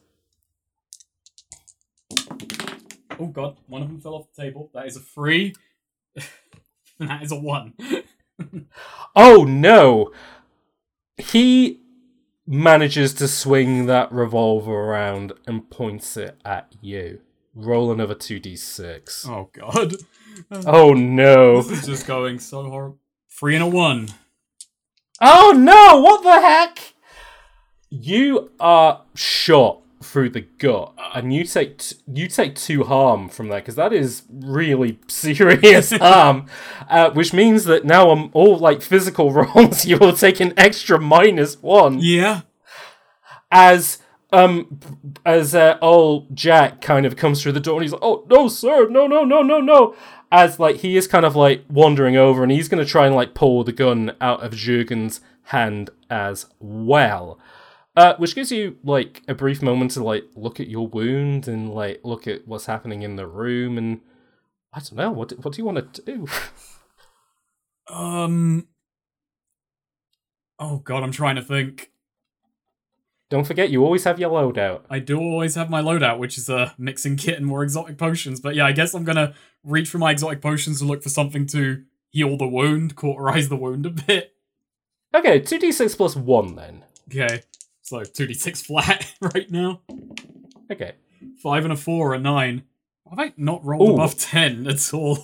Oh 3.18 3.27
god, 3.27 3.56
one 3.66 3.82
of 3.82 3.89
them 3.89 4.01
fell 4.01 4.14
off 4.14 4.27
the 4.35 4.43
table. 4.43 4.70
That 4.72 4.86
is 4.86 4.97
a 4.97 5.01
three. 5.01 5.55
that 6.98 7.22
is 7.22 7.32
a 7.32 7.36
one. 7.36 7.74
Oh, 9.16 9.44
no. 9.44 10.12
He 11.18 11.81
manages 12.51 13.14
to 13.14 13.28
swing 13.28 13.86
that 13.86 14.10
revolver 14.10 14.72
around 14.72 15.32
and 15.47 15.70
points 15.70 16.16
it 16.16 16.36
at 16.44 16.74
you. 16.81 17.20
Roll 17.55 17.93
another 17.93 18.14
2d6. 18.14 19.28
oh 19.28 19.51
god. 19.52 19.94
Oh, 20.64 20.94
no. 20.94 21.60
This 21.60 21.81
is 21.81 21.86
just 21.86 22.06
going 22.06 22.39
so 22.39 22.62
horrible. 22.62 22.98
Three 23.28 23.56
and 23.56 23.64
a 23.64 23.66
one. 23.66 24.09
Oh, 25.20 25.52
no. 25.55 26.01
What 26.01 26.22
the 26.22 26.40
heck? 26.40 26.94
You 27.90 28.51
are 28.59 29.02
shot 29.14 29.82
through 30.02 30.31
the 30.31 30.40
gut, 30.40 30.94
and 31.14 31.32
you 31.35 31.44
take 31.44 31.78
t- 31.78 31.97
you 32.12 32.27
take 32.27 32.55
two 32.55 32.85
harm 32.85 33.28
from 33.28 33.48
that 33.48 33.56
because 33.56 33.74
that 33.77 33.93
is 33.93 34.22
really 34.31 34.98
serious 35.09 35.90
harm, 35.97 36.47
uh, 36.89 37.10
which 37.10 37.32
means 37.32 37.64
that 37.66 37.85
now 37.85 38.10
I'm 38.10 38.31
all 38.32 38.56
like 38.59 38.81
physical 38.82 39.32
rolls, 39.32 39.85
you 39.85 39.98
will 39.98 40.14
take 40.14 40.40
an 40.40 40.55
extra 40.56 40.98
minus 41.01 41.60
one 41.62 41.98
Yeah. 42.01 42.43
as 43.51 43.98
um 44.32 44.78
as 45.27 45.55
uh, 45.55 45.77
old 45.82 46.35
Jack 46.36 46.81
kind 46.81 47.05
of 47.05 47.16
comes 47.16 47.43
through 47.43 47.52
the 47.52 47.60
door 47.60 47.74
and 47.74 47.82
he's 47.82 47.93
like, 47.93 48.02
"Oh 48.02 48.24
no, 48.31 48.48
sir, 48.48 48.89
no, 48.89 49.06
no, 49.06 49.24
no, 49.24 49.43
no, 49.43 49.60
no." 49.60 49.94
As 50.32 50.60
like 50.60 50.77
he 50.77 50.97
is 50.97 51.09
kind 51.09 51.24
of 51.27 51.35
like 51.35 51.64
wandering 51.68 52.16
over 52.16 52.43
and 52.44 52.52
he's 52.52 52.68
gonna 52.68 52.85
try 52.85 53.06
and 53.06 53.14
like 53.16 53.35
pull 53.35 53.64
the 53.64 53.72
gun 53.72 54.12
out 54.20 54.43
of 54.44 54.52
Jurgen's 54.55 55.20
hand 55.44 55.90
as 56.09 56.47
well. 56.60 57.39
Uh, 57.97 58.15
which 58.17 58.35
gives 58.37 58.53
you 58.53 58.77
like 58.85 59.23
a 59.27 59.35
brief 59.35 59.61
moment 59.62 59.91
to 59.91 60.03
like 60.05 60.25
look 60.37 60.61
at 60.61 60.69
your 60.69 60.87
wound 60.87 61.49
and 61.49 61.75
like 61.75 62.01
look 62.05 62.27
at 62.29 62.47
what's 62.47 62.67
happening 62.67 63.03
in 63.03 63.17
the 63.17 63.27
room 63.27 63.77
and 63.77 64.01
I 64.73 64.79
don't 64.79 64.95
know 64.95 65.11
what 65.11 65.33
what 65.45 65.55
do 65.55 65.59
you 65.61 65.65
want 65.67 65.95
to 65.95 66.03
do? 66.03 66.27
Um. 67.89 68.69
Oh 70.59 70.79
god, 70.79 71.03
I'm 71.03 71.11
trying 71.12 71.37
to 71.37 71.43
think. 71.43 71.91
don't 73.31 73.47
forget 73.47 73.71
you 73.71 73.85
always 73.85 74.05
have 74.05 74.21
your 74.21 74.31
loadout. 74.31 74.83
I 74.89 74.99
do 75.01 75.19
always 75.19 75.55
have 75.57 75.71
my 75.71 75.83
loadout, 75.83 76.19
which 76.19 76.39
is 76.39 76.49
a 76.49 76.75
mixing 76.79 77.17
kit 77.17 77.37
and 77.37 77.47
more 77.47 77.62
exotic 77.62 77.99
potions. 77.99 78.41
But 78.41 78.55
yeah, 78.55 78.67
I 78.67 78.73
guess 78.73 78.95
I'm 78.95 79.05
gonna 79.05 79.35
reach 79.65 79.89
for 79.89 79.99
my 79.99 80.12
exotic 80.12 80.41
potions 80.41 80.79
to 80.79 80.85
look 80.85 81.03
for 81.03 81.09
something 81.09 81.47
to 81.49 81.83
heal 82.11 82.37
the 82.37 82.47
wound, 82.47 82.95
cauterize 82.97 83.49
the 83.49 83.57
wound 83.57 83.87
a 83.87 83.91
bit. 83.91 84.35
Okay, 85.15 85.41
two 85.41 85.59
d 85.59 85.73
six 85.73 85.95
plus 85.97 86.15
one 86.15 86.55
then. 86.55 86.85
Okay, 87.09 87.43
so 87.91 88.05
two 88.05 88.27
d 88.27 88.35
six 88.35 88.62
flat 88.62 89.12
right 89.21 89.51
now. 89.51 89.81
Okay. 90.71 90.93
Five 91.43 91.65
and 91.65 91.73
a 91.73 91.77
four, 91.77 92.15
a 92.15 92.19
nine. 92.19 92.62
Have 93.09 93.19
I 93.19 93.33
not 93.37 93.65
rolled 93.65 93.91
Ooh. 93.91 93.95
above 93.95 94.17
ten 94.17 94.67
at 94.69 94.95
all? 94.95 95.19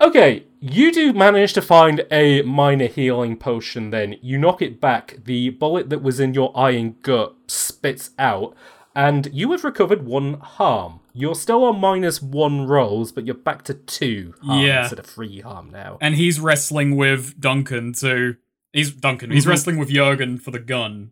Okay, 0.00 0.44
you 0.60 0.90
do 0.92 1.12
manage 1.12 1.52
to 1.52 1.60
find 1.62 2.06
a 2.10 2.40
minor 2.42 2.86
healing 2.86 3.36
potion 3.36 3.90
then. 3.90 4.16
You 4.22 4.38
knock 4.38 4.62
it 4.62 4.80
back, 4.80 5.18
the 5.24 5.50
bullet 5.50 5.90
that 5.90 6.02
was 6.02 6.18
in 6.18 6.32
your 6.32 6.56
eye 6.58 6.70
and 6.70 7.00
gut 7.02 7.34
spits 7.48 8.10
out, 8.18 8.56
and 8.96 9.28
you 9.32 9.52
have 9.52 9.62
recovered 9.62 10.06
one 10.06 10.34
harm. 10.40 11.00
You're 11.12 11.34
still 11.34 11.64
on 11.64 11.78
minus 11.80 12.22
one 12.22 12.66
rolls, 12.66 13.12
but 13.12 13.26
you're 13.26 13.34
back 13.34 13.62
to 13.64 13.74
two 13.74 14.34
harm 14.42 14.60
Yeah. 14.64 14.80
instead 14.82 14.98
of 15.00 15.06
three 15.06 15.40
harm 15.42 15.68
now. 15.70 15.98
And 16.00 16.14
he's 16.14 16.40
wrestling 16.40 16.96
with 16.96 17.38
Duncan 17.38 17.92
to. 18.00 18.36
He's 18.72 18.90
Duncan. 18.92 19.30
He's 19.32 19.44
Mhm. 19.44 19.48
wrestling 19.50 19.78
with 19.78 19.90
Jurgen 19.90 20.38
for 20.38 20.50
the 20.50 20.58
gun. 20.60 21.10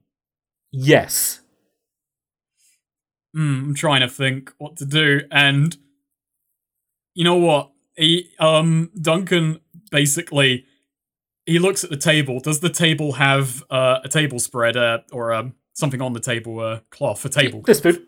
Yes. 0.71 1.41
Hmm, 3.35 3.69
I'm 3.69 3.75
trying 3.75 4.01
to 4.01 4.09
think 4.09 4.53
what 4.59 4.77
to 4.79 4.87
do, 4.87 5.23
and 5.31 5.77
you 7.15 7.25
know 7.25 7.37
what? 7.37 7.73
He, 7.97 8.31
um, 8.39 8.91
Duncan 9.01 9.61
basically 9.91 10.67
he 11.47 11.59
looks 11.59 11.83
at 11.83 11.91
the 11.91 11.97
table. 11.97 12.41
Does 12.41 12.61
the 12.61 12.71
table 12.71 13.13
have 13.15 13.65
uh, 13.71 14.01
a 14.05 14.09
table 14.09 14.39
spread 14.39 14.77
uh, 14.77 14.99
or 15.13 15.33
um, 15.33 15.55
something 15.73 16.01
on 16.01 16.13
the 16.13 16.21
table, 16.21 16.61
uh, 16.61 16.81
cloth, 16.91 17.25
a 17.25 17.29
table? 17.29 17.63
There's 17.63 17.81
food. 17.81 18.07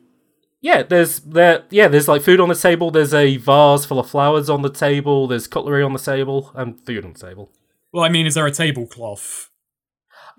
Yeah, 0.61 0.83
there's 0.83 1.21
there. 1.21 1.65
Yeah, 1.71 1.89
there's 1.89 2.07
like 2.09 2.23
food 2.23 2.41
on 2.41 2.49
the 2.49 2.55
table. 2.55 2.91
There's 2.91 3.15
a 3.15 3.39
vase 3.39 3.85
full 3.85 3.99
of 3.99 4.11
flowers 4.11 4.51
on 4.51 4.63
the 4.63 4.71
table. 4.71 5.27
There's 5.27 5.47
cutlery 5.47 5.83
on 5.83 5.93
the 5.93 5.99
table 5.99 6.53
and 6.55 6.79
food 6.85 7.05
on 7.05 7.15
the 7.15 7.19
table. 7.19 7.51
Well, 7.93 8.05
I 8.05 8.09
mean, 8.11 8.27
is 8.27 8.35
there 8.35 8.47
a 8.47 8.53
tablecloth? 8.53 9.50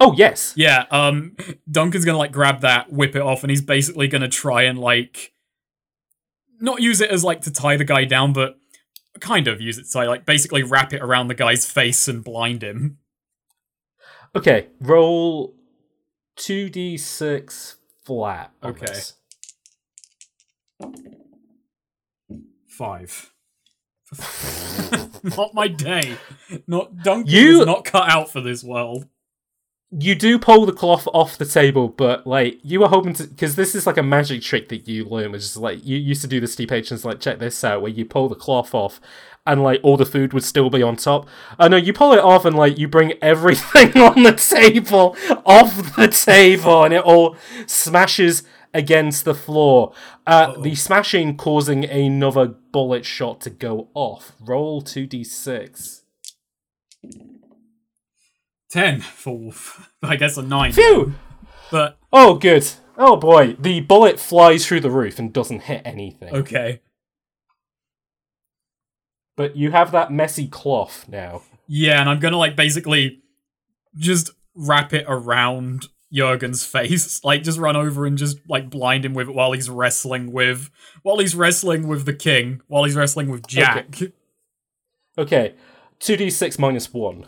Oh 0.04 0.14
yes. 0.14 0.54
Yeah. 0.58 0.86
Um, 0.90 1.36
Duncan's 1.70 2.06
gonna 2.06 2.18
like 2.18 2.32
grab 2.32 2.62
that, 2.62 2.92
whip 2.92 3.16
it 3.16 3.22
off, 3.22 3.44
and 3.44 3.52
he's 3.52 3.62
basically 3.62 4.08
gonna 4.08 4.28
try 4.28 4.64
and 4.64 4.80
like 4.80 5.32
not 6.60 6.82
use 6.82 7.02
it 7.02 7.12
as 7.12 7.24
like 7.24 7.42
to 7.42 7.52
tie 7.52 7.78
the 7.78 7.84
guy 7.84 8.06
down, 8.06 8.34
but 8.34 8.58
kind 9.20 9.48
of 9.48 9.62
use 9.62 9.78
it 9.78 9.84
to 9.86 9.92
tie, 9.92 10.08
like 10.08 10.26
basically 10.26 10.64
wrap 10.64 10.92
it 10.92 11.02
around 11.04 11.28
the 11.28 11.36
guy's 11.36 11.70
face 11.70 12.08
and 12.08 12.24
blind 12.24 12.64
him. 12.64 12.98
Okay, 14.36 14.68
roll 14.80 15.54
2d6 16.38 17.76
flat. 18.04 18.52
on 18.64 18.72
Okay. 18.72 18.86
this. 18.88 19.14
Five. 22.68 23.32
not 25.38 25.54
my 25.54 25.68
day. 25.68 26.18
Not 26.68 26.98
Duncan 27.04 27.32
You- 27.32 27.66
not 27.66 27.86
cut 27.86 28.10
out 28.10 28.32
for 28.32 28.42
this 28.42 28.64
world. 28.64 29.06
You 29.94 30.16
do 30.16 30.40
pull 30.40 30.66
the 30.66 30.72
cloth 30.72 31.06
off 31.14 31.38
the 31.38 31.46
table, 31.46 31.90
but 31.90 32.26
like 32.26 32.60
you 32.64 32.80
were 32.80 32.88
hoping 32.88 33.14
to, 33.16 33.28
because 33.28 33.56
this 33.56 33.76
is 33.76 33.86
like 33.86 33.98
a 33.98 34.04
magic 34.04 34.42
trick 34.42 34.70
that 34.70 34.88
you 34.88 35.04
learned, 35.04 35.34
which 35.34 35.42
is 35.42 35.58
like 35.58 35.86
you 35.86 35.98
used 35.98 36.22
to 36.22 36.30
do 36.30 36.40
this 36.40 36.56
to 36.56 36.64
your 36.64 36.70
patrons. 36.70 37.04
Like, 37.04 37.20
check 37.20 37.40
this 37.40 37.62
out, 37.64 37.82
where 37.82 37.92
you 37.92 38.06
pull 38.06 38.30
the 38.30 38.36
cloth 38.36 38.74
off, 38.74 39.02
and 39.46 39.62
like 39.62 39.82
all 39.84 39.98
the 39.98 40.06
food 40.06 40.32
would 40.32 40.46
still 40.46 40.70
be 40.70 40.82
on 40.82 40.96
top. 40.96 41.28
Oh 41.60 41.68
no, 41.68 41.76
you 41.76 41.92
pull 41.92 42.14
it 42.14 42.20
off, 42.20 42.46
and 42.46 42.56
like 42.56 42.78
you 42.78 42.88
bring 42.88 43.14
everything 43.22 43.98
on 44.02 44.24
the 44.24 44.32
table 44.32 45.18
off 45.46 45.96
the 45.98 46.08
table, 46.08 46.86
and 46.86 46.94
it 46.94 47.04
all 47.04 47.36
smashes 47.68 48.44
against 48.74 49.26
the 49.26 49.36
floor. 49.36 49.94
Uh, 50.26 50.58
the 50.62 50.76
smashing 50.76 51.36
causing 51.36 51.84
another 51.84 52.46
bullet 52.46 53.04
shot 53.06 53.42
to 53.42 53.50
go 53.50 53.90
off. 53.94 54.32
Roll 54.40 54.82
two 54.82 55.06
d 55.06 55.26
six. 55.26 56.01
Ten 58.72 59.02
for 59.02 59.38
Wolf. 59.38 59.92
I 60.04 60.16
guess 60.16 60.38
a 60.38 60.42
nine. 60.42 60.72
Phew. 60.72 61.14
But 61.70 61.98
Oh, 62.12 62.36
good. 62.36 62.68
Oh 62.98 63.16
boy, 63.16 63.56
the 63.60 63.82
bullet 63.82 64.20
flies 64.20 64.66
through 64.66 64.82
the 64.82 64.92
roof 64.92 65.20
and 65.20 65.32
doesn't 65.34 65.62
hit 65.62 65.82
anything. 65.86 66.34
okay. 66.36 66.82
But 69.38 69.56
you 69.56 69.72
have 69.72 69.92
that 69.92 70.12
messy 70.12 70.48
cloth 70.48 71.06
now. 71.08 71.42
Yeah, 71.68 72.00
and 72.02 72.10
I'm 72.10 72.20
gonna 72.20 72.38
like 72.38 72.56
basically 72.56 73.22
just 73.96 74.30
wrap 74.56 74.94
it 74.94 75.06
around 75.08 75.88
Jurgen's 76.14 76.66
face. 76.66 77.22
Like 77.24 77.44
just 77.44 77.58
run 77.58 77.76
over 77.76 78.06
and 78.06 78.18
just 78.18 78.38
like 78.50 78.70
blind 78.70 79.06
him 79.06 79.14
with 79.14 79.30
it 79.30 79.36
while 79.36 79.54
he's 79.54 79.70
wrestling 79.70 80.32
with 80.32 80.70
while 81.04 81.20
he's 81.20 81.36
wrestling 81.36 81.88
with 81.88 82.06
the 82.06 82.14
king, 82.14 82.62
while 82.68 82.84
he's 82.84 82.96
wrestling 82.96 83.30
with 83.30 83.48
Jack. 83.48 84.00
Okay, 85.18 85.56
2d6 86.00 86.58
minus 86.58 86.94
1. 86.94 87.26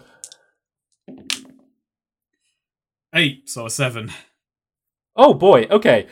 Eight, 3.14 3.50
so 3.50 3.66
a 3.66 3.70
seven. 3.70 4.12
Oh 5.16 5.34
boy, 5.34 5.68
okay. 5.70 6.08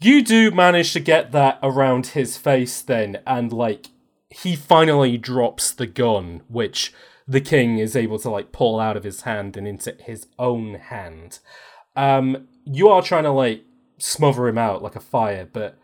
You 0.00 0.22
do 0.22 0.50
manage 0.50 0.92
to 0.92 1.00
get 1.00 1.32
that 1.32 1.58
around 1.62 2.08
his 2.08 2.36
face 2.36 2.82
then, 2.82 3.20
and 3.26 3.52
like, 3.52 3.86
he 4.28 4.54
finally 4.56 5.16
drops 5.16 5.72
the 5.72 5.86
gun, 5.86 6.42
which 6.48 6.92
the 7.26 7.40
king 7.40 7.78
is 7.78 7.96
able 7.96 8.18
to 8.18 8.28
like 8.28 8.52
pull 8.52 8.78
out 8.78 8.96
of 8.96 9.04
his 9.04 9.22
hand 9.22 9.56
and 9.56 9.66
into 9.66 9.96
his 10.00 10.26
own 10.38 10.74
hand. 10.74 11.38
Um, 11.96 12.48
you 12.64 12.88
are 12.88 13.02
trying 13.02 13.24
to 13.24 13.30
like 13.30 13.64
smother 13.98 14.46
him 14.48 14.58
out 14.58 14.82
like 14.82 14.96
a 14.96 15.00
fire, 15.00 15.48
but 15.50 15.78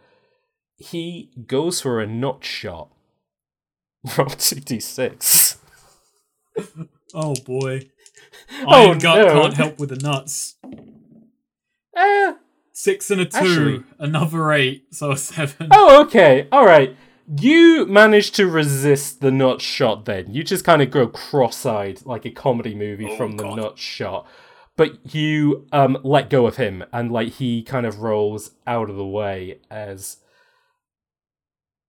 he 0.76 1.30
goes 1.46 1.80
for 1.80 2.00
a 2.00 2.06
nut 2.06 2.44
shot. 2.44 2.90
Roll 4.18 4.28
2d6. 4.28 5.56
Oh 7.14 7.34
boy. 7.46 7.90
Oh, 8.66 8.88
Iron 8.88 8.98
Gut 8.98 9.26
no. 9.26 9.32
can't 9.42 9.54
help 9.54 9.78
with 9.78 9.90
the 9.90 9.96
nuts. 9.96 10.56
Eh, 11.96 12.34
Six 12.72 13.10
and 13.10 13.20
a 13.20 13.24
two, 13.26 13.36
Actually- 13.38 13.82
another 13.98 14.52
eight, 14.52 14.86
so 14.94 15.10
a 15.12 15.16
seven. 15.16 15.68
Oh, 15.70 16.02
okay. 16.04 16.48
All 16.50 16.64
right. 16.64 16.96
You 17.38 17.86
manage 17.86 18.32
to 18.32 18.46
resist 18.48 19.20
the 19.20 19.30
nut 19.30 19.60
shot 19.60 20.04
then. 20.04 20.32
You 20.34 20.42
just 20.42 20.64
kind 20.64 20.82
of 20.82 20.90
go 20.90 21.06
cross 21.06 21.64
eyed 21.64 22.04
like 22.04 22.24
a 22.24 22.30
comedy 22.30 22.74
movie 22.74 23.08
Oh, 23.10 23.16
from 23.16 23.36
the 23.36 23.54
nut 23.54 23.78
shot. 23.78 24.26
But 24.76 25.14
you 25.14 25.66
um, 25.72 25.98
let 26.02 26.30
go 26.30 26.46
of 26.46 26.56
him 26.56 26.82
and 26.92 27.12
like 27.12 27.34
he 27.34 27.62
kind 27.62 27.86
of 27.86 28.00
rolls 28.00 28.52
out 28.66 28.88
of 28.90 28.96
the 28.96 29.06
way 29.06 29.60
as 29.70 30.16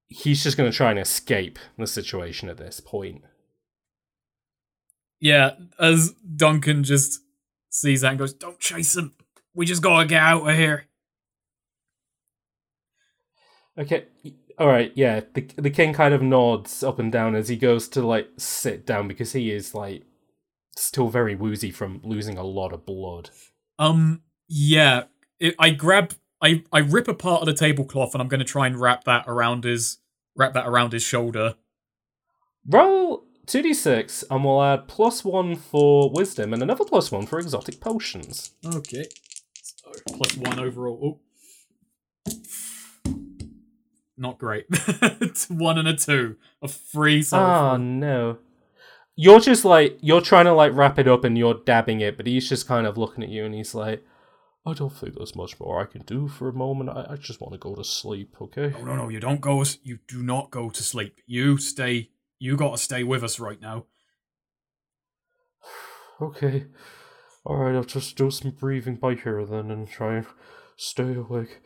he's 0.10 0.44
just 0.44 0.58
going 0.58 0.70
to 0.70 0.76
try 0.76 0.90
and 0.92 1.00
escape 1.00 1.58
the 1.78 1.88
situation 1.88 2.50
at 2.50 2.58
this 2.58 2.80
point. 2.80 3.24
Yeah, 5.22 5.52
as 5.80 6.14
Duncan 6.36 6.84
just 6.84 7.22
sees 7.70 8.02
that 8.02 8.10
and 8.10 8.20
goes, 8.20 8.34
Don't 8.34 8.60
chase 8.60 8.98
him. 8.98 9.14
We 9.54 9.66
just 9.66 9.84
gotta 9.84 10.08
get 10.08 10.22
out 10.22 10.50
of 10.50 10.56
here. 10.58 10.88
Okay. 13.78 14.06
All 14.58 14.68
right. 14.68 14.92
Yeah. 14.96 15.22
The 15.34 15.42
the 15.58 15.70
king 15.70 15.94
kind 15.94 16.14
of 16.14 16.22
nods 16.22 16.84
up 16.84 17.00
and 17.00 17.12
down 17.12 17.36
as 17.36 17.50
he 17.50 17.56
goes 17.56 17.88
to 17.90 18.06
like 18.06 18.30
sit 18.38 18.86
down 18.86 19.08
because 19.08 19.34
he 19.34 19.52
is 19.52 19.74
like 19.74 20.04
still 20.76 21.10
very 21.10 21.36
woozy 21.36 21.72
from 21.72 22.02
losing 22.04 22.38
a 22.38 22.44
lot 22.44 22.74
of 22.74 22.86
blood. 22.86 23.30
Um, 23.80 24.24
yeah. 24.48 25.04
It, 25.40 25.56
I 25.60 25.70
grab 25.70 26.14
I, 26.42 26.64
I 26.74 26.80
rip 26.80 27.08
a 27.08 27.14
part 27.14 27.42
of 27.42 27.46
the 27.46 27.54
tablecloth 27.54 28.14
and 28.14 28.22
I'm 28.22 28.28
gonna 28.28 28.44
try 28.44 28.68
and 28.68 28.80
wrap 28.80 29.04
that 29.06 29.26
around 29.28 29.64
his 29.64 30.00
wrap 30.36 30.54
that 30.54 30.68
around 30.68 30.94
his 30.94 31.04
shoulder. 31.04 31.56
Roll 32.68 33.24
2d6 33.48 34.24
and 34.30 34.44
we'll 34.44 34.62
add 34.62 34.88
plus 34.88 35.26
one 35.26 35.56
for 35.56 36.10
wisdom 36.12 36.54
and 36.54 36.62
another 36.62 36.86
plus 36.86 37.12
one 37.12 37.26
for 37.26 37.40
exotic 37.40 37.80
potions. 37.80 38.52
Okay. 38.66 39.06
So 39.62 39.92
plus 40.08 40.38
one 40.38 40.60
overall. 40.60 41.20
Oh. 42.28 43.14
Not 44.18 44.38
great. 44.38 44.66
it's 44.72 45.50
one 45.50 45.78
and 45.78 45.88
a 45.88 45.96
two. 45.96 46.36
A 46.62 46.68
three, 46.68 47.24
so 47.24 47.38
Oh 47.38 47.42
ah, 47.42 47.78
no. 47.78 48.38
You're 49.16 49.40
just 49.40 49.66
like, 49.66 49.98
you're 50.02 50.22
trying 50.22 50.46
to 50.46 50.54
like 50.54 50.74
wrap 50.76 51.00
it 51.00 51.08
up 51.08 51.24
and 51.24 51.38
you're 51.38 51.62
dabbing 51.66 52.02
it, 52.02 52.18
but 52.18 52.28
he's 52.28 52.48
just 52.48 52.68
kind 52.68 52.86
of 52.86 52.98
looking 52.98 53.24
at 53.24 53.30
you 53.30 53.46
and 53.46 53.56
he's 53.56 53.74
like, 53.74 54.04
I 54.66 54.74
don't 54.74 54.94
think 54.94 55.16
there's 55.16 55.36
much 55.36 55.60
more 55.60 55.82
I 55.82 55.86
can 55.86 56.04
do 56.04 56.28
for 56.28 56.48
a 56.48 56.54
moment. 56.54 56.92
I, 56.92 57.14
I 57.14 57.16
just 57.16 57.42
want 57.42 57.54
to 57.54 57.58
go 57.58 57.74
to 57.74 57.84
sleep, 57.84 58.36
okay? 58.40 58.70
No, 58.70 58.84
no, 58.84 58.96
no, 58.96 59.10
you 59.10 59.20
don't 59.20 59.42
go. 59.42 59.64
You 59.82 59.98
do 60.08 60.22
not 60.22 60.52
go 60.52 60.70
to 60.70 60.84
sleep. 60.84 61.20
You 61.26 61.58
stay. 61.58 62.11
You 62.42 62.58
gotta 62.58 62.80
stay 62.80 63.04
with 63.04 63.24
us 63.24 63.40
right 63.40 63.62
now. 63.62 63.86
Okay. 66.20 66.66
Alright, 67.44 67.74
I'll 67.74 67.84
just 67.84 68.16
do 68.16 68.30
some 68.30 68.52
breathing 68.52 68.96
by 68.96 69.16
here 69.16 69.44
then 69.44 69.72
and 69.72 69.88
try 69.88 70.18
and 70.18 70.28
stay 70.76 71.16
awake. 71.16 71.62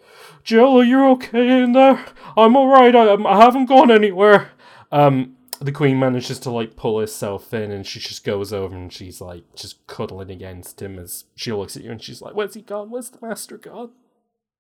Jill, 0.46 0.80
are 0.80 0.84
you 0.84 1.06
okay 1.12 1.62
in 1.62 1.74
there? 1.74 2.06
I'm 2.38 2.56
alright, 2.56 2.96
I, 2.96 3.16
I 3.16 3.38
haven't 3.38 3.66
gone 3.66 3.92
anywhere. 3.92 4.52
Um, 4.94 5.36
the 5.60 5.74
queen 5.74 6.00
manages 6.00 6.40
to 6.40 6.52
like 6.52 6.78
pull 6.78 7.02
herself 7.02 7.54
in 7.54 7.72
and 7.74 7.86
she 7.86 8.00
just 8.00 8.24
goes 8.24 8.54
over 8.54 8.74
and 8.76 8.94
she's 8.94 9.20
like 9.20 9.44
just 9.56 9.86
cuddling 9.88 10.32
against 10.32 10.82
him 10.82 10.98
as 10.98 11.26
she 11.36 11.52
looks 11.52 11.76
at 11.76 11.84
you 11.84 11.92
and 11.92 12.02
she's 12.02 12.22
like, 12.22 12.34
Where's 12.34 12.54
he 12.54 12.62
gone? 12.62 12.92
Where's 12.92 13.10
the 13.10 13.26
master 13.26 13.58
gone? 13.58 13.92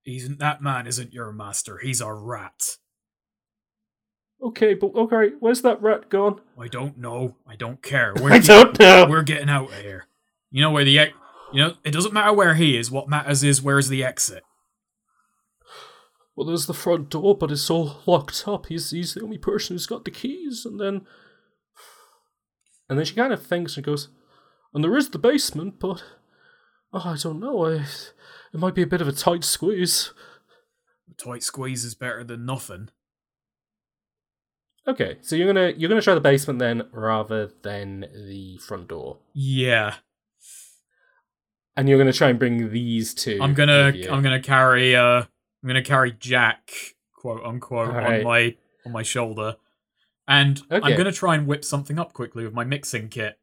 He's 0.03 0.27
that 0.37 0.61
man 0.61 0.87
isn't 0.87 1.13
your 1.13 1.31
master. 1.31 1.77
He's 1.77 2.01
a 2.01 2.13
rat. 2.13 2.77
Okay, 4.41 4.73
but 4.73 4.93
okay, 4.95 5.31
where's 5.39 5.61
that 5.63 5.81
rat 5.81 6.09
gone? 6.09 6.39
I 6.59 6.67
don't 6.67 6.97
know. 6.97 7.35
I 7.47 7.55
don't 7.55 7.81
care. 7.81 8.13
I 8.17 8.21
We're, 8.21 8.39
don't 8.39 8.77
know. 8.79 9.07
we're 9.09 9.23
getting 9.23 9.49
out 9.49 9.71
of 9.71 9.79
here. 9.79 10.05
You 10.51 10.61
know 10.61 10.71
where 10.71 10.83
the 10.85 10.99
ex- 10.99 11.13
You 11.53 11.61
know 11.61 11.73
it 11.83 11.91
doesn't 11.91 12.13
matter 12.13 12.33
where 12.33 12.55
he 12.55 12.77
is. 12.77 12.91
What 12.91 13.09
matters 13.09 13.43
is 13.43 13.61
where's 13.61 13.87
the 13.89 14.03
exit. 14.03 14.43
Well, 16.35 16.45
there's 16.47 16.65
the 16.65 16.73
front 16.73 17.09
door, 17.09 17.37
but 17.37 17.49
it's 17.51 17.69
all 17.69 18.01
locked 18.05 18.43
up. 18.45 18.65
He's 18.67 18.91
he's 18.91 19.13
the 19.13 19.23
only 19.23 19.37
person 19.37 19.73
who's 19.75 19.87
got 19.87 20.03
the 20.05 20.11
keys, 20.11 20.65
and 20.65 20.79
then 20.79 21.07
and 22.89 22.99
then 22.99 23.05
she 23.05 23.15
kind 23.15 23.31
of 23.33 23.45
thinks 23.45 23.77
and 23.77 23.85
goes, 23.85 24.09
and 24.73 24.83
there 24.83 24.97
is 24.97 25.09
the 25.09 25.17
basement, 25.17 25.79
but 25.79 26.03
oh, 26.93 27.01
I 27.05 27.15
don't 27.15 27.39
know. 27.39 27.65
I, 27.65 27.75
it 28.53 28.59
might 28.59 28.75
be 28.75 28.81
a 28.83 28.87
bit 28.87 29.01
of 29.01 29.07
a 29.07 29.13
tight 29.13 29.43
squeeze. 29.45 30.11
A 31.09 31.13
tight 31.23 31.43
squeeze 31.43 31.83
is 31.85 31.95
better 31.95 32.23
than 32.23 32.45
nothing. 32.45 32.89
Okay, 34.87 35.17
so 35.21 35.35
you're 35.35 35.51
gonna 35.51 35.73
you're 35.75 35.89
gonna 35.89 36.01
try 36.01 36.13
the 36.13 36.21
basement 36.21 36.59
then, 36.59 36.83
rather 36.91 37.51
than 37.63 38.01
the 38.13 38.57
front 38.59 38.87
door, 38.87 39.17
Yeah, 39.33 39.95
and 41.75 41.89
you're 41.89 41.97
gonna 41.97 42.13
try 42.13 42.29
and 42.29 42.37
bring 42.39 42.71
these 42.71 43.13
two. 43.13 43.39
I'm 43.41 43.53
gonna. 43.53 43.91
I'm 44.09 44.21
gonna 44.21 44.41
carry 44.41 44.95
uh 44.95 45.23
I'm 45.23 45.67
gonna 45.67 45.81
carry 45.83 46.11
Jack 46.11 46.71
quote 47.15 47.43
unquote 47.43 47.89
on 47.89 48.23
my 48.23 48.55
on 48.85 48.91
my 48.91 49.01
shoulder, 49.03 49.55
and 50.27 50.61
Okay. 50.71 50.91
I'm 50.91 50.95
gonna 50.97 51.11
try 51.11 51.33
and 51.35 51.47
whip 51.47 51.65
something 51.65 51.97
up 51.97 52.13
quickly 52.13 52.43
with 52.43 52.53
my 52.53 52.63
mixing 52.63 53.09
kit. 53.09 53.39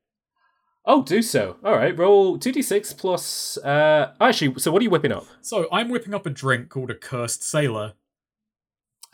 Oh, 0.85 1.02
do 1.02 1.23
so. 1.23 1.56
All 1.64 1.74
right, 1.77 1.97
roll 1.97 2.39
two 2.39 2.52
d 2.52 2.62
six 2.62 2.93
plus. 2.93 3.56
Uh, 3.59 4.14
actually, 4.20 4.59
so 4.59 4.70
what 4.70 4.81
are 4.81 4.85
you 4.85 4.90
whipping 4.90 5.12
up? 5.12 5.27
So 5.40 5.66
I'm 5.73 5.89
whipping 5.89 6.14
up 6.14 6.24
a 6.27 6.31
drink 6.31 6.69
called 6.70 6.90
a 6.90 6.94
Cursed 6.94 7.43
Sailor. 7.43 7.94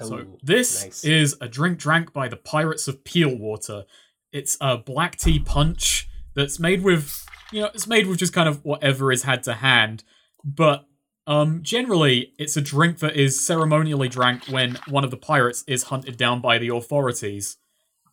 So 0.01 0.39
this 0.43 0.85
nice. 0.85 1.05
is 1.05 1.37
a 1.41 1.49
drink 1.49 1.79
drank 1.79 2.13
by 2.13 2.29
the 2.29 2.37
Pirates 2.37 2.89
of 2.89 3.05
Peel 3.05 3.35
Water. 3.37 3.85
It's 4.33 4.57
a 4.61 4.79
black 4.79 5.17
tea 5.17 5.39
punch 5.39 6.09
that's 6.35 6.59
made 6.59 6.83
with, 6.83 7.27
you 7.53 7.63
know, 7.63 7.71
it's 7.75 7.87
made 7.87 8.07
with 8.07 8.19
just 8.19 8.33
kind 8.33 8.49
of 8.49 8.65
whatever 8.65 9.11
is 9.11 9.25
had 9.25 9.43
to 9.45 9.55
hand. 9.55 10.05
But 10.45 10.85
Um, 11.29 11.63
generally, 11.63 12.33
it's 12.39 12.57
a 12.57 12.63
drink 12.63 13.01
that 13.01 13.15
is 13.15 13.39
ceremonially 13.39 14.09
drank 14.09 14.47
when 14.47 14.79
one 14.89 15.05
of 15.05 15.11
the 15.11 15.19
pirates 15.19 15.63
is 15.67 15.83
hunted 15.85 16.17
down 16.17 16.41
by 16.41 16.57
the 16.57 16.75
authorities. 16.75 17.59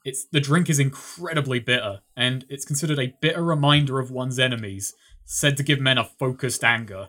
It's 0.03 0.25
the 0.25 0.41
drink 0.41 0.69
is 0.69 0.79
incredibly 0.79 1.59
bitter, 1.59 2.01
and 2.17 2.43
it's 2.49 2.65
considered 2.65 2.99
a 2.99 3.13
bitter 3.21 3.41
reminder 3.41 4.01
of 4.01 4.11
one's 4.11 4.37
enemies, 4.37 4.95
said 5.23 5.55
to 5.55 5.63
give 5.63 5.79
men 5.79 5.97
a 5.97 6.03
focused 6.03 6.61
anger. 6.65 7.07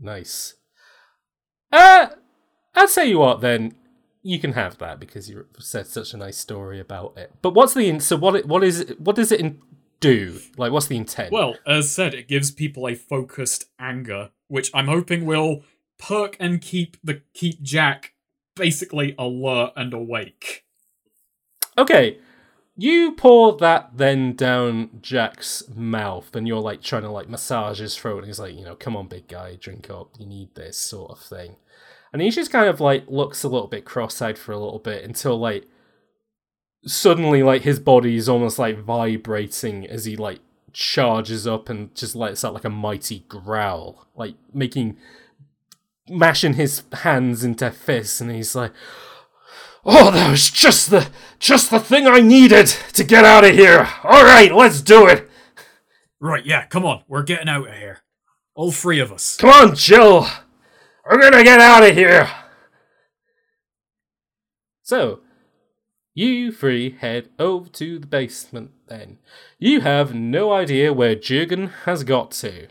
Nice. 0.00 0.56
Uh, 1.70 2.08
I'll 2.74 2.88
tell 2.88 3.04
you 3.04 3.18
what 3.18 3.40
then. 3.40 3.74
You 4.26 4.38
can 4.38 4.52
have 4.54 4.78
that 4.78 4.98
because 4.98 5.28
you 5.28 5.44
said 5.58 5.86
such 5.86 6.14
a 6.14 6.16
nice 6.16 6.38
story 6.38 6.80
about 6.80 7.12
it. 7.18 7.30
But 7.42 7.50
what's 7.52 7.74
the 7.74 7.90
in- 7.90 8.00
so 8.00 8.16
what 8.16 8.34
it, 8.34 8.46
what 8.46 8.64
is 8.64 8.80
it, 8.80 8.98
what 8.98 9.16
does 9.16 9.30
it 9.30 9.38
in- 9.40 9.60
do? 10.00 10.40
Like 10.56 10.72
what's 10.72 10.86
the 10.86 10.96
intent? 10.96 11.30
Well, 11.30 11.56
as 11.66 11.90
said, 11.90 12.14
it 12.14 12.26
gives 12.26 12.50
people 12.50 12.88
a 12.88 12.94
focused 12.94 13.66
anger, 13.78 14.30
which 14.48 14.70
I'm 14.72 14.86
hoping 14.88 15.26
will 15.26 15.62
perk 15.98 16.36
and 16.40 16.60
keep 16.60 16.96
the 17.04 17.20
keep 17.34 17.60
Jack 17.62 18.14
basically 18.56 19.14
alert 19.18 19.72
and 19.76 19.92
awake. 19.92 20.64
Okay. 21.76 22.18
You 22.76 23.12
pour 23.12 23.56
that 23.58 23.90
then 23.98 24.34
down 24.34 24.90
Jack's 25.00 25.62
mouth 25.74 26.34
and 26.34 26.48
you're 26.48 26.60
like 26.60 26.82
trying 26.82 27.02
to 27.02 27.10
like 27.10 27.28
massage 27.28 27.78
his 27.78 27.96
throat 27.96 28.18
and 28.18 28.26
he's 28.26 28.40
like, 28.40 28.54
you 28.54 28.64
know, 28.64 28.74
come 28.74 28.96
on 28.96 29.06
big 29.06 29.28
guy, 29.28 29.56
drink 29.60 29.90
up. 29.90 30.10
You 30.18 30.26
need 30.26 30.54
this 30.54 30.76
sort 30.76 31.12
of 31.12 31.20
thing. 31.20 31.56
And 32.14 32.22
he 32.22 32.30
just 32.30 32.52
kind 32.52 32.68
of 32.68 32.78
like 32.80 33.06
looks 33.08 33.42
a 33.42 33.48
little 33.48 33.66
bit 33.66 33.84
cross-eyed 33.84 34.38
for 34.38 34.52
a 34.52 34.58
little 34.58 34.78
bit 34.78 35.02
until 35.02 35.36
like 35.36 35.66
suddenly 36.86 37.42
like 37.42 37.62
his 37.62 37.80
body 37.80 38.14
is 38.14 38.28
almost 38.28 38.56
like 38.56 38.78
vibrating 38.78 39.84
as 39.84 40.04
he 40.04 40.14
like 40.14 40.38
charges 40.72 41.44
up 41.44 41.68
and 41.68 41.92
just 41.92 42.14
lets 42.14 42.44
out 42.44 42.54
like 42.54 42.64
a 42.64 42.70
mighty 42.70 43.24
growl, 43.28 44.06
like 44.14 44.36
making 44.52 44.96
mashing 46.08 46.54
his 46.54 46.84
hands 46.92 47.42
into 47.42 47.68
fists 47.72 48.20
and 48.20 48.30
he's 48.30 48.54
like 48.54 48.70
Oh, 49.84 50.12
that 50.12 50.30
was 50.30 50.50
just 50.50 50.90
the 50.90 51.08
just 51.40 51.72
the 51.72 51.80
thing 51.80 52.06
I 52.06 52.20
needed 52.20 52.68
to 52.92 53.02
get 53.02 53.24
out 53.24 53.44
of 53.44 53.56
here. 53.56 53.88
All 54.04 54.22
right, 54.22 54.54
let's 54.54 54.80
do 54.80 55.08
it. 55.08 55.28
Right, 56.20 56.46
yeah, 56.46 56.64
come 56.66 56.84
on, 56.84 57.02
we're 57.08 57.24
getting 57.24 57.48
out 57.48 57.68
of 57.68 57.74
here. 57.74 58.02
All 58.54 58.70
three 58.70 59.00
of 59.00 59.12
us. 59.12 59.36
Come 59.36 59.50
on, 59.50 59.74
Jill. 59.74 60.28
We're 61.06 61.20
gonna 61.20 61.44
get 61.44 61.60
out 61.60 61.82
of 61.88 61.94
here. 61.94 62.28
So, 64.82 65.20
you 66.14 66.50
three 66.50 66.90
head 66.90 67.28
over 67.38 67.68
to 67.70 67.98
the 67.98 68.06
basement 68.06 68.70
then. 68.86 69.18
You 69.58 69.80
have 69.80 70.14
no 70.14 70.52
idea 70.52 70.92
where 70.92 71.14
Jurgen 71.14 71.68
has 71.84 72.04
got 72.04 72.30
to. 72.32 72.68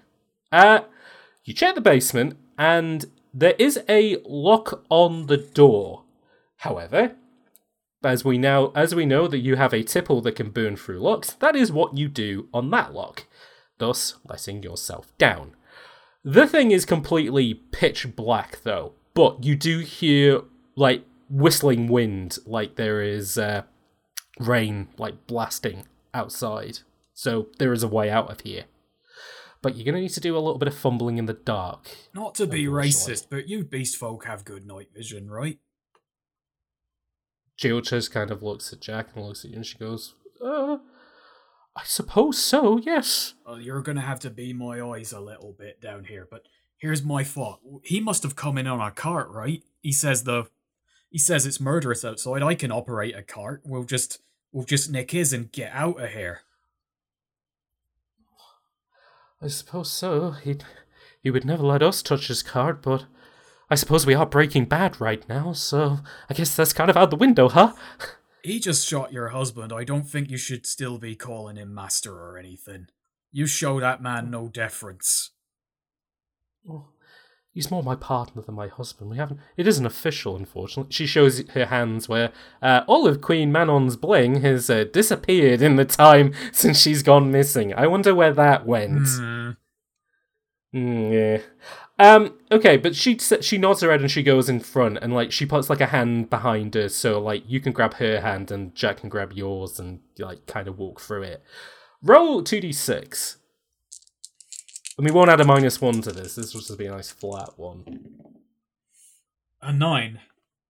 Uh, 0.51 0.81
you 1.43 1.53
check 1.53 1.75
the 1.75 1.81
basement, 1.81 2.37
and 2.57 3.05
there 3.33 3.55
is 3.59 3.79
a 3.87 4.17
lock 4.25 4.83
on 4.89 5.27
the 5.27 5.37
door. 5.37 6.03
However, 6.57 7.15
as 8.03 8.25
we 8.25 8.37
now 8.37 8.71
as 8.75 8.95
we 8.95 9.05
know 9.05 9.27
that 9.27 9.39
you 9.39 9.57
have 9.57 9.73
a 9.73 9.83
tipple 9.83 10.21
that 10.21 10.35
can 10.35 10.49
burn 10.49 10.75
through 10.75 10.99
locks, 10.99 11.33
that 11.33 11.55
is 11.55 11.71
what 11.71 11.97
you 11.97 12.07
do 12.07 12.47
on 12.53 12.71
that 12.71 12.93
lock, 12.93 13.25
thus 13.77 14.15
letting 14.27 14.63
yourself 14.63 15.15
down. 15.17 15.55
The 16.23 16.47
thing 16.47 16.71
is 16.71 16.85
completely 16.85 17.53
pitch 17.53 18.15
black 18.15 18.61
though, 18.63 18.93
but 19.13 19.43
you 19.43 19.55
do 19.55 19.79
hear 19.79 20.41
like 20.75 21.05
whistling 21.29 21.87
wind, 21.87 22.37
like 22.45 22.75
there 22.75 23.01
is 23.01 23.37
uh, 23.37 23.63
rain 24.39 24.87
like 24.97 25.27
blasting 25.27 25.85
outside. 26.13 26.79
So 27.13 27.47
there 27.59 27.73
is 27.73 27.83
a 27.83 27.87
way 27.87 28.09
out 28.09 28.31
of 28.31 28.41
here. 28.41 28.65
But 29.61 29.75
you're 29.75 29.85
gonna 29.85 30.01
need 30.01 30.09
to 30.09 30.19
do 30.19 30.35
a 30.35 30.39
little 30.39 30.57
bit 30.57 30.67
of 30.67 30.75
fumbling 30.77 31.17
in 31.17 31.25
the 31.25 31.33
dark. 31.33 31.89
Not 32.13 32.35
to 32.35 32.47
be 32.47 32.65
racist, 32.65 33.27
but 33.29 33.47
you 33.47 33.63
beast 33.63 33.97
folk 33.97 34.25
have 34.25 34.45
good 34.45 34.65
night 34.65 34.89
vision, 34.93 35.29
right? 35.29 35.59
Just 37.57 38.11
kind 38.11 38.31
of 38.31 38.41
looks 38.41 38.73
at 38.73 38.81
Jack 38.81 39.09
and 39.15 39.25
looks 39.25 39.45
at 39.45 39.51
you 39.51 39.57
and 39.57 39.65
she 39.65 39.77
goes, 39.77 40.15
uh, 40.43 40.77
I 41.75 41.83
suppose 41.85 42.37
so, 42.37 42.77
yes. 42.77 43.33
Well, 43.45 43.59
you're 43.59 43.81
gonna 43.81 44.01
have 44.01 44.19
to 44.21 44.29
be 44.29 44.53
my 44.53 44.81
eyes 44.81 45.11
a 45.11 45.19
little 45.19 45.53
bit 45.57 45.81
down 45.81 46.05
here, 46.05 46.27
but 46.29 46.45
here's 46.77 47.03
my 47.03 47.23
thought. 47.23 47.59
He 47.83 47.99
must 47.99 48.23
have 48.23 48.35
come 48.35 48.57
in 48.57 48.67
on 48.67 48.79
a 48.79 48.91
cart, 48.91 49.29
right? 49.29 49.63
He 49.81 49.91
says 49.91 50.23
the 50.23 50.47
he 51.09 51.17
says 51.17 51.45
it's 51.45 51.59
murderous 51.59 52.03
outside. 52.03 52.41
I 52.41 52.55
can 52.55 52.71
operate 52.71 53.15
a 53.15 53.23
cart. 53.23 53.61
We'll 53.63 53.83
just 53.83 54.21
we'll 54.51 54.65
just 54.65 54.91
nick 54.91 55.11
his 55.11 55.33
and 55.33 55.51
get 55.51 55.71
out 55.73 56.01
of 56.01 56.11
here. 56.11 56.41
I 59.41 59.47
suppose 59.47 59.91
so. 59.91 60.31
He'd, 60.31 60.63
he 61.21 61.29
would 61.29 61.43
never 61.43 61.63
let 61.63 61.83
us 61.83 62.01
touch 62.01 62.27
his 62.27 62.41
cart, 62.41 62.81
but 62.81 63.05
I 63.69 63.75
suppose 63.75 64.05
we 64.05 64.13
are 64.13 64.25
breaking 64.25 64.65
bad 64.65 65.01
right 65.01 65.27
now, 65.27 65.51
so 65.51 65.99
I 66.29 66.33
guess 66.33 66.55
that's 66.55 66.71
kind 66.71 66.89
of 66.89 66.95
out 66.95 67.09
the 67.09 67.17
window, 67.17 67.49
huh? 67.49 67.73
He 68.43 68.59
just 68.59 68.85
shot 68.85 69.13
your 69.13 69.29
husband. 69.29 69.71
I 69.71 69.85
don't 69.85 70.07
think 70.07 70.29
you 70.29 70.37
should 70.37 70.65
still 70.65 70.97
be 70.97 71.15
calling 71.15 71.55
him 71.55 71.73
master 71.73 72.13
or 72.13 72.37
anything. 72.37 72.87
You 73.31 73.47
show 73.47 73.79
that 73.79 74.03
man 74.03 74.29
no 74.29 74.49
deference. 74.49 75.31
Well, 76.65 76.93
he's 77.53 77.71
more 77.71 77.81
my 77.81 77.95
partner 77.95 78.41
than 78.41 78.55
my 78.55 78.67
husband. 78.67 79.09
We 79.09 79.17
haven't. 79.17 79.39
It 79.55 79.65
isn't 79.65 79.85
official, 79.85 80.35
unfortunately. 80.35 80.91
She 80.91 81.07
shows 81.07 81.47
her 81.51 81.67
hands 81.67 82.09
where 82.09 82.33
uh, 82.61 82.81
all 82.85 83.07
of 83.07 83.21
Queen 83.21 83.49
Manon's 83.49 83.95
bling 83.95 84.41
has 84.41 84.69
uh, 84.69 84.83
disappeared 84.91 85.61
in 85.61 85.77
the 85.77 85.85
time 85.85 86.33
since 86.51 86.79
she's 86.81 87.01
gone 87.01 87.31
missing. 87.31 87.73
I 87.73 87.87
wonder 87.87 88.13
where 88.13 88.33
that 88.33 88.65
went. 88.65 89.07
Hmm. 89.07 89.51
Mm, 90.75 91.13
yeah. 91.13 91.41
Um. 92.03 92.37
Okay, 92.51 92.75
but 92.75 92.95
she 92.95 93.17
she 93.17 93.57
nods 93.57 93.79
her 93.79 93.89
head 93.89 94.01
and 94.01 94.11
she 94.11 94.23
goes 94.23 94.49
in 94.49 94.59
front 94.59 94.97
and 95.01 95.13
like 95.13 95.31
she 95.31 95.45
puts 95.45 95.69
like 95.69 95.79
a 95.79 95.85
hand 95.85 96.29
behind 96.29 96.73
her, 96.75 96.89
so 96.89 97.19
like 97.19 97.43
you 97.47 97.61
can 97.61 97.71
grab 97.71 97.93
her 97.95 98.19
hand 98.19 98.51
and 98.51 98.75
Jack 98.75 98.97
can 98.97 99.09
grab 99.09 99.31
yours 99.31 99.79
and 99.79 100.01
like 100.19 100.45
kind 100.45 100.67
of 100.67 100.77
walk 100.77 100.99
through 100.99 101.23
it. 101.23 101.43
Roll 102.01 102.43
two 102.43 102.59
d 102.59 102.73
six. 102.73 103.37
And 104.97 105.05
we 105.05 105.11
won't 105.11 105.29
add 105.29 105.39
a 105.39 105.45
minus 105.45 105.79
one 105.79 106.01
to 106.01 106.11
this. 106.11 106.35
This 106.35 106.53
will 106.53 106.61
just 106.61 106.77
be 106.77 106.87
a 106.87 106.91
nice 106.91 107.09
flat 107.09 107.57
one. 107.57 108.09
A 109.61 109.71
nine, 109.71 110.19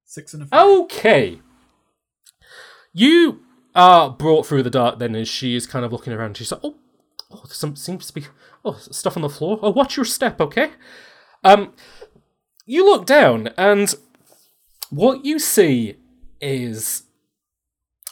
six 0.05 0.34
and 0.35 0.43
a 0.43 0.45
five. 0.45 0.65
Okay. 0.65 1.41
You 2.93 3.41
are 3.73 4.11
brought 4.11 4.45
through 4.45 4.64
the 4.64 4.69
dark 4.69 4.99
then 4.99 5.15
and 5.15 5.27
she 5.27 5.55
is 5.55 5.65
kind 5.65 5.84
of 5.84 5.91
looking 5.91 6.14
around. 6.14 6.38
She's 6.38 6.51
like, 6.51 6.61
oh, 6.64 6.76
oh, 7.31 7.41
there 7.45 7.55
some, 7.55 7.76
seems 7.76 8.05
to 8.07 8.14
be 8.14 8.27
oh 8.64 8.77
stuff 8.91 9.18
on 9.18 9.23
the 9.23 9.30
floor. 9.30 9.57
Oh, 9.64 9.72
watch 9.72 9.97
your 9.97 10.05
step, 10.05 10.39
okay? 10.39 10.69
Um, 11.44 11.74
you 12.65 12.86
look 12.86 13.06
down 13.06 13.49
and 13.57 13.94
what 14.90 15.26
you 15.26 15.40
see 15.40 15.98
is 16.40 17.03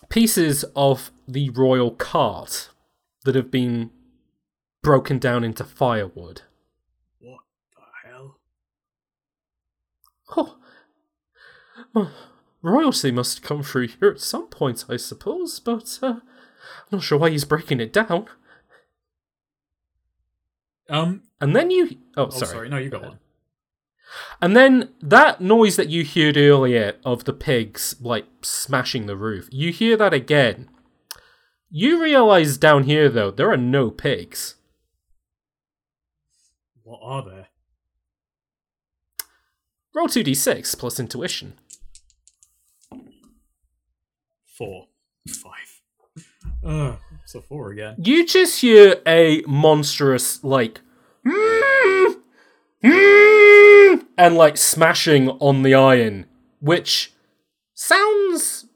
pieces 0.09 0.65
of 0.75 1.11
the 1.27 1.49
royal 1.51 1.91
cart 1.91 2.69
that 3.23 3.35
have 3.35 3.49
been 3.51 3.91
broken 4.83 5.17
down 5.19 5.43
into 5.43 5.63
firewood. 5.63 6.41
What 7.19 7.39
the 7.75 8.09
hell? 8.09 8.37
Oh, 10.35 10.57
well, 11.93 12.11
royalty 12.61 13.11
must 13.11 13.41
come 13.43 13.63
through 13.63 13.87
here 13.89 14.09
at 14.09 14.19
some 14.19 14.47
point, 14.47 14.85
I 14.89 14.97
suppose, 14.97 15.59
but 15.59 15.99
uh, 16.01 16.07
I'm 16.07 16.21
not 16.91 17.03
sure 17.03 17.17
why 17.19 17.29
he's 17.29 17.45
breaking 17.45 17.79
it 17.79 17.93
down. 17.93 18.25
Um. 20.89 21.23
And 21.39 21.55
then 21.55 21.71
you. 21.71 21.97
Oh, 22.17 22.25
Oh, 22.25 22.29
sorry. 22.29 22.51
sorry. 22.51 22.69
No, 22.69 22.77
you 22.77 22.89
got 22.89 23.03
ahead. 23.03 23.17
And 24.41 24.55
then 24.55 24.89
that 25.01 25.41
noise 25.41 25.75
that 25.75 25.89
you 25.89 26.05
heard 26.05 26.37
earlier 26.37 26.95
of 27.05 27.23
the 27.25 27.33
pigs, 27.33 27.95
like, 28.01 28.25
smashing 28.41 29.05
the 29.05 29.15
roof, 29.15 29.47
you 29.51 29.71
hear 29.71 29.95
that 29.97 30.13
again. 30.13 30.69
You 31.69 32.01
realize 32.01 32.57
down 32.57 32.83
here, 32.83 33.07
though, 33.09 33.31
there 33.31 33.51
are 33.51 33.57
no 33.57 33.89
pigs. 33.91 34.55
What 36.83 36.99
are 37.03 37.23
there? 37.23 37.47
Roll 39.93 40.07
2d6 40.07 40.77
plus 40.77 40.99
intuition. 40.99 41.53
Four, 44.45 44.87
five. 45.27 45.81
Uh, 46.63 46.95
it's 47.23 47.35
a 47.35 47.41
four 47.41 47.71
again. 47.71 47.95
You 47.97 48.25
just 48.25 48.61
hear 48.61 49.01
a 49.07 49.41
monstrous, 49.47 50.43
like, 50.43 50.81
"Mm, 51.25 52.21
mm," 52.83 53.80
and 54.21 54.35
like 54.35 54.55
smashing 54.55 55.29
on 55.39 55.63
the 55.63 55.73
iron, 55.73 56.27
which 56.59 57.11
sounds 57.73 58.67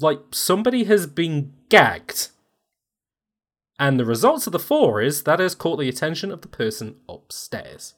like 0.00 0.18
somebody 0.32 0.82
has 0.82 1.06
been 1.06 1.52
gagged. 1.68 2.30
And 3.78 4.00
the 4.00 4.04
results 4.04 4.48
of 4.48 4.52
the 4.52 4.58
four 4.58 5.00
is 5.00 5.22
that 5.22 5.38
has 5.38 5.54
caught 5.54 5.78
the 5.78 5.88
attention 5.88 6.32
of 6.32 6.40
the 6.40 6.48
person 6.48 6.96
upstairs. 7.08 7.94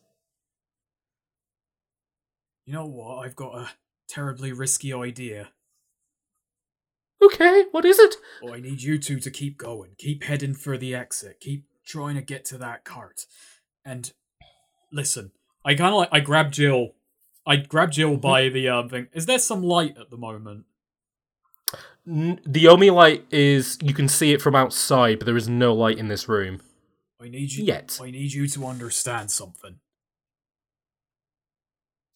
You 2.66 2.74
know 2.74 2.84
what? 2.84 3.24
I've 3.24 3.36
got 3.36 3.54
a 3.54 3.70
terribly 4.06 4.52
risky 4.52 4.92
idea. 4.92 5.52
Okay, 7.22 7.64
what 7.70 7.86
is 7.86 7.98
it? 7.98 8.16
Oh, 8.42 8.52
I 8.52 8.60
need 8.60 8.82
you 8.82 8.98
two 8.98 9.18
to 9.20 9.30
keep 9.30 9.56
going. 9.56 9.92
Keep 9.96 10.24
heading 10.24 10.52
for 10.52 10.76
the 10.76 10.94
exit. 10.94 11.40
Keep 11.40 11.64
trying 11.86 12.16
to 12.16 12.22
get 12.22 12.44
to 12.46 12.58
that 12.58 12.84
cart. 12.84 13.24
And 13.82 14.12
listen, 14.92 15.32
I 15.64 15.74
kind 15.74 15.90
of 15.92 15.98
like 15.98 16.08
I 16.12 16.20
grab 16.20 16.52
Jill. 16.52 16.94
I 17.46 17.56
grab 17.56 17.90
Jill 17.90 18.16
by 18.16 18.48
the 18.48 18.68
um 18.68 18.88
thing. 18.88 19.08
Is 19.12 19.26
there 19.26 19.38
some 19.38 19.62
light 19.62 19.96
at 19.98 20.10
the 20.10 20.16
moment? 20.16 20.64
N- 22.06 22.40
the 22.46 22.68
only 22.68 22.90
light 22.90 23.26
is 23.30 23.78
you 23.82 23.92
can 23.94 24.08
see 24.08 24.32
it 24.32 24.40
from 24.42 24.54
outside, 24.56 25.18
but 25.18 25.26
there 25.26 25.36
is 25.36 25.48
no 25.48 25.74
light 25.74 25.98
in 25.98 26.08
this 26.08 26.28
room 26.28 26.60
I 27.22 27.28
need 27.28 27.52
you. 27.52 27.64
yet. 27.64 27.98
I 28.02 28.10
need 28.10 28.32
you 28.32 28.46
to 28.48 28.66
understand 28.66 29.30
something. 29.30 29.76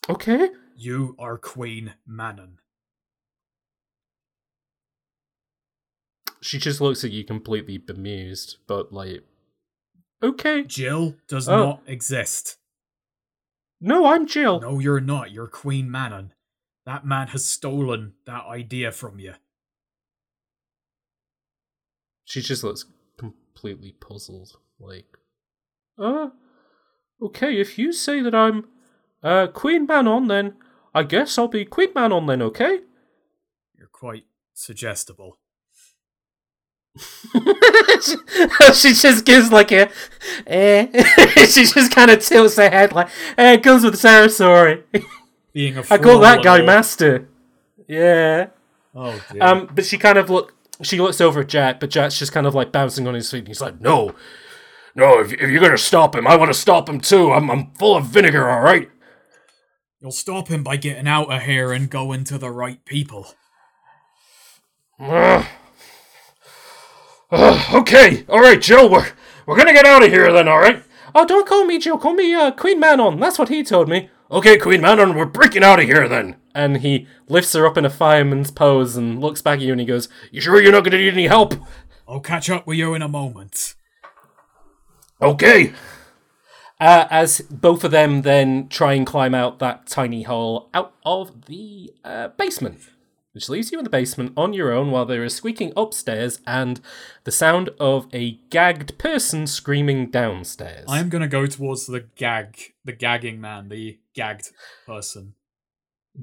Okay. 0.08 0.48
You 0.76 1.14
are 1.18 1.38
Queen 1.38 1.94
Manon. 2.06 2.58
She 6.40 6.58
just 6.58 6.80
looks 6.80 7.04
at 7.04 7.10
you 7.10 7.24
completely 7.24 7.78
bemused, 7.78 8.56
but 8.66 8.92
like, 8.92 9.22
okay. 10.22 10.62
Jill 10.64 11.16
does 11.28 11.48
Oh. 11.48 11.56
not 11.56 11.82
exist. 11.86 12.58
No, 13.86 14.06
I'm 14.06 14.26
Jill. 14.26 14.60
No, 14.60 14.78
you're 14.78 14.98
not. 14.98 15.30
You're 15.30 15.46
Queen 15.46 15.90
Manon. 15.90 16.32
That 16.86 17.04
man 17.04 17.28
has 17.28 17.44
stolen 17.44 18.14
that 18.24 18.46
idea 18.46 18.90
from 18.90 19.18
you. 19.18 19.34
She 22.24 22.40
just 22.40 22.64
looks 22.64 22.86
completely 23.18 23.92
puzzled. 23.92 24.56
Like, 24.80 25.18
uh, 25.98 26.30
okay, 27.20 27.60
if 27.60 27.78
you 27.78 27.92
say 27.92 28.22
that 28.22 28.34
I'm 28.34 28.64
uh, 29.22 29.48
Queen 29.48 29.84
Manon, 29.84 30.28
then 30.28 30.54
I 30.94 31.02
guess 31.02 31.36
I'll 31.36 31.48
be 31.48 31.66
Queen 31.66 31.90
Manon 31.94 32.24
then, 32.24 32.40
okay? 32.40 32.80
You're 33.76 33.88
quite 33.92 34.24
suggestible. 34.54 35.36
she 38.72 38.92
just 38.94 39.24
gives 39.24 39.50
like 39.50 39.72
a, 39.72 39.90
eh. 40.46 40.86
she 41.46 41.64
just 41.64 41.92
kind 41.92 42.10
of 42.10 42.24
tilts 42.24 42.56
her 42.56 42.70
head 42.70 42.92
like, 42.92 43.08
eh, 43.36 43.54
it 43.54 43.62
comes 43.62 43.82
with 43.82 44.00
territory. 44.00 44.84
Being 45.52 45.76
a 45.78 45.84
I 45.90 45.98
call 45.98 46.20
that 46.20 46.44
guy 46.44 46.62
master. 46.62 47.28
Yeah. 47.88 48.48
Oh 48.94 49.20
dear. 49.32 49.42
Um, 49.42 49.68
but 49.74 49.84
she 49.84 49.98
kind 49.98 50.18
of 50.18 50.30
look. 50.30 50.54
She 50.82 51.00
looks 51.00 51.20
over 51.20 51.40
at 51.40 51.48
Jack, 51.48 51.80
but 51.80 51.90
Jack's 51.90 52.18
just 52.18 52.32
kind 52.32 52.46
of 52.46 52.54
like 52.54 52.72
bouncing 52.72 53.06
on 53.06 53.14
his 53.14 53.30
feet. 53.30 53.38
And 53.38 53.48
he's 53.48 53.60
like, 53.60 53.80
"No, 53.80 54.14
no! 54.94 55.20
If, 55.20 55.32
if 55.32 55.50
you're 55.50 55.60
gonna 55.60 55.78
stop 55.78 56.16
him, 56.16 56.26
I 56.26 56.36
want 56.36 56.52
to 56.52 56.58
stop 56.58 56.88
him 56.88 57.00
too. 57.00 57.32
I'm 57.32 57.50
I'm 57.50 57.72
full 57.74 57.96
of 57.96 58.06
vinegar, 58.06 58.48
all 58.48 58.60
right." 58.60 58.90
You'll 60.00 60.12
stop 60.12 60.48
him 60.48 60.62
by 60.62 60.76
getting 60.76 61.08
out 61.08 61.32
of 61.32 61.42
here 61.42 61.72
and 61.72 61.88
going 61.88 62.24
to 62.24 62.36
the 62.36 62.50
right 62.50 62.84
people. 62.84 63.28
Ugh. 67.34 67.40
Ugh, 67.54 67.74
okay, 67.82 68.24
all 68.28 68.40
right, 68.40 68.60
Jill. 68.60 68.88
We're 68.88 69.08
we're 69.46 69.56
gonna 69.56 69.72
get 69.72 69.86
out 69.86 70.02
of 70.04 70.10
here 70.10 70.32
then, 70.32 70.48
all 70.48 70.60
right? 70.60 70.82
Oh, 71.14 71.26
don't 71.26 71.46
call 71.46 71.64
me 71.64 71.78
Jill. 71.78 71.98
Call 71.98 72.14
me 72.14 72.32
uh, 72.34 72.50
Queen 72.52 72.80
Manon. 72.80 73.18
That's 73.20 73.38
what 73.38 73.48
he 73.48 73.62
told 73.62 73.88
me. 73.88 74.08
Okay, 74.30 74.56
Queen 74.56 74.80
Manon, 74.80 75.14
we're 75.14 75.26
breaking 75.26 75.62
out 75.64 75.78
of 75.78 75.86
here 75.86 76.08
then. 76.08 76.36
And 76.54 76.78
he 76.78 77.06
lifts 77.28 77.52
her 77.52 77.66
up 77.66 77.76
in 77.76 77.84
a 77.84 77.90
fireman's 77.90 78.50
pose 78.50 78.96
and 78.96 79.20
looks 79.20 79.42
back 79.42 79.58
at 79.58 79.64
you 79.64 79.72
and 79.72 79.80
he 79.80 79.86
goes, 79.86 80.08
"You 80.30 80.40
sure 80.40 80.60
you're 80.62 80.72
not 80.72 80.84
gonna 80.84 80.98
need 80.98 81.12
any 81.12 81.26
help?" 81.26 81.54
I'll 82.06 82.20
catch 82.20 82.48
up 82.50 82.66
with 82.66 82.78
you 82.78 82.94
in 82.94 83.02
a 83.02 83.08
moment. 83.08 83.74
Okay. 85.20 85.72
Uh, 86.80 87.06
as 87.10 87.40
both 87.50 87.84
of 87.84 87.92
them 87.92 88.22
then 88.22 88.68
try 88.68 88.92
and 88.92 89.06
climb 89.06 89.34
out 89.34 89.58
that 89.58 89.86
tiny 89.86 90.22
hole 90.22 90.68
out 90.74 90.92
of 91.04 91.46
the 91.46 91.92
uh, 92.04 92.28
basement, 92.28 92.80
which 93.34 93.48
leaves 93.48 93.72
you 93.72 93.78
in 93.78 93.84
the 93.84 93.90
basement 93.90 94.32
on 94.36 94.52
your 94.52 94.72
own 94.72 94.90
while 94.90 95.04
there 95.04 95.24
is 95.24 95.34
squeaking 95.34 95.72
upstairs 95.76 96.40
and 96.46 96.80
the 97.24 97.32
sound 97.32 97.68
of 97.80 98.06
a 98.12 98.38
gagged 98.50 98.96
person 98.96 99.46
screaming 99.46 100.10
downstairs. 100.10 100.84
I'm 100.88 101.08
gonna 101.08 101.28
go 101.28 101.46
towards 101.46 101.86
the 101.86 102.06
gag, 102.16 102.74
the 102.84 102.92
gagging 102.92 103.40
man, 103.40 103.68
the 103.68 103.98
gagged 104.14 104.50
person. 104.86 105.34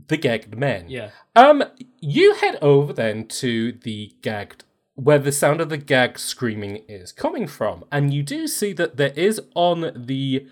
the 0.07 0.15
gagged 0.15 0.57
men. 0.57 0.85
Yeah. 0.89 1.09
Um, 1.35 1.63
you 1.99 2.35
head 2.35 2.57
over 2.61 2.93
then 2.93 3.27
to 3.27 3.73
the 3.73 4.13
gagged, 4.21 4.63
where 4.95 5.19
the 5.19 5.33
sound 5.33 5.59
of 5.59 5.67
the 5.67 5.77
gag 5.77 6.17
screaming 6.17 6.85
is 6.87 7.11
coming 7.11 7.45
from, 7.45 7.83
and 7.91 8.13
you 8.13 8.23
do 8.23 8.47
see 8.47 8.71
that 8.71 8.95
there 8.95 9.11
is 9.17 9.41
on 9.53 9.91
the, 9.93 10.47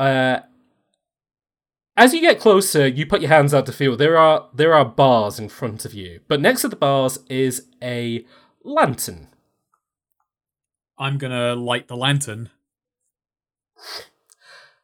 uh, 0.00 0.40
as 1.96 2.12
you 2.12 2.20
get 2.20 2.38
closer, 2.38 2.86
you 2.86 3.06
put 3.06 3.22
your 3.22 3.30
hands 3.30 3.54
out 3.54 3.66
to 3.66 3.72
feel 3.72 3.96
there 3.96 4.18
are 4.18 4.48
there 4.54 4.74
are 4.74 4.84
bars 4.84 5.38
in 5.38 5.48
front 5.48 5.84
of 5.84 5.94
you, 5.94 6.20
but 6.28 6.40
next 6.40 6.60
to 6.62 6.68
the 6.68 6.76
bars 6.76 7.18
is 7.28 7.68
a 7.82 8.24
lantern. 8.62 9.28
I'm 10.98 11.18
gonna 11.18 11.54
light 11.54 11.88
the 11.88 11.96
lantern. 11.96 12.50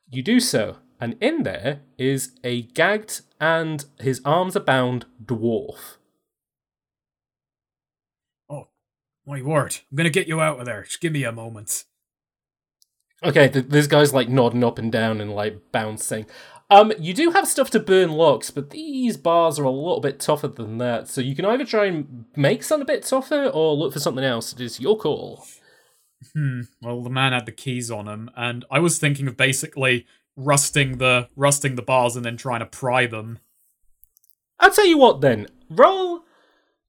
You 0.08 0.22
do 0.22 0.40
so, 0.40 0.76
and 1.00 1.16
in 1.20 1.42
there 1.42 1.80
is 1.98 2.32
a 2.42 2.62
gagged 2.62 3.22
and 3.40 3.84
his 3.98 4.20
arms 4.24 4.56
are 4.56 4.60
bound 4.60 5.06
dwarf. 5.22 5.96
Oh, 8.48 8.68
my 9.26 9.42
word! 9.42 9.78
I'm 9.90 9.96
gonna 9.96 10.10
get 10.10 10.28
you 10.28 10.40
out 10.40 10.60
of 10.60 10.66
there. 10.66 10.84
Just 10.84 11.00
give 11.00 11.12
me 11.12 11.24
a 11.24 11.32
moment. 11.32 11.84
Okay, 13.24 13.48
th- 13.48 13.66
this 13.68 13.86
guy's 13.86 14.12
like 14.12 14.28
nodding 14.28 14.64
up 14.64 14.78
and 14.78 14.90
down 14.90 15.20
and 15.20 15.32
like 15.34 15.72
bouncing. 15.72 16.26
Um, 16.72 16.90
you 16.98 17.12
do 17.12 17.32
have 17.32 17.46
stuff 17.46 17.68
to 17.70 17.80
burn 17.80 18.12
locks, 18.12 18.50
but 18.50 18.70
these 18.70 19.18
bars 19.18 19.58
are 19.58 19.64
a 19.64 19.70
little 19.70 20.00
bit 20.00 20.18
tougher 20.18 20.48
than 20.48 20.78
that. 20.78 21.06
So 21.06 21.20
you 21.20 21.36
can 21.36 21.44
either 21.44 21.66
try 21.66 21.84
and 21.84 22.24
make 22.34 22.62
something 22.62 22.84
a 22.84 22.86
bit 22.86 23.02
tougher 23.02 23.48
or 23.48 23.74
look 23.74 23.92
for 23.92 24.00
something 24.00 24.24
else. 24.24 24.54
It 24.54 24.60
is 24.62 24.80
your 24.80 24.96
call. 24.96 25.44
Hmm. 26.32 26.62
Well, 26.80 27.02
the 27.02 27.10
man 27.10 27.34
had 27.34 27.44
the 27.44 27.52
keys 27.52 27.90
on 27.90 28.08
him, 28.08 28.30
and 28.34 28.64
I 28.70 28.78
was 28.78 28.98
thinking 28.98 29.28
of 29.28 29.36
basically 29.36 30.06
rusting 30.34 30.96
the 30.96 31.28
rusting 31.36 31.74
the 31.74 31.82
bars 31.82 32.16
and 32.16 32.24
then 32.24 32.38
trying 32.38 32.60
to 32.60 32.66
pry 32.66 33.04
them. 33.04 33.40
I'll 34.58 34.70
tell 34.70 34.86
you 34.86 34.96
what 34.96 35.20
then. 35.20 35.48
Roll 35.68 36.24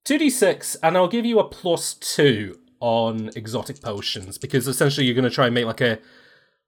2d6 0.06 0.76
and 0.82 0.96
I'll 0.96 1.08
give 1.08 1.26
you 1.26 1.38
a 1.40 1.44
plus 1.44 1.92
2 1.92 2.58
on 2.80 3.30
exotic 3.36 3.82
potions 3.82 4.38
because 4.38 4.66
essentially 4.66 5.04
you're 5.04 5.14
going 5.14 5.24
to 5.24 5.30
try 5.30 5.46
and 5.46 5.54
make 5.54 5.66
like 5.66 5.82
a 5.82 5.98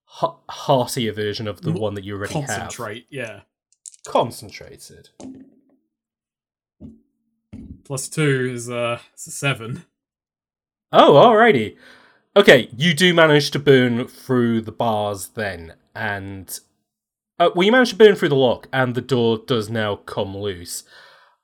ha- 0.06 0.38
heartier 0.48 1.12
version 1.12 1.46
of 1.46 1.60
the 1.62 1.72
one 1.72 1.94
that 1.94 2.04
you 2.04 2.16
already 2.16 2.34
have. 2.34 2.48
Concentrate. 2.48 3.06
Yeah. 3.10 3.40
Concentrated. 4.06 5.10
Plus 7.84 8.08
two 8.08 8.50
is 8.52 8.68
uh 8.68 8.98
is 9.16 9.26
a 9.26 9.30
seven. 9.30 9.84
Oh, 10.92 11.14
alrighty. 11.14 11.76
Okay, 12.36 12.68
you 12.76 12.94
do 12.94 13.14
manage 13.14 13.50
to 13.52 13.58
burn 13.58 14.06
through 14.06 14.60
the 14.60 14.72
bars 14.72 15.28
then, 15.28 15.74
and 15.94 16.58
uh, 17.38 17.50
well, 17.54 17.64
you 17.64 17.72
manage 17.72 17.90
to 17.90 17.96
burn 17.96 18.14
through 18.14 18.28
the 18.28 18.34
lock, 18.36 18.68
and 18.72 18.94
the 18.94 19.00
door 19.00 19.38
does 19.38 19.70
now 19.70 19.96
come 19.96 20.36
loose. 20.36 20.84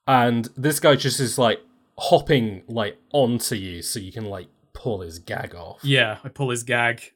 And 0.06 0.48
this 0.56 0.80
guy 0.80 0.96
just 0.96 1.20
is 1.20 1.38
like 1.38 1.60
hopping 1.98 2.62
like 2.68 2.98
onto 3.12 3.54
you, 3.54 3.82
so 3.82 4.00
you 4.00 4.12
can 4.12 4.26
like 4.26 4.48
pull 4.72 5.00
his 5.00 5.18
gag 5.18 5.54
off. 5.54 5.80
Yeah, 5.82 6.18
I 6.24 6.28
pull 6.28 6.50
his 6.50 6.62
gag. 6.62 7.12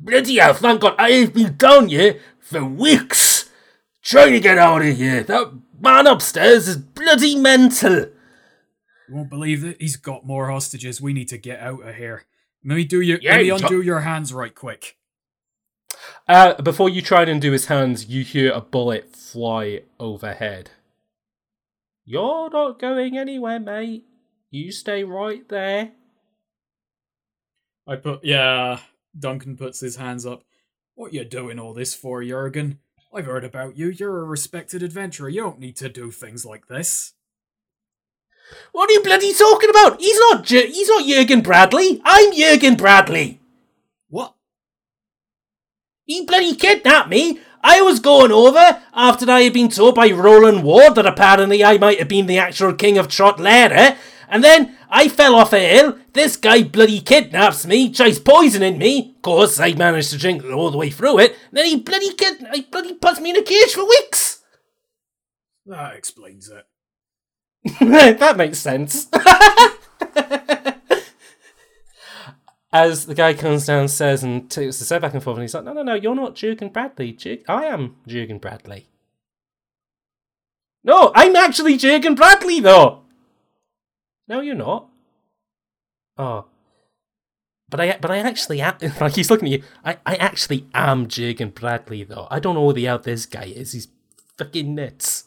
Bloody 0.00 0.36
hell! 0.36 0.54
Thank 0.54 0.80
God 0.80 0.94
I 0.98 1.10
have 1.10 1.34
been 1.34 1.56
down 1.56 1.88
here 1.88 2.20
for 2.38 2.64
weeks 2.64 3.50
trying 4.02 4.32
to 4.32 4.40
get 4.40 4.58
out 4.58 4.82
of 4.82 4.96
here. 4.96 5.22
That 5.22 5.52
man 5.80 6.06
upstairs 6.06 6.68
is 6.68 6.76
bloody 6.76 7.36
mental. 7.36 8.06
You 9.08 9.14
won't 9.14 9.30
believe 9.30 9.64
it. 9.64 9.80
He's 9.80 9.96
got 9.96 10.26
more 10.26 10.50
hostages. 10.50 11.00
We 11.00 11.12
need 11.12 11.28
to 11.28 11.38
get 11.38 11.60
out 11.60 11.86
of 11.86 11.94
here. 11.96 12.24
Let 12.64 12.76
me 12.76 12.84
do 12.84 13.00
your 13.00 13.18
Yeah, 13.20 13.32
let 13.32 13.40
me 13.40 13.50
undo 13.50 13.80
your 13.80 14.00
hands 14.00 14.32
right 14.32 14.54
quick. 14.54 14.96
Uh, 16.26 16.60
before 16.60 16.88
you 16.88 17.00
try 17.00 17.22
and 17.22 17.30
undo 17.30 17.52
his 17.52 17.66
hands, 17.66 18.06
you 18.06 18.22
hear 18.22 18.52
a 18.52 18.60
bullet 18.60 19.16
fly 19.16 19.82
overhead. 19.98 20.70
You're 22.04 22.50
not 22.50 22.78
going 22.78 23.16
anywhere, 23.16 23.60
mate. 23.60 24.06
You 24.50 24.72
stay 24.72 25.04
right 25.04 25.46
there. 25.48 25.92
I 27.86 27.96
put 27.96 28.24
yeah. 28.24 28.80
Duncan 29.18 29.56
puts 29.56 29.80
his 29.80 29.96
hands 29.96 30.24
up. 30.26 30.44
What 30.94 31.12
you 31.12 31.24
doing 31.24 31.58
all 31.58 31.74
this 31.74 31.94
for, 31.94 32.22
Jurgen? 32.24 32.78
I've 33.14 33.26
heard 33.26 33.44
about 33.44 33.76
you. 33.76 33.88
You're 33.88 34.20
a 34.20 34.24
respected 34.24 34.82
adventurer. 34.82 35.28
You 35.28 35.42
don't 35.42 35.60
need 35.60 35.76
to 35.76 35.88
do 35.88 36.10
things 36.10 36.44
like 36.44 36.66
this. 36.66 37.14
What 38.72 38.90
are 38.90 38.92
you 38.92 39.02
bloody 39.02 39.32
talking 39.34 39.70
about? 39.70 40.00
He's 40.00 40.18
not. 40.18 40.44
Jer- 40.44 40.66
he's 40.66 40.88
not 40.88 41.06
Jurgen 41.06 41.40
Bradley. 41.40 42.00
I'm 42.04 42.34
Jurgen 42.34 42.76
Bradley. 42.76 43.40
What? 44.08 44.34
He 46.04 46.24
bloody 46.24 46.54
kidnapped 46.54 47.10
me. 47.10 47.40
I 47.62 47.82
was 47.82 48.00
going 48.00 48.32
over 48.32 48.82
after 48.94 49.30
I 49.30 49.42
had 49.42 49.52
been 49.52 49.68
told 49.68 49.94
by 49.94 50.10
Roland 50.10 50.62
Ward 50.62 50.94
that 50.94 51.06
apparently 51.06 51.64
I 51.64 51.76
might 51.76 51.98
have 51.98 52.08
been 52.08 52.26
the 52.26 52.38
actual 52.38 52.72
king 52.72 52.96
of 52.96 53.08
Trotlera, 53.08 53.72
eh? 53.72 53.96
And 54.28 54.44
then 54.44 54.76
I 54.88 55.08
fell 55.08 55.34
off 55.34 55.52
a 55.52 55.60
hill. 55.60 55.98
This 56.12 56.36
guy 56.36 56.62
bloody 56.62 57.00
kidnaps 57.00 57.66
me, 57.66 57.92
tries 57.92 58.18
poisoning 58.18 58.78
me. 58.78 59.14
Of 59.16 59.22
course, 59.22 59.60
I 59.60 59.72
managed 59.74 60.10
to 60.10 60.18
drink 60.18 60.44
all 60.44 60.70
the 60.70 60.78
way 60.78 60.90
through 60.90 61.18
it. 61.20 61.36
Then 61.52 61.66
he 61.66 61.76
bloody 61.80 62.12
kid, 62.14 62.46
he 62.52 62.62
bloody 62.62 62.94
puts 62.94 63.20
me 63.20 63.30
in 63.30 63.36
a 63.36 63.42
cage 63.42 63.72
for 63.72 63.84
weeks. 63.86 64.42
That 65.66 65.96
explains 65.96 66.48
it. 66.48 66.64
that 68.18 68.36
makes 68.36 68.58
sense. 68.58 69.08
as 72.72 73.06
the 73.06 73.14
guy 73.14 73.34
comes 73.34 73.66
downstairs 73.66 74.22
and 74.22 74.50
takes 74.50 74.78
the 74.78 74.84
step 74.84 75.02
back 75.02 75.14
and 75.14 75.22
forth, 75.22 75.36
and 75.36 75.42
he's 75.42 75.54
like, 75.54 75.64
"No, 75.64 75.72
no, 75.72 75.82
no, 75.82 75.94
you're 75.94 76.14
not 76.14 76.34
Jurgen 76.34 76.68
Bradley. 76.68 77.12
Jurg- 77.12 77.44
I 77.48 77.64
am 77.64 77.96
Jurgen 78.06 78.38
Bradley." 78.38 78.88
No, 80.84 81.12
I'm 81.14 81.36
actually 81.36 81.76
Jurgen 81.76 82.14
Bradley, 82.14 82.60
though. 82.60 83.02
No, 84.28 84.40
you're 84.40 84.54
not. 84.54 84.88
Oh, 86.16 86.46
but 87.70 87.80
I, 87.80 87.98
but 88.00 88.10
I 88.10 88.18
actually 88.18 88.60
am. 88.60 88.76
Like 89.00 89.12
he's 89.16 89.30
looking 89.30 89.52
at 89.52 89.60
you. 89.60 89.66
I, 89.84 89.98
I 90.06 90.16
actually 90.16 90.66
am 90.74 91.06
Jurgen 91.08 91.50
Bradley, 91.50 92.04
though. 92.04 92.26
I 92.30 92.40
don't 92.40 92.54
know 92.54 92.66
who 92.66 92.72
the 92.72 92.84
hell 92.84 92.98
this 92.98 93.26
guy 93.26 93.44
is. 93.44 93.72
He's 93.72 93.88
fucking 94.36 94.74
nuts. 94.74 95.24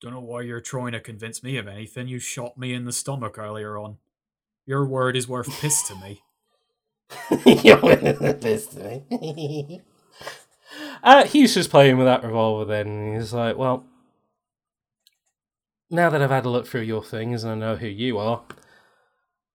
Don't 0.00 0.12
know 0.12 0.20
why 0.20 0.42
you're 0.42 0.60
trying 0.60 0.92
to 0.92 1.00
convince 1.00 1.42
me 1.42 1.56
of 1.56 1.66
anything. 1.66 2.08
You 2.08 2.18
shot 2.18 2.58
me 2.58 2.74
in 2.74 2.84
the 2.84 2.92
stomach 2.92 3.38
earlier 3.38 3.78
on. 3.78 3.96
Your 4.66 4.84
word 4.86 5.16
is 5.16 5.28
worth 5.28 5.48
piss 5.60 5.82
to 5.88 5.94
me. 5.94 6.22
You're 7.62 8.34
pissed 8.34 8.72
to 8.72 9.02
me. 9.10 9.80
uh, 11.02 11.24
he's 11.24 11.54
just 11.54 11.70
playing 11.70 11.98
with 11.98 12.06
that 12.06 12.24
revolver 12.24 12.64
then, 12.64 12.86
and 12.86 13.16
he's 13.16 13.32
like, 13.32 13.56
well, 13.56 13.84
now 15.94 16.10
that 16.10 16.20
I've 16.20 16.30
had 16.30 16.44
a 16.44 16.50
look 16.50 16.66
through 16.66 16.82
your 16.82 17.02
things 17.02 17.44
and 17.44 17.52
I 17.52 17.54
know 17.54 17.76
who 17.76 17.86
you 17.86 18.18
are, 18.18 18.42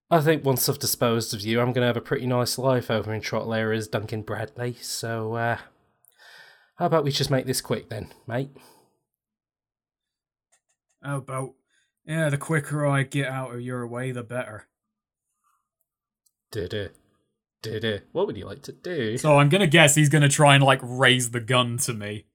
I 0.10 0.22
think 0.22 0.44
once 0.44 0.68
I've 0.68 0.80
disposed 0.80 1.34
of 1.34 1.42
you, 1.42 1.60
I'm 1.60 1.74
going 1.74 1.84
to 1.84 1.88
have 1.88 1.98
a 1.98 2.02
pretty 2.02 2.26
nice 2.26 2.58
life 2.58 2.90
over 2.90 3.14
in 3.14 3.22
Trotlair 3.22 3.76
as 3.76 3.88
Duncan 3.88 4.24
Bradley, 4.24 4.74
so, 4.82 5.36
uh, 5.36 5.58
how 6.78 6.86
about 6.86 7.04
we 7.04 7.12
just 7.12 7.30
make 7.30 7.46
this 7.46 7.62
quick 7.62 7.90
then, 7.90 8.14
mate? 8.26 8.50
How 11.04 11.18
about, 11.18 11.56
yeah, 12.06 12.30
the 12.30 12.38
quicker 12.38 12.88
I 12.88 13.04
get 13.04 13.28
out 13.28 13.54
of 13.54 13.62
your 13.62 13.86
way, 13.86 14.12
the 14.12 14.24
better. 14.24 14.68
Do-do. 16.52 16.90
Do-do. 17.62 18.00
What 18.14 18.28
would 18.28 18.38
you 18.38 18.46
like 18.46 18.64
to 18.64 18.72
do? 18.72 19.18
So 19.18 19.38
I'm 19.38 19.50
gonna 19.50 19.68
guess 19.68 19.96
he's 19.96 20.10
gonna 20.10 20.30
try 20.30 20.56
and 20.56 20.64
like 20.64 20.80
raise 20.82 21.32
the 21.32 21.42
gun 21.42 21.78
to 21.80 21.94
me. 21.94 22.26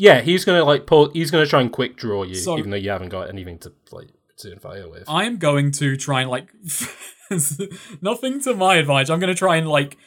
Yeah, 0.00 0.22
he's 0.22 0.46
gonna 0.46 0.64
like 0.64 0.86
pull. 0.86 1.10
He's 1.10 1.30
gonna 1.30 1.44
try 1.44 1.60
and 1.60 1.70
quick 1.70 1.94
draw 1.94 2.22
you, 2.22 2.34
So- 2.36 2.56
even 2.56 2.70
though 2.70 2.78
you 2.78 2.88
haven't 2.88 3.10
got 3.10 3.28
anything 3.28 3.58
to 3.58 3.72
like 3.92 4.08
to 4.38 4.58
fire 4.58 4.88
with. 4.88 5.04
I'm 5.06 5.36
going 5.36 5.72
to 5.72 5.94
try 5.98 6.22
and 6.22 6.30
like 6.30 6.50
nothing 8.00 8.40
to 8.40 8.54
my 8.54 8.76
advantage. 8.76 9.10
I'm 9.10 9.20
gonna 9.20 9.34
try 9.34 9.56
and 9.56 9.68
like 9.68 9.98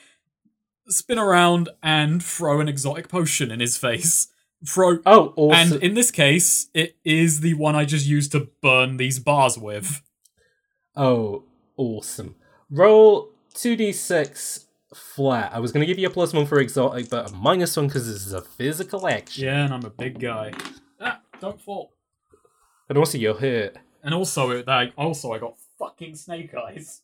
spin 0.88 1.20
around 1.20 1.70
and 1.84 2.24
throw 2.24 2.60
an 2.60 2.68
exotic 2.68 3.08
potion 3.08 3.52
in 3.52 3.60
his 3.60 3.78
face. 3.78 4.30
Throw 4.68 4.98
oh, 5.06 5.28
also, 5.36 5.76
and 5.76 5.84
in 5.84 5.94
this 5.94 6.10
case, 6.10 6.70
it 6.74 6.96
is 7.06 7.42
the 7.42 7.54
one 7.54 7.76
I 7.76 7.86
just 7.86 8.08
used 8.08 8.32
to 8.32 8.50
burn 8.64 8.98
these 8.98 9.20
bars 9.20 9.60
with. 9.60 10.02
oh, 10.96 11.44
awesome. 11.78 12.34
Roll 12.72 13.30
two 13.54 13.76
d 13.76 13.92
six 13.92 14.66
flat. 14.96 15.52
I 15.54 15.60
was 15.60 15.72
gonna 15.72 15.86
give 15.86 16.00
you 16.00 16.08
a 16.08 16.12
plus 16.12 16.34
one 16.34 16.46
for 16.46 16.60
exotic, 16.60 17.10
but 17.10 17.32
a 17.32 17.34
minus 17.36 17.76
one 17.78 17.88
because 17.88 18.08
this 18.12 18.26
is 18.26 18.34
a 18.34 18.42
physical 18.42 19.08
action. 19.08 19.46
Yeah, 19.46 19.66
and 19.66 19.74
I'm 19.74 19.86
a 19.86 19.90
big 19.90 20.20
guy. 20.20 20.54
Ah, 21.00 21.22
don't 21.40 21.62
fall. 21.62 21.94
And 22.90 22.98
also, 22.98 23.18
you're 23.18 23.36
hurt. 23.36 23.78
And 24.04 24.14
also, 24.14 24.50
it- 24.52 24.68
I 24.68 24.92
also 24.98 25.32
I 25.32 25.40
got 25.40 25.56
fucking 25.80 26.16
snake 26.16 26.54
eyes. 26.54 27.02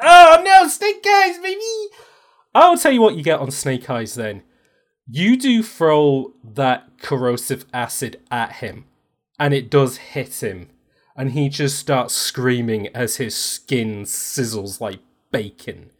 Oh 0.00 0.42
no, 0.44 0.66
snake 0.68 1.06
eyes, 1.06 1.38
baby! 1.38 1.60
I'll 2.54 2.78
tell 2.78 2.92
you 2.92 3.00
what 3.00 3.14
you 3.14 3.22
get 3.22 3.40
on 3.40 3.50
snake 3.50 3.88
eyes 3.88 4.14
then. 4.14 4.42
You 5.08 5.36
do 5.36 5.62
throw 5.62 6.32
that 6.42 6.98
corrosive 7.00 7.66
acid 7.72 8.20
at 8.30 8.52
him, 8.56 8.86
and 9.38 9.52
it 9.52 9.70
does 9.70 9.98
hit 9.98 10.42
him, 10.42 10.70
and 11.16 11.32
he 11.32 11.48
just 11.48 11.78
starts 11.78 12.14
screaming 12.14 12.88
as 12.88 13.16
his 13.16 13.36
skin 13.36 14.02
sizzles 14.04 14.80
like 14.80 15.00
bacon. 15.30 15.90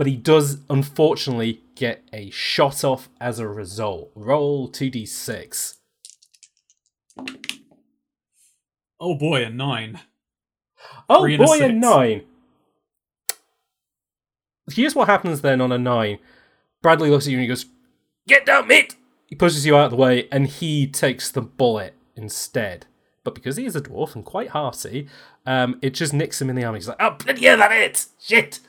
But 0.00 0.06
he 0.06 0.16
does 0.16 0.60
unfortunately 0.70 1.60
get 1.74 2.02
a 2.10 2.30
shot 2.30 2.84
off 2.84 3.10
as 3.20 3.38
a 3.38 3.46
result. 3.46 4.10
Roll 4.14 4.66
2d6. 4.66 5.76
Oh 8.98 9.14
boy, 9.14 9.44
a 9.44 9.50
nine. 9.50 10.00
Oh 11.06 11.20
Three 11.20 11.34
and 11.34 11.42
a 11.42 11.46
boy, 11.46 11.60
a, 11.60 11.68
nine. 11.70 12.22
Here's 14.72 14.94
what 14.94 15.06
happens 15.06 15.42
then 15.42 15.60
on 15.60 15.70
a 15.70 15.76
nine. 15.76 16.18
Bradley 16.80 17.10
looks 17.10 17.26
at 17.26 17.32
you 17.32 17.36
and 17.36 17.42
he 17.42 17.48
goes, 17.48 17.66
Get 18.26 18.46
down, 18.46 18.68
mate! 18.68 18.96
He 19.26 19.34
pushes 19.34 19.66
you 19.66 19.76
out 19.76 19.84
of 19.84 19.90
the 19.90 19.98
way 19.98 20.28
and 20.32 20.46
he 20.46 20.86
takes 20.86 21.30
the 21.30 21.42
bullet 21.42 21.94
instead. 22.16 22.86
But 23.22 23.34
because 23.34 23.58
he 23.58 23.66
is 23.66 23.76
a 23.76 23.82
dwarf 23.82 24.14
and 24.14 24.24
quite 24.24 24.48
hearty, 24.48 25.08
um, 25.44 25.78
it 25.82 25.90
just 25.90 26.14
nicks 26.14 26.40
him 26.40 26.48
in 26.48 26.56
the 26.56 26.64
arm. 26.64 26.76
He's 26.76 26.88
like, 26.88 26.96
Oh, 26.98 27.18
bloody 27.22 27.44
hell, 27.44 27.58
that 27.58 27.72
it! 27.72 28.06
Shit! 28.18 28.60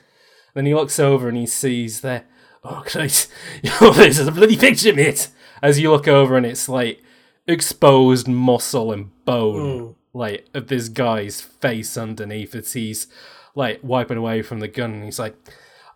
Then 0.54 0.66
he 0.66 0.74
looks 0.76 1.00
over 1.00 1.28
and 1.28 1.38
he 1.38 1.46
sees 1.46 2.02
there, 2.02 2.26
Oh, 2.64 2.84
Christ, 2.86 3.32
oh, 3.82 3.92
this 3.94 4.20
is 4.20 4.28
a 4.28 4.32
bloody 4.32 4.58
picture, 4.58 4.94
mate! 4.94 5.30
As 5.62 5.80
you 5.80 5.92
look 5.92 6.08
over 6.08 6.38
and 6.38 6.46
it's 6.46 6.68
like 6.70 7.02
exposed 7.48 8.28
muscle 8.28 8.92
and 8.92 9.10
bone 9.26 9.60
Oh. 9.60 9.96
like 10.14 10.48
of 10.54 10.68
this 10.68 10.90
guy's 10.90 11.42
face 11.42 11.98
underneath 11.98 12.54
as 12.56 12.74
he's 12.74 13.08
like 13.56 13.80
wiping 13.84 14.18
away 14.18 14.42
from 14.44 14.60
the 14.60 14.68
gun 14.68 14.94
and 14.94 15.04
he's 15.06 15.18
like 15.20 15.36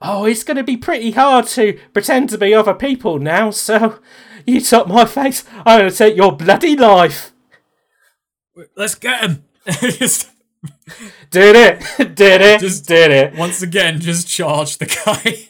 oh 0.02 0.26
it's 0.26 0.44
going 0.44 0.58
to 0.58 0.64
be 0.64 0.76
pretty 0.76 1.12
hard 1.12 1.46
to 1.48 1.80
pretend 1.94 2.30
to 2.30 2.38
be 2.38 2.54
other 2.54 2.74
people 2.74 3.20
now 3.20 3.52
so 3.52 4.00
you 4.46 4.60
took 4.60 4.88
my 4.88 5.06
face 5.06 5.46
i'm 5.66 5.80
going 5.82 5.90
to 5.92 5.96
take 5.96 6.16
your 6.16 6.36
bloody 6.36 6.76
life 6.76 7.32
Let's 8.76 8.96
get 8.96 9.22
him. 9.24 9.44
just 10.66 11.30
did 11.32 11.56
it 11.56 12.16
did 12.16 12.42
it 12.42 12.60
Just- 12.60 12.88
did 12.88 13.12
it 13.12 13.36
once 13.36 13.62
again, 13.62 14.00
just 14.00 14.28
charge 14.28 14.78
the 14.78 14.86
guy. 14.86 15.50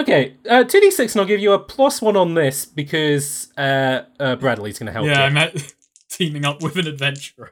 okay 0.00 0.34
uh 0.48 0.64
2d6 0.64 1.12
and 1.12 1.20
i'll 1.20 1.26
give 1.26 1.40
you 1.40 1.52
a 1.52 1.58
plus 1.58 2.02
one 2.02 2.16
on 2.16 2.34
this 2.34 2.64
because 2.66 3.50
uh, 3.56 4.02
uh 4.20 4.36
bradley's 4.36 4.78
going 4.78 4.86
to 4.86 4.92
help 4.92 5.06
yeah, 5.06 5.20
you 5.20 5.24
I'm 5.24 5.36
at, 5.36 5.72
teaming 6.10 6.44
up 6.44 6.62
with 6.62 6.76
an 6.76 6.86
adventurer. 6.86 7.48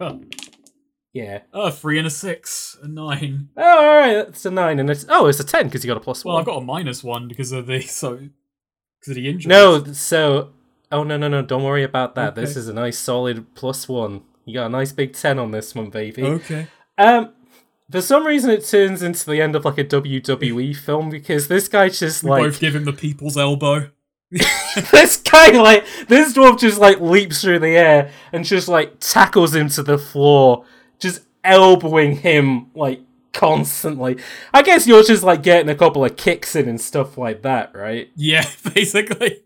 yeah 1.12 1.40
Oh, 1.52 1.70
three 1.70 1.98
and 1.98 2.06
a 2.06 2.10
six, 2.10 2.76
a 2.82 2.88
nine. 2.88 3.48
oh 3.56 3.62
all 3.62 3.96
right 3.96 4.14
that's 4.26 4.44
a 4.44 4.50
nine 4.50 4.78
and 4.80 4.90
it's 4.90 5.06
oh 5.08 5.26
it's 5.26 5.40
a 5.40 5.44
10 5.44 5.66
because 5.66 5.84
you 5.84 5.88
got 5.88 5.96
a 5.96 6.00
plus 6.00 6.24
Well, 6.24 6.34
one 6.34 6.40
I've 6.42 6.46
got 6.46 6.58
a 6.58 6.64
minus 6.64 7.02
one 7.04 7.28
because 7.28 7.52
of 7.52 7.66
the 7.66 7.80
so 7.80 8.16
because 9.00 9.08
of 9.10 9.14
the 9.16 9.28
injury. 9.28 9.48
No, 9.50 9.84
so 9.92 10.50
oh 10.92 11.02
no 11.02 11.16
no 11.16 11.28
no, 11.28 11.42
don't 11.42 11.62
worry 11.62 11.82
about 11.82 12.14
that. 12.14 12.34
This 12.34 12.56
is 12.56 12.68
a 12.68 12.72
nice 12.72 12.98
solid 12.98 13.54
plus 13.54 13.88
one. 13.88 14.22
You 14.44 14.54
got 14.54 14.66
a 14.66 14.70
nice 14.70 14.92
big 14.92 15.12
ten 15.14 15.38
on 15.38 15.50
this 15.50 15.74
one, 15.74 15.90
baby. 15.90 16.22
Okay. 16.22 16.66
Um, 16.98 17.32
for 17.90 18.00
some 18.00 18.26
reason 18.26 18.50
it 18.50 18.64
turns 18.64 19.02
into 19.02 19.26
the 19.26 19.40
end 19.40 19.54
of 19.56 19.64
like 19.64 19.78
a 19.78 19.84
WWE 19.84 20.74
film 20.76 21.10
because 21.10 21.48
this 21.48 21.68
guy 21.68 21.88
just 21.88 22.24
We 22.24 22.30
like 22.30 22.42
both 22.44 22.60
give 22.60 22.74
him 22.74 22.84
the 22.84 22.92
people's 22.92 23.36
elbow. 23.36 23.90
this 24.90 25.18
guy 25.18 25.50
like 25.50 25.86
this 26.08 26.32
dwarf 26.32 26.58
just 26.58 26.78
like 26.78 27.00
leaps 27.00 27.42
through 27.42 27.60
the 27.60 27.76
air 27.76 28.10
and 28.32 28.44
just 28.44 28.68
like 28.68 28.98
tackles 29.00 29.54
him 29.54 29.68
to 29.70 29.82
the 29.82 29.98
floor, 29.98 30.64
just 30.98 31.22
elbowing 31.44 32.16
him 32.16 32.70
like 32.74 33.00
constantly. 33.32 34.18
I 34.52 34.62
guess 34.62 34.86
you're 34.86 35.02
just 35.02 35.22
like 35.22 35.42
getting 35.42 35.68
a 35.68 35.74
couple 35.74 36.04
of 36.04 36.16
kicks 36.16 36.56
in 36.56 36.68
and 36.68 36.80
stuff 36.80 37.18
like 37.18 37.42
that, 37.42 37.74
right? 37.74 38.10
Yeah, 38.16 38.48
basically. 38.74 39.42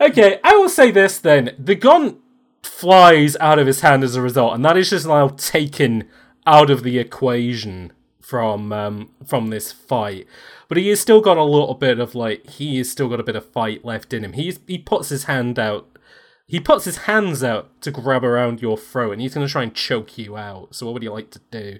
Okay, 0.00 0.38
I 0.44 0.56
will 0.56 0.68
say 0.68 0.90
this 0.90 1.18
then. 1.18 1.56
The 1.58 1.74
gun 1.74 2.18
flies 2.66 3.36
out 3.40 3.58
of 3.58 3.66
his 3.66 3.80
hand 3.80 4.04
as 4.04 4.16
a 4.16 4.22
result, 4.22 4.54
and 4.54 4.64
that 4.64 4.76
is 4.76 4.90
just 4.90 5.06
now 5.06 5.28
taken 5.28 6.08
out 6.46 6.70
of 6.70 6.82
the 6.82 6.98
equation 6.98 7.92
from 8.20 8.72
um, 8.72 9.10
from 9.24 9.48
this 9.48 9.72
fight. 9.72 10.26
But 10.68 10.78
he 10.78 10.88
has 10.88 11.00
still 11.00 11.20
got 11.20 11.36
a 11.36 11.44
little 11.44 11.74
bit 11.74 11.98
of 11.98 12.14
like 12.14 12.48
he 12.48 12.78
has 12.78 12.90
still 12.90 13.08
got 13.08 13.20
a 13.20 13.24
bit 13.24 13.36
of 13.36 13.50
fight 13.50 13.84
left 13.84 14.12
in 14.12 14.24
him. 14.24 14.32
He's 14.32 14.58
he 14.66 14.78
puts 14.78 15.10
his 15.10 15.24
hand 15.24 15.58
out. 15.58 15.98
He 16.46 16.60
puts 16.60 16.84
his 16.84 16.98
hands 16.98 17.42
out 17.42 17.80
to 17.82 17.90
grab 17.90 18.24
around 18.24 18.60
your 18.60 18.76
throat, 18.76 19.12
and 19.12 19.20
he's 19.20 19.34
going 19.34 19.46
to 19.46 19.52
try 19.52 19.62
and 19.62 19.74
choke 19.74 20.18
you 20.18 20.36
out. 20.36 20.74
So, 20.74 20.86
what 20.86 20.92
would 20.92 21.02
you 21.02 21.12
like 21.12 21.30
to 21.30 21.40
do? 21.50 21.78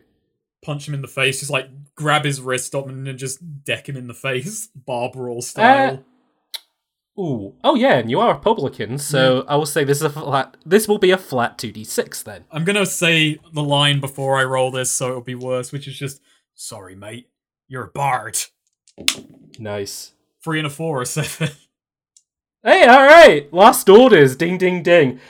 Punch 0.63 0.89
him 0.89 0.95
in 0.95 1.03
the 1.03 1.09
face, 1.09 1.41
just 1.41 1.51
like 1.51 1.69
grab 1.95 2.25
his 2.25 2.41
wrist 2.41 2.75
up 2.75 2.89
and 2.89 3.07
then 3.07 3.19
just 3.19 3.65
deck 3.65 3.89
him 3.89 3.97
in 3.97 4.07
the 4.07 4.15
face, 4.15 4.69
bar 4.75 5.11
brawl 5.13 5.43
style. 5.43 6.05
Ooh, 7.19 7.55
oh 7.63 7.77
yeah, 7.77 7.99
and 7.99 8.11
you 8.11 8.19
are 8.19 8.33
a 8.33 8.35
Republican, 8.35 8.99
so 8.99 9.43
hmm. 9.43 9.51
I 9.51 9.55
will 9.55 9.67
say 9.67 9.85
this 9.85 9.99
is 9.99 10.05
a 10.05 10.11
flat. 10.11 10.57
This 10.67 10.89
will 10.89 10.99
be 10.99 11.13
a 11.13 11.19
flat 11.19 11.59
two 11.59 11.71
d 11.71 11.85
six 11.85 12.23
then. 12.23 12.45
I'm 12.51 12.65
gonna 12.65 12.87
say 12.87 13.39
the 13.53 13.63
line 13.63 14.01
before 14.01 14.37
I 14.37 14.45
roll 14.45 14.73
this, 14.73 14.91
so 14.91 15.11
it'll 15.11 15.21
be 15.21 15.37
worse, 15.37 15.71
which 15.71 15.87
is 15.87 15.97
just, 15.97 16.21
"Sorry, 16.55 16.97
mate, 16.97 17.29
you're 17.69 17.85
a 17.85 17.89
bard." 17.89 18.39
Nice. 19.61 20.13
Three 20.43 20.59
and 20.59 20.67
a 20.67 20.71
four 20.71 21.01
or 21.03 21.05
seven. 21.05 21.51
Hey, 22.65 22.85
all 22.85 23.07
right. 23.07 23.53
Last 23.53 23.89
orders. 23.89 24.35
Ding, 24.35 24.59
ding, 24.59 24.83
ding. 24.83 25.21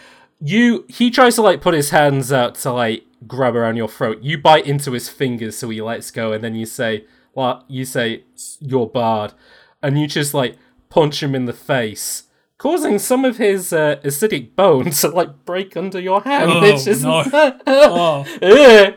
You. 0.40 0.86
He 0.88 1.10
tries 1.10 1.34
to 1.34 1.42
like 1.42 1.60
put 1.60 1.74
his 1.74 1.90
hands 1.90 2.32
out 2.32 2.54
to 2.56 2.72
like 2.72 3.04
grab 3.26 3.54
around 3.54 3.76
your 3.76 3.88
throat. 3.88 4.22
You 4.22 4.38
bite 4.38 4.66
into 4.66 4.92
his 4.92 5.10
fingers, 5.10 5.58
so 5.58 5.68
he 5.68 5.82
lets 5.82 6.10
go, 6.10 6.32
and 6.32 6.42
then 6.42 6.54
you 6.54 6.64
say, 6.64 7.04
"Well, 7.34 7.64
you 7.68 7.84
say 7.84 8.24
you're 8.60 8.86
barred," 8.86 9.34
and 9.82 10.00
you 10.00 10.06
just 10.06 10.32
like 10.32 10.56
punch 10.94 11.24
him 11.24 11.34
in 11.34 11.44
the 11.44 11.52
face, 11.52 12.24
causing 12.56 13.00
some 13.00 13.24
of 13.24 13.36
his 13.38 13.72
uh, 13.72 13.96
acidic 14.04 14.54
bones 14.54 15.00
to 15.02 15.08
like 15.08 15.44
break 15.44 15.76
under 15.76 16.00
your 16.00 16.22
hand. 16.22 16.50
Oh, 16.52 16.64
it's 16.64 16.84
just 16.84 17.02
no. 17.02 17.24
Oh. 17.66 18.94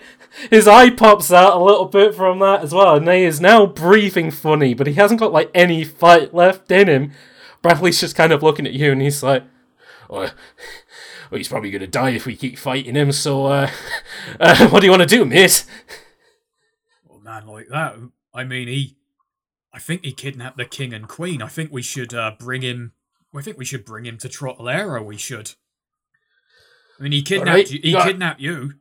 His 0.51 0.67
eye 0.67 0.91
pops 0.91 1.31
out 1.31 1.59
a 1.59 1.63
little 1.63 1.85
bit 1.85 2.13
from 2.13 2.37
that 2.39 2.61
as 2.61 2.71
well, 2.71 2.97
and 2.97 3.09
he 3.09 3.23
is 3.23 3.41
now 3.41 3.65
breathing 3.65 4.29
funny, 4.29 4.75
but 4.75 4.85
he 4.85 4.93
hasn't 4.93 5.19
got 5.19 5.31
like 5.31 5.49
any 5.55 5.83
fight 5.83 6.31
left 6.35 6.71
in 6.71 6.87
him. 6.87 7.13
Bradley's 7.63 7.99
just 7.99 8.15
kind 8.15 8.31
of 8.31 8.43
looking 8.43 8.67
at 8.67 8.73
you, 8.73 8.91
and 8.91 9.01
he's 9.01 9.23
like, 9.23 9.43
"Well, 10.07 10.29
well 11.31 11.37
he's 11.37 11.47
probably 11.47 11.71
gonna 11.71 11.87
die 11.87 12.11
if 12.11 12.27
we 12.27 12.35
keep 12.35 12.59
fighting 12.59 12.93
him. 12.93 13.11
So, 13.11 13.47
uh, 13.47 13.71
uh, 14.39 14.67
what 14.67 14.81
do 14.81 14.85
you 14.85 14.91
want 14.91 15.01
to 15.01 15.07
do, 15.07 15.25
mate?" 15.25 15.65
Well, 17.07 17.19
man 17.21 17.47
like 17.47 17.69
that. 17.69 17.95
I 18.35 18.43
mean, 18.43 18.67
he. 18.67 18.96
I 19.77 19.79
think 19.79 20.03
he 20.03 20.11
kidnapped 20.11 20.57
the 20.57 20.65
king 20.65 20.91
and 20.91 21.07
queen. 21.07 21.39
I 21.39 21.47
think 21.47 21.71
we 21.71 21.83
should 21.83 22.11
uh, 22.11 22.31
bring 22.39 22.63
him. 22.63 22.93
I 23.35 23.43
think 23.43 23.59
we 23.59 23.65
should 23.65 23.85
bring 23.85 24.07
him 24.07 24.17
to 24.17 24.27
Trottelera. 24.27 25.05
We 25.05 25.17
should. 25.17 25.51
I 26.99 27.03
mean, 27.03 27.11
he 27.11 27.21
kidnapped 27.21 27.49
Alright, 27.49 27.69
you. 27.69 27.79
He 27.83 27.93
kidnapped 27.93 28.41
you. 28.41 28.73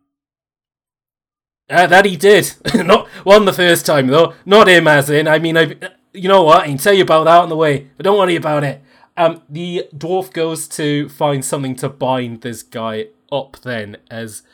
Uh, 1.69 1.87
that 1.87 2.07
he 2.07 2.17
did. 2.17 2.55
Not 2.75 3.09
one 3.25 3.45
the 3.45 3.53
first 3.53 3.85
time 3.85 4.07
though. 4.07 4.33
Not 4.47 4.69
him, 4.69 4.89
as 4.89 5.11
in. 5.11 5.29
I 5.29 5.39
mean, 5.39 5.59
I. 5.59 5.77
You 6.15 6.31
know 6.31 6.45
what? 6.45 6.63
I 6.63 6.69
can 6.69 6.79
tell 6.79 6.95
you 6.95 7.03
about 7.03 7.25
that 7.25 7.43
on 7.43 7.51
the 7.51 7.57
way, 7.57 7.91
but 7.99 8.05
don't 8.05 8.19
worry 8.19 8.37
about 8.37 8.65
it. 8.65 8.81
Um, 9.19 9.43
the 9.51 9.87
dwarf 9.95 10.33
goes 10.33 10.67
to 10.69 11.11
find 11.11 11.45
something 11.45 11.77
to 11.77 11.91
bind 11.91 12.41
this 12.41 12.63
guy 12.63 13.09
up. 13.31 13.59
Then, 13.61 13.99
as 14.11 14.45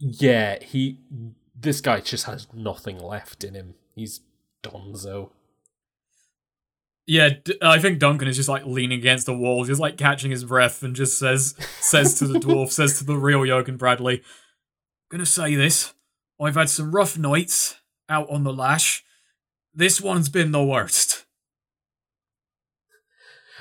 yeah, 0.00 0.58
he. 0.64 0.98
This 1.54 1.80
guy 1.80 2.00
just 2.00 2.24
has 2.24 2.48
nothing 2.52 2.98
left 2.98 3.44
in 3.44 3.54
him. 3.54 3.74
He's 3.94 4.20
Donzo. 4.64 5.30
Yeah, 7.06 7.30
I 7.60 7.78
think 7.80 7.98
Duncan 7.98 8.28
is 8.28 8.36
just 8.36 8.48
like 8.48 8.64
leaning 8.64 8.98
against 8.98 9.26
the 9.26 9.36
wall, 9.36 9.64
just 9.64 9.80
like 9.80 9.98
catching 9.98 10.30
his 10.30 10.44
breath, 10.44 10.82
and 10.82 10.96
just 10.96 11.18
says 11.18 11.54
says 11.80 12.18
to 12.18 12.26
the 12.26 12.38
dwarf, 12.38 12.70
says 12.72 12.98
to 12.98 13.04
the 13.04 13.16
real 13.16 13.44
Jurgen 13.44 13.76
Bradley, 13.76 14.22
"Gonna 15.10 15.26
say 15.26 15.54
this. 15.54 15.92
I've 16.40 16.54
had 16.54 16.70
some 16.70 16.92
rough 16.92 17.18
nights 17.18 17.76
out 18.08 18.28
on 18.30 18.44
the 18.44 18.52
lash. 18.54 19.04
This 19.74 20.00
one's 20.00 20.30
been 20.30 20.50
the 20.52 20.64
worst." 20.64 21.26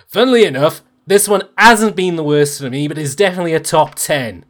Funnily 0.07 0.45
enough, 0.45 0.81
this 1.05 1.27
one 1.27 1.49
hasn't 1.57 1.95
been 1.95 2.15
the 2.15 2.23
worst 2.23 2.61
for 2.61 2.69
me, 2.69 2.87
but 2.87 2.97
is 2.97 3.15
definitely 3.15 3.53
a 3.53 3.59
top 3.59 3.95
ten, 3.95 4.45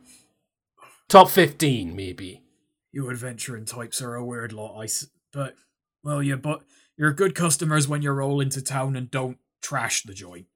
top 1.10 1.30
fifteen, 1.30 1.96
maybe. 1.96 2.44
You 2.92 3.10
adventuring 3.10 3.66
types 3.66 4.02
are 4.02 4.14
a 4.16 4.24
weird 4.26 4.54
lot, 4.54 4.78
I 4.80 4.84
s- 4.84 5.08
but 5.32 5.56
well, 6.04 6.22
yeah, 6.22 6.36
but 6.36 6.62
you're 6.98 7.14
good 7.14 7.36
customers 7.36 7.88
when 7.88 8.02
you 8.02 8.12
roll 8.12 8.40
into 8.40 8.62
town 8.62 8.96
and 8.96 9.10
don't 9.10 9.38
trash 9.62 10.04
the 10.04 10.14
joint. 10.14 10.48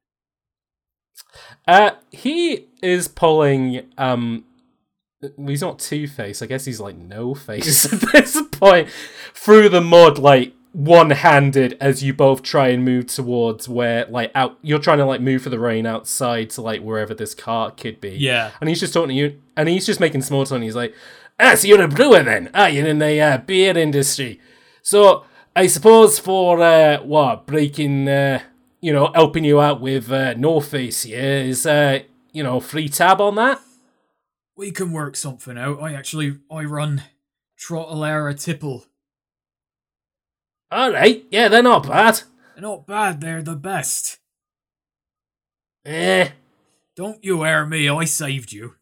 Uh, 1.68 1.91
he 2.11 2.68
is 2.81 3.07
pulling. 3.07 3.89
Um, 3.97 4.45
he's 5.45 5.61
not 5.61 5.80
Two 5.80 6.07
Face. 6.07 6.41
I 6.41 6.45
guess 6.45 6.65
he's 6.65 6.80
like 6.80 6.95
No 6.97 7.34
Face 7.34 7.85
at 7.93 8.11
this 8.11 8.41
point. 8.51 8.89
Through 9.34 9.69
the 9.69 9.81
mud, 9.81 10.19
like 10.19 10.53
one 10.73 11.09
handed, 11.09 11.76
as 11.81 12.03
you 12.03 12.14
both 12.14 12.43
try 12.43 12.68
and 12.68 12.85
move 12.85 13.07
towards 13.07 13.68
where, 13.68 14.05
like, 14.05 14.31
out. 14.35 14.59
You're 14.61 14.80
trying 14.80 14.99
to 14.99 15.05
like 15.05 15.22
move 15.22 15.41
for 15.41 15.49
the 15.49 15.59
rain 15.59 15.85
outside 15.85 16.51
to 16.51 16.61
like 16.61 16.81
wherever 16.81 17.14
this 17.14 17.34
car 17.34 17.72
could 17.72 17.99
be. 17.99 18.11
Yeah, 18.11 18.51
And 18.61 18.69
he's 18.69 18.80
just 18.80 18.93
talking 18.93 19.09
to 19.09 19.15
you, 19.15 19.41
and 19.55 19.68
he's 19.68 19.85
just 19.85 19.99
making 19.99 20.22
small 20.22 20.45
talk. 20.45 20.55
And 20.55 20.64
he's 20.64 20.76
like, 20.76 20.93
"Ah, 21.39 21.55
so 21.55 21.68
you're 21.68 21.81
a 21.81 21.88
brewer 21.88 22.22
then? 22.23 22.49
Ah, 22.53 22.68
you're 22.68 22.88
in 22.88 22.99
the 22.99 23.19
uh, 23.19 23.38
beer 23.39 23.76
industry. 23.77 24.39
So 24.84 25.26
I 25.57 25.65
suppose 25.65 26.19
for 26.19 26.61
uh, 26.61 27.01
what 27.01 27.47
breaking, 27.47 28.07
uh, 28.07 28.41
you 28.79 28.93
know, 28.93 29.11
helping 29.15 29.43
you 29.43 29.59
out 29.59 29.81
with 29.81 30.11
uh, 30.11 30.35
No 30.35 30.59
Face, 30.59 31.03
yeah, 31.03 31.39
is 31.39 31.65
uh, 31.65 31.99
you 32.31 32.43
know, 32.43 32.59
free 32.59 32.88
tab 32.89 33.19
on 33.21 33.34
that. 33.35 33.59
we 34.55 34.69
can 34.71 34.91
work 34.91 35.15
something 35.15 35.57
out. 35.57 35.81
I 35.81 35.93
actually 35.93 36.38
I 36.51 36.63
run 36.65 37.01
Trottelera 37.59 38.39
Tipple. 38.39 38.85
All 40.71 40.91
right, 40.91 41.25
yeah, 41.31 41.47
they're 41.47 41.63
not 41.63 41.88
bad. 41.88 42.21
They're 42.53 42.61
not 42.61 42.85
bad. 42.85 43.19
They're 43.21 43.41
the 43.41 43.55
best. 43.55 44.19
Eh, 45.85 46.29
Don't 46.95 47.23
you 47.23 47.43
air 47.45 47.65
me. 47.65 47.89
I 47.89 48.05
saved 48.05 48.51
you. 48.51 48.75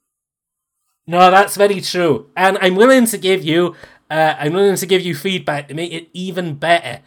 no, 1.07 1.31
that's 1.31 1.55
very 1.55 1.79
true, 1.79 2.31
and 2.35 2.57
I'm 2.59 2.75
willing 2.75 3.05
to 3.05 3.17
give 3.17 3.43
you, 3.45 3.75
uh, 4.09 4.35
I'm 4.37 4.53
willing 4.53 4.75
to 4.75 4.85
give 4.85 5.01
you 5.01 5.15
feedback 5.15 5.67
to 5.67 5.73
make 5.73 5.91
it 5.91 6.09
even 6.13 6.55
better. 6.55 7.01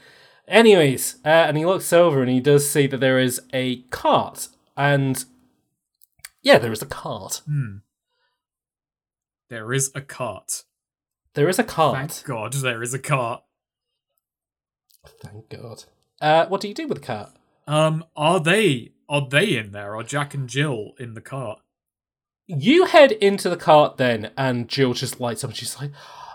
Anyways, 0.46 1.16
uh, 1.24 1.28
and 1.28 1.56
he 1.56 1.66
looks 1.66 1.92
over 1.92 2.22
and 2.22 2.30
he 2.30 2.40
does 2.40 2.68
see 2.68 2.86
that 2.86 3.00
there 3.00 3.18
is 3.18 3.40
a 3.52 3.82
cart, 3.90 4.48
and 4.76 5.24
yeah, 6.42 6.58
there 6.58 6.72
is 6.72 6.82
a 6.82 6.86
cart. 6.86 7.42
Hmm. 7.46 7.76
There 9.50 9.72
is 9.72 9.90
a 9.94 10.00
cart. 10.00 10.64
There 11.34 11.48
is 11.48 11.58
a 11.58 11.64
cart. 11.64 12.10
Thank 12.10 12.24
God 12.24 12.52
there 12.54 12.82
is 12.82 12.94
a 12.94 12.98
cart. 12.98 13.42
Thank 15.22 15.48
God. 15.48 15.84
Uh, 16.20 16.46
what 16.46 16.60
do 16.60 16.68
you 16.68 16.74
do 16.74 16.88
with 16.88 17.00
the 17.00 17.06
cart? 17.06 17.30
Um, 17.66 18.04
are 18.16 18.40
they 18.40 18.92
are 19.08 19.26
they 19.28 19.56
in 19.56 19.72
there? 19.72 19.96
Are 19.96 20.02
Jack 20.02 20.34
and 20.34 20.48
Jill 20.48 20.92
in 20.98 21.14
the 21.14 21.20
cart? 21.20 21.60
You 22.46 22.86
head 22.86 23.12
into 23.12 23.50
the 23.50 23.56
cart 23.56 23.98
then, 23.98 24.30
and 24.36 24.68
Jill 24.68 24.94
just 24.94 25.20
lights 25.20 25.44
up 25.44 25.50
and 25.50 25.56
she's 25.56 25.78
like, 25.78 25.92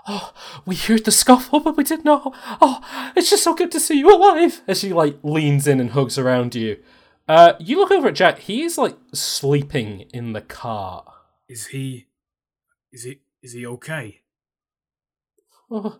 Oh, 0.07 0.33
we 0.65 0.75
heard 0.75 1.05
the 1.05 1.11
scuffle, 1.11 1.59
but 1.61 1.77
we 1.77 1.83
didn't 1.83 2.05
know. 2.05 2.33
Oh, 2.61 3.11
it's 3.15 3.29
just 3.29 3.43
so 3.43 3.53
good 3.53 3.71
to 3.71 3.79
see 3.79 3.99
you 3.99 4.13
alive. 4.13 4.61
As 4.67 4.79
she 4.79 4.91
like 4.91 5.17
leans 5.23 5.67
in 5.67 5.79
and 5.79 5.91
hugs 5.91 6.17
around 6.17 6.55
you. 6.55 6.77
Uh, 7.27 7.53
you 7.59 7.77
look 7.77 7.91
over 7.91 8.09
at 8.09 8.15
Jack. 8.15 8.39
He 8.39 8.63
is 8.63 8.77
like 8.77 8.97
sleeping 9.13 10.01
in 10.13 10.33
the 10.33 10.41
car. 10.41 11.05
Is 11.47 11.67
he? 11.67 12.07
Is 12.91 13.03
he? 13.03 13.21
Is 13.41 13.53
he 13.53 13.65
okay? 13.65 14.21
Oh, 15.71 15.99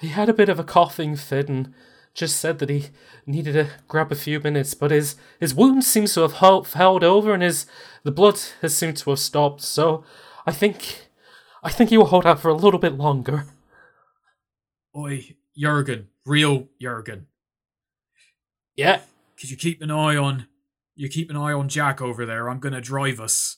he 0.00 0.08
had 0.08 0.28
a 0.28 0.34
bit 0.34 0.48
of 0.48 0.58
a 0.58 0.64
coughing 0.64 1.16
fit 1.16 1.48
and 1.48 1.74
just 2.14 2.38
said 2.38 2.60
that 2.60 2.70
he 2.70 2.86
needed 3.26 3.52
to 3.52 3.68
grab 3.88 4.10
a 4.10 4.16
few 4.16 4.40
minutes, 4.40 4.72
but 4.74 4.90
his 4.90 5.16
his 5.38 5.54
wound 5.54 5.84
seems 5.84 6.14
to 6.14 6.20
have 6.20 6.34
held, 6.34 6.68
held 6.68 7.04
over 7.04 7.34
and 7.34 7.42
his 7.42 7.66
the 8.04 8.12
blood 8.12 8.40
has 8.62 8.74
seemed 8.74 8.96
to 8.98 9.10
have 9.10 9.18
stopped. 9.18 9.60
So 9.62 10.04
I 10.46 10.52
think 10.52 11.08
I 11.64 11.70
think 11.70 11.90
he 11.90 11.96
will 11.98 12.06
hold 12.06 12.26
out 12.26 12.40
for 12.40 12.48
a 12.50 12.54
little 12.54 12.78
bit 12.78 12.92
longer. 12.94 13.46
Oi, 14.96 15.34
Jurgen, 15.56 16.08
real 16.26 16.68
Jurgen. 16.80 17.26
Yeah, 18.76 19.00
Could 19.40 19.50
you 19.50 19.56
keep 19.56 19.80
an 19.82 19.90
eye 19.90 20.16
on? 20.16 20.46
You 20.96 21.08
keep 21.08 21.30
an 21.30 21.36
eye 21.36 21.52
on 21.52 21.68
Jack 21.68 22.00
over 22.02 22.26
there. 22.26 22.48
I'm 22.48 22.58
gonna 22.60 22.80
drive 22.80 23.18
us. 23.20 23.56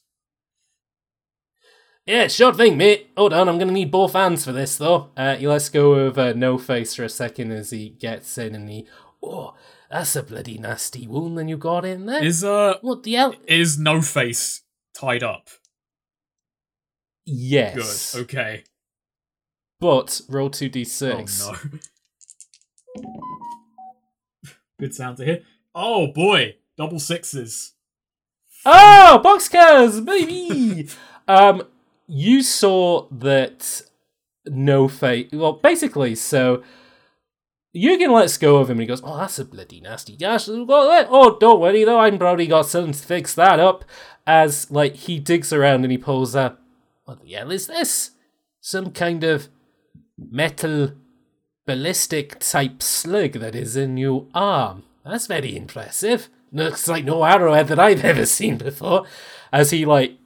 yeah, 2.06 2.28
sure 2.28 2.54
thing, 2.54 2.76
mate. 2.78 3.10
Hold 3.16 3.32
on, 3.32 3.48
I'm 3.48 3.58
gonna 3.58 3.72
need 3.72 3.90
both 3.90 4.12
hands 4.12 4.44
for 4.44 4.52
this 4.52 4.76
though. 4.78 5.10
Uh, 5.16 5.36
he 5.36 5.46
lets 5.48 5.68
go 5.68 5.92
of 5.94 6.18
uh, 6.18 6.32
No 6.34 6.56
Face 6.58 6.94
for 6.94 7.04
a 7.04 7.08
second 7.08 7.50
as 7.52 7.70
he 7.70 7.90
gets 7.90 8.38
in 8.38 8.54
and 8.54 8.68
he. 8.70 8.86
Oh, 9.22 9.54
that's 9.90 10.14
a 10.16 10.22
bloody 10.22 10.58
nasty 10.58 11.06
wound 11.06 11.36
that 11.38 11.48
you 11.48 11.56
got 11.56 11.84
in 11.84 12.06
there. 12.06 12.22
Is 12.22 12.44
uh 12.44 12.74
what 12.82 13.02
the 13.02 13.14
hell? 13.14 13.34
is 13.46 13.78
No 13.78 14.00
Face 14.00 14.62
tied 14.94 15.22
up? 15.22 15.48
Yes. 17.26 18.14
Good. 18.14 18.22
Okay. 18.22 18.64
But 19.80 20.20
roll 20.28 20.48
two 20.48 20.68
d 20.68 20.84
six. 20.84 21.44
Oh 21.44 21.52
no. 21.52 23.02
Good 24.78 24.94
sound 24.94 25.16
to 25.18 25.24
hear. 25.24 25.42
Oh 25.74 26.06
boy, 26.12 26.56
double 26.78 26.98
sixes. 26.98 27.72
Oh, 28.64 29.20
boxcars, 29.24 30.04
baby! 30.04 30.88
um, 31.28 31.62
you 32.06 32.42
saw 32.42 33.06
that 33.10 33.82
no 34.46 34.88
face. 34.88 35.28
Well, 35.32 35.52
basically, 35.54 36.14
so 36.14 36.62
Jurgen 37.74 38.12
lets 38.12 38.38
go 38.38 38.56
of 38.56 38.68
him 38.68 38.76
and 38.78 38.82
he 38.82 38.86
goes, 38.86 39.02
"Oh, 39.04 39.18
that's 39.18 39.38
a 39.38 39.44
bloody 39.44 39.80
nasty 39.80 40.16
gash." 40.16 40.48
Oh, 40.48 41.36
don't 41.38 41.60
worry 41.60 41.84
though, 41.84 42.00
I'm 42.00 42.18
probably 42.18 42.46
got 42.46 42.66
something 42.66 42.92
to 42.92 42.98
fix 42.98 43.34
that 43.34 43.60
up. 43.60 43.84
As 44.26 44.70
like 44.70 44.96
he 44.96 45.18
digs 45.20 45.52
around 45.52 45.84
and 45.84 45.92
he 45.92 45.98
pulls 45.98 46.34
up. 46.34 46.60
What 47.06 47.22
the 47.22 47.32
hell 47.32 47.52
is 47.52 47.68
this? 47.68 48.10
Some 48.60 48.90
kind 48.90 49.22
of 49.22 49.48
metal 50.18 50.92
ballistic 51.66 52.40
type 52.40 52.82
slug 52.82 53.34
that 53.34 53.54
is 53.54 53.76
in 53.76 53.96
your 53.96 54.26
arm. 54.34 54.82
That's 55.04 55.28
very 55.28 55.56
impressive. 55.56 56.28
Looks 56.52 56.88
like 56.88 57.04
no 57.04 57.24
arrowhead 57.24 57.68
that 57.68 57.78
I've 57.78 58.04
ever 58.04 58.26
seen 58.26 58.58
before. 58.58 59.06
As 59.52 59.70
he 59.70 59.84
like 59.84 60.18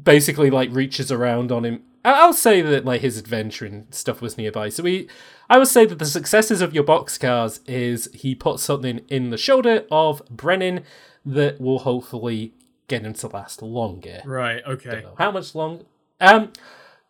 basically 0.00 0.50
like 0.50 0.70
reaches 0.72 1.12
around 1.12 1.52
on 1.52 1.64
him. 1.64 1.82
I'll 2.04 2.32
say 2.32 2.60
that 2.62 2.84
like 2.84 3.00
his 3.00 3.16
adventuring 3.16 3.86
stuff 3.90 4.20
was 4.20 4.36
nearby. 4.36 4.70
So 4.70 4.82
we 4.82 5.08
I 5.48 5.58
would 5.58 5.68
say 5.68 5.86
that 5.86 6.00
the 6.00 6.04
successes 6.04 6.60
of 6.60 6.74
your 6.74 6.84
boxcars 6.84 7.60
is 7.66 8.08
he 8.12 8.34
put 8.34 8.58
something 8.58 9.02
in 9.08 9.30
the 9.30 9.38
shoulder 9.38 9.84
of 9.88 10.20
Brennan 10.28 10.82
that 11.24 11.60
will 11.60 11.80
hopefully 11.80 12.54
get 12.88 13.02
him 13.02 13.14
to 13.14 13.28
last 13.28 13.62
longer. 13.62 14.20
Right. 14.24 14.62
Okay. 14.66 15.04
how 15.16 15.30
much 15.30 15.54
long. 15.54 15.84
Um, 16.20 16.52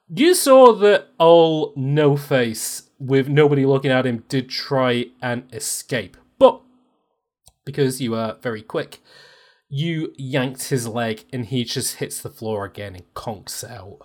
you 0.09 0.35
saw 0.35 0.72
that 0.74 1.09
old 1.18 1.76
No 1.76 2.16
Face 2.16 2.90
with 2.98 3.28
nobody 3.28 3.66
looking 3.66 3.90
at 3.90 4.06
him 4.06 4.24
did 4.28 4.48
try 4.48 5.06
and 5.20 5.44
escape, 5.52 6.16
but 6.39 6.60
because 7.64 8.01
you 8.01 8.14
are 8.14 8.36
very 8.40 8.62
quick, 8.62 9.01
you 9.68 10.12
yanked 10.16 10.68
his 10.68 10.86
leg 10.86 11.24
and 11.32 11.47
he 11.47 11.64
just 11.64 11.97
hits 11.97 12.20
the 12.20 12.31
floor 12.31 12.64
again 12.64 12.94
and 12.94 13.14
conks 13.14 13.68
out. 13.68 13.98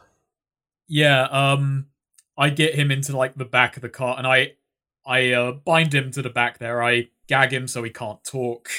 Yeah, 0.87 1.23
um 1.25 1.87
I 2.37 2.49
get 2.49 2.75
him 2.75 2.89
into 2.89 3.15
like 3.15 3.35
the 3.35 3.45
back 3.45 3.75
of 3.75 3.81
the 3.81 3.89
car 3.89 4.15
and 4.17 4.25
I 4.25 4.53
I 5.05 5.31
uh, 5.31 5.51
bind 5.51 5.93
him 5.93 6.11
to 6.11 6.21
the 6.21 6.29
back 6.29 6.59
there. 6.59 6.81
I 6.83 7.09
gag 7.27 7.53
him 7.53 7.67
so 7.67 7.83
he 7.83 7.89
can't 7.89 8.23
talk. 8.23 8.69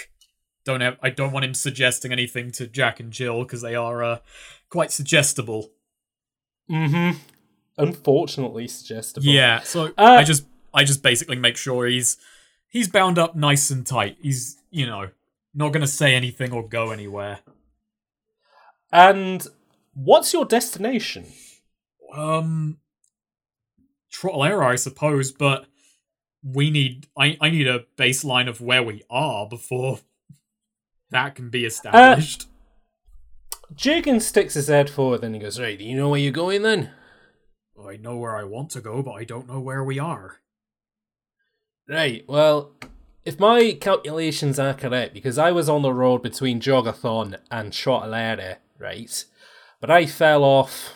Don't 0.64 0.80
have 0.80 0.97
I 1.02 1.10
don't 1.10 1.32
want 1.32 1.44
him 1.44 1.55
suggesting 1.55 2.12
anything 2.12 2.51
to 2.52 2.66
Jack 2.66 3.01
and 3.01 3.12
Jill 3.12 3.42
because 3.42 3.62
they 3.62 3.74
are 3.74 4.02
uh, 4.02 4.18
quite 4.68 4.90
suggestible. 4.92 5.70
Mm-hmm. 6.70 7.18
Unfortunately 7.78 8.68
suggestible. 8.68 9.26
Yeah, 9.26 9.60
so 9.60 9.86
Uh, 9.98 10.16
I 10.18 10.24
just 10.24 10.44
I 10.72 10.84
just 10.84 11.02
basically 11.02 11.36
make 11.36 11.56
sure 11.56 11.86
he's 11.86 12.16
he's 12.68 12.88
bound 12.88 13.18
up 13.18 13.34
nice 13.34 13.70
and 13.70 13.86
tight. 13.86 14.18
He's 14.20 14.56
you 14.70 14.86
know 14.86 15.09
not 15.55 15.72
gonna 15.72 15.86
say 15.86 16.14
anything 16.14 16.52
or 16.52 16.66
go 16.66 16.90
anywhere. 16.90 17.40
And 18.92 19.47
what's 19.94 20.32
your 20.32 20.44
destination? 20.44 21.26
Um, 22.12 22.78
Trottelera, 24.12 24.66
I 24.66 24.76
suppose, 24.76 25.32
but 25.32 25.66
we 26.42 26.70
need 26.70 27.09
I 27.16 27.36
I 27.40 27.51
need 27.51 27.66
a 27.66 27.84
baseline 27.97 28.48
of 28.48 28.60
where 28.60 28.82
we 28.82 29.02
are 29.10 29.48
before 29.48 30.01
that 31.10 31.34
can 31.34 31.51
be 31.51 31.64
established. 31.64 32.47
Jurgen 33.74 34.20
sticks 34.20 34.55
his 34.55 34.68
head 34.68 34.90
forward 34.90 35.22
and 35.22 35.34
he 35.34 35.40
goes, 35.40 35.60
Right, 35.60 35.78
do 35.78 35.84
you 35.84 35.97
know 35.97 36.09
where 36.09 36.20
you're 36.20 36.32
going 36.32 36.62
then? 36.62 36.90
I 37.88 37.97
know 37.97 38.16
where 38.16 38.36
I 38.36 38.44
want 38.44 38.70
to 38.70 38.80
go, 38.80 39.02
but 39.02 39.12
I 39.12 39.24
don't 39.24 39.48
know 39.48 39.60
where 39.60 39.82
we 39.82 39.98
are. 39.98 40.40
Right, 41.88 42.24
well, 42.28 42.72
if 43.24 43.38
my 43.40 43.76
calculations 43.80 44.59
are 44.59 44.74
correct, 44.74 45.14
because 45.14 45.38
I 45.38 45.51
was 45.51 45.68
on 45.68 45.82
the 45.82 45.92
road 45.92 46.22
between 46.22 46.60
Jogathon 46.60 47.38
and 47.51 47.72
Trottelere, 47.72 48.56
right? 48.78 49.24
But 49.80 49.90
I 49.90 50.06
fell 50.06 50.44
off 50.44 50.94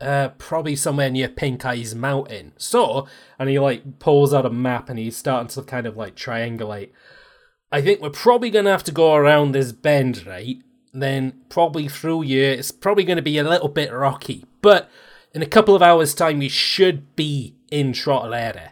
uh, 0.00 0.28
probably 0.38 0.76
somewhere 0.76 1.10
near 1.10 1.28
Pink 1.28 1.64
Eyes 1.64 1.94
Mountain. 1.94 2.52
So, 2.56 3.06
and 3.38 3.48
he 3.48 3.58
like 3.58 3.98
pulls 3.98 4.32
out 4.32 4.46
a 4.46 4.50
map 4.50 4.88
and 4.88 4.98
he's 4.98 5.16
starting 5.16 5.48
to 5.48 5.62
kind 5.62 5.86
of 5.86 5.96
like 5.96 6.14
triangulate. 6.14 6.90
I 7.70 7.82
think 7.82 8.00
we're 8.00 8.10
probably 8.10 8.50
going 8.50 8.64
to 8.64 8.70
have 8.70 8.84
to 8.84 8.92
go 8.92 9.14
around 9.14 9.52
this 9.52 9.72
bend, 9.72 10.26
right? 10.26 10.56
Then 10.92 11.40
probably 11.48 11.88
through 11.88 12.22
here. 12.22 12.52
It's 12.52 12.70
probably 12.70 13.04
going 13.04 13.16
to 13.16 13.22
be 13.22 13.38
a 13.38 13.44
little 13.44 13.68
bit 13.68 13.92
rocky. 13.92 14.44
But 14.62 14.90
in 15.34 15.42
a 15.42 15.46
couple 15.46 15.74
of 15.74 15.82
hours' 15.82 16.14
time, 16.14 16.38
we 16.38 16.48
should 16.48 17.14
be 17.14 17.54
in 17.70 17.92
Trottelere. 17.92 18.70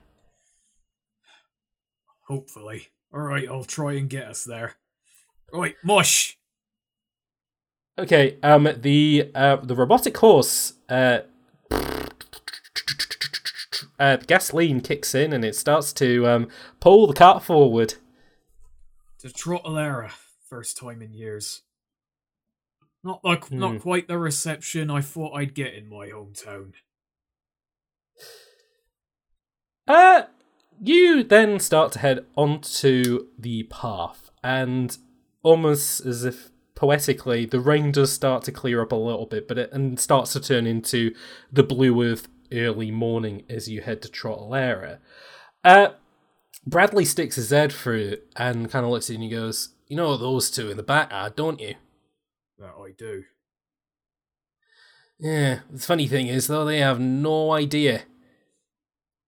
Hopefully. 2.28 2.88
Alright, 3.14 3.48
I'll 3.48 3.64
try 3.64 3.92
and 3.92 4.10
get 4.10 4.26
us 4.26 4.44
there. 4.44 4.74
Right, 5.52 5.76
mush! 5.84 6.36
Okay, 7.98 8.36
um, 8.42 8.68
the 8.76 9.30
uh, 9.34 9.56
the 9.56 9.74
robotic 9.74 10.18
horse, 10.18 10.74
uh, 10.88 11.20
uh, 13.98 14.16
gasoline 14.26 14.80
kicks 14.80 15.14
in 15.14 15.32
and 15.32 15.44
it 15.44 15.56
starts 15.56 15.92
to 15.94 16.26
um 16.26 16.48
pull 16.80 17.06
the 17.06 17.14
cart 17.14 17.42
forward. 17.42 17.94
To 19.20 19.28
Trottelera, 19.28 20.10
first 20.46 20.76
time 20.76 21.00
in 21.00 21.14
years. 21.14 21.62
Not 23.06 23.24
like 23.24 23.46
Hmm. 23.46 23.58
not 23.60 23.80
quite 23.82 24.08
the 24.08 24.18
reception 24.18 24.90
I 24.90 25.00
thought 25.00 25.32
I'd 25.36 25.54
get 25.54 25.74
in 25.74 25.88
my 25.88 26.08
hometown. 26.08 26.72
Uh, 29.86 30.22
you 30.82 31.22
then 31.22 31.60
start 31.60 31.92
to 31.92 32.00
head 32.00 32.26
onto 32.34 33.28
the 33.38 33.62
path, 33.64 34.30
and 34.42 34.98
almost 35.44 36.04
as 36.04 36.24
if 36.24 36.50
poetically, 36.74 37.46
the 37.46 37.60
rain 37.60 37.92
does 37.92 38.12
start 38.12 38.42
to 38.42 38.50
clear 38.52 38.82
up 38.82 38.90
a 38.90 38.96
little 38.96 39.26
bit, 39.26 39.46
but 39.46 39.56
it 39.56 39.72
and 39.72 40.00
starts 40.00 40.32
to 40.32 40.40
turn 40.40 40.66
into 40.66 41.14
the 41.52 41.62
blue 41.62 42.10
of 42.10 42.26
early 42.52 42.90
morning 42.90 43.44
as 43.48 43.68
you 43.68 43.82
head 43.82 44.02
to 44.02 44.08
Trottelera. 44.08 44.98
Uh, 45.62 45.90
Bradley 46.66 47.04
sticks 47.04 47.36
his 47.36 47.50
head 47.50 47.72
through 47.72 48.16
and 48.34 48.68
kind 48.68 48.84
of 48.84 48.90
looks 48.90 49.08
at 49.08 49.10
you 49.10 49.22
and 49.22 49.24
he 49.24 49.30
goes, 49.30 49.68
"You 49.86 49.96
know 49.96 50.16
those 50.16 50.50
two 50.50 50.68
in 50.70 50.76
the 50.76 50.82
back 50.82 51.12
are, 51.12 51.30
don't 51.30 51.60
you?" 51.60 51.76
That 52.58 52.74
I 52.78 52.92
do. 52.96 53.24
Yeah. 55.18 55.60
The 55.70 55.78
funny 55.78 56.06
thing 56.08 56.26
is, 56.28 56.46
though, 56.46 56.64
they 56.64 56.78
have 56.78 57.00
no 57.00 57.52
idea. 57.52 58.02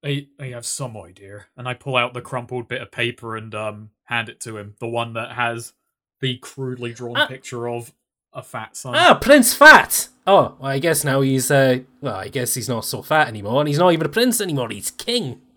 They 0.03 0.29
they 0.39 0.51
have 0.51 0.65
some 0.65 0.97
idea, 0.97 1.47
and 1.57 1.67
I 1.69 1.75
pull 1.75 1.97
out 1.97 2.15
the 2.15 2.21
crumpled 2.21 2.69
bit 2.69 2.81
of 2.81 2.93
paper 2.93 3.37
and 3.37 3.53
um 3.55 3.91
hand 4.05 4.29
it 4.29 4.39
to 4.41 4.57
him. 4.57 4.75
The 4.79 4.87
one 4.87 5.15
that 5.15 5.33
has 5.33 5.73
the 6.21 6.37
crudely 6.39 6.93
drawn 6.93 7.17
Ah. 7.17 7.27
picture 7.27 7.69
of 7.69 7.93
a 8.33 8.43
fat 8.43 8.77
son. 8.77 8.95
Ah, 8.97 9.19
Prince 9.21 9.55
Fat. 9.55 10.09
Oh, 10.27 10.57
well, 10.61 10.71
I 10.71 10.79
guess 10.79 11.03
now 11.05 11.21
he's 11.23 11.51
uh, 11.51 11.81
well, 12.01 12.15
I 12.15 12.29
guess 12.29 12.55
he's 12.55 12.69
not 12.69 12.85
so 12.85 13.03
fat 13.03 13.27
anymore, 13.27 13.61
and 13.61 13.67
he's 13.69 13.79
not 13.79 13.93
even 13.93 14.07
a 14.07 14.11
prince 14.11 14.41
anymore. 14.41 14.69
He's 14.71 14.91
king. 14.93 15.41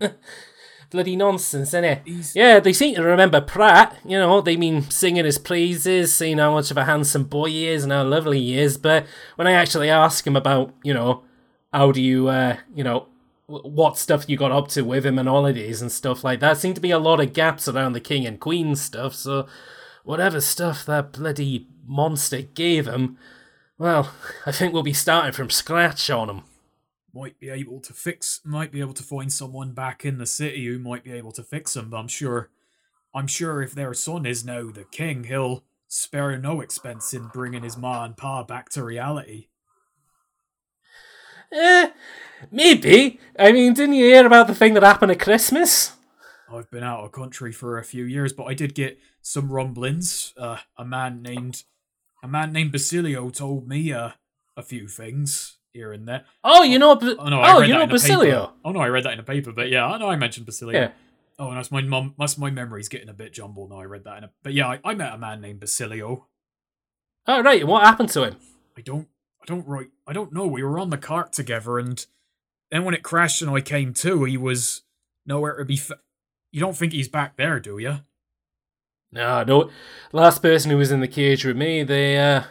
Bloody 0.92 1.16
nonsense, 1.16 1.72
innit? 1.72 2.02
He's 2.04 2.36
Yeah, 2.36 2.60
they 2.60 2.74
seem 2.74 2.96
to 2.96 3.02
remember 3.02 3.40
Pratt. 3.40 3.98
You 4.04 4.18
know, 4.18 4.42
they 4.42 4.58
mean 4.58 4.90
singing 4.90 5.24
his 5.24 5.38
praises, 5.38 6.12
saying 6.12 6.36
how 6.36 6.52
much 6.52 6.70
of 6.70 6.76
a 6.76 6.84
handsome 6.84 7.24
boy 7.24 7.48
he 7.48 7.66
is 7.66 7.82
and 7.82 7.92
how 7.92 8.04
lovely 8.04 8.38
he 8.40 8.58
is. 8.58 8.76
But 8.76 9.06
when 9.36 9.46
I 9.46 9.52
actually 9.52 9.88
ask 9.88 10.26
him 10.26 10.36
about, 10.36 10.74
you 10.82 10.92
know, 10.92 11.24
how 11.72 11.92
do 11.92 12.02
you, 12.02 12.28
uh, 12.28 12.58
you 12.74 12.84
know, 12.84 13.08
what 13.46 13.96
stuff 13.96 14.28
you 14.28 14.36
got 14.36 14.52
up 14.52 14.68
to 14.68 14.82
with 14.82 15.06
him 15.06 15.18
and 15.18 15.30
holidays 15.30 15.80
and 15.80 15.90
stuff 15.90 16.22
like 16.22 16.40
that, 16.40 16.58
seem 16.58 16.74
to 16.74 16.80
be 16.80 16.90
a 16.90 16.98
lot 16.98 17.20
of 17.20 17.32
gaps 17.32 17.68
around 17.68 17.94
the 17.94 18.00
king 18.00 18.26
and 18.26 18.38
queen 18.38 18.76
stuff. 18.76 19.14
So, 19.14 19.46
whatever 20.04 20.42
stuff 20.42 20.84
that 20.84 21.12
bloody 21.12 21.68
monster 21.86 22.42
gave 22.42 22.86
him, 22.86 23.16
well, 23.78 24.12
I 24.46 24.52
think 24.52 24.74
we'll 24.74 24.82
be 24.82 24.92
starting 24.92 25.32
from 25.32 25.48
scratch 25.48 26.10
on 26.10 26.28
him. 26.28 26.42
Might 27.14 27.38
be 27.38 27.50
able 27.50 27.80
to 27.80 27.92
fix 27.92 28.40
might 28.44 28.72
be 28.72 28.80
able 28.80 28.94
to 28.94 29.02
find 29.02 29.32
someone 29.32 29.72
back 29.72 30.04
in 30.04 30.18
the 30.18 30.26
city 30.26 30.66
who 30.66 30.78
might 30.78 31.04
be 31.04 31.12
able 31.12 31.32
to 31.32 31.42
fix 31.42 31.76
him, 31.76 31.90
but 31.90 31.98
I'm 31.98 32.08
sure 32.08 32.50
I'm 33.14 33.26
sure 33.26 33.62
if 33.62 33.72
their 33.72 33.94
son 33.94 34.24
is 34.24 34.44
now 34.44 34.70
the 34.70 34.84
king, 34.84 35.24
he'll 35.24 35.64
spare 35.86 36.36
no 36.38 36.60
expense 36.60 37.12
in 37.12 37.28
bringing 37.28 37.62
his 37.62 37.76
ma 37.76 38.04
and 38.04 38.16
pa 38.16 38.42
back 38.44 38.70
to 38.70 38.82
reality. 38.82 39.48
Eh, 41.52 41.90
maybe. 42.50 43.20
I 43.38 43.52
mean, 43.52 43.74
didn't 43.74 43.96
you 43.96 44.06
hear 44.06 44.26
about 44.26 44.46
the 44.46 44.54
thing 44.54 44.72
that 44.74 44.82
happened 44.82 45.12
at 45.12 45.20
Christmas? 45.20 45.92
I've 46.50 46.70
been 46.70 46.82
out 46.82 47.04
of 47.04 47.12
country 47.12 47.52
for 47.52 47.78
a 47.78 47.84
few 47.84 48.04
years, 48.04 48.32
but 48.32 48.44
I 48.44 48.54
did 48.54 48.74
get 48.74 48.98
some 49.20 49.52
rumblings. 49.52 50.32
Uh, 50.36 50.58
a 50.78 50.84
man 50.84 51.22
named 51.22 51.64
a 52.22 52.28
man 52.28 52.52
named 52.52 52.72
Basilio 52.72 53.28
told 53.30 53.68
me 53.68 53.92
uh, 53.92 54.10
a 54.56 54.62
few 54.62 54.88
things 54.88 55.58
here 55.72 55.92
and 55.92 56.06
there. 56.06 56.24
Oh, 56.44 56.62
you 56.62 56.78
know, 56.78 56.96
Ba- 56.96 57.16
Oh 57.18 57.28
no, 57.28 57.40
I 57.40 57.52
oh, 57.52 57.60
read 57.60 57.68
you 57.68 57.72
that 57.74 57.78
know 57.78 57.84
in 57.84 57.90
a 57.90 57.92
paper. 57.92 57.92
Basilio. 57.94 58.52
Oh 58.64 58.72
no, 58.72 58.80
I 58.80 58.88
read 58.88 59.04
that 59.04 59.14
in 59.14 59.20
a 59.20 59.24
paper, 59.24 59.52
but 59.52 59.70
yeah, 59.70 59.86
I 59.86 59.98
know 59.98 60.08
I 60.08 60.16
mentioned 60.16 60.46
Basilio. 60.46 60.78
Yeah. 60.78 60.90
Oh, 61.38 61.48
and 61.48 61.56
that's 61.56 61.70
my 61.72 61.80
mum. 61.82 62.14
That's 62.18 62.38
my 62.38 62.50
memory's 62.50 62.88
getting 62.88 63.08
a 63.08 63.14
bit 63.14 63.32
jumbled 63.32 63.70
now. 63.70 63.80
I 63.80 63.84
read 63.84 64.04
that 64.04 64.18
in 64.18 64.24
a, 64.24 64.30
but 64.42 64.52
yeah, 64.52 64.68
I, 64.68 64.80
I 64.84 64.94
met 64.94 65.14
a 65.14 65.18
man 65.18 65.40
named 65.40 65.60
Basilio. 65.60 66.26
Oh, 67.26 67.42
right. 67.42 67.60
and 67.60 67.68
What 67.68 67.84
happened 67.84 68.10
to 68.10 68.24
him? 68.24 68.36
I 68.76 68.80
don't, 68.80 69.08
I 69.40 69.44
don't 69.46 69.66
right, 69.66 69.88
I 70.06 70.12
don't 70.12 70.32
know. 70.32 70.46
We 70.46 70.62
were 70.62 70.78
on 70.78 70.90
the 70.90 70.98
cart 70.98 71.32
together, 71.32 71.78
and 71.78 72.04
then 72.70 72.84
when 72.84 72.94
it 72.94 73.02
crashed 73.02 73.42
and 73.42 73.50
I 73.50 73.60
came 73.60 73.92
to, 73.94 74.24
he 74.24 74.36
was 74.36 74.82
nowhere 75.26 75.56
to 75.56 75.64
be. 75.64 75.76
Fa- 75.76 76.00
you 76.50 76.60
don't 76.60 76.76
think 76.76 76.92
he's 76.92 77.08
back 77.08 77.36
there, 77.36 77.58
do 77.60 77.78
you? 77.78 78.00
No, 79.10 79.42
no. 79.44 79.70
Last 80.12 80.42
person 80.42 80.70
who 80.70 80.76
was 80.76 80.90
in 80.90 81.00
the 81.00 81.08
cage 81.08 81.44
with 81.44 81.56
me, 81.56 81.82
they, 81.82 82.18
uh. 82.18 82.44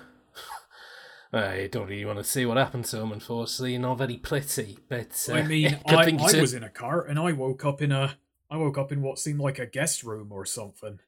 I 1.34 1.70
don't 1.72 1.88
really 1.88 2.06
want 2.06 2.18
to 2.18 2.24
see 2.26 2.46
what 2.46 2.58
happened 2.58 2.86
to 2.86 3.00
him, 3.00 3.12
unfortunately. 3.12 3.78
Not 3.78 3.98
very 3.98 4.18
pretty, 4.18 4.80
but. 4.90 5.28
Uh, 5.30 5.36
I 5.36 5.44
mean, 5.44 5.80
I, 5.86 6.18
I 6.20 6.42
was 6.42 6.54
in 6.54 6.64
a 6.64 6.70
cart, 6.70 7.10
and 7.10 7.18
I 7.18 7.32
woke 7.32 7.64
up 7.64 7.82
in 7.82 7.92
a, 7.92 8.18
I 8.50 8.58
woke 8.58 8.78
up 8.78 8.92
in 8.92 9.02
what 9.02 9.18
seemed 9.18 9.40
like 9.40 9.58
a 9.58 9.66
guest 9.66 10.04
room 10.04 10.32
or 10.32 10.46
something. 10.46 11.00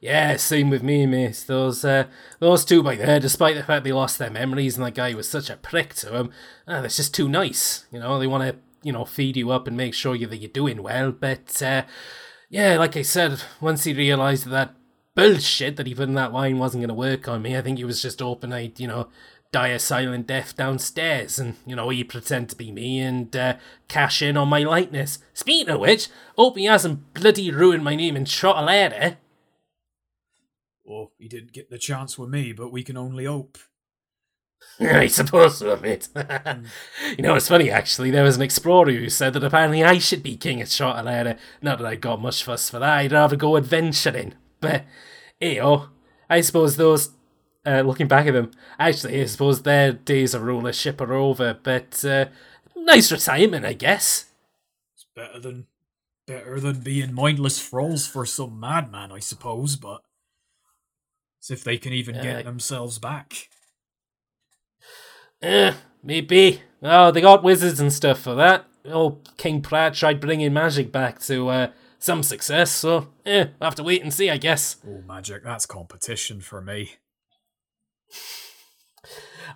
Yeah, 0.00 0.36
same 0.36 0.70
with 0.70 0.82
me, 0.82 1.06
mate. 1.06 1.44
Those 1.46 1.84
uh, 1.84 2.04
those 2.38 2.64
two 2.64 2.82
by 2.82 2.96
there, 2.96 3.20
despite 3.20 3.56
the 3.56 3.62
fact 3.62 3.84
they 3.84 3.92
lost 3.92 4.18
their 4.18 4.30
memories 4.30 4.76
and 4.76 4.86
that 4.86 4.94
guy 4.94 5.14
was 5.14 5.28
such 5.28 5.50
a 5.50 5.56
prick 5.56 5.94
to 5.94 6.10
them, 6.10 6.30
uh, 6.66 6.82
that's 6.82 6.96
just 6.96 7.14
too 7.14 7.28
nice. 7.28 7.86
You 7.90 8.00
know, 8.00 8.18
they 8.18 8.26
want 8.26 8.44
to, 8.44 8.56
you 8.82 8.92
know, 8.92 9.04
feed 9.04 9.36
you 9.36 9.50
up 9.50 9.66
and 9.66 9.76
make 9.76 9.94
sure 9.94 10.14
you 10.14 10.26
that 10.26 10.36
you're 10.38 10.50
doing 10.50 10.82
well. 10.82 11.12
But 11.12 11.62
uh, 11.62 11.84
yeah, 12.50 12.78
like 12.78 12.96
I 12.96 13.02
said, 13.02 13.42
once 13.60 13.84
he 13.84 13.94
realised 13.94 14.48
that 14.48 14.74
bullshit 15.14 15.76
that 15.76 15.86
he 15.86 15.94
put 15.94 16.08
in 16.08 16.14
that 16.14 16.32
wine 16.32 16.58
wasn't 16.58 16.82
going 16.82 16.88
to 16.88 16.94
work 16.94 17.28
on 17.28 17.42
me, 17.42 17.56
I 17.56 17.62
think 17.62 17.78
he 17.78 17.84
was 17.84 18.02
just 18.02 18.20
hoping 18.20 18.52
I'd, 18.52 18.78
you 18.80 18.86
know, 18.86 19.08
die 19.52 19.68
a 19.68 19.78
silent 19.78 20.26
death 20.26 20.56
downstairs 20.56 21.38
and, 21.38 21.56
you 21.66 21.76
know, 21.76 21.90
he 21.90 22.02
pretend 22.04 22.48
to 22.48 22.56
be 22.56 22.72
me 22.72 23.00
and 23.00 23.34
uh, 23.36 23.56
cash 23.88 24.22
in 24.22 24.36
on 24.36 24.48
my 24.48 24.60
likeness. 24.60 25.18
Speaking 25.34 25.68
of 25.68 25.80
which, 25.80 26.08
hope 26.36 26.56
he 26.56 26.64
hasn't 26.64 27.12
bloody 27.12 27.50
ruined 27.50 27.84
my 27.84 27.94
name 27.94 28.16
in 28.16 28.24
Trottelere. 28.24 29.18
Well, 30.84 31.12
he 31.18 31.28
didn't 31.28 31.52
get 31.52 31.70
the 31.70 31.78
chance 31.78 32.18
with 32.18 32.30
me, 32.30 32.52
but 32.52 32.72
we 32.72 32.82
can 32.82 32.96
only 32.96 33.26
hope. 33.26 33.58
I 34.80 35.06
suppose 35.06 35.58
so, 35.58 35.76
mate. 35.76 36.08
you 36.16 37.22
know, 37.22 37.34
it's 37.34 37.48
funny 37.48 37.70
actually. 37.70 38.10
There 38.10 38.24
was 38.24 38.36
an 38.36 38.42
explorer 38.42 38.90
who 38.90 39.08
said 39.10 39.34
that 39.34 39.44
apparently 39.44 39.84
I 39.84 39.98
should 39.98 40.22
be 40.22 40.36
king 40.36 40.62
of 40.62 40.68
Shortalera. 40.68 41.38
Not 41.60 41.78
that 41.78 41.86
I 41.86 41.96
got 41.96 42.22
much 42.22 42.42
fuss 42.42 42.70
for 42.70 42.78
that. 42.78 42.98
I'd 42.98 43.12
rather 43.12 43.36
go 43.36 43.56
adventuring. 43.56 44.34
But, 44.62 44.84
hey, 45.38 45.60
oh, 45.60 45.90
I 46.30 46.40
suppose 46.40 46.76
those, 46.76 47.10
uh, 47.66 47.82
looking 47.82 48.08
back 48.08 48.26
at 48.26 48.32
them, 48.32 48.52
actually, 48.78 49.20
I 49.20 49.26
suppose 49.26 49.62
their 49.62 49.92
days 49.92 50.32
of 50.32 50.42
rulership 50.42 51.00
are 51.02 51.12
over, 51.12 51.58
but 51.62 52.02
uh, 52.04 52.26
nice 52.74 53.12
retirement, 53.12 53.66
I 53.66 53.74
guess. 53.74 54.30
It's 54.94 55.06
better 55.14 55.38
than 55.38 55.66
better 56.26 56.60
than 56.60 56.80
being 56.80 57.12
mindless 57.12 57.60
thralls 57.60 58.06
for 58.06 58.24
some 58.24 58.58
madman, 58.58 59.10
I 59.12 59.18
suppose, 59.18 59.76
but 59.76 60.00
as 61.42 61.50
if 61.50 61.64
they 61.64 61.76
can 61.76 61.92
even 61.92 62.14
get 62.14 62.38
Uh, 62.38 62.42
themselves 62.42 62.98
back. 63.00 63.48
Eh, 65.42 65.74
maybe. 66.02 66.62
Oh, 66.82 67.10
they 67.10 67.20
got 67.20 67.42
wizards 67.42 67.80
and 67.80 67.92
stuff 67.92 68.20
for 68.20 68.36
that. 68.36 68.66
Old 68.84 69.36
King 69.36 69.60
Pratt 69.60 69.94
tried 69.94 70.20
bringing 70.20 70.52
magic 70.52 70.92
back 70.92 71.20
to 71.22 71.48
uh, 71.48 71.70
some 72.02 72.22
success, 72.22 72.70
so 72.70 73.08
eh, 73.24 73.46
we'll 73.60 73.66
have 73.66 73.74
to 73.76 73.82
wait 73.82 74.02
and 74.02 74.12
see, 74.12 74.28
I 74.30 74.36
guess. 74.36 74.76
Oh, 74.86 75.02
magic, 75.06 75.44
that's 75.44 75.66
competition 75.66 76.40
for 76.40 76.60
me. 76.60 76.92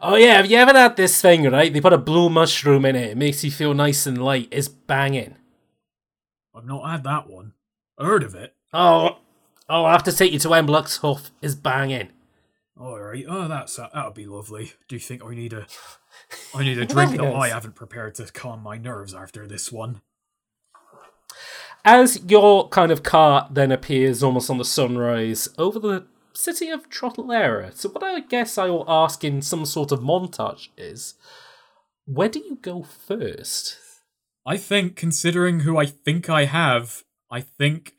Oh 0.01 0.16
yeah, 0.16 0.36
have 0.36 0.51
you 0.51 0.56
ever 0.59 0.73
had 0.73 0.97
this 0.97 1.20
thing, 1.20 1.51
right? 1.51 1.73
They 1.73 1.81
put 1.81 1.93
a 1.93 1.98
blue 1.98 2.28
mushroom 2.28 2.85
in 2.85 2.97
it. 2.97 3.10
It 3.10 3.16
makes 3.16 3.43
you 3.43 3.51
feel 3.51 3.74
nice 3.74 4.06
and 4.06 4.23
light. 4.23 4.48
It's 4.51 4.68
banging. 4.68 5.36
I've 6.55 6.66
not 6.66 6.90
had 6.90 7.05
that 7.05 7.28
one. 7.28 7.52
I 7.98 8.05
heard 8.05 8.23
of 8.23 8.35
it. 8.35 8.55
Oh, 8.73 9.18
oh, 9.68 9.85
I 9.85 9.93
have 9.93 10.05
to 10.05 10.12
take 10.12 10.32
you 10.32 10.39
to 10.40 10.48
Emblux 10.48 11.01
Huff. 11.01 11.31
It's 11.40 11.55
banging. 11.55 12.10
All 12.78 13.01
right. 13.01 13.24
Oh, 13.27 13.48
that's 13.48 13.77
that'll 13.77 14.10
be 14.10 14.27
lovely. 14.27 14.73
Do 14.89 14.97
you 14.97 15.01
think 15.01 15.24
I 15.24 15.35
need 15.35 15.52
a 15.52 15.66
I 16.55 16.62
need 16.62 16.78
a 16.78 16.85
drink 16.86 17.16
that 17.16 17.35
I 17.35 17.48
haven't 17.48 17.74
prepared 17.74 18.14
to 18.16 18.27
calm 18.27 18.62
my 18.62 18.77
nerves 18.77 19.14
after 19.14 19.47
this 19.47 19.73
one? 19.73 20.02
As 21.88 22.20
your 22.24 22.68
kind 22.68 22.90
of 22.90 23.04
cart 23.04 23.54
then 23.54 23.70
appears 23.70 24.20
almost 24.20 24.50
on 24.50 24.58
the 24.58 24.64
sunrise 24.64 25.48
over 25.56 25.78
the 25.78 26.04
city 26.34 26.68
of 26.68 26.90
Trottelera. 26.90 27.72
So 27.76 27.88
what 27.90 28.02
I 28.02 28.20
guess 28.20 28.58
I 28.58 28.66
will 28.66 28.84
ask 28.88 29.22
in 29.22 29.40
some 29.40 29.64
sort 29.64 29.92
of 29.92 30.00
montage 30.00 30.68
is, 30.76 31.14
where 32.04 32.28
do 32.28 32.40
you 32.40 32.58
go 32.60 32.82
first? 32.82 33.78
I 34.44 34.56
think, 34.56 34.96
considering 34.96 35.60
who 35.60 35.78
I 35.78 35.86
think 35.86 36.28
I 36.28 36.46
have, 36.46 37.04
I 37.30 37.40
think, 37.40 37.94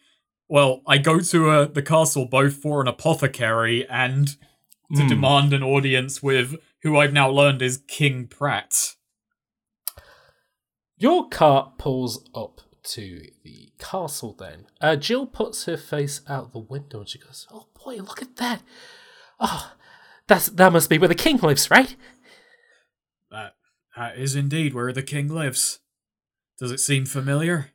well, 0.49 0.81
I 0.85 0.97
go 0.97 1.19
to 1.22 1.49
uh, 1.49 1.65
the 1.65 1.81
castle 1.81 2.26
both 2.26 2.55
for 2.55 2.81
an 2.81 2.89
apothecary 2.89 3.88
and 3.89 4.27
to 4.95 5.03
Hmm. 5.03 5.07
demand 5.07 5.53
an 5.53 5.64
audience 5.64 6.22
with 6.22 6.55
who 6.84 6.97
I've 6.97 7.14
now 7.14 7.30
learned 7.30 7.61
is 7.61 7.84
King 7.88 8.27
Pratt. 8.27 8.95
Your 10.97 11.30
cart 11.30 11.77
pulls 11.77 12.30
up 12.35 12.61
to 12.88 13.27
the 13.43 13.72
castle 13.80 14.35
then. 14.38 14.68
Uh, 14.81 14.95
Jill 14.95 15.26
puts 15.26 15.65
her 15.65 15.77
face 15.77 16.22
out 16.27 16.53
the 16.53 16.59
window 16.59 16.99
and 16.99 17.09
she 17.09 17.19
goes, 17.19 17.47
Oh 17.51 17.68
boy, 17.84 17.97
look 17.97 18.22
at 18.22 18.38
that. 18.38 18.61
Oh, 19.39 19.73
that's, 20.27 20.47
that 20.47 20.73
must 20.73 20.89
be 20.89 20.97
where 20.97 21.07
the 21.07 21.15
king 21.15 21.38
lives, 21.38 21.69
right? 21.69 21.95
That 23.30 23.55
that 23.95 24.18
is 24.18 24.35
indeed 24.35 24.73
where 24.73 24.93
the 24.93 25.03
king 25.03 25.27
lives. 25.27 25.80
Does 26.59 26.72
it 26.72 26.80
seem 26.80 27.05
familiar? 27.05 27.72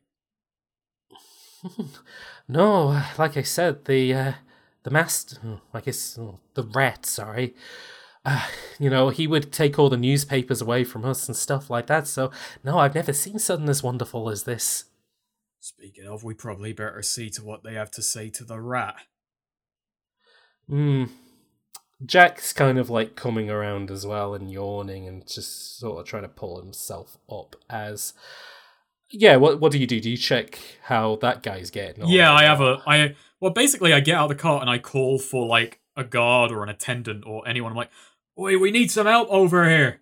No, 2.48 3.02
like 3.18 3.36
I 3.36 3.42
said, 3.42 3.84
the 3.84 4.12
uh, 4.12 4.32
the 4.82 4.90
master, 4.90 5.36
I 5.72 5.80
guess 5.80 6.18
oh, 6.18 6.40
the 6.54 6.64
rat. 6.64 7.06
Sorry, 7.06 7.54
uh, 8.24 8.46
you 8.78 8.90
know 8.90 9.08
he 9.10 9.26
would 9.26 9.52
take 9.52 9.78
all 9.78 9.88
the 9.88 9.96
newspapers 9.96 10.60
away 10.60 10.84
from 10.84 11.04
us 11.04 11.26
and 11.28 11.36
stuff 11.36 11.70
like 11.70 11.86
that. 11.86 12.06
So 12.06 12.30
no, 12.64 12.78
I've 12.78 12.94
never 12.94 13.12
seen 13.12 13.38
something 13.38 13.68
as 13.68 13.82
wonderful 13.82 14.28
as 14.28 14.42
this. 14.42 14.84
Speaking 15.64 16.08
of, 16.08 16.24
we 16.24 16.34
probably 16.34 16.72
better 16.72 17.02
see 17.02 17.30
to 17.30 17.44
what 17.44 17.62
they 17.62 17.74
have 17.74 17.92
to 17.92 18.02
say 18.02 18.30
to 18.30 18.42
the 18.42 18.60
rat. 18.60 18.96
Hmm. 20.68 21.04
Jack's 22.04 22.52
kind 22.52 22.80
of 22.80 22.90
like 22.90 23.14
coming 23.14 23.48
around 23.48 23.88
as 23.88 24.04
well 24.04 24.34
and 24.34 24.50
yawning 24.50 25.06
and 25.06 25.24
just 25.24 25.78
sort 25.78 26.00
of 26.00 26.06
trying 26.06 26.24
to 26.24 26.28
pull 26.28 26.60
himself 26.60 27.16
up 27.30 27.54
as. 27.70 28.12
Yeah, 29.08 29.36
what 29.36 29.60
what 29.60 29.70
do 29.70 29.78
you 29.78 29.86
do? 29.86 30.00
Do 30.00 30.10
you 30.10 30.16
check 30.16 30.58
how 30.82 31.14
that 31.22 31.44
guy's 31.44 31.70
getting? 31.70 32.02
on? 32.02 32.10
Yeah, 32.10 32.32
I 32.32 32.42
have 32.42 32.60
a 32.60 32.82
I 32.84 33.14
well 33.38 33.52
basically 33.52 33.92
I 33.92 34.00
get 34.00 34.16
out 34.16 34.32
of 34.32 34.36
the 34.36 34.42
car 34.42 34.60
and 34.60 34.68
I 34.68 34.78
call 34.78 35.20
for 35.20 35.46
like 35.46 35.78
a 35.96 36.02
guard 36.02 36.50
or 36.50 36.64
an 36.64 36.70
attendant 36.70 37.22
or 37.24 37.46
anyone. 37.46 37.70
I'm 37.70 37.76
like, 37.76 37.92
Oi, 38.36 38.58
we 38.58 38.72
need 38.72 38.90
some 38.90 39.06
help 39.06 39.28
over 39.30 39.68
here. 39.68 40.00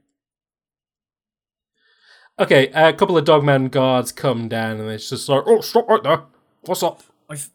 Okay, 2.41 2.69
a 2.69 2.95
couple 2.95 3.19
of 3.19 3.27
dogman 3.27 3.69
guards 3.69 4.13
come 4.13 4.49
down 4.49 4.81
and 4.81 4.89
it's 4.89 5.11
just 5.11 5.29
like, 5.29 5.43
oh, 5.47 5.61
stop 5.61 5.87
right 5.89 6.03
there. 6.03 6.23
What's 6.63 6.83
up? 6.83 7.03
I've 7.29 7.51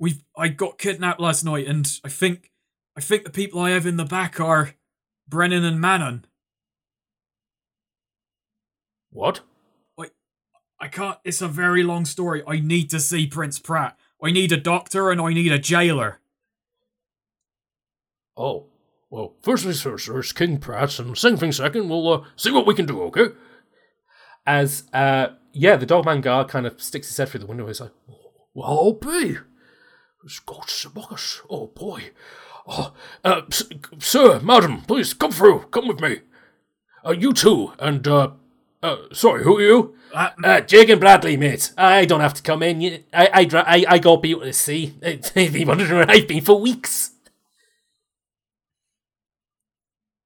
we've 0.00 0.24
I 0.36 0.48
got 0.48 0.78
kidnapped 0.78 1.20
last 1.20 1.44
night 1.44 1.68
and 1.68 2.00
I 2.02 2.08
think 2.08 2.50
I 2.96 3.00
think 3.00 3.22
the 3.22 3.30
people 3.30 3.60
I 3.60 3.70
have 3.70 3.86
in 3.86 3.98
the 3.98 4.04
back 4.04 4.40
are 4.40 4.74
Brennan 5.28 5.64
and 5.64 5.80
Manon. 5.80 6.26
What? 9.12 9.40
I 10.78 10.88
can't 10.88 11.18
it's 11.24 11.40
a 11.40 11.48
very 11.48 11.82
long 11.82 12.04
story. 12.04 12.42
I 12.46 12.58
need 12.58 12.90
to 12.90 13.00
see 13.00 13.26
Prince 13.26 13.58
Pratt. 13.58 13.96
I 14.22 14.30
need 14.30 14.52
a 14.52 14.56
doctor 14.56 15.10
and 15.10 15.20
I 15.20 15.32
need 15.32 15.52
a 15.52 15.58
jailer. 15.58 16.20
Oh, 18.36 18.66
well, 19.08 19.34
first 19.42 19.64
things 19.64 19.80
first, 19.80 20.08
there's 20.08 20.32
King 20.32 20.58
Pratt, 20.58 20.98
and 20.98 21.16
second 21.16 21.38
thing 21.38 21.52
second, 21.52 21.88
we'll 21.88 22.12
uh, 22.12 22.24
see 22.36 22.50
what 22.50 22.66
we 22.66 22.74
can 22.74 22.84
do, 22.84 23.02
okay? 23.04 23.28
As, 24.46 24.84
uh, 24.92 25.28
yeah, 25.52 25.76
the 25.76 25.86
dogman 25.86 26.20
guard 26.20 26.48
kind 26.48 26.66
of 26.66 26.80
sticks 26.80 27.08
his 27.08 27.16
head 27.16 27.28
through 27.28 27.40
the 27.40 27.46
window. 27.46 27.66
He's 27.66 27.80
like, 27.80 27.92
well, 28.54 28.66
I'll 28.68 28.92
be. 28.92 29.38
Scotch 30.28 30.86
buckets. 30.92 31.40
Oh, 31.48 31.68
boy. 31.68 32.10
Oh, 32.66 32.92
uh, 33.24 33.42
sir, 33.98 34.40
madam, 34.40 34.82
please 34.82 35.14
come 35.14 35.30
through. 35.30 35.66
Come 35.70 35.86
with 35.88 36.00
me. 36.00 36.20
Uh, 37.04 37.12
you 37.12 37.32
two, 37.32 37.72
and, 37.78 38.06
uh, 38.08 38.30
uh, 38.82 38.96
sorry, 39.12 39.44
who 39.44 39.58
are 39.58 39.62
you? 39.62 39.94
Uh, 40.12 40.30
Uh, 40.42 40.60
Jake 40.60 40.88
and 40.88 41.00
Bradley, 41.00 41.36
mate. 41.36 41.72
I 41.78 42.04
don't 42.06 42.20
have 42.20 42.34
to 42.34 42.42
come 42.42 42.62
in. 42.64 43.04
I, 43.12 43.26
I, 43.32 43.48
I, 43.52 43.84
I 43.88 43.98
got 43.98 44.22
people 44.22 44.42
to 44.44 44.52
see. 44.52 44.94
They've 45.00 45.52
been 45.52 45.68
wondering 45.68 45.92
where 45.92 46.10
I've 46.10 46.26
been 46.26 46.42
for 46.42 46.60
weeks. 46.60 47.12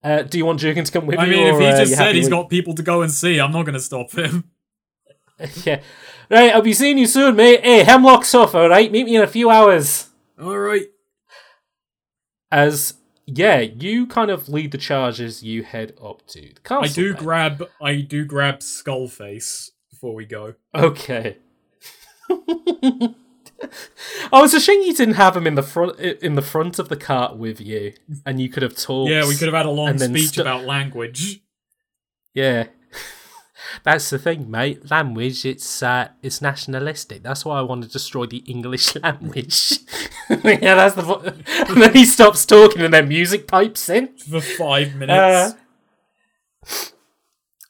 Uh, 0.03 0.23
do 0.23 0.39
you 0.39 0.47
want 0.47 0.61
Jurgen 0.61 0.85
to 0.85 0.93
come 0.93 1.07
with 1.07 1.19
I 1.19 1.27
you? 1.27 1.33
I 1.33 1.37
mean, 1.37 1.47
if 1.49 1.55
or, 1.55 1.61
he 1.61 1.67
uh, 1.67 1.77
just 1.77 1.91
you 1.91 1.97
said 1.97 2.15
he's 2.15 2.25
with- 2.25 2.31
got 2.31 2.49
people 2.49 2.75
to 2.75 2.83
go 2.83 3.03
and 3.03 3.13
see, 3.13 3.39
I'm 3.39 3.53
not 3.53 3.65
going 3.65 3.75
to 3.75 3.81
stop 3.81 4.13
him. 4.13 4.45
yeah. 5.65 5.81
Right, 6.31 6.53
I'll 6.55 6.63
be 6.63 6.73
seeing 6.75 6.99
you 6.99 7.07
soon, 7.07 7.37
mate. 7.37 7.63
Hey, 7.63 7.83
Hemlock 7.83 8.25
Sofa, 8.25 8.59
alright? 8.59 8.93
Meet 8.93 9.05
me 9.07 9.17
in 9.17 9.23
a 9.23 9.27
few 9.27 9.51
hours. 9.51 10.09
Alright. 10.41 10.87
As, 12.53 12.95
yeah, 13.27 13.61
you 13.61 14.07
kind 14.07 14.31
of 14.31 14.49
lead 14.49 14.73
the 14.73 14.79
charge 14.79 15.21
as 15.21 15.43
you 15.43 15.63
head 15.63 15.95
up 16.03 16.27
to 16.29 16.41
the 16.41 16.61
castle. 16.63 16.85
I 16.85 16.89
do 16.89 17.13
then. 17.13 17.23
grab 17.23 17.69
I 17.83 17.97
do 18.01 18.25
grab 18.25 18.61
Skullface 18.61 19.71
before 19.91 20.15
we 20.15 20.25
go. 20.27 20.55
Okay. 20.75 21.39
I 24.33 24.41
was 24.41 24.63
shame 24.63 24.83
you 24.83 24.95
didn't 24.95 25.15
have 25.15 25.37
him 25.37 25.47
in 25.47 25.55
the 25.55 25.63
front 25.63 25.99
in 25.99 26.35
the 26.35 26.43
front 26.43 26.79
of 26.79 26.89
the 26.89 26.97
cart 26.97 27.37
with 27.37 27.61
you, 27.61 27.95
and 28.25 28.41
you 28.41 28.49
could 28.49 28.63
have 28.63 28.77
talked. 28.77 29.11
Yeah, 29.11 29.27
we 29.27 29.37
could 29.37 29.49
have 29.49 29.55
had 29.55 29.67
a 29.67 29.71
long 29.71 29.99
speech 29.99 30.39
about 30.39 30.65
language. 30.65 31.41
Yeah, 32.35 32.67
that's 33.85 34.11
the 34.11 34.19
thing, 34.19 34.51
mate. 34.51 34.91
Language, 34.91 35.45
it's 35.45 35.83
uh, 35.83 36.09
it's 36.23 36.41
nationalistic. 36.41 37.23
That's 37.23 37.45
why 37.45 37.59
I 37.59 37.63
want 37.63 37.83
to 37.85 37.89
destroy 37.89 38.27
the 38.27 38.39
English 38.39 38.95
language. 39.03 39.81
yeah, 40.29 40.75
that's 40.75 40.95
the. 40.95 41.03
vo- 41.03 41.21
and 41.21 41.83
then 41.83 41.95
he 41.95 42.05
stops 42.05 42.47
talking, 42.47 42.83
and 42.83 42.95
then 42.95 43.09
music 43.09 43.47
pipes 43.47 43.89
in. 43.89 44.17
for 44.17 44.41
five 44.41 44.95
minutes. 44.95 45.11
Uh, 45.13 45.53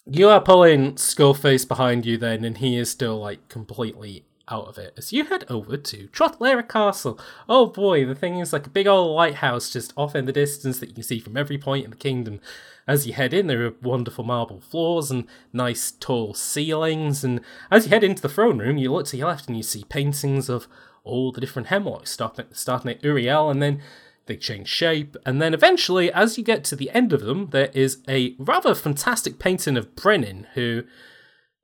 you 0.07 0.29
are 0.29 0.41
pulling 0.41 0.95
Skullface 0.95 1.67
behind 1.67 2.05
you 2.05 2.17
then, 2.17 2.45
and 2.45 2.59
he 2.59 2.77
is 2.77 2.91
still 2.91 3.19
like 3.19 3.49
completely 3.49 4.25
out 4.51 4.67
of 4.67 4.79
it. 4.79 4.95
As 4.97 5.13
you 5.13 5.25
head 5.25 5.45
over 5.49 5.77
to 5.77 6.09
Trotlera 6.09 6.67
Castle. 6.69 7.19
Oh 7.49 7.67
boy, 7.67 8.05
the 8.05 8.15
thing 8.15 8.39
is 8.39 8.53
like 8.53 8.67
a 8.67 8.71
big 8.71 8.87
old 8.87 9.15
lighthouse 9.15 9.71
just 9.71 9.93
off 9.97 10.15
in 10.15 10.27
the 10.27 10.33
distance 10.33 10.79
that 10.79 10.89
you 10.89 10.95
can 10.95 11.03
see 11.03 11.21
from 11.21 11.37
every 11.37 11.59
point 11.59 11.85
in 11.85 11.91
the 11.91 11.97
kingdom. 11.97 12.41
As 12.87 13.07
you 13.07 13.13
head 13.13 13.33
in, 13.33 13.47
there 13.47 13.65
are 13.67 13.75
wonderful 13.83 14.25
marble 14.25 14.61
floors 14.61 15.11
and 15.11 15.27
nice 15.53 15.93
tall 15.93 16.35
ceilings. 16.35 17.23
And 17.23 17.41
as 17.71 17.85
you 17.85 17.91
head 17.91 18.05
into 18.05 18.23
the 18.23 18.29
throne 18.29 18.59
room, 18.59 18.79
you 18.79 18.93
look 18.93 19.07
to 19.07 19.17
your 19.17 19.29
left 19.29 19.49
and 19.49 19.57
you 19.57 19.63
see 19.63 19.85
paintings 19.85 20.49
of 20.49 20.67
all 21.05 21.33
the 21.33 21.41
different 21.41 21.69
hemlocks, 21.69 22.11
starting, 22.11 22.47
starting 22.53 22.91
at 22.91 23.03
Uriel, 23.05 23.51
and 23.51 23.63
then 23.63 23.81
they 24.27 24.37
change 24.37 24.69
shape, 24.69 25.17
and 25.27 25.43
then 25.43 25.55
eventually, 25.55 26.13
as 26.13 26.39
you 26.39 26.45
get 26.45 26.63
to 26.63 26.77
the 26.77 26.91
end 26.91 27.13
of 27.13 27.23
them, 27.23 27.49
there 27.51 27.71
is 27.75 27.99
a 28.09 28.37
rather 28.39 28.75
fantastic 28.75 29.39
painting 29.39 29.77
of 29.77 29.97
Brennan, 29.97 30.47
who, 30.55 30.85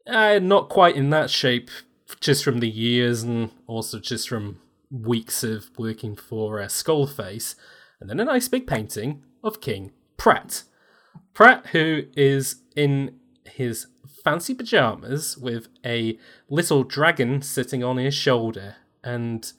uh, 0.07 0.41
not 0.41 0.69
quite 0.69 0.97
in 0.97 1.11
that 1.11 1.31
shape, 1.31 1.71
just 2.21 2.45
from 2.45 2.61
the 2.61 2.69
years 2.69 3.23
and 3.23 3.51
also 3.67 3.99
just 3.99 4.29
from 4.29 4.61
weeks 4.91 5.43
of 5.43 5.71
working 5.79 6.17
for 6.17 6.61
uh, 6.61 6.67
Skullface, 6.67 7.57
and 8.01 8.09
then 8.09 8.21
a 8.21 8.25
nice 8.25 8.49
big 8.49 8.67
painting 8.67 9.23
of 9.43 9.61
King 9.61 9.93
Pratt. 10.17 10.63
Pratt, 11.35 11.67
who 11.69 12.05
is 12.17 12.63
in 12.75 13.19
his 13.45 13.87
fancy 14.25 14.55
pajamas 14.55 15.37
with 15.37 15.69
a 15.85 16.19
little 16.49 16.83
dragon 16.85 17.43
sitting 17.43 17.83
on 17.83 17.97
his 17.97 18.15
shoulder, 18.15 18.77
and 19.03 19.53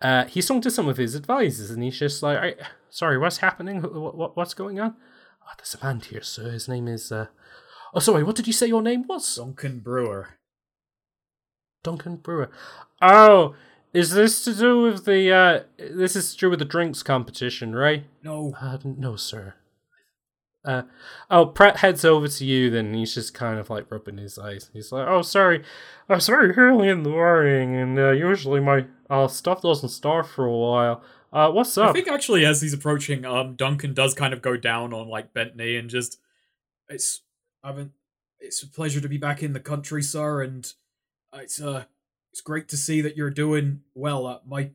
uh, 0.00 0.24
he's 0.26 0.46
talking 0.46 0.62
to 0.62 0.70
some 0.70 0.88
of 0.88 0.96
his 0.96 1.14
advisors, 1.14 1.70
and 1.70 1.82
he's 1.82 1.98
just 1.98 2.22
like, 2.22 2.38
"I- 2.38 2.66
"Sorry, 2.88 3.18
what's 3.18 3.38
happening? 3.38 3.82
What, 3.82 4.16
what, 4.16 4.36
what's 4.36 4.54
going 4.54 4.80
on?" 4.80 4.96
Oh, 5.42 5.52
there's 5.58 5.74
a 5.80 5.84
man 5.84 6.00
here, 6.00 6.22
sir. 6.22 6.50
His 6.50 6.68
name 6.68 6.86
is. 6.88 7.10
Uh... 7.10 7.26
Oh, 7.94 8.00
sorry. 8.00 8.22
What 8.22 8.36
did 8.36 8.46
you 8.46 8.52
say 8.52 8.66
your 8.66 8.82
name 8.82 9.04
was? 9.06 9.36
Duncan 9.36 9.80
Brewer. 9.80 10.38
Duncan 11.82 12.16
Brewer. 12.16 12.50
Oh, 13.02 13.54
is 13.92 14.12
this 14.12 14.44
to 14.44 14.54
do 14.54 14.82
with 14.82 15.04
the? 15.04 15.32
uh 15.32 15.60
This 15.78 16.16
is 16.16 16.32
to 16.34 16.38
do 16.38 16.50
with 16.50 16.58
the 16.58 16.64
drinks 16.64 17.02
competition, 17.02 17.74
right? 17.74 18.04
No, 18.22 18.54
Uh, 18.60 18.78
no, 18.84 19.16
sir. 19.16 19.54
Uh, 20.62 20.82
oh, 21.30 21.46
Pratt 21.46 21.78
heads 21.78 22.04
over 22.04 22.28
to 22.28 22.44
you. 22.44 22.68
Then 22.68 22.92
he's 22.92 23.14
just 23.14 23.32
kind 23.32 23.58
of 23.58 23.70
like 23.70 23.90
rubbing 23.90 24.18
his 24.18 24.38
eyes. 24.38 24.68
He's 24.74 24.92
like, 24.92 25.08
"Oh, 25.08 25.22
sorry, 25.22 25.64
I'm 26.08 26.20
sorry, 26.20 26.50
early 26.54 26.88
in 26.88 27.02
the 27.02 27.08
morning, 27.08 27.74
and 27.76 27.98
uh, 27.98 28.10
usually 28.10 28.60
my 28.60 28.84
uh, 29.08 29.26
stuff 29.26 29.62
doesn't 29.62 29.88
start 29.88 30.26
for 30.26 30.44
a 30.44 30.52
while. 30.54 31.02
Uh, 31.32 31.50
what's 31.50 31.78
up?" 31.78 31.88
I 31.88 31.92
think 31.94 32.08
actually, 32.08 32.44
as 32.44 32.60
he's 32.60 32.74
approaching, 32.74 33.24
um, 33.24 33.56
Duncan 33.56 33.94
does 33.94 34.12
kind 34.12 34.34
of 34.34 34.42
go 34.42 34.58
down 34.58 34.92
on 34.92 35.08
like 35.08 35.32
bent 35.32 35.56
knee 35.56 35.76
and 35.76 35.88
just 35.88 36.18
it's 36.90 37.22
I 37.64 37.68
haven't. 37.68 37.92
It's 38.38 38.62
a 38.62 38.66
pleasure 38.68 39.00
to 39.00 39.08
be 39.08 39.16
back 39.18 39.42
in 39.42 39.54
the 39.54 39.60
country, 39.60 40.02
sir, 40.02 40.42
and 40.42 40.70
it's 41.34 41.60
uh, 41.60 41.84
it's 42.32 42.40
great 42.40 42.68
to 42.68 42.76
see 42.76 43.00
that 43.00 43.16
you're 43.16 43.30
doing 43.30 43.80
well. 43.94 44.26
Uh, 44.26 44.38
my, 44.46 44.70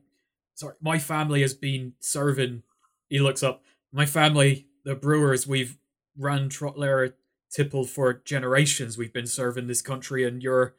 sorry, 0.54 0.74
my 0.80 0.98
family 0.98 1.42
has 1.42 1.54
been 1.54 1.94
serving. 2.00 2.62
he 3.08 3.18
looks 3.18 3.42
up. 3.42 3.62
My 3.92 4.06
family, 4.06 4.66
the 4.84 4.94
Brewers, 4.94 5.46
we've 5.46 5.78
run 6.18 6.48
Trotler 6.48 7.14
Tipple 7.50 7.84
for 7.84 8.12
generations. 8.12 8.98
We've 8.98 9.12
been 9.12 9.26
serving 9.26 9.66
this 9.66 9.80
country, 9.80 10.24
and 10.24 10.42
you're 10.42 10.74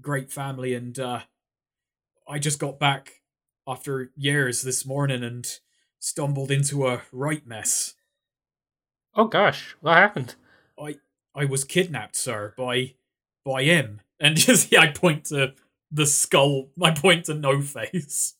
great 0.00 0.30
family. 0.30 0.74
And 0.74 0.98
uh, 0.98 1.20
I 2.28 2.38
just 2.38 2.58
got 2.58 2.78
back 2.78 3.22
after 3.66 4.12
years 4.16 4.62
this 4.62 4.86
morning 4.86 5.24
and 5.24 5.46
stumbled 5.98 6.50
into 6.50 6.86
a 6.86 7.02
right 7.12 7.46
mess. 7.46 7.94
oh 9.14 9.26
gosh, 9.26 9.76
what 9.80 9.96
happened? 9.96 10.34
I 10.78 10.96
I 11.34 11.44
was 11.44 11.64
kidnapped, 11.64 12.16
sir, 12.16 12.54
by 12.56 12.94
by 13.44 13.64
him. 13.64 14.00
And 14.20 14.36
just 14.36 14.70
yeah, 14.70 14.80
I 14.82 14.88
point 14.88 15.24
to 15.26 15.54
the 15.90 16.06
skull. 16.06 16.70
I 16.82 16.90
point 16.92 17.24
to 17.26 17.34
No 17.34 17.60
Face. 17.62 18.34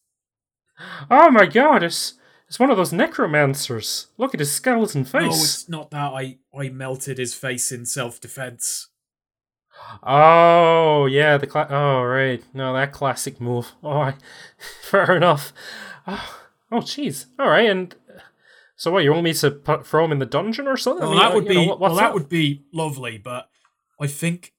Oh 1.11 1.31
my 1.31 1.47
god, 1.47 1.83
it's 1.83 2.15
it's 2.49 2.59
one 2.59 2.71
of 2.71 2.77
those 2.77 2.93
necromancers. 2.93 4.07
Look 4.19 4.35
at 4.35 4.41
his 4.41 4.51
skeleton 4.53 5.05
face. 5.05 5.23
Oh, 5.25 5.43
it's 5.45 5.69
not 5.69 5.91
that. 5.91 6.13
I 6.13 6.39
I 6.59 6.69
melted 6.69 7.19
his 7.19 7.35
face 7.35 7.71
in 7.73 7.87
self 7.87 8.21
defense. 8.21 8.89
Oh 10.03 11.07
yeah, 11.07 11.37
the 11.39 11.47
cla- 11.47 11.67
oh 11.71 12.03
right, 12.03 12.43
no 12.55 12.73
that 12.75 12.93
classic 12.93 13.41
move. 13.41 13.73
Oh, 13.83 13.99
I- 14.01 14.15
fair 14.83 15.17
enough. 15.17 15.53
Oh, 16.07 16.39
oh 16.73 16.77
jeez. 16.81 17.27
All 17.39 17.49
right, 17.49 17.69
and 17.69 17.95
so 18.77 18.91
what? 18.91 19.05
You 19.05 19.13
want 19.13 19.25
me 19.25 19.35
to 19.35 19.51
put, 19.51 19.87
throw 19.87 20.05
him 20.05 20.13
in 20.13 20.19
the 20.19 20.27
dungeon 20.27 20.67
or 20.67 20.77
something? 20.77 21.05
I 21.05 21.09
Well, 21.09 21.15
mean, 21.15 21.23
that 21.23 21.33
uh, 21.33 21.35
would 21.35 21.49
be 21.49 21.55
know, 21.55 21.65
what- 21.65 21.81
well, 21.81 21.95
that 21.97 22.09
up? 22.09 22.15
would 22.15 22.29
be 22.29 22.65
lovely. 22.73 23.19
But 23.19 23.49
I 24.01 24.07
think 24.07 24.53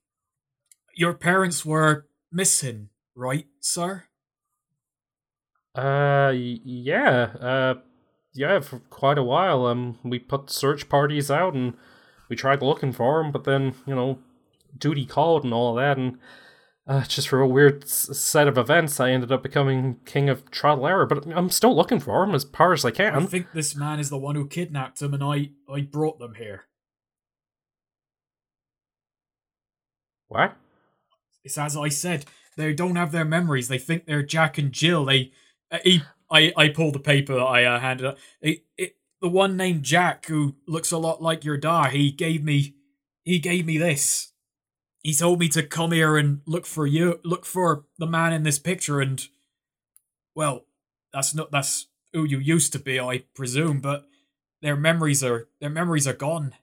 your 1.01 1.15
parents 1.15 1.65
were 1.65 2.05
missing, 2.31 2.89
right, 3.15 3.47
sir? 3.59 4.03
Uh, 5.73 6.31
yeah, 6.35 7.31
uh, 7.41 7.73
yeah, 8.33 8.59
for 8.59 8.79
quite 8.91 9.17
a 9.17 9.23
while. 9.23 9.65
Um, 9.65 9.97
we 10.03 10.19
put 10.19 10.51
search 10.51 10.87
parties 10.89 11.31
out 11.31 11.55
and 11.55 11.73
we 12.29 12.35
tried 12.35 12.61
looking 12.61 12.91
for 12.91 13.19
him, 13.19 13.31
but 13.31 13.45
then 13.45 13.73
you 13.87 13.95
know, 13.95 14.19
duty 14.77 15.05
called 15.07 15.43
and 15.43 15.53
all 15.53 15.73
that, 15.73 15.97
and 15.97 16.19
uh, 16.85 17.03
just 17.05 17.27
for 17.27 17.41
a 17.41 17.47
weird 17.47 17.83
s- 17.83 18.15
set 18.17 18.47
of 18.47 18.59
events, 18.59 18.99
I 18.99 19.09
ended 19.09 19.31
up 19.31 19.41
becoming 19.41 19.97
king 20.05 20.29
of 20.29 20.45
Trottelera. 20.51 21.09
But 21.09 21.25
I'm 21.35 21.49
still 21.49 21.75
looking 21.75 21.99
for 21.99 22.23
him 22.23 22.35
as 22.35 22.43
far 22.43 22.73
as 22.73 22.85
I 22.85 22.91
can. 22.91 23.15
I 23.15 23.25
think 23.25 23.53
this 23.53 23.75
man 23.75 23.99
is 23.99 24.11
the 24.11 24.19
one 24.19 24.35
who 24.35 24.47
kidnapped 24.47 25.01
him, 25.01 25.15
and 25.15 25.23
I 25.23 25.49
I 25.67 25.81
brought 25.81 26.19
them 26.19 26.35
here. 26.35 26.65
What? 30.27 30.55
It's 31.43 31.57
as 31.57 31.75
I 31.77 31.89
said. 31.89 32.25
They 32.57 32.73
don't 32.73 32.97
have 32.97 33.11
their 33.11 33.25
memories. 33.25 33.67
They 33.67 33.77
think 33.77 34.05
they're 34.05 34.23
Jack 34.23 34.57
and 34.57 34.71
Jill. 34.71 35.05
They, 35.05 35.31
uh, 35.71 35.79
he, 35.83 36.01
I, 36.29 36.51
I 36.57 36.69
pulled 36.69 36.95
the 36.95 36.99
paper 36.99 37.35
that 37.35 37.41
I 37.41 37.63
uh, 37.63 37.79
handed 37.79 38.05
up. 38.05 38.17
It, 38.41 38.65
it, 38.77 38.95
the 39.21 39.29
one 39.29 39.55
named 39.55 39.83
Jack 39.83 40.25
who 40.25 40.55
looks 40.67 40.91
a 40.91 40.97
lot 40.97 41.21
like 41.21 41.45
your 41.45 41.57
dad. 41.57 41.91
He 41.91 42.11
gave 42.11 42.43
me, 42.43 42.75
he 43.23 43.39
gave 43.39 43.65
me 43.65 43.77
this. 43.77 44.33
He 45.01 45.15
told 45.15 45.39
me 45.39 45.47
to 45.49 45.63
come 45.63 45.93
here 45.93 46.17
and 46.17 46.41
look 46.45 46.65
for 46.65 46.85
you, 46.85 47.19
look 47.23 47.45
for 47.45 47.85
the 47.97 48.05
man 48.05 48.33
in 48.33 48.43
this 48.43 48.59
picture, 48.59 48.99
and, 48.99 49.25
well, 50.35 50.65
that's 51.13 51.33
not 51.33 51.51
that's 51.51 51.87
who 52.13 52.23
you 52.23 52.37
used 52.37 52.71
to 52.73 52.79
be, 52.79 52.99
I 52.99 53.23
presume. 53.33 53.79
But 53.79 54.05
their 54.61 54.75
memories 54.75 55.23
are 55.23 55.47
their 55.59 55.69
memories 55.69 56.07
are 56.07 56.13
gone. 56.13 56.53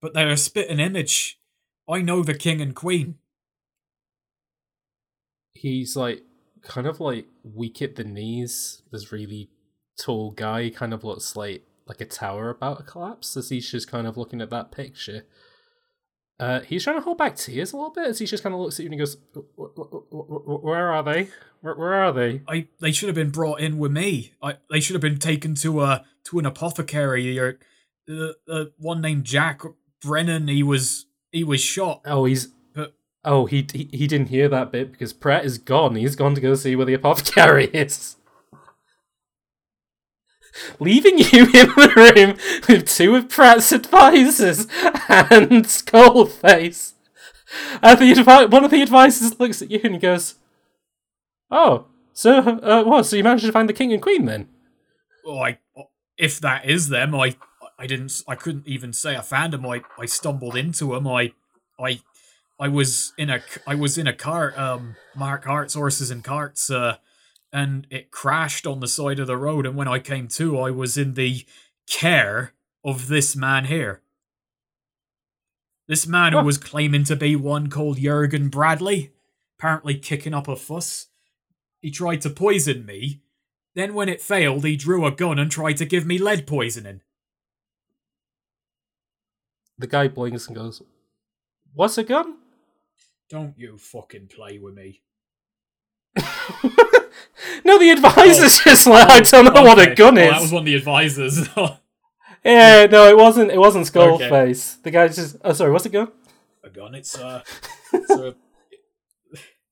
But 0.00 0.14
they're 0.14 0.30
a 0.30 0.36
spitting 0.36 0.80
image. 0.80 1.38
I 1.88 2.00
know 2.00 2.22
the 2.22 2.34
king 2.34 2.60
and 2.60 2.74
queen. 2.74 3.16
He's 5.54 5.96
like 5.96 6.22
kind 6.62 6.86
of 6.86 7.00
like 7.00 7.26
weak 7.42 7.80
at 7.82 7.96
the 7.96 8.04
knees. 8.04 8.82
This 8.90 9.12
really 9.12 9.50
tall 9.98 10.32
guy 10.32 10.70
kind 10.70 10.92
of 10.92 11.04
looks 11.04 11.36
like 11.36 11.62
like 11.86 12.00
a 12.00 12.06
tower 12.06 12.50
about 12.50 12.78
to 12.78 12.82
collapse 12.84 13.36
as 13.36 13.50
he's 13.50 13.70
just 13.70 13.90
kind 13.90 14.06
of 14.06 14.16
looking 14.16 14.40
at 14.40 14.50
that 14.50 14.72
picture. 14.72 15.24
Uh, 16.40 16.60
he's 16.60 16.82
trying 16.82 16.96
to 16.96 17.02
hold 17.02 17.18
back 17.18 17.36
tears 17.36 17.72
a 17.72 17.76
little 17.76 17.92
bit 17.92 18.08
as 18.08 18.18
he 18.18 18.26
just 18.26 18.42
kind 18.42 18.54
of 18.54 18.60
looks 18.60 18.80
at 18.80 18.82
you 18.82 18.86
and 18.86 18.94
he 18.94 18.98
goes, 18.98 19.16
"Wh- 19.34 19.40
wh- 19.56 19.78
wh- 19.78 20.08
wh- 20.10 20.64
"Where 20.64 20.92
are 20.92 21.02
they? 21.02 21.28
Where, 21.60 21.76
where 21.76 21.94
are 21.94 22.12
they?" 22.12 22.42
I 22.48 22.66
they 22.80 22.90
should 22.90 23.08
have 23.08 23.14
been 23.14 23.30
brought 23.30 23.60
in 23.60 23.78
with 23.78 23.92
me. 23.92 24.32
I 24.42 24.56
they 24.68 24.80
should 24.80 24.94
have 24.94 25.00
been 25.00 25.18
taken 25.18 25.54
to 25.56 25.82
a 25.82 26.04
to 26.24 26.38
an 26.40 26.46
apothecary 26.46 27.38
or 27.38 27.60
the 28.06 28.34
uh, 28.48 28.64
one 28.78 29.00
named 29.00 29.24
Jack 29.24 29.62
Brennan. 30.02 30.48
He 30.48 30.64
was 30.64 31.06
he 31.30 31.44
was 31.44 31.60
shot. 31.60 32.00
Oh, 32.04 32.24
he's 32.24 32.48
oh 33.24 33.46
he, 33.46 33.66
he 33.72 33.88
he 33.92 34.06
didn't 34.06 34.28
hear 34.28 34.48
that 34.48 34.72
bit 34.72 34.92
because 34.92 35.12
Pratt 35.12 35.44
is 35.44 35.58
gone. 35.58 35.96
He's 35.96 36.16
gone 36.16 36.34
to 36.34 36.40
go 36.40 36.54
see 36.54 36.76
where 36.76 36.86
the 36.86 36.94
apothecary 36.94 37.66
is. 37.72 38.16
Leaving 40.78 41.18
you 41.18 41.24
in 41.54 41.68
the 41.68 41.92
room 42.14 42.36
with 42.68 42.88
two 42.88 43.16
of 43.16 43.28
Pratt's 43.28 43.72
advisors 43.72 44.60
and 45.08 45.64
Skullface. 45.64 46.92
And 47.82 47.98
the 47.98 48.12
advi- 48.12 48.50
one 48.50 48.64
of 48.64 48.70
the 48.70 48.82
advisors 48.82 49.38
looks 49.38 49.62
at 49.62 49.70
you 49.70 49.80
and 49.84 49.94
he 49.94 49.98
goes, 49.98 50.36
"Oh, 51.50 51.86
so 52.12 52.38
uh, 52.38 52.84
what? 52.84 53.06
So 53.06 53.16
you 53.16 53.24
managed 53.24 53.44
to 53.46 53.52
find 53.52 53.68
the 53.68 53.72
king 53.72 53.92
and 53.92 54.02
queen 54.02 54.26
then?" 54.26 54.48
Oh, 55.26 55.38
I 55.38 55.58
if 56.16 56.40
that 56.40 56.64
is 56.64 56.88
them, 56.88 57.14
I 57.14 57.36
I 57.78 57.86
didn't 57.86 58.22
I 58.28 58.34
couldn't 58.34 58.66
even 58.66 58.92
say 58.92 59.16
I 59.16 59.20
found 59.20 59.52
them. 59.52 59.66
I 59.66 59.82
I 59.98 60.06
stumbled 60.06 60.56
into 60.56 60.94
them. 60.94 61.06
I 61.06 61.32
I 61.78 62.00
I 62.58 62.68
was 62.68 63.12
in 63.18 63.30
a 63.30 63.42
I 63.66 63.74
was 63.74 63.98
in 63.98 64.06
a 64.06 64.12
cart. 64.12 64.56
Um, 64.58 64.96
Mark 65.14 65.44
Hart's 65.44 65.74
horses 65.74 66.10
and 66.10 66.22
carts. 66.22 66.70
Uh, 66.70 66.96
and 67.52 67.86
it 67.88 68.10
crashed 68.10 68.66
on 68.66 68.80
the 68.80 68.88
side 68.88 69.20
of 69.20 69.28
the 69.28 69.36
road. 69.36 69.64
And 69.64 69.76
when 69.76 69.86
I 69.86 70.00
came 70.00 70.26
to, 70.28 70.58
I 70.58 70.72
was 70.72 70.96
in 70.96 71.14
the 71.14 71.46
care 71.86 72.52
of 72.84 73.06
this 73.06 73.36
man 73.36 73.66
here. 73.66 74.02
This 75.86 76.06
man 76.06 76.32
who 76.32 76.42
was 76.42 76.58
claiming 76.58 77.04
to 77.04 77.14
be 77.14 77.36
one 77.36 77.70
called 77.70 77.98
Jurgen 77.98 78.48
Bradley, 78.48 79.12
apparently 79.58 79.94
kicking 79.96 80.34
up 80.34 80.48
a 80.48 80.56
fuss. 80.56 81.08
He 81.80 81.90
tried 81.90 82.22
to 82.22 82.30
poison 82.30 82.84
me. 82.84 83.20
Then, 83.74 83.94
when 83.94 84.08
it 84.08 84.22
failed, 84.22 84.64
he 84.64 84.76
drew 84.76 85.04
a 85.04 85.10
gun 85.10 85.38
and 85.38 85.50
tried 85.50 85.76
to 85.76 85.84
give 85.84 86.06
me 86.06 86.16
lead 86.16 86.46
poisoning. 86.46 87.02
The 89.78 89.86
guy 89.86 90.08
blinks 90.08 90.46
and 90.46 90.56
goes, 90.56 90.82
"What's 91.72 91.98
a 91.98 92.04
gun?" 92.04 92.38
Don't 93.34 93.58
you 93.58 93.76
fucking 93.76 94.28
play 94.28 94.58
with 94.60 94.74
me. 94.74 95.02
no, 97.64 97.80
the 97.80 97.90
advisor's 97.90 98.60
oh, 98.60 98.70
just 98.70 98.86
like, 98.86 99.08
oh, 99.08 99.12
I 99.12 99.20
don't 99.22 99.52
know 99.52 99.62
what 99.62 99.76
a 99.80 99.82
Okay. 99.82 99.94
gun 99.96 100.16
Oh, 100.16 100.22
is. 100.22 100.30
that 100.30 100.40
was 100.40 100.52
one 100.52 100.60
of 100.60 100.66
the 100.66 100.76
advisors. 100.76 101.48
Yeah, 102.44 102.86
no, 102.90 103.08
it 103.08 103.16
wasn't. 103.16 103.50
It 103.50 103.58
wasn't 103.58 103.86
Skullface. 103.86 104.80
The 104.82 104.90
guy 104.90 105.08
just. 105.08 105.38
Oh, 105.42 105.52
sorry. 105.54 105.72
What's 105.72 105.86
a 105.86 105.88
gun? 105.88 106.12
A 106.62 106.68
gun? 106.68 106.94
It's 106.94 107.16
a, 107.18 107.42
it's 107.92 108.10
a, 108.10 108.34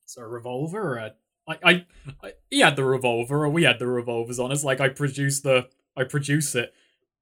it's 0.03 0.17
a 0.17 0.25
revolver. 0.27 0.97
A, 0.97 1.13
I, 1.47 1.59
I, 1.63 1.87
I, 2.25 2.33
he 2.51 2.61
had 2.61 2.75
the 2.77 2.85
revolver, 2.85 3.45
or 3.45 3.51
we 3.51 3.65
had 3.65 3.79
the 3.79 3.87
revolvers 3.87 4.39
on 4.41 4.51
us. 4.51 4.65
Like 4.65 4.81
I 4.81 4.89
produce 4.89 5.41
the, 5.41 5.69
I 5.99 6.05
produce 6.05 6.55
it. 6.55 6.73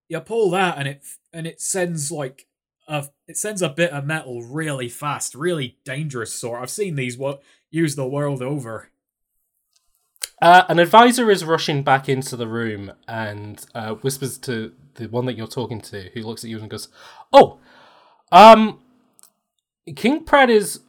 you 0.09 0.21
pull 0.21 0.51
that 0.53 0.79
and 0.79 0.87
it 0.87 1.03
and 1.33 1.49
it 1.49 1.61
sends 1.61 2.13
like 2.13 2.47
it 3.29 3.37
sends 3.37 3.63
a 3.63 3.69
bit 3.69 3.93
of 3.93 4.05
metal 4.05 4.43
really 4.43 4.89
fast, 4.89 5.35
really 5.35 5.79
dangerous 5.85 6.33
sort. 6.33 6.61
I've 6.61 6.71
seen 6.71 6.97
these 6.97 7.17
what 7.17 7.43
used 7.71 7.97
the 7.97 8.09
world 8.09 8.43
over. 8.43 8.91
Uh, 10.43 10.65
an 10.69 10.79
advisor 10.79 11.31
is 11.31 11.45
rushing 11.45 11.83
back 11.83 12.09
into 12.09 12.37
the 12.37 12.49
room 12.49 12.93
and 13.07 13.65
uh, 13.75 13.95
whispers 13.95 14.39
to 14.39 14.73
the 14.95 15.07
one 15.07 15.27
that 15.27 15.37
you're 15.37 15.47
talking 15.47 15.81
to, 15.83 16.11
who 16.15 16.23
looks 16.23 16.43
at 16.45 16.51
you 16.51 16.59
and 16.59 16.71
goes, 16.71 16.89
"Oh, 17.33 17.59
um, 18.33 18.81
King 19.95 20.25
Pratt 20.25 20.51
is 20.51 20.81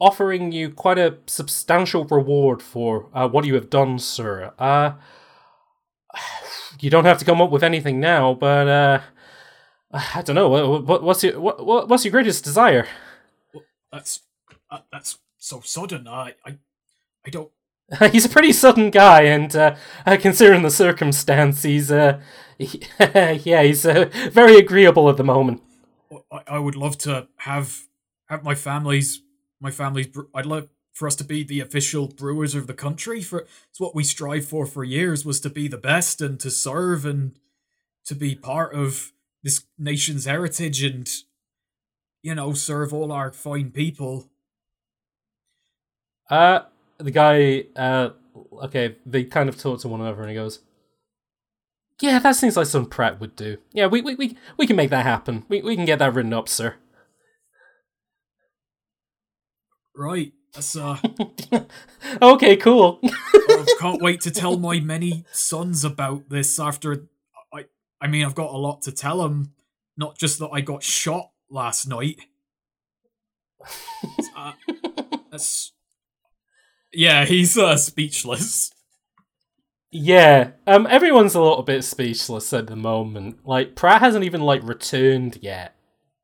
offering 0.00 0.52
you 0.52 0.70
quite 0.70 0.98
a 0.98 1.18
substantial 1.26 2.04
reward 2.04 2.62
for 2.62 3.08
uh, 3.14 3.28
what 3.28 3.44
you 3.44 3.54
have 3.54 3.70
done, 3.70 3.98
sir. 3.98 4.52
Uh, 4.58 4.92
you 6.80 6.90
don't 6.90 7.04
have 7.04 7.18
to 7.18 7.24
come 7.24 7.40
up 7.40 7.50
with 7.50 7.62
anything 7.62 8.00
now, 8.00 8.34
but 8.34 8.68
uh, 8.68 9.00
I 10.14 10.22
don't 10.22 10.36
know. 10.36 10.48
What, 10.48 10.84
what, 10.86 11.02
what's 11.02 11.24
your 11.24 11.40
what, 11.40 11.64
what- 11.64 11.88
what's 11.88 12.04
your 12.04 12.12
greatest 12.12 12.44
desire? 12.44 12.86
That's 13.92 14.20
uh, 14.70 14.80
that's 14.92 15.18
so 15.38 15.60
sudden. 15.64 16.08
I 16.08 16.34
I, 16.44 16.58
I 17.26 17.30
don't. 17.30 17.50
he's 18.12 18.24
a 18.24 18.28
pretty 18.28 18.52
sudden 18.52 18.90
guy, 18.90 19.22
and 19.22 19.54
uh, 19.54 19.76
uh, 20.04 20.16
considering 20.20 20.62
the 20.62 20.70
circumstance, 20.70 21.62
he's 21.62 21.90
uh, 21.92 22.20
he- 22.58 22.82
yeah, 23.00 23.62
he's 23.62 23.86
uh, 23.86 24.10
very 24.32 24.56
agreeable 24.56 25.08
at 25.08 25.16
the 25.16 25.24
moment. 25.24 25.62
I, 26.32 26.42
I 26.48 26.58
would 26.58 26.76
love 26.76 26.98
to 26.98 27.28
have 27.38 27.82
have 28.28 28.42
my 28.42 28.54
family's 28.54 29.22
my 29.60 29.70
family's. 29.70 30.08
I'd 30.34 30.46
love 30.46 30.68
for 30.92 31.06
us 31.06 31.14
to 31.16 31.24
be 31.24 31.44
the 31.44 31.60
official 31.60 32.08
brewers 32.08 32.54
of 32.54 32.66
the 32.66 32.74
country. 32.74 33.22
For 33.22 33.46
it's 33.70 33.78
what 33.78 33.94
we 33.94 34.02
strive 34.02 34.46
for 34.46 34.66
for 34.66 34.82
years 34.82 35.24
was 35.24 35.40
to 35.40 35.50
be 35.50 35.68
the 35.68 35.78
best 35.78 36.20
and 36.20 36.40
to 36.40 36.50
serve 36.50 37.04
and 37.06 37.38
to 38.06 38.14
be 38.14 38.34
part 38.34 38.74
of 38.74 39.12
this 39.46 39.64
nation's 39.78 40.24
heritage 40.24 40.82
and 40.82 41.08
you 42.20 42.34
know 42.34 42.52
serve 42.52 42.92
all 42.92 43.12
our 43.12 43.30
fine 43.30 43.70
people. 43.70 44.28
Uh, 46.28 46.62
the 46.98 47.12
guy, 47.12 47.66
uh, 47.76 48.10
okay, 48.64 48.96
they 49.06 49.22
kind 49.22 49.48
of 49.48 49.56
talk 49.56 49.78
to 49.80 49.88
one 49.88 50.00
another, 50.00 50.20
and 50.22 50.30
he 50.30 50.34
goes, 50.34 50.58
"Yeah, 52.00 52.18
that 52.18 52.34
seems 52.34 52.56
like 52.56 52.66
some 52.66 52.86
Pratt 52.86 53.20
would 53.20 53.36
do. 53.36 53.58
Yeah, 53.72 53.86
we 53.86 54.00
we 54.02 54.16
we, 54.16 54.36
we 54.56 54.66
can 54.66 54.74
make 54.74 54.90
that 54.90 55.06
happen. 55.06 55.44
We 55.48 55.62
we 55.62 55.76
can 55.76 55.84
get 55.84 56.00
that 56.00 56.12
written 56.12 56.32
up, 56.32 56.48
sir." 56.48 56.74
Right. 59.94 60.32
That's 60.54 60.76
uh. 60.76 60.98
okay, 62.20 62.56
cool. 62.56 62.98
I 63.04 63.76
can't 63.78 64.02
wait 64.02 64.22
to 64.22 64.32
tell 64.32 64.58
my 64.58 64.80
many 64.80 65.24
sons 65.30 65.84
about 65.84 66.30
this 66.30 66.58
after 66.58 67.06
I 68.00 68.06
mean 68.06 68.24
I've 68.24 68.34
got 68.34 68.52
a 68.52 68.58
lot 68.58 68.82
to 68.82 68.92
tell 68.92 69.24
him. 69.24 69.52
not 69.96 70.18
just 70.18 70.38
that 70.38 70.50
I 70.52 70.60
got 70.60 70.82
shot 70.82 71.30
last 71.50 71.86
night 71.86 72.20
uh, 74.36 74.52
that's 75.30 75.72
yeah 76.92 77.24
he's 77.24 77.56
uh 77.56 77.76
speechless 77.76 78.72
Yeah, 79.90 80.50
um, 80.66 80.86
everyone's 80.90 81.34
a 81.34 81.40
little 81.40 81.62
bit 81.62 81.82
speechless 81.84 82.52
at 82.52 82.66
the 82.66 82.76
moment. 82.76 83.46
Like 83.46 83.74
Pratt 83.76 84.00
hasn't 84.02 84.24
even 84.24 84.42
like 84.42 84.62
returned 84.62 85.38
yet. 85.40 85.74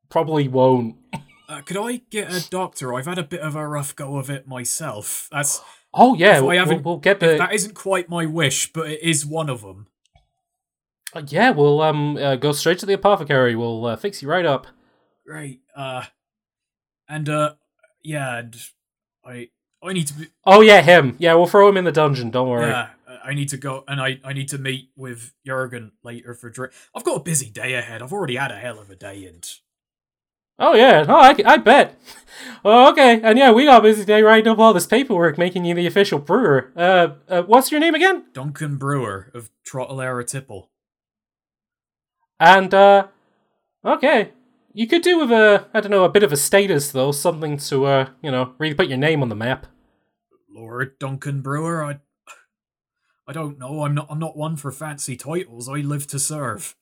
Probably 0.09 0.47
won't. 0.47 0.97
uh, 1.49 1.61
could 1.61 1.77
I 1.77 2.01
get 2.11 2.31
a 2.31 2.47
doctor 2.49 2.93
I've 2.93 3.05
had 3.07 3.17
a 3.17 3.23
bit 3.23 3.39
of 3.39 3.55
a 3.55 3.67
rough 3.67 3.95
go 3.95 4.17
of 4.17 4.29
it 4.29 4.47
myself 4.47 5.27
that's 5.31 5.61
Oh 5.93 6.15
yeah, 6.15 6.37
I 6.37 6.41
we'll, 6.41 6.65
we'll, 6.65 6.79
we'll 6.79 6.97
get 6.97 7.19
the 7.19 7.37
that 7.37 7.53
isn't 7.53 7.75
quite 7.75 8.09
my 8.09 8.25
wish 8.25 8.71
but 8.73 8.89
it 8.89 9.01
is 9.01 9.25
one 9.25 9.49
of 9.49 9.61
them 9.61 9.87
yeah. 11.27 11.51
We'll 11.51 11.81
um 11.81 12.17
uh, 12.17 12.35
go 12.35 12.51
straight 12.51 12.79
to 12.79 12.85
the 12.85 12.93
apothecary. 12.93 13.55
We'll 13.55 13.85
uh, 13.85 13.95
fix 13.95 14.21
you 14.21 14.29
right 14.29 14.45
up. 14.45 14.67
great 15.25 15.61
uh 15.75 16.03
and 17.07 17.29
uh 17.29 17.53
yeah 18.03 18.39
and 18.39 18.55
I 19.25 19.49
I 19.83 19.93
need 19.93 20.07
to 20.07 20.13
be 20.13 20.27
Oh 20.45 20.61
yeah, 20.61 20.81
him. 20.81 21.15
Yeah, 21.19 21.33
we'll 21.35 21.47
throw 21.47 21.67
him 21.67 21.77
in 21.77 21.83
the 21.83 21.91
dungeon. 21.91 22.29
Don't 22.31 22.49
worry. 22.49 22.69
Yeah, 22.69 22.89
I 23.23 23.33
need 23.33 23.49
to 23.49 23.57
go, 23.57 23.83
and 23.87 24.01
I, 24.01 24.19
I 24.23 24.33
need 24.33 24.47
to 24.49 24.57
meet 24.57 24.89
with 24.95 25.33
Jurgen 25.45 25.91
later 26.03 26.33
for 26.33 26.49
drink. 26.49 26.73
I've 26.95 27.03
got 27.03 27.17
a 27.17 27.23
busy 27.23 27.49
day 27.49 27.73
ahead. 27.75 28.01
I've 28.01 28.13
already 28.13 28.35
had 28.35 28.51
a 28.51 28.55
hell 28.55 28.79
of 28.79 28.89
a 28.89 28.95
day, 28.95 29.25
and 29.25 29.45
Oh 30.59 30.75
yeah, 30.75 31.05
oh 31.07 31.15
I, 31.15 31.35
I 31.45 31.57
bet. 31.57 31.99
Oh, 32.65 32.89
okay, 32.91 33.21
and 33.21 33.37
yeah, 33.37 33.51
we 33.51 33.65
got 33.65 33.79
a 33.79 33.83
busy 33.83 34.03
day 34.03 34.23
writing 34.23 34.51
up 34.51 34.57
all 34.57 34.73
this 34.73 34.87
paperwork, 34.87 35.37
making 35.37 35.65
you 35.65 35.75
the 35.75 35.85
official 35.85 36.17
brewer. 36.17 36.71
Uh, 36.75 37.09
uh 37.29 37.43
what's 37.43 37.71
your 37.71 37.79
name 37.79 37.93
again? 37.93 38.25
Duncan 38.33 38.77
Brewer 38.77 39.29
of 39.35 39.51
Trottelera 39.65 40.25
Tipple. 40.25 40.71
And 42.43 42.73
uh, 42.73 43.07
okay, 43.85 44.31
you 44.73 44.85
could 44.85 45.01
do 45.01 45.17
with 45.17 45.31
a 45.31 45.65
I 45.73 45.79
don't 45.79 45.91
know 45.91 46.03
a 46.03 46.09
bit 46.09 46.23
of 46.23 46.33
a 46.33 46.37
status 46.37 46.91
though, 46.91 47.13
something 47.13 47.55
to 47.57 47.85
uh 47.85 48.09
you 48.21 48.31
know 48.31 48.53
really 48.57 48.75
put 48.75 48.89
your 48.89 48.97
name 48.97 49.21
on 49.21 49.29
the 49.29 49.35
map. 49.35 49.65
Lord 50.53 50.99
Duncan 50.99 51.41
Brewer, 51.41 51.85
I, 51.85 51.99
I 53.25 53.31
don't 53.31 53.57
know. 53.57 53.85
I'm 53.85 53.95
not. 53.95 54.07
I'm 54.09 54.19
not 54.19 54.35
one 54.35 54.57
for 54.57 54.73
fancy 54.73 55.15
titles. 55.15 55.69
I 55.69 55.75
live 55.75 56.05
to 56.07 56.19
serve. 56.19 56.75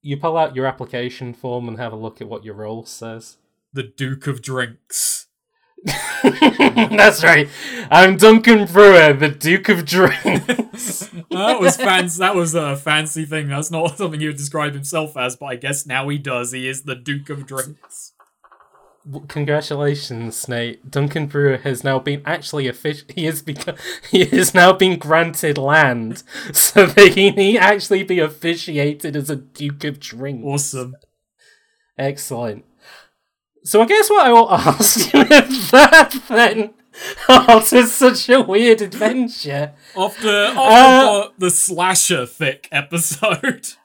You 0.00 0.16
pull 0.16 0.38
out 0.38 0.56
your 0.56 0.64
application 0.64 1.34
form 1.34 1.68
and 1.68 1.76
have 1.76 1.92
a 1.92 1.96
look 1.96 2.22
at 2.22 2.28
what 2.28 2.42
your 2.42 2.54
role 2.54 2.86
says. 2.86 3.36
The 3.74 3.82
Duke 3.82 4.26
of 4.26 4.40
Drinks. 4.40 5.21
That's 6.22 7.24
right. 7.24 7.48
I'm 7.90 8.16
Duncan 8.16 8.66
Brewer, 8.66 9.12
the 9.12 9.28
Duke 9.28 9.68
of 9.68 9.84
Drinks. 9.84 11.08
that 11.30 11.60
was 11.60 11.76
fancy. 11.76 12.20
That 12.20 12.36
was 12.36 12.54
a 12.54 12.76
fancy 12.76 13.24
thing. 13.24 13.48
That's 13.48 13.70
not 13.70 13.96
something 13.96 14.20
he 14.20 14.28
would 14.28 14.36
describe 14.36 14.74
himself 14.74 15.16
as, 15.16 15.34
but 15.34 15.46
I 15.46 15.56
guess 15.56 15.84
now 15.84 16.08
he 16.08 16.18
does. 16.18 16.52
He 16.52 16.68
is 16.68 16.82
the 16.82 16.94
Duke 16.94 17.30
of 17.30 17.46
Drinks. 17.46 18.12
Congratulations, 19.26 20.48
Nate. 20.48 20.88
Duncan 20.88 21.26
Brewer 21.26 21.56
has 21.56 21.82
now 21.82 21.98
been 21.98 22.22
actually 22.24 22.68
official. 22.68 23.08
He 23.12 23.24
has 23.24 23.42
become. 23.42 23.74
He 24.10 24.24
has 24.26 24.54
now 24.54 24.72
been 24.72 24.96
granted 25.00 25.58
land, 25.58 26.22
so 26.52 26.86
that 26.86 27.14
he 27.14 27.30
he 27.30 27.58
actually 27.58 28.04
be 28.04 28.20
officiated 28.20 29.16
as 29.16 29.28
a 29.28 29.34
Duke 29.36 29.82
of 29.82 29.98
Drinks. 29.98 30.44
Awesome. 30.46 30.94
Excellent. 31.98 32.64
So 33.64 33.80
I 33.82 33.86
guess 33.86 34.10
what 34.10 34.26
I 34.26 34.32
will 34.32 34.50
ask 34.52 35.12
you 35.12 35.20
is 35.20 35.70
that 35.70 36.14
then 36.28 36.74
after 37.28 37.86
such 37.86 38.28
a 38.28 38.40
weird 38.42 38.82
adventure. 38.82 39.72
After 39.96 40.28
after 40.46 40.58
Uh, 40.60 41.02
the, 41.38 41.46
the 41.46 41.50
slasher 41.50 42.26
thick 42.26 42.68
episode. 42.72 43.68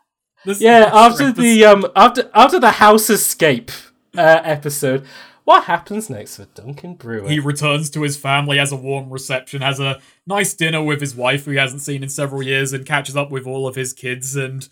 The 0.46 0.54
Yeah, 0.60 0.90
after 0.94 1.24
episode. 1.30 1.42
the 1.44 1.66
um 1.66 1.86
after 1.96 2.30
after 2.34 2.60
the 2.60 2.72
house 2.72 3.10
escape 3.10 3.70
uh, 4.18 4.40
episode, 4.44 5.06
what 5.44 5.64
happens 5.66 6.10
next 6.10 6.38
with 6.40 6.54
Duncan 6.54 6.94
Brewer? 6.94 7.28
he 7.28 7.40
returns 7.40 7.90
to 7.90 8.02
his 8.04 8.16
family, 8.18 8.58
has 8.58 8.72
a 8.72 8.76
warm 8.78 9.10
reception, 9.10 9.62
has 9.62 9.80
a 9.82 10.00
nice 10.26 10.54
dinner 10.54 10.82
with 10.82 11.02
his 11.02 11.16
wife, 11.16 11.44
who 11.46 11.52
he 11.52 11.58
hasn't 11.58 11.82
seen 11.82 12.02
in 12.02 12.08
several 12.10 12.42
years, 12.44 12.72
and 12.72 12.86
catches 12.86 13.18
up 13.18 13.30
with 13.30 13.46
all 13.46 13.68
of 13.68 13.76
his 13.76 13.92
kids. 13.92 14.36
And 14.38 14.68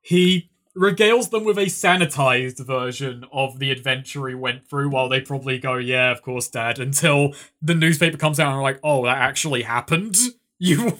he 0.00 0.49
regales 0.76 1.30
them 1.30 1.44
with 1.44 1.58
a 1.58 1.66
sanitized 1.66 2.64
version 2.64 3.24
of 3.32 3.58
the 3.58 3.70
adventure 3.70 4.28
he 4.28 4.34
went 4.34 4.68
through, 4.68 4.90
while 4.90 5.08
they 5.08 5.20
probably 5.20 5.58
go, 5.58 5.76
"Yeah, 5.76 6.10
of 6.10 6.22
course, 6.22 6.48
Dad." 6.48 6.78
Until 6.78 7.34
the 7.60 7.74
newspaper 7.74 8.16
comes 8.16 8.38
out 8.40 8.48
and 8.48 8.56
are 8.56 8.62
like, 8.62 8.80
"Oh, 8.82 9.04
that 9.04 9.18
actually 9.18 9.62
happened." 9.62 10.16
You. 10.62 10.98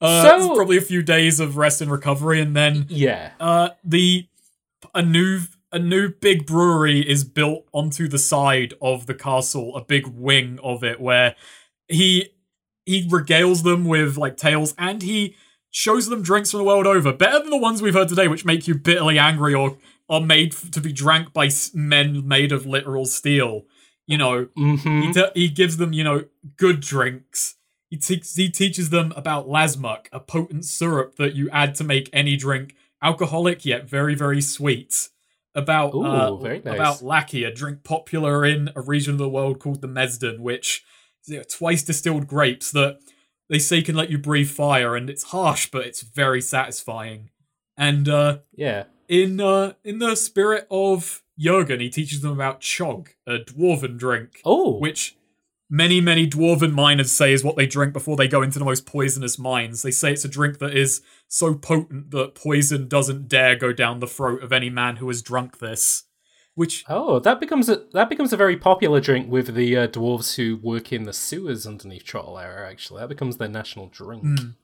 Uh, 0.00 0.22
So- 0.22 0.54
probably 0.54 0.76
a 0.76 0.80
few 0.82 1.02
days 1.02 1.40
of 1.40 1.56
rest 1.56 1.80
and 1.80 1.90
recovery, 1.90 2.40
and 2.40 2.54
then 2.54 2.86
yeah. 2.88 3.32
uh 3.40 3.70
the 3.82 4.28
a 4.94 5.02
new 5.02 5.40
a 5.72 5.78
new 5.78 6.08
big 6.20 6.46
brewery 6.46 7.00
is 7.00 7.24
built 7.24 7.66
onto 7.72 8.06
the 8.08 8.18
side 8.18 8.74
of 8.80 9.06
the 9.06 9.14
castle 9.14 9.76
a 9.76 9.84
big 9.84 10.06
wing 10.06 10.58
of 10.62 10.82
it 10.84 11.00
where 11.00 11.34
he 11.88 12.28
he 12.86 13.06
regales 13.08 13.62
them 13.64 13.84
with 13.84 14.16
like 14.16 14.36
tales 14.36 14.74
and 14.78 15.02
he 15.02 15.34
shows 15.70 16.08
them 16.08 16.22
drinks 16.22 16.50
from 16.50 16.58
the 16.58 16.64
world 16.64 16.86
over 16.86 17.12
better 17.12 17.38
than 17.40 17.50
the 17.50 17.56
ones 17.56 17.82
we've 17.82 17.94
heard 17.94 18.08
today 18.08 18.28
which 18.28 18.44
make 18.44 18.66
you 18.66 18.74
bitterly 18.74 19.18
angry 19.18 19.54
or 19.54 19.76
are 20.08 20.20
made 20.20 20.52
to 20.52 20.80
be 20.80 20.92
drank 20.92 21.32
by 21.32 21.48
men 21.74 22.26
made 22.26 22.52
of 22.52 22.66
literal 22.66 23.04
steel 23.04 23.64
you 24.06 24.16
know 24.16 24.48
hmm 24.56 24.88
he, 25.02 25.12
te- 25.12 25.30
he 25.34 25.48
gives 25.48 25.76
them, 25.76 25.92
you 25.92 26.04
know, 26.04 26.24
good 26.56 26.80
drinks. 26.80 27.56
He, 27.90 27.96
te- 27.96 28.22
he 28.34 28.50
teaches 28.50 28.90
them 28.90 29.12
about 29.16 29.48
lasmuck, 29.48 30.06
a 30.12 30.20
potent 30.20 30.64
syrup 30.64 31.16
that 31.16 31.34
you 31.34 31.48
add 31.50 31.74
to 31.76 31.84
make 31.84 32.10
any 32.12 32.36
drink 32.36 32.74
alcoholic 33.02 33.64
yet 33.64 33.88
very, 33.88 34.14
very 34.14 34.40
sweet. 34.40 35.08
About 35.54 35.94
Ooh, 35.94 36.04
uh, 36.04 36.36
very 36.36 36.60
nice. 36.60 36.74
about 36.74 37.02
Lackey, 37.02 37.42
a 37.42 37.52
drink 37.52 37.82
popular 37.82 38.44
in 38.44 38.70
a 38.76 38.80
region 38.80 39.14
of 39.14 39.18
the 39.18 39.28
world 39.28 39.58
called 39.58 39.80
the 39.80 39.88
Mesden, 39.88 40.40
which 40.40 40.84
is 41.24 41.30
you 41.30 41.38
know, 41.38 41.42
twice 41.42 41.82
distilled 41.82 42.28
grapes 42.28 42.70
that 42.72 43.00
they 43.48 43.58
say 43.58 43.82
can 43.82 43.94
let 43.96 44.10
you 44.10 44.18
breathe 44.18 44.50
fire, 44.50 44.94
and 44.96 45.08
it's 45.10 45.24
harsh, 45.24 45.70
but 45.70 45.86
it's 45.86 46.02
very 46.02 46.40
satisfying. 46.40 47.30
And 47.76 48.08
uh, 48.08 48.38
Yeah. 48.54 48.84
in 49.08 49.40
uh, 49.40 49.74
in 49.84 49.98
the 49.98 50.14
spirit 50.16 50.66
of 50.70 51.22
Jurgen, 51.38 51.80
he 51.80 51.88
teaches 51.90 52.20
them 52.20 52.32
about 52.32 52.60
chog, 52.60 53.08
a 53.26 53.38
dwarven 53.38 53.96
drink 53.96 54.40
Oh. 54.44 54.78
which 54.78 55.16
many, 55.70 56.00
many 56.00 56.26
dwarven 56.28 56.72
miners 56.72 57.12
say 57.12 57.32
is 57.32 57.44
what 57.44 57.54
they 57.56 57.66
drink 57.66 57.92
before 57.92 58.16
they 58.16 58.26
go 58.26 58.42
into 58.42 58.58
the 58.58 58.64
most 58.64 58.86
poisonous 58.86 59.38
mines. 59.38 59.82
They 59.82 59.90
say 59.90 60.12
it's 60.12 60.24
a 60.24 60.28
drink 60.28 60.58
that 60.58 60.74
is 60.76 61.02
so 61.28 61.54
potent 61.54 62.10
that 62.10 62.34
poison 62.34 62.88
doesn't 62.88 63.28
dare 63.28 63.54
go 63.54 63.72
down 63.72 64.00
the 64.00 64.06
throat 64.06 64.42
of 64.42 64.52
any 64.52 64.70
man 64.70 64.96
who 64.96 65.06
has 65.08 65.22
drunk 65.22 65.58
this. 65.58 66.04
Which, 66.58 66.84
Oh, 66.88 67.20
that 67.20 67.38
becomes 67.38 67.68
a 67.68 67.84
that 67.92 68.08
becomes 68.08 68.32
a 68.32 68.36
very 68.36 68.56
popular 68.56 69.00
drink 69.00 69.30
with 69.30 69.54
the 69.54 69.76
uh, 69.76 69.86
dwarves 69.86 70.34
who 70.34 70.56
work 70.56 70.92
in 70.92 71.04
the 71.04 71.12
sewers 71.12 71.68
underneath 71.68 72.04
Trottelera. 72.04 72.68
Actually, 72.68 72.98
that 72.98 73.08
becomes 73.08 73.36
their 73.36 73.46
national 73.46 73.86
drink. 73.86 74.24
mm. 74.24 74.54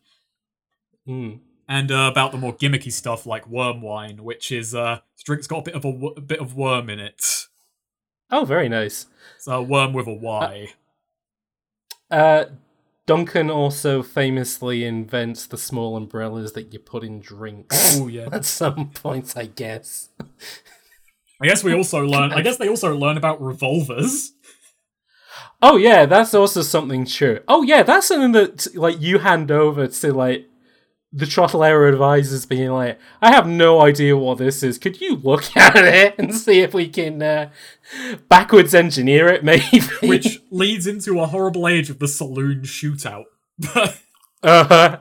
Mm. 1.09 1.39
and 1.69 1.93
uh, 1.93 2.09
about 2.11 2.33
the 2.33 2.39
more 2.39 2.53
gimmicky 2.53 2.91
stuff 2.91 3.27
like 3.27 3.47
worm 3.47 3.81
wine, 3.81 4.25
which 4.25 4.51
is 4.51 4.75
uh, 4.75 4.99
this 5.15 5.23
drink's 5.23 5.47
got 5.47 5.59
a 5.59 5.63
bit 5.63 5.75
of 5.75 5.85
a, 5.85 6.21
bit 6.21 6.41
of 6.41 6.57
worm 6.57 6.91
in 6.91 6.99
it. 6.99 7.47
Oh, 8.29 8.45
very 8.45 8.69
nice. 8.69 9.07
So 9.39 9.53
a 9.53 9.63
worm 9.63 9.93
with 9.93 10.09
a 10.09 10.15
Y. 10.15 10.73
Uh, 12.11 12.47
Duncan 13.07 13.51
also 13.51 14.03
famously 14.03 14.85
invents 14.85 15.47
the 15.47 15.59
small 15.59 15.97
umbrellas 15.97 16.55
that 16.55 16.73
you 16.73 16.81
put 16.81 17.05
in 17.05 17.21
drinks 17.21 18.01
Oh 18.01 18.09
yeah. 18.09 18.29
at 18.33 18.45
some 18.45 18.91
point, 18.91 19.37
I 19.37 19.47
guess. 19.47 20.09
I 21.41 21.47
guess 21.47 21.65
we 21.65 21.75
also 21.77 22.05
learn. 22.05 22.33
I 22.33 22.43
guess 22.43 22.57
they 22.57 22.69
also 22.69 22.97
learn 22.97 23.17
about 23.17 23.41
revolvers. 23.43 24.33
Oh 25.63 25.77
yeah, 25.77 26.07
that's 26.07 26.35
also 26.35 26.63
something 26.63 27.07
true. 27.07 27.41
Oh 27.49 27.63
yeah, 27.63 27.83
that's 27.83 28.07
something 28.07 28.33
that 28.33 28.75
like 28.77 29.01
you 29.01 29.19
hand 29.19 29.51
over 29.51 29.87
to 29.87 30.13
like 30.13 30.47
the 31.17 31.27
Trottelero 31.27 31.89
advisors, 31.89 32.45
being 32.45 32.71
like, 32.71 32.99
"I 33.23 33.33
have 33.33 33.47
no 33.47 33.81
idea 33.81 34.17
what 34.17 34.39
this 34.39 34.63
is. 34.63 34.79
Could 34.79 35.01
you 35.01 35.17
look 35.17 35.45
at 35.57 35.77
it 35.77 36.17
and 36.19 36.35
see 36.35 36.61
if 36.61 36.75
we 36.75 36.89
can 36.89 37.23
uh, 37.23 37.51
backwards 38.29 38.75
engineer 38.75 39.29
it, 39.29 39.45
maybe?" 39.45 39.81
which 40.03 40.43
leads 40.51 40.87
into 40.87 41.21
a 41.21 41.27
horrible 41.27 41.69
age 41.69 41.89
of 41.89 41.99
the 41.99 42.09
saloon 42.09 42.63
shootout. 42.63 43.25
Uh, 44.45 44.99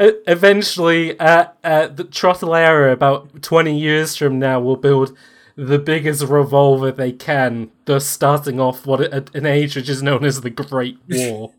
eventually, 0.00 1.18
uh, 1.18 1.46
uh, 1.64 1.88
the 1.88 2.04
Trottelero, 2.04 2.92
about 2.92 3.42
twenty 3.42 3.78
years 3.78 4.16
from 4.16 4.38
now, 4.38 4.60
will 4.60 4.76
build 4.76 5.16
the 5.56 5.78
biggest 5.78 6.22
revolver 6.24 6.90
they 6.90 7.12
can, 7.12 7.70
thus 7.84 8.06
starting 8.06 8.58
off 8.58 8.86
what 8.86 9.00
a, 9.00 9.24
an 9.34 9.46
age 9.46 9.76
which 9.76 9.88
is 9.88 10.02
known 10.02 10.24
as 10.24 10.40
the 10.40 10.50
Great 10.50 10.98
War. 11.08 11.52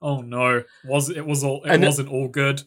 oh 0.00 0.20
no, 0.20 0.62
was 0.84 1.10
it 1.10 1.26
was 1.26 1.42
all 1.44 1.62
it 1.64 1.70
And- 1.70 1.84
wasn't 1.84 2.08
all 2.10 2.28
good. 2.28 2.62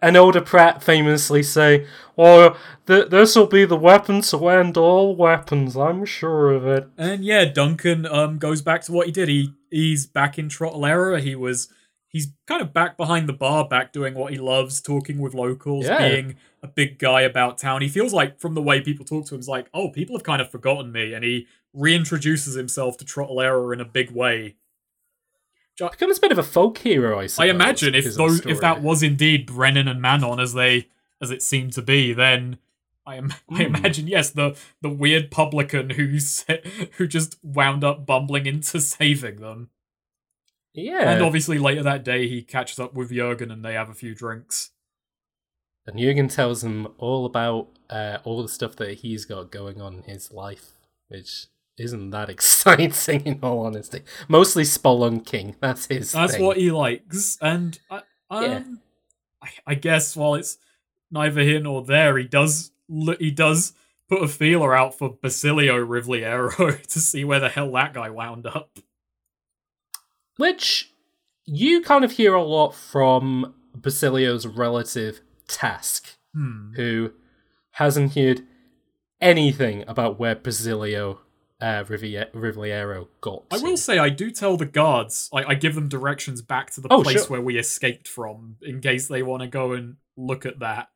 and 0.00 0.16
older 0.16 0.40
Pratt 0.40 0.80
famously 0.82 1.42
say, 1.42 1.86
"Well, 2.16 2.56
th- 2.86 3.08
this 3.10 3.34
will 3.34 3.46
be 3.48 3.64
the 3.64 3.76
weapon 3.76 4.20
to 4.22 4.48
end 4.48 4.76
all 4.76 5.16
weapons. 5.16 5.76
I'm 5.76 6.04
sure 6.04 6.52
of 6.52 6.66
it." 6.66 6.88
And 6.98 7.24
yeah, 7.24 7.44
Duncan 7.46 8.06
um 8.06 8.38
goes 8.38 8.62
back 8.62 8.82
to 8.82 8.92
what 8.92 9.06
he 9.06 9.12
did. 9.12 9.28
He 9.28 9.54
he's 9.70 10.06
back 10.06 10.38
in 10.38 10.48
Trottelera. 10.48 11.20
He 11.20 11.34
was 11.34 11.68
he's 12.12 12.28
kind 12.46 12.60
of 12.62 12.72
back 12.72 12.96
behind 12.96 13.28
the 13.28 13.32
bar, 13.32 13.66
back 13.66 13.92
doing 13.92 14.14
what 14.14 14.32
he 14.32 14.38
loves, 14.38 14.80
talking 14.80 15.18
with 15.18 15.34
locals, 15.34 15.86
Yeah. 15.86 16.06
being 16.08 16.36
a 16.62 16.68
big 16.68 16.98
guy 16.98 17.22
about 17.22 17.58
town. 17.58 17.80
He 17.82 17.88
feels 17.88 18.12
like 18.12 18.38
from 18.38 18.54
the 18.54 18.62
way 18.62 18.80
people 18.80 19.04
talk 19.04 19.26
to 19.26 19.34
him, 19.34 19.38
it's 19.40 19.48
like, 19.48 19.68
oh, 19.74 19.88
people 19.88 20.14
have 20.16 20.22
kind 20.22 20.40
of 20.42 20.50
forgotten 20.50 20.92
me, 20.92 21.14
and 21.14 21.24
he 21.24 21.46
reintroduces 21.74 22.56
himself 22.56 22.96
to 22.98 23.04
Trottelera 23.04 23.72
in 23.72 23.80
a 23.80 23.84
big 23.84 24.10
way. 24.10 24.56
Becomes 25.78 26.18
a 26.18 26.20
bit 26.20 26.30
of 26.32 26.38
a 26.38 26.42
folk 26.44 26.78
hero, 26.78 27.18
I 27.18 27.26
suppose. 27.26 27.46
I 27.48 27.50
imagine 27.50 27.94
if 27.94 28.14
those 28.14 28.44
if 28.46 28.60
that 28.60 28.82
was 28.82 29.02
indeed 29.02 29.46
Brennan 29.46 29.88
and 29.88 30.00
Manon 30.00 30.38
as 30.38 30.52
they 30.52 30.88
as 31.20 31.30
it 31.30 31.42
seemed 31.42 31.72
to 31.72 31.82
be, 31.82 32.12
then 32.12 32.58
I 33.06 33.16
am 33.16 33.32
I 33.50 33.54
Hmm. 33.64 33.74
imagine 33.76 34.06
yes 34.06 34.30
the 34.30 34.56
the 34.82 34.90
weird 34.90 35.30
publican 35.32 35.90
who 35.90 36.18
who 36.98 37.06
just 37.08 37.36
wound 37.42 37.82
up 37.82 38.06
bumbling 38.06 38.46
into 38.46 38.80
saving 38.80 39.36
them. 39.40 39.70
Yeah, 40.74 41.10
And 41.10 41.22
obviously 41.22 41.58
later 41.58 41.82
that 41.82 42.04
day 42.04 42.28
he 42.28 42.42
catches 42.42 42.78
up 42.78 42.94
with 42.94 43.10
Jurgen 43.12 43.50
and 43.50 43.64
they 43.64 43.74
have 43.74 43.88
a 43.90 43.94
few 43.94 44.14
drinks. 44.14 44.70
and 45.86 45.98
Jurgen 45.98 46.28
tells 46.28 46.62
him 46.64 46.88
all 46.98 47.26
about 47.26 47.68
uh, 47.90 48.18
all 48.24 48.42
the 48.42 48.48
stuff 48.48 48.76
that 48.76 48.98
he's 48.98 49.24
got 49.24 49.50
going 49.50 49.80
on 49.80 49.94
in 49.94 50.02
his 50.04 50.32
life, 50.32 50.72
which 51.08 51.46
isn't 51.78 52.10
that 52.10 52.30
exciting 52.36 53.26
in 53.26 53.38
all 53.42 53.66
honesty. 53.66 54.02
Mostly 54.28 54.62
spelunking. 54.62 55.56
That's 55.60 55.86
his. 55.86 56.12
That's 56.12 56.34
thing. 56.34 56.44
what 56.44 56.56
he 56.56 56.70
likes, 56.70 57.36
and 57.40 57.78
I, 57.90 58.02
um, 58.30 58.44
Yeah. 58.44 58.62
I, 59.42 59.48
I 59.66 59.74
guess 59.74 60.16
while 60.16 60.34
it's 60.36 60.56
neither 61.10 61.42
here 61.42 61.60
nor 61.60 61.82
there, 61.84 62.16
he 62.16 62.24
does 62.24 62.70
he 63.18 63.30
does 63.30 63.72
put 64.08 64.22
a 64.22 64.28
feeler 64.28 64.74
out 64.74 64.96
for 64.96 65.18
Basilio 65.20 65.76
Rivliero 65.84 66.80
to 66.86 66.98
see 67.00 67.24
where 67.24 67.40
the 67.40 67.48
hell 67.48 67.72
that 67.72 67.92
guy 67.94 68.08
wound 68.10 68.46
up. 68.46 68.78
Which 70.36 70.92
you 71.44 71.82
kind 71.82 72.04
of 72.04 72.12
hear 72.12 72.34
a 72.34 72.42
lot 72.42 72.74
from 72.74 73.54
Basilio's 73.74 74.46
relative 74.46 75.20
Task, 75.48 76.16
Hmm. 76.34 76.72
who 76.76 77.12
hasn't 77.72 78.14
heard 78.14 78.42
anything 79.20 79.84
about 79.86 80.18
where 80.18 80.34
Basilio 80.34 81.20
uh, 81.60 81.84
Rivier- 81.84 82.30
Rivliero 82.32 83.06
got. 83.20 83.44
I 83.52 83.58
to. 83.58 83.64
will 83.64 83.76
say 83.76 83.98
I 83.98 84.08
do 84.08 84.30
tell 84.32 84.56
the 84.56 84.66
guards. 84.66 85.28
I, 85.32 85.44
I 85.44 85.54
give 85.54 85.74
them 85.76 85.88
directions 85.88 86.42
back 86.42 86.70
to 86.72 86.80
the 86.80 86.88
Oh, 86.90 87.02
place 87.04 87.18
sure. 87.20 87.26
where 87.28 87.40
we 87.40 87.56
escaped 87.58 88.08
from, 88.08 88.56
in 88.62 88.80
case 88.80 89.06
they 89.08 89.22
want 89.22 89.42
to 89.42 89.48
go 89.48 89.72
and 89.72 89.96
look 90.16 90.44
at 90.44 90.58
that. 90.58 90.88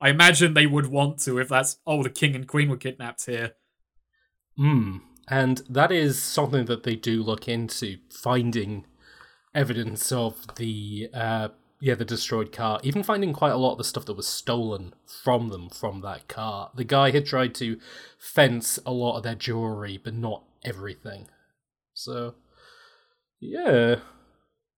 I 0.00 0.08
imagine 0.10 0.54
they 0.54 0.66
would 0.66 0.86
want 0.86 1.18
to 1.20 1.38
if 1.38 1.48
that's 1.48 1.76
oh 1.86 2.02
the 2.02 2.10
king 2.10 2.34
and 2.34 2.46
queen 2.48 2.68
were 2.70 2.76
kidnapped 2.76 3.26
here. 3.26 3.52
Hmm. 4.56 4.98
And 5.28 5.62
that 5.68 5.90
is 5.90 6.22
something 6.22 6.66
that 6.66 6.82
they 6.82 6.96
do 6.96 7.22
look 7.22 7.48
into, 7.48 7.98
finding 8.10 8.84
evidence 9.54 10.10
of 10.10 10.56
the 10.56 11.08
uh 11.14 11.48
yeah, 11.80 11.94
the 11.94 12.04
destroyed 12.04 12.50
car, 12.50 12.80
even 12.82 13.02
finding 13.02 13.34
quite 13.34 13.52
a 13.52 13.58
lot 13.58 13.72
of 13.72 13.78
the 13.78 13.84
stuff 13.84 14.06
that 14.06 14.16
was 14.16 14.26
stolen 14.26 14.94
from 15.06 15.48
them 15.48 15.68
from 15.68 16.00
that 16.00 16.28
car. 16.28 16.70
The 16.74 16.84
guy 16.84 17.10
had 17.10 17.26
tried 17.26 17.54
to 17.56 17.78
fence 18.18 18.78
a 18.86 18.92
lot 18.92 19.18
of 19.18 19.22
their 19.22 19.34
jewelry, 19.34 20.00
but 20.02 20.14
not 20.14 20.44
everything. 20.64 21.28
So 21.92 22.36
yeah. 23.40 23.96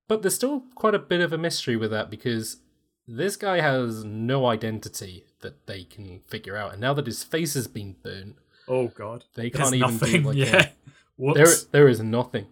But 0.08 0.22
there's 0.22 0.34
still 0.34 0.64
quite 0.74 0.94
a 0.94 1.00
bit 1.00 1.20
of 1.20 1.32
a 1.32 1.38
mystery 1.38 1.76
with 1.76 1.90
that 1.90 2.10
because 2.10 2.58
this 3.06 3.36
guy 3.36 3.60
has 3.60 4.04
no 4.04 4.46
identity 4.46 5.26
that 5.40 5.66
they 5.66 5.84
can 5.84 6.20
figure 6.26 6.56
out, 6.56 6.72
and 6.72 6.80
now 6.80 6.92
that 6.94 7.06
his 7.06 7.22
face 7.22 7.54
has 7.54 7.68
been 7.68 7.96
burnt, 8.02 8.36
Oh 8.68 8.88
god, 8.88 9.24
they 9.34 9.50
There's 9.50 9.62
can't 9.70 9.74
even 9.76 9.90
nothing. 9.92 10.22
do 10.22 10.28
like 10.28 10.36
yeah, 10.52 10.68
whoops. 11.16 11.36
there, 11.36 11.54
there 11.82 11.88
is 11.88 12.00
nothing. 12.00 12.46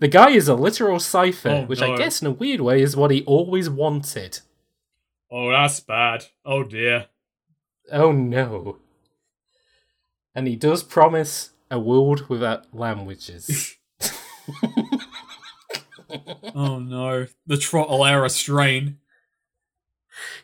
The 0.00 0.08
guy 0.08 0.30
is 0.30 0.48
a 0.48 0.54
literal 0.54 1.00
cipher, 1.00 1.48
Oh, 1.50 1.62
which 1.66 1.80
no. 1.80 1.94
I 1.94 1.96
guess 1.98 2.20
in 2.22 2.28
a 2.28 2.32
weird 2.32 2.60
way 2.60 2.80
is 2.82 2.96
what 2.96 3.10
he 3.10 3.22
always 3.24 3.68
wanted. 3.68 4.40
Oh, 5.30 5.50
that's 5.50 5.80
bad. 5.80 6.24
Oh 6.44 6.62
dear. 6.64 7.06
Oh 7.92 8.12
no. 8.12 8.78
And 10.34 10.46
he 10.46 10.56
does 10.56 10.82
promise 10.82 11.50
a 11.70 11.78
world 11.78 12.28
without 12.28 12.72
languages. 12.74 13.76
Oh 16.54 16.78
no. 16.78 17.26
The 17.46 17.56
Trottelera 17.56 18.30
strain. 18.30 18.98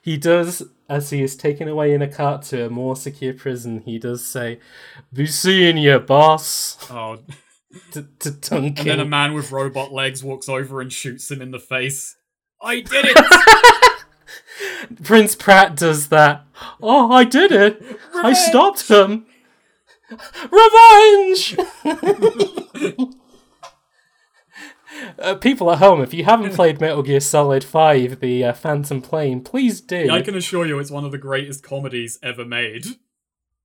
he 0.02 0.16
does, 0.16 0.62
as 0.88 1.10
he 1.10 1.22
is 1.22 1.36
taken 1.36 1.68
away 1.68 1.92
in 1.94 2.02
a 2.02 2.08
cart 2.08 2.42
to 2.42 2.66
a 2.66 2.70
more 2.70 2.96
secure 2.96 3.32
prison, 3.34 3.80
he 3.80 3.98
does 3.98 4.24
say, 4.24 4.60
Be 5.12 5.26
seeing 5.26 5.76
you, 5.78 5.98
boss, 5.98 6.78
Oh. 6.90 7.18
to, 7.92 8.06
to 8.20 8.30
Duncan. 8.30 8.78
And 8.78 8.86
then 8.86 9.00
a 9.00 9.04
man 9.04 9.34
with 9.34 9.50
robot 9.52 9.92
legs 9.92 10.22
walks 10.22 10.48
over 10.48 10.80
and 10.80 10.92
shoots 10.92 11.30
him 11.30 11.40
in 11.42 11.50
the 11.50 11.58
face. 11.58 12.16
I 12.62 12.80
did 12.80 13.06
it! 13.08 14.04
Prince 15.02 15.34
Pratt 15.34 15.76
does 15.76 16.08
that. 16.10 16.44
Oh, 16.82 17.10
I 17.10 17.24
did 17.24 17.50
it! 17.52 17.82
I 18.14 18.32
stopped 18.32 18.88
him! 18.88 19.26
Revenge! 20.50 21.56
uh, 25.18 25.34
people 25.36 25.70
at 25.72 25.78
home, 25.78 26.00
if 26.02 26.14
you 26.14 26.24
haven't 26.24 26.52
played 26.54 26.80
Metal 26.80 27.02
Gear 27.02 27.20
Solid 27.20 27.64
5, 27.64 28.20
the 28.20 28.44
uh, 28.44 28.52
Phantom 28.52 29.02
Pain, 29.02 29.40
please 29.42 29.80
do. 29.80 30.10
I 30.10 30.22
can 30.22 30.36
assure 30.36 30.66
you 30.66 30.78
it's 30.78 30.90
one 30.90 31.04
of 31.04 31.12
the 31.12 31.18
greatest 31.18 31.62
comedies 31.62 32.18
ever 32.22 32.44
made. 32.44 32.86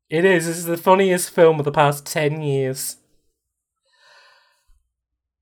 It 0.10 0.26
is. 0.26 0.48
This 0.48 0.58
is 0.58 0.66
the 0.66 0.78
funniest 0.78 1.30
film 1.30 1.60
of 1.60 1.66
the 1.66 1.72
past 1.72 2.06
10 2.06 2.42
years. 2.42 2.98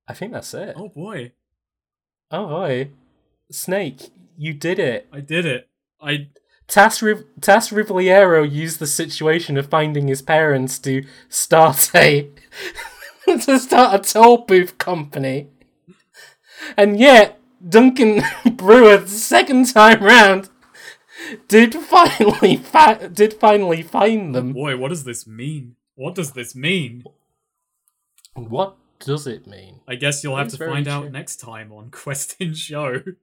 I 0.08 0.14
think 0.14 0.32
that's 0.34 0.54
it. 0.54 0.74
Oh 0.78 0.90
boy. 0.90 1.34
Oh, 2.32 2.48
boy. 2.48 2.92
Snake, 3.52 4.10
you 4.38 4.54
did 4.54 4.80
it. 4.80 5.08
I 5.12 5.22
did 5.22 5.46
it. 5.46 5.70
I 6.02 6.28
Tas, 6.68 7.02
Riv- 7.02 7.24
Tas 7.40 7.70
Rivliero 7.70 8.50
used 8.50 8.80
the 8.80 8.88
situation 8.88 9.58
of 9.58 9.70
finding 9.70 10.08
his 10.08 10.22
parents 10.22 10.78
to 10.80 11.06
start 11.30 11.96
a 11.96 12.30
to 13.26 13.58
start 13.58 13.96
a 13.96 14.14
toll 14.14 14.40
booth 14.40 14.78
company, 14.78 15.48
and 16.76 17.00
yet 17.00 17.40
Duncan 17.68 18.24
Brewer, 18.56 18.98
the 18.98 19.08
second 19.08 19.72
time 19.72 20.04
round, 20.04 20.50
did 21.48 21.74
finally 21.76 22.58
fa- 22.58 23.10
did 23.12 23.34
finally 23.34 23.84
find 23.84 24.36
them. 24.36 24.54
boy, 24.54 24.78
what 24.78 24.90
does 24.90 25.04
this 25.04 25.26
mean? 25.28 25.76
What 25.96 26.16
does 26.16 26.34
this 26.34 26.56
mean? 26.56 27.04
What 28.34 28.76
does 29.00 29.26
it 29.28 29.48
mean? 29.48 29.82
I 29.88 29.96
guess 29.96 30.24
you'll 30.24 30.38
have 30.38 30.48
It's 30.48 30.58
to 30.58 30.68
find 30.68 30.88
out 30.88 31.12
next 31.12 31.38
time 31.38 31.72
on 31.72 31.90
Quest 31.92 32.36
In 32.40 32.54
Show. 32.54 33.02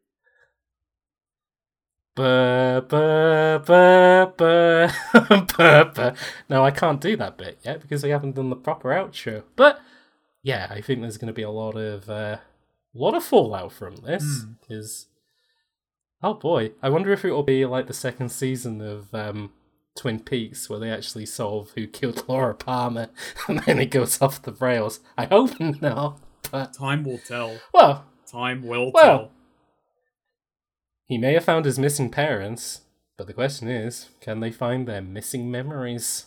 No, 6.48 6.64
I 6.64 6.70
can't 6.70 7.00
do 7.00 7.16
that 7.16 7.36
bit 7.36 7.58
yet 7.64 7.80
because 7.80 8.04
I 8.04 8.08
haven't 8.08 8.36
done 8.36 8.50
the 8.50 8.56
proper 8.56 8.90
outro. 8.90 9.42
But 9.56 9.80
yeah, 10.42 10.68
I 10.70 10.80
think 10.80 11.00
there's 11.00 11.16
going 11.18 11.26
to 11.26 11.32
be 11.32 11.42
a 11.42 11.50
lot 11.50 11.76
of 11.76 12.08
uh, 12.08 12.36
lot 12.94 13.14
of 13.14 13.24
fallout 13.24 13.72
from 13.72 13.96
this 13.96 14.44
because 14.60 15.06
oh 16.22 16.34
boy, 16.34 16.72
I 16.82 16.88
wonder 16.88 17.12
if 17.12 17.24
it 17.24 17.32
will 17.32 17.42
be 17.42 17.64
like 17.66 17.86
the 17.86 17.92
second 17.94 18.30
season 18.30 18.80
of 18.80 19.12
um, 19.14 19.52
Twin 19.96 20.20
Peaks 20.20 20.68
where 20.70 20.78
they 20.78 20.90
actually 20.90 21.26
solve 21.26 21.70
who 21.74 21.86
killed 21.86 22.24
Laura 22.28 22.54
Palmer 22.54 23.08
and 23.48 23.60
then 23.60 23.78
it 23.78 23.90
goes 23.90 24.20
off 24.22 24.42
the 24.42 24.52
rails. 24.52 25.00
I 25.18 25.26
hope 25.26 25.58
not. 25.60 26.18
but 26.50 26.72
Time 26.74 27.04
will 27.04 27.18
tell. 27.18 27.58
well, 27.72 28.04
Time 28.26 28.62
will 28.66 28.90
Well. 28.92 29.02
tell. 29.18 29.30
he 31.06 31.18
may 31.18 31.34
have 31.34 31.44
found 31.44 31.64
his 31.64 31.78
missing 31.78 32.10
parents, 32.10 32.82
but 33.16 33.26
the 33.26 33.32
question 33.34 33.68
is, 33.68 34.08
can 34.20 34.40
they 34.40 34.50
find 34.50 34.86
their 34.88 35.02
missing 35.02 35.50
memories? 35.50 36.26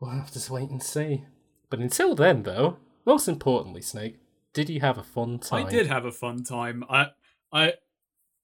We'll 0.00 0.10
have 0.12 0.30
to 0.32 0.52
wait 0.52 0.70
and 0.70 0.82
see. 0.82 1.24
But 1.70 1.78
until 1.80 2.14
then, 2.14 2.42
though, 2.42 2.78
most 3.06 3.28
importantly, 3.28 3.80
Snake, 3.82 4.18
did 4.52 4.68
you 4.68 4.80
have 4.80 4.98
a 4.98 5.02
fun 5.02 5.38
time? 5.38 5.66
I 5.66 5.70
did 5.70 5.86
have 5.86 6.04
a 6.04 6.12
fun 6.12 6.42
time. 6.44 6.84
I, 6.88 7.08
I, 7.52 7.74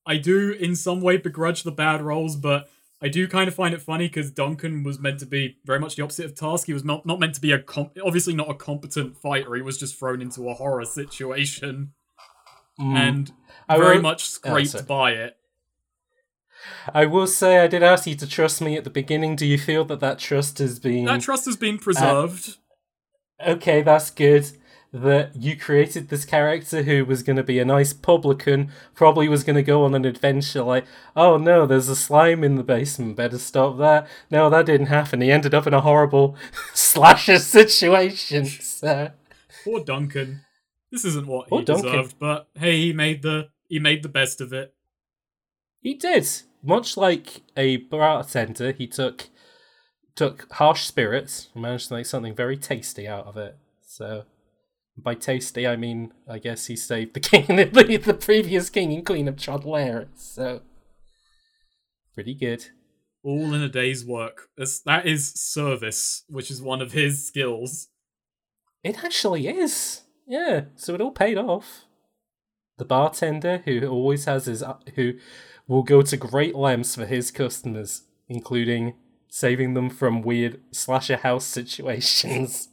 I 0.06 0.16
do 0.18 0.52
in 0.52 0.76
some 0.76 1.00
way 1.00 1.16
begrudge 1.16 1.62
the 1.62 1.72
bad 1.72 2.00
roles, 2.02 2.36
but 2.36 2.68
I 3.02 3.08
do 3.08 3.26
kind 3.28 3.48
of 3.48 3.54
find 3.54 3.74
it 3.74 3.82
funny 3.82 4.06
because 4.08 4.30
Duncan 4.30 4.82
was 4.84 4.98
meant 4.98 5.20
to 5.20 5.26
be 5.26 5.58
very 5.64 5.78
much 5.78 5.96
the 5.96 6.02
opposite 6.02 6.24
of 6.26 6.34
Task. 6.34 6.66
He 6.66 6.72
was 6.72 6.84
not 6.84 7.04
not 7.06 7.18
meant 7.20 7.34
to 7.34 7.40
be 7.40 7.52
a 7.52 7.58
com- 7.58 7.90
obviously 8.04 8.34
not 8.34 8.48
a 8.50 8.54
competent 8.54 9.16
fighter. 9.18 9.54
He 9.54 9.62
was 9.62 9.78
just 9.78 9.98
thrown 9.98 10.22
into 10.22 10.48
a 10.48 10.54
horror 10.54 10.84
situation 10.84 11.92
Mm. 12.78 12.94
and 12.94 13.32
I 13.70 13.78
very 13.78 13.96
will- 13.96 14.02
much 14.02 14.28
scraped 14.28 14.68
sorry. 14.70 14.84
by 14.84 15.10
it. 15.12 15.36
I 16.92 17.06
will 17.06 17.26
say 17.26 17.58
I 17.58 17.68
did 17.68 17.82
ask 17.82 18.06
you 18.06 18.14
to 18.16 18.26
trust 18.26 18.60
me 18.60 18.76
at 18.76 18.84
the 18.84 18.90
beginning. 18.90 19.34
Do 19.34 19.46
you 19.46 19.56
feel 19.58 19.84
that 19.86 20.00
that 20.00 20.18
trust 20.18 20.58
has 20.58 20.78
been 20.78 21.04
That 21.06 21.22
trust 21.22 21.46
has 21.46 21.56
been 21.56 21.78
preserved. 21.78 22.56
okay? 23.46 23.80
That's 23.82 24.10
good. 24.10 24.50
That 24.92 25.36
you 25.36 25.56
created 25.56 26.08
this 26.08 26.24
character 26.24 26.82
who 26.84 27.04
was 27.04 27.22
going 27.22 27.36
to 27.36 27.42
be 27.42 27.58
a 27.58 27.64
nice 27.64 27.92
publican, 27.92 28.70
probably 28.94 29.28
was 29.28 29.44
going 29.44 29.56
to 29.56 29.62
go 29.62 29.84
on 29.84 29.94
an 29.94 30.04
adventure. 30.06 30.62
Like, 30.62 30.86
oh 31.14 31.36
no, 31.36 31.66
there's 31.66 31.88
a 31.88 31.96
slime 31.96 32.42
in 32.42 32.54
the 32.54 32.62
basement. 32.62 33.16
Better 33.16 33.38
stop 33.38 33.76
that. 33.78 34.08
No, 34.30 34.48
that 34.48 34.64
didn't 34.64 34.86
happen. 34.86 35.20
He 35.20 35.30
ended 35.30 35.54
up 35.54 35.66
in 35.66 35.74
a 35.74 35.80
horrible 35.82 36.36
slasher 36.74 37.38
situation. 37.38 38.46
So 38.46 39.10
Poor 39.64 39.84
Duncan. 39.84 40.42
This 40.90 41.04
isn't 41.04 41.26
what 41.26 41.48
Poor 41.48 41.58
he 41.58 41.64
Duncan. 41.66 41.84
deserved, 41.92 42.14
but 42.18 42.48
hey, 42.54 42.78
he 42.78 42.92
made 42.92 43.22
the 43.22 43.48
he 43.68 43.78
made 43.78 44.02
the 44.02 44.08
best 44.08 44.40
of 44.40 44.52
it. 44.52 44.72
he 45.80 45.94
did. 45.94 46.26
Much 46.62 46.96
like 46.96 47.42
a 47.56 47.76
bartender, 47.76 48.72
he 48.72 48.86
took 48.86 49.28
took 50.14 50.50
harsh 50.52 50.84
spirits 50.86 51.48
and 51.52 51.62
managed 51.62 51.88
to 51.88 51.94
make 51.94 52.06
something 52.06 52.34
very 52.34 52.56
tasty 52.56 53.06
out 53.06 53.26
of 53.26 53.36
it. 53.36 53.56
So, 53.86 54.24
by 54.96 55.14
tasty, 55.14 55.66
I 55.66 55.76
mean, 55.76 56.12
I 56.28 56.38
guess 56.38 56.66
he 56.66 56.76
saved 56.76 57.14
the 57.14 57.20
king, 57.20 57.44
the, 57.56 58.00
the 58.02 58.14
previous 58.14 58.70
king 58.70 58.92
and 58.92 59.04
queen 59.04 59.28
of 59.28 59.36
Trodlair. 59.36 60.08
So, 60.14 60.62
pretty 62.14 62.34
good. 62.34 62.66
All 63.22 63.52
in 63.52 63.62
a 63.62 63.68
day's 63.68 64.04
work. 64.04 64.48
That's, 64.56 64.80
that 64.80 65.06
is 65.06 65.32
service, 65.32 66.24
which 66.28 66.50
is 66.50 66.62
one 66.62 66.80
of 66.80 66.92
his 66.92 67.26
skills. 67.26 67.88
It 68.82 69.02
actually 69.04 69.48
is. 69.48 70.02
Yeah. 70.26 70.66
So 70.76 70.94
it 70.94 71.00
all 71.00 71.10
paid 71.10 71.38
off. 71.38 71.84
The 72.78 72.84
bartender 72.84 73.62
who 73.64 73.86
always 73.88 74.26
has 74.26 74.46
his 74.46 74.62
uh, 74.62 74.76
who 74.94 75.14
will 75.66 75.82
go 75.82 76.02
to 76.02 76.16
great 76.16 76.54
lengths 76.54 76.94
for 76.94 77.06
his 77.06 77.30
customers, 77.30 78.02
including 78.28 78.94
saving 79.28 79.74
them 79.74 79.90
from 79.90 80.22
weird 80.22 80.60
slasher 80.72 81.16
house 81.16 81.44
situations. 81.46 82.68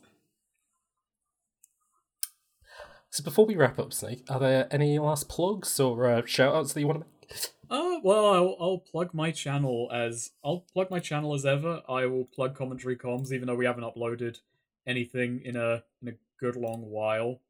So 3.14 3.24
before 3.24 3.46
we 3.46 3.56
wrap 3.56 3.78
up, 3.78 3.94
Snake, 3.94 4.26
are 4.28 4.40
there 4.40 4.68
any 4.72 4.98
last 4.98 5.30
plugs 5.30 5.80
or 5.80 6.10
uh, 6.10 6.26
shout 6.26 6.56
outs 6.56 6.74
that 6.74 6.80
you 6.80 6.88
want 6.88 7.02
to 7.02 7.06
make? 7.06 7.52
Uh, 7.70 8.00
well, 8.04 8.26
I'll, 8.34 8.58
I'll 8.60 8.78
plug 8.80 9.14
my 9.14 9.30
channel 9.30 9.88
as 9.94 10.32
I'll 10.44 10.66
plug 10.74 10.90
my 10.90 10.98
channel 10.98 11.36
as 11.36 11.46
ever. 11.46 11.84
I 11.88 12.08
will 12.08 12.26
plug 12.26 12.56
commentary 12.56 12.96
comms, 12.96 13.32
even 13.32 13.46
though 13.46 13.54
we 13.54 13.66
haven't 13.66 13.84
uploaded 13.84 14.40
anything 14.88 15.42
in 15.46 15.56
a 15.56 15.84
in 16.02 16.08
a 16.08 16.14
good 16.40 16.56
long 16.56 16.90
while. 16.90 17.42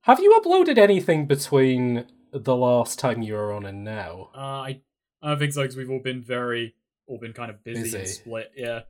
Have 0.00 0.18
you 0.18 0.40
uploaded 0.44 0.76
anything 0.76 1.26
between 1.26 2.06
the 2.32 2.56
last 2.56 2.98
time 2.98 3.22
you 3.22 3.34
were 3.34 3.52
on 3.52 3.64
and 3.64 3.84
now? 3.84 4.30
Uh, 4.34 4.40
I 4.40 4.80
I 5.22 5.28
don't 5.28 5.38
think 5.38 5.52
so 5.52 5.62
because 5.62 5.76
we've 5.76 5.88
all 5.90 6.02
been 6.02 6.20
very 6.20 6.74
all 7.06 7.18
been 7.18 7.32
kind 7.32 7.52
of 7.52 7.62
busy, 7.62 7.96
and 7.96 8.08
split. 8.08 8.50
Yeah. 8.56 8.80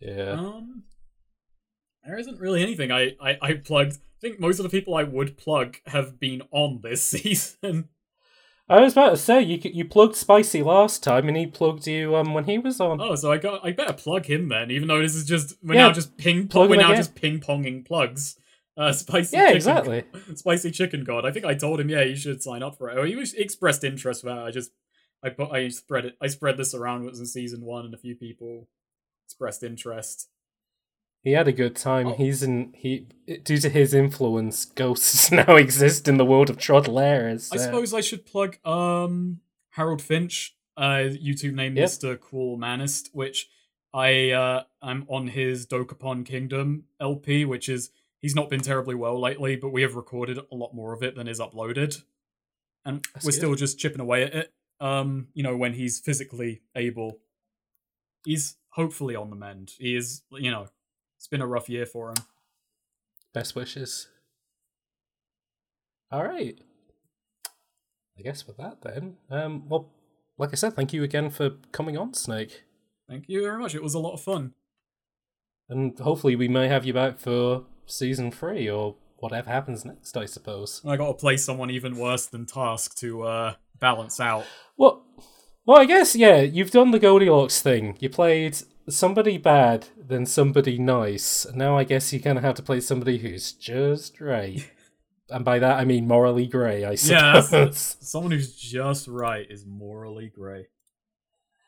Yeah. 0.00 0.30
Um, 0.30 0.84
there 2.02 2.18
isn't 2.18 2.40
really 2.40 2.62
anything 2.62 2.90
I, 2.90 3.14
I 3.20 3.36
I 3.42 3.52
plugged. 3.52 3.98
I 4.18 4.20
think 4.20 4.40
most 4.40 4.58
of 4.58 4.64
the 4.64 4.68
people 4.70 4.96
I 4.96 5.04
would 5.04 5.36
plug 5.36 5.76
have 5.86 6.18
been 6.18 6.42
on 6.50 6.80
this 6.82 7.02
season. 7.04 7.88
I 8.68 8.80
was 8.80 8.92
about 8.92 9.10
to 9.10 9.16
say 9.16 9.40
you 9.40 9.58
you 9.62 9.84
plugged 9.84 10.16
Spicy 10.16 10.62
last 10.62 11.02
time, 11.02 11.28
and 11.28 11.36
he 11.36 11.46
plugged 11.46 11.86
you 11.86 12.16
um 12.16 12.34
when 12.34 12.44
he 12.44 12.58
was 12.58 12.80
on. 12.80 13.00
Oh, 13.00 13.14
so 13.14 13.32
I 13.32 13.38
got 13.38 13.64
I 13.64 13.72
better 13.72 13.94
plug 13.94 14.26
him 14.26 14.48
then, 14.48 14.70
even 14.70 14.88
though 14.88 15.00
this 15.00 15.14
is 15.14 15.24
just 15.24 15.56
we're 15.62 15.74
Yeah, 15.74 15.86
now 15.88 15.92
just 15.92 16.16
ping 16.18 16.48
plug 16.48 16.68
we're 16.68 16.76
now 16.76 16.88
again. 16.88 16.96
just 16.98 17.14
ping 17.14 17.40
ponging 17.40 17.86
plugs. 17.86 18.36
Uh, 18.76 18.92
spicy 19.04 19.36
yeah, 19.36 19.44
chicken, 19.46 19.56
exactly. 19.56 20.04
spicy 20.34 20.70
chicken 20.70 21.04
god. 21.04 21.24
I 21.24 21.30
think 21.32 21.44
I 21.46 21.54
told 21.54 21.80
him, 21.80 21.88
yeah, 21.88 22.02
you 22.02 22.14
should 22.16 22.42
sign 22.42 22.62
up 22.62 22.76
for 22.76 22.90
it. 22.90 22.98
Oh, 22.98 23.04
he 23.04 23.16
was 23.16 23.32
expressed 23.34 23.84
interest 23.84 24.20
for 24.22 24.28
that. 24.28 24.38
I 24.38 24.50
just 24.50 24.72
I 25.22 25.30
put 25.30 25.50
I 25.50 25.68
spread 25.68 26.04
it. 26.04 26.16
I 26.20 26.26
spread 26.26 26.56
this 26.58 26.74
around. 26.74 27.04
It 27.04 27.10
was 27.10 27.20
in 27.20 27.26
season 27.26 27.64
one, 27.64 27.86
and 27.86 27.94
a 27.94 27.98
few 27.98 28.16
people 28.16 28.68
expressed 29.26 29.62
interest. 29.62 30.28
He 31.22 31.32
had 31.32 31.48
a 31.48 31.52
good 31.52 31.76
time. 31.76 32.08
Oh. 32.08 32.14
He's 32.14 32.42
in 32.42 32.72
he 32.74 33.06
due 33.42 33.58
to 33.58 33.68
his 33.68 33.92
influence, 33.94 34.64
ghosts 34.64 35.30
now 35.32 35.56
exist 35.56 36.08
in 36.08 36.16
the 36.16 36.24
world 36.24 36.48
of 36.50 36.56
Trodlair. 36.56 37.32
I 37.52 37.56
suppose 37.56 37.92
I 37.92 38.00
should 38.00 38.24
plug 38.24 38.58
um 38.66 39.40
Harold 39.70 40.00
Finch, 40.00 40.56
uh 40.76 41.10
YouTube 41.10 41.54
name 41.54 41.76
Yep. 41.76 41.88
Mr. 41.88 42.20
Cool 42.20 42.56
Manist, 42.58 43.10
which 43.12 43.48
I 43.92 44.30
uh 44.30 44.62
I'm 44.80 45.04
on 45.08 45.28
his 45.28 45.66
Dokapon 45.66 46.24
Kingdom 46.24 46.84
LP, 47.00 47.44
which 47.44 47.68
is 47.68 47.90
he's 48.20 48.34
not 48.34 48.48
been 48.48 48.60
terribly 48.60 48.94
well 48.94 49.20
lately, 49.20 49.56
but 49.56 49.70
we 49.70 49.82
have 49.82 49.96
recorded 49.96 50.38
a 50.38 50.54
lot 50.54 50.74
more 50.74 50.92
of 50.94 51.02
it 51.02 51.14
than 51.16 51.28
is 51.28 51.40
uploaded. 51.40 52.02
And 52.84 53.04
That's 53.12 53.24
we're 53.26 53.32
good. 53.32 53.36
still 53.36 53.54
just 53.54 53.78
chipping 53.78 54.00
away 54.00 54.22
at 54.22 54.34
it. 54.34 54.52
Um, 54.80 55.28
you 55.34 55.42
know, 55.42 55.56
when 55.56 55.72
he's 55.74 55.98
physically 55.98 56.62
able. 56.76 57.18
He's 58.24 58.56
hopefully 58.70 59.16
on 59.16 59.30
the 59.30 59.36
mend. 59.36 59.72
He 59.78 59.96
is 59.96 60.22
you 60.32 60.50
know, 60.50 60.68
it's 61.18 61.28
been 61.28 61.42
a 61.42 61.46
rough 61.46 61.68
year 61.68 61.84
for 61.84 62.08
him. 62.10 62.16
Best 63.34 63.54
wishes. 63.54 64.08
All 66.10 66.24
right. 66.24 66.58
I 68.18 68.22
guess 68.22 68.46
with 68.46 68.56
that 68.56 68.80
then, 68.82 69.16
um, 69.30 69.68
well, 69.68 69.90
like 70.38 70.50
I 70.52 70.54
said, 70.56 70.74
thank 70.74 70.92
you 70.92 71.02
again 71.02 71.30
for 71.30 71.50
coming 71.72 71.96
on, 71.98 72.14
Snake, 72.14 72.62
Thank 73.08 73.24
you 73.28 73.42
very 73.42 73.58
much. 73.58 73.74
It 73.74 73.82
was 73.82 73.94
a 73.94 73.98
lot 73.98 74.12
of 74.12 74.20
fun. 74.20 74.52
and 75.70 75.98
hopefully 75.98 76.36
we 76.36 76.46
may 76.46 76.68
have 76.68 76.84
you 76.84 76.92
back 76.92 77.18
for 77.18 77.64
season 77.86 78.30
three 78.30 78.68
or 78.68 78.96
whatever 79.16 79.48
happens 79.50 79.84
next. 79.84 80.16
I 80.16 80.26
suppose. 80.26 80.82
I 80.86 80.96
got 80.96 81.08
to 81.08 81.14
play 81.14 81.36
someone 81.38 81.70
even 81.70 81.96
worse 81.96 82.26
than 82.26 82.44
Task 82.44 82.94
to 82.96 83.22
uh, 83.22 83.54
balance 83.80 84.20
out. 84.20 84.44
Well, 84.76 85.04
well, 85.64 85.78
I 85.78 85.86
guess 85.86 86.14
yeah. 86.14 86.40
You've 86.42 86.70
done 86.70 86.90
the 86.90 86.98
Goldilocks 86.98 87.62
thing. 87.62 87.96
You 87.98 88.10
played 88.10 88.58
somebody 88.88 89.38
bad, 89.38 89.88
then 89.96 90.26
somebody 90.26 90.78
nice. 90.78 91.46
Now 91.54 91.76
I 91.76 91.84
guess 91.84 92.12
you 92.12 92.20
kind 92.20 92.36
gonna 92.36 92.46
have 92.46 92.56
to 92.56 92.62
play 92.62 92.80
somebody 92.80 93.18
who's 93.18 93.52
just 93.52 94.20
right. 94.20 94.70
And 95.30 95.44
by 95.44 95.58
that 95.58 95.78
I 95.78 95.84
mean 95.84 96.08
morally 96.08 96.46
grey. 96.46 96.86
I 96.86 96.92
Yeah, 96.92 96.96
suppose 96.96 97.50
that's- 97.50 97.96
someone 98.00 98.32
who's 98.32 98.54
just 98.56 99.06
right 99.06 99.46
is 99.50 99.66
morally 99.66 100.28
grey. 100.34 100.68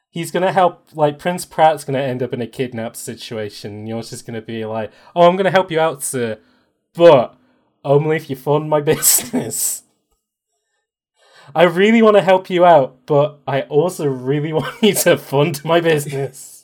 he's 0.09 0.31
gonna 0.31 0.51
help. 0.53 0.89
Like 0.95 1.19
Prince 1.19 1.45
Pratt's 1.45 1.85
gonna 1.85 1.99
end 1.99 2.23
up 2.23 2.33
in 2.33 2.41
a 2.41 2.47
kidnap 2.47 2.97
situation. 2.97 3.73
And 3.73 3.89
you're 3.89 4.01
just 4.03 4.25
gonna 4.27 4.41
be 4.41 4.65
like, 4.65 4.91
"Oh, 5.15 5.29
I'm 5.29 5.37
gonna 5.37 5.51
help 5.51 5.71
you 5.71 5.79
out, 5.79 6.03
sir, 6.03 6.39
but 6.95 7.37
only 7.85 8.17
if 8.17 8.31
you 8.31 8.37
fund 8.37 8.71
my 8.71 8.81
business." 8.93 9.83
I 11.55 11.65
really 11.65 12.01
want 12.01 12.17
to 12.17 12.23
help 12.23 12.49
you 12.49 12.65
out, 12.65 13.05
but 13.07 13.41
I 13.47 13.63
also 13.63 14.07
really 14.07 14.53
want 14.53 14.83
you 14.83 14.95
to 14.95 15.17
fund 15.19 15.63
my 15.65 15.81
business. 15.81 16.60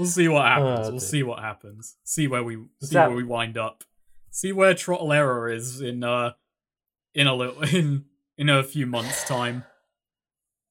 We'll 0.00 0.08
see 0.08 0.28
what 0.28 0.46
happens. 0.46 0.88
Oh, 0.88 0.90
we'll 0.92 1.00
see 1.00 1.22
what 1.22 1.38
happens. 1.40 1.96
See 2.04 2.26
where 2.26 2.42
we 2.42 2.56
see 2.82 2.94
that- 2.94 3.08
where 3.08 3.16
we 3.16 3.24
wind 3.24 3.56
up. 3.58 3.84
See 4.30 4.52
where 4.52 4.74
Trottlera 4.74 5.54
is 5.54 5.80
in 5.80 6.02
uh 6.04 6.32
in 7.14 7.26
a 7.26 7.34
little 7.34 7.62
in 7.76 8.04
in 8.38 8.48
a 8.48 8.62
few 8.62 8.86
months' 8.86 9.24
time. 9.24 9.64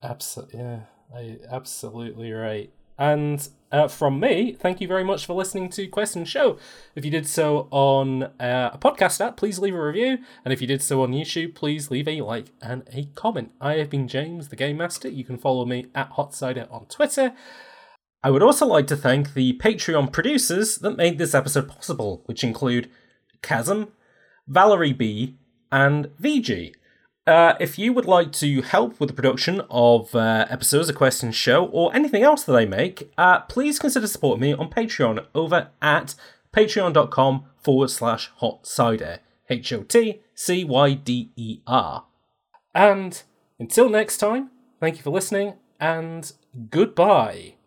Absolutely, 0.02 0.60
yeah, 0.60 0.80
I, 1.14 1.38
absolutely 1.52 2.32
right. 2.32 2.72
And 2.98 3.48
uh, 3.72 3.88
from 3.88 4.20
me, 4.20 4.54
thank 4.54 4.82
you 4.82 4.88
very 4.88 5.06
much 5.06 5.26
for 5.26 5.34
listening 5.34 5.70
to 5.70 5.88
Quest 5.88 6.18
In 6.18 6.26
Show. 6.26 6.58
If 6.96 7.06
you 7.06 7.12
did 7.12 7.28
so 7.28 7.70
on 7.72 8.24
uh, 8.24 8.72
a 8.74 8.78
podcast 8.78 9.22
app, 9.26 9.38
please 9.38 9.58
leave 9.58 9.74
a 9.74 9.82
review. 9.82 10.18
And 10.44 10.52
if 10.54 10.60
you 10.60 10.68
did 10.68 10.82
so 10.82 11.02
on 11.04 11.12
YouTube, 11.14 11.56
please 11.56 11.90
leave 11.90 12.08
a 12.10 12.20
like 12.22 12.48
and 12.62 12.84
a 12.92 13.06
comment. 13.16 13.52
I 13.62 13.76
have 13.76 13.90
been 13.90 14.08
James, 14.10 14.50
the 14.50 14.58
Game 14.58 14.78
Master. 14.78 15.08
You 15.08 15.24
can 15.24 15.38
follow 15.38 15.66
me 15.66 15.86
at 15.96 16.10
Hot 16.12 16.32
HotCyder 16.32 16.70
on 16.74 16.88
Twitter. 16.88 17.34
I 18.24 18.32
would 18.32 18.44
also 18.44 18.66
like 18.66 18.88
to 18.88 18.98
thank 18.98 19.34
the 19.34 19.58
Patreon 19.58 20.12
producers 20.12 20.78
that 20.78 20.98
made 20.98 21.18
this 21.18 21.34
episode 21.34 21.70
possible, 21.70 22.22
which 22.26 22.44
include 22.44 22.90
Chasm, 23.41 23.94
Valerie 24.48 24.94
B, 24.94 25.38
and 25.72 26.08
VG. 26.22 26.74
Uh, 27.26 27.54
if 27.60 27.78
you 27.78 27.94
would 27.94 28.06
like 28.06 28.32
to 28.34 28.62
help 28.62 29.00
with 29.00 29.10
the 29.10 29.16
production 29.16 29.62
of 29.70 30.14
uh, 30.16 30.46
episodes 30.50 30.90
of 30.90 30.96
Quest 30.96 31.24
In 31.24 31.32
Show 31.32 31.66
or 31.66 31.96
anything 31.96 32.24
else 32.24 32.44
that 32.44 32.56
I 32.56 32.66
make, 32.66 33.12
uh, 33.18 33.41
please 33.41 33.80
consider 33.80 34.08
supporting 34.08 34.41
me 34.41 34.54
on 34.54 34.70
Patreon 34.70 35.26
over 35.36 35.70
at 35.82 36.16
patreon.com 36.54 37.46
forward 37.62 37.90
slash 37.90 38.32
hot 38.38 38.66
cider. 38.66 39.20
H 39.50 39.74
O 39.74 39.84
T 39.84 40.22
C 40.34 40.64
Y 40.64 40.94
D 40.94 41.32
E 41.36 41.60
R. 41.66 42.06
And 42.74 43.22
until 43.58 43.90
next 43.90 44.18
time, 44.18 44.52
thank 44.80 44.98
you 44.98 45.04
for 45.04 45.10
listening 45.10 45.56
and 45.80 46.32
goodbye. 46.70 47.59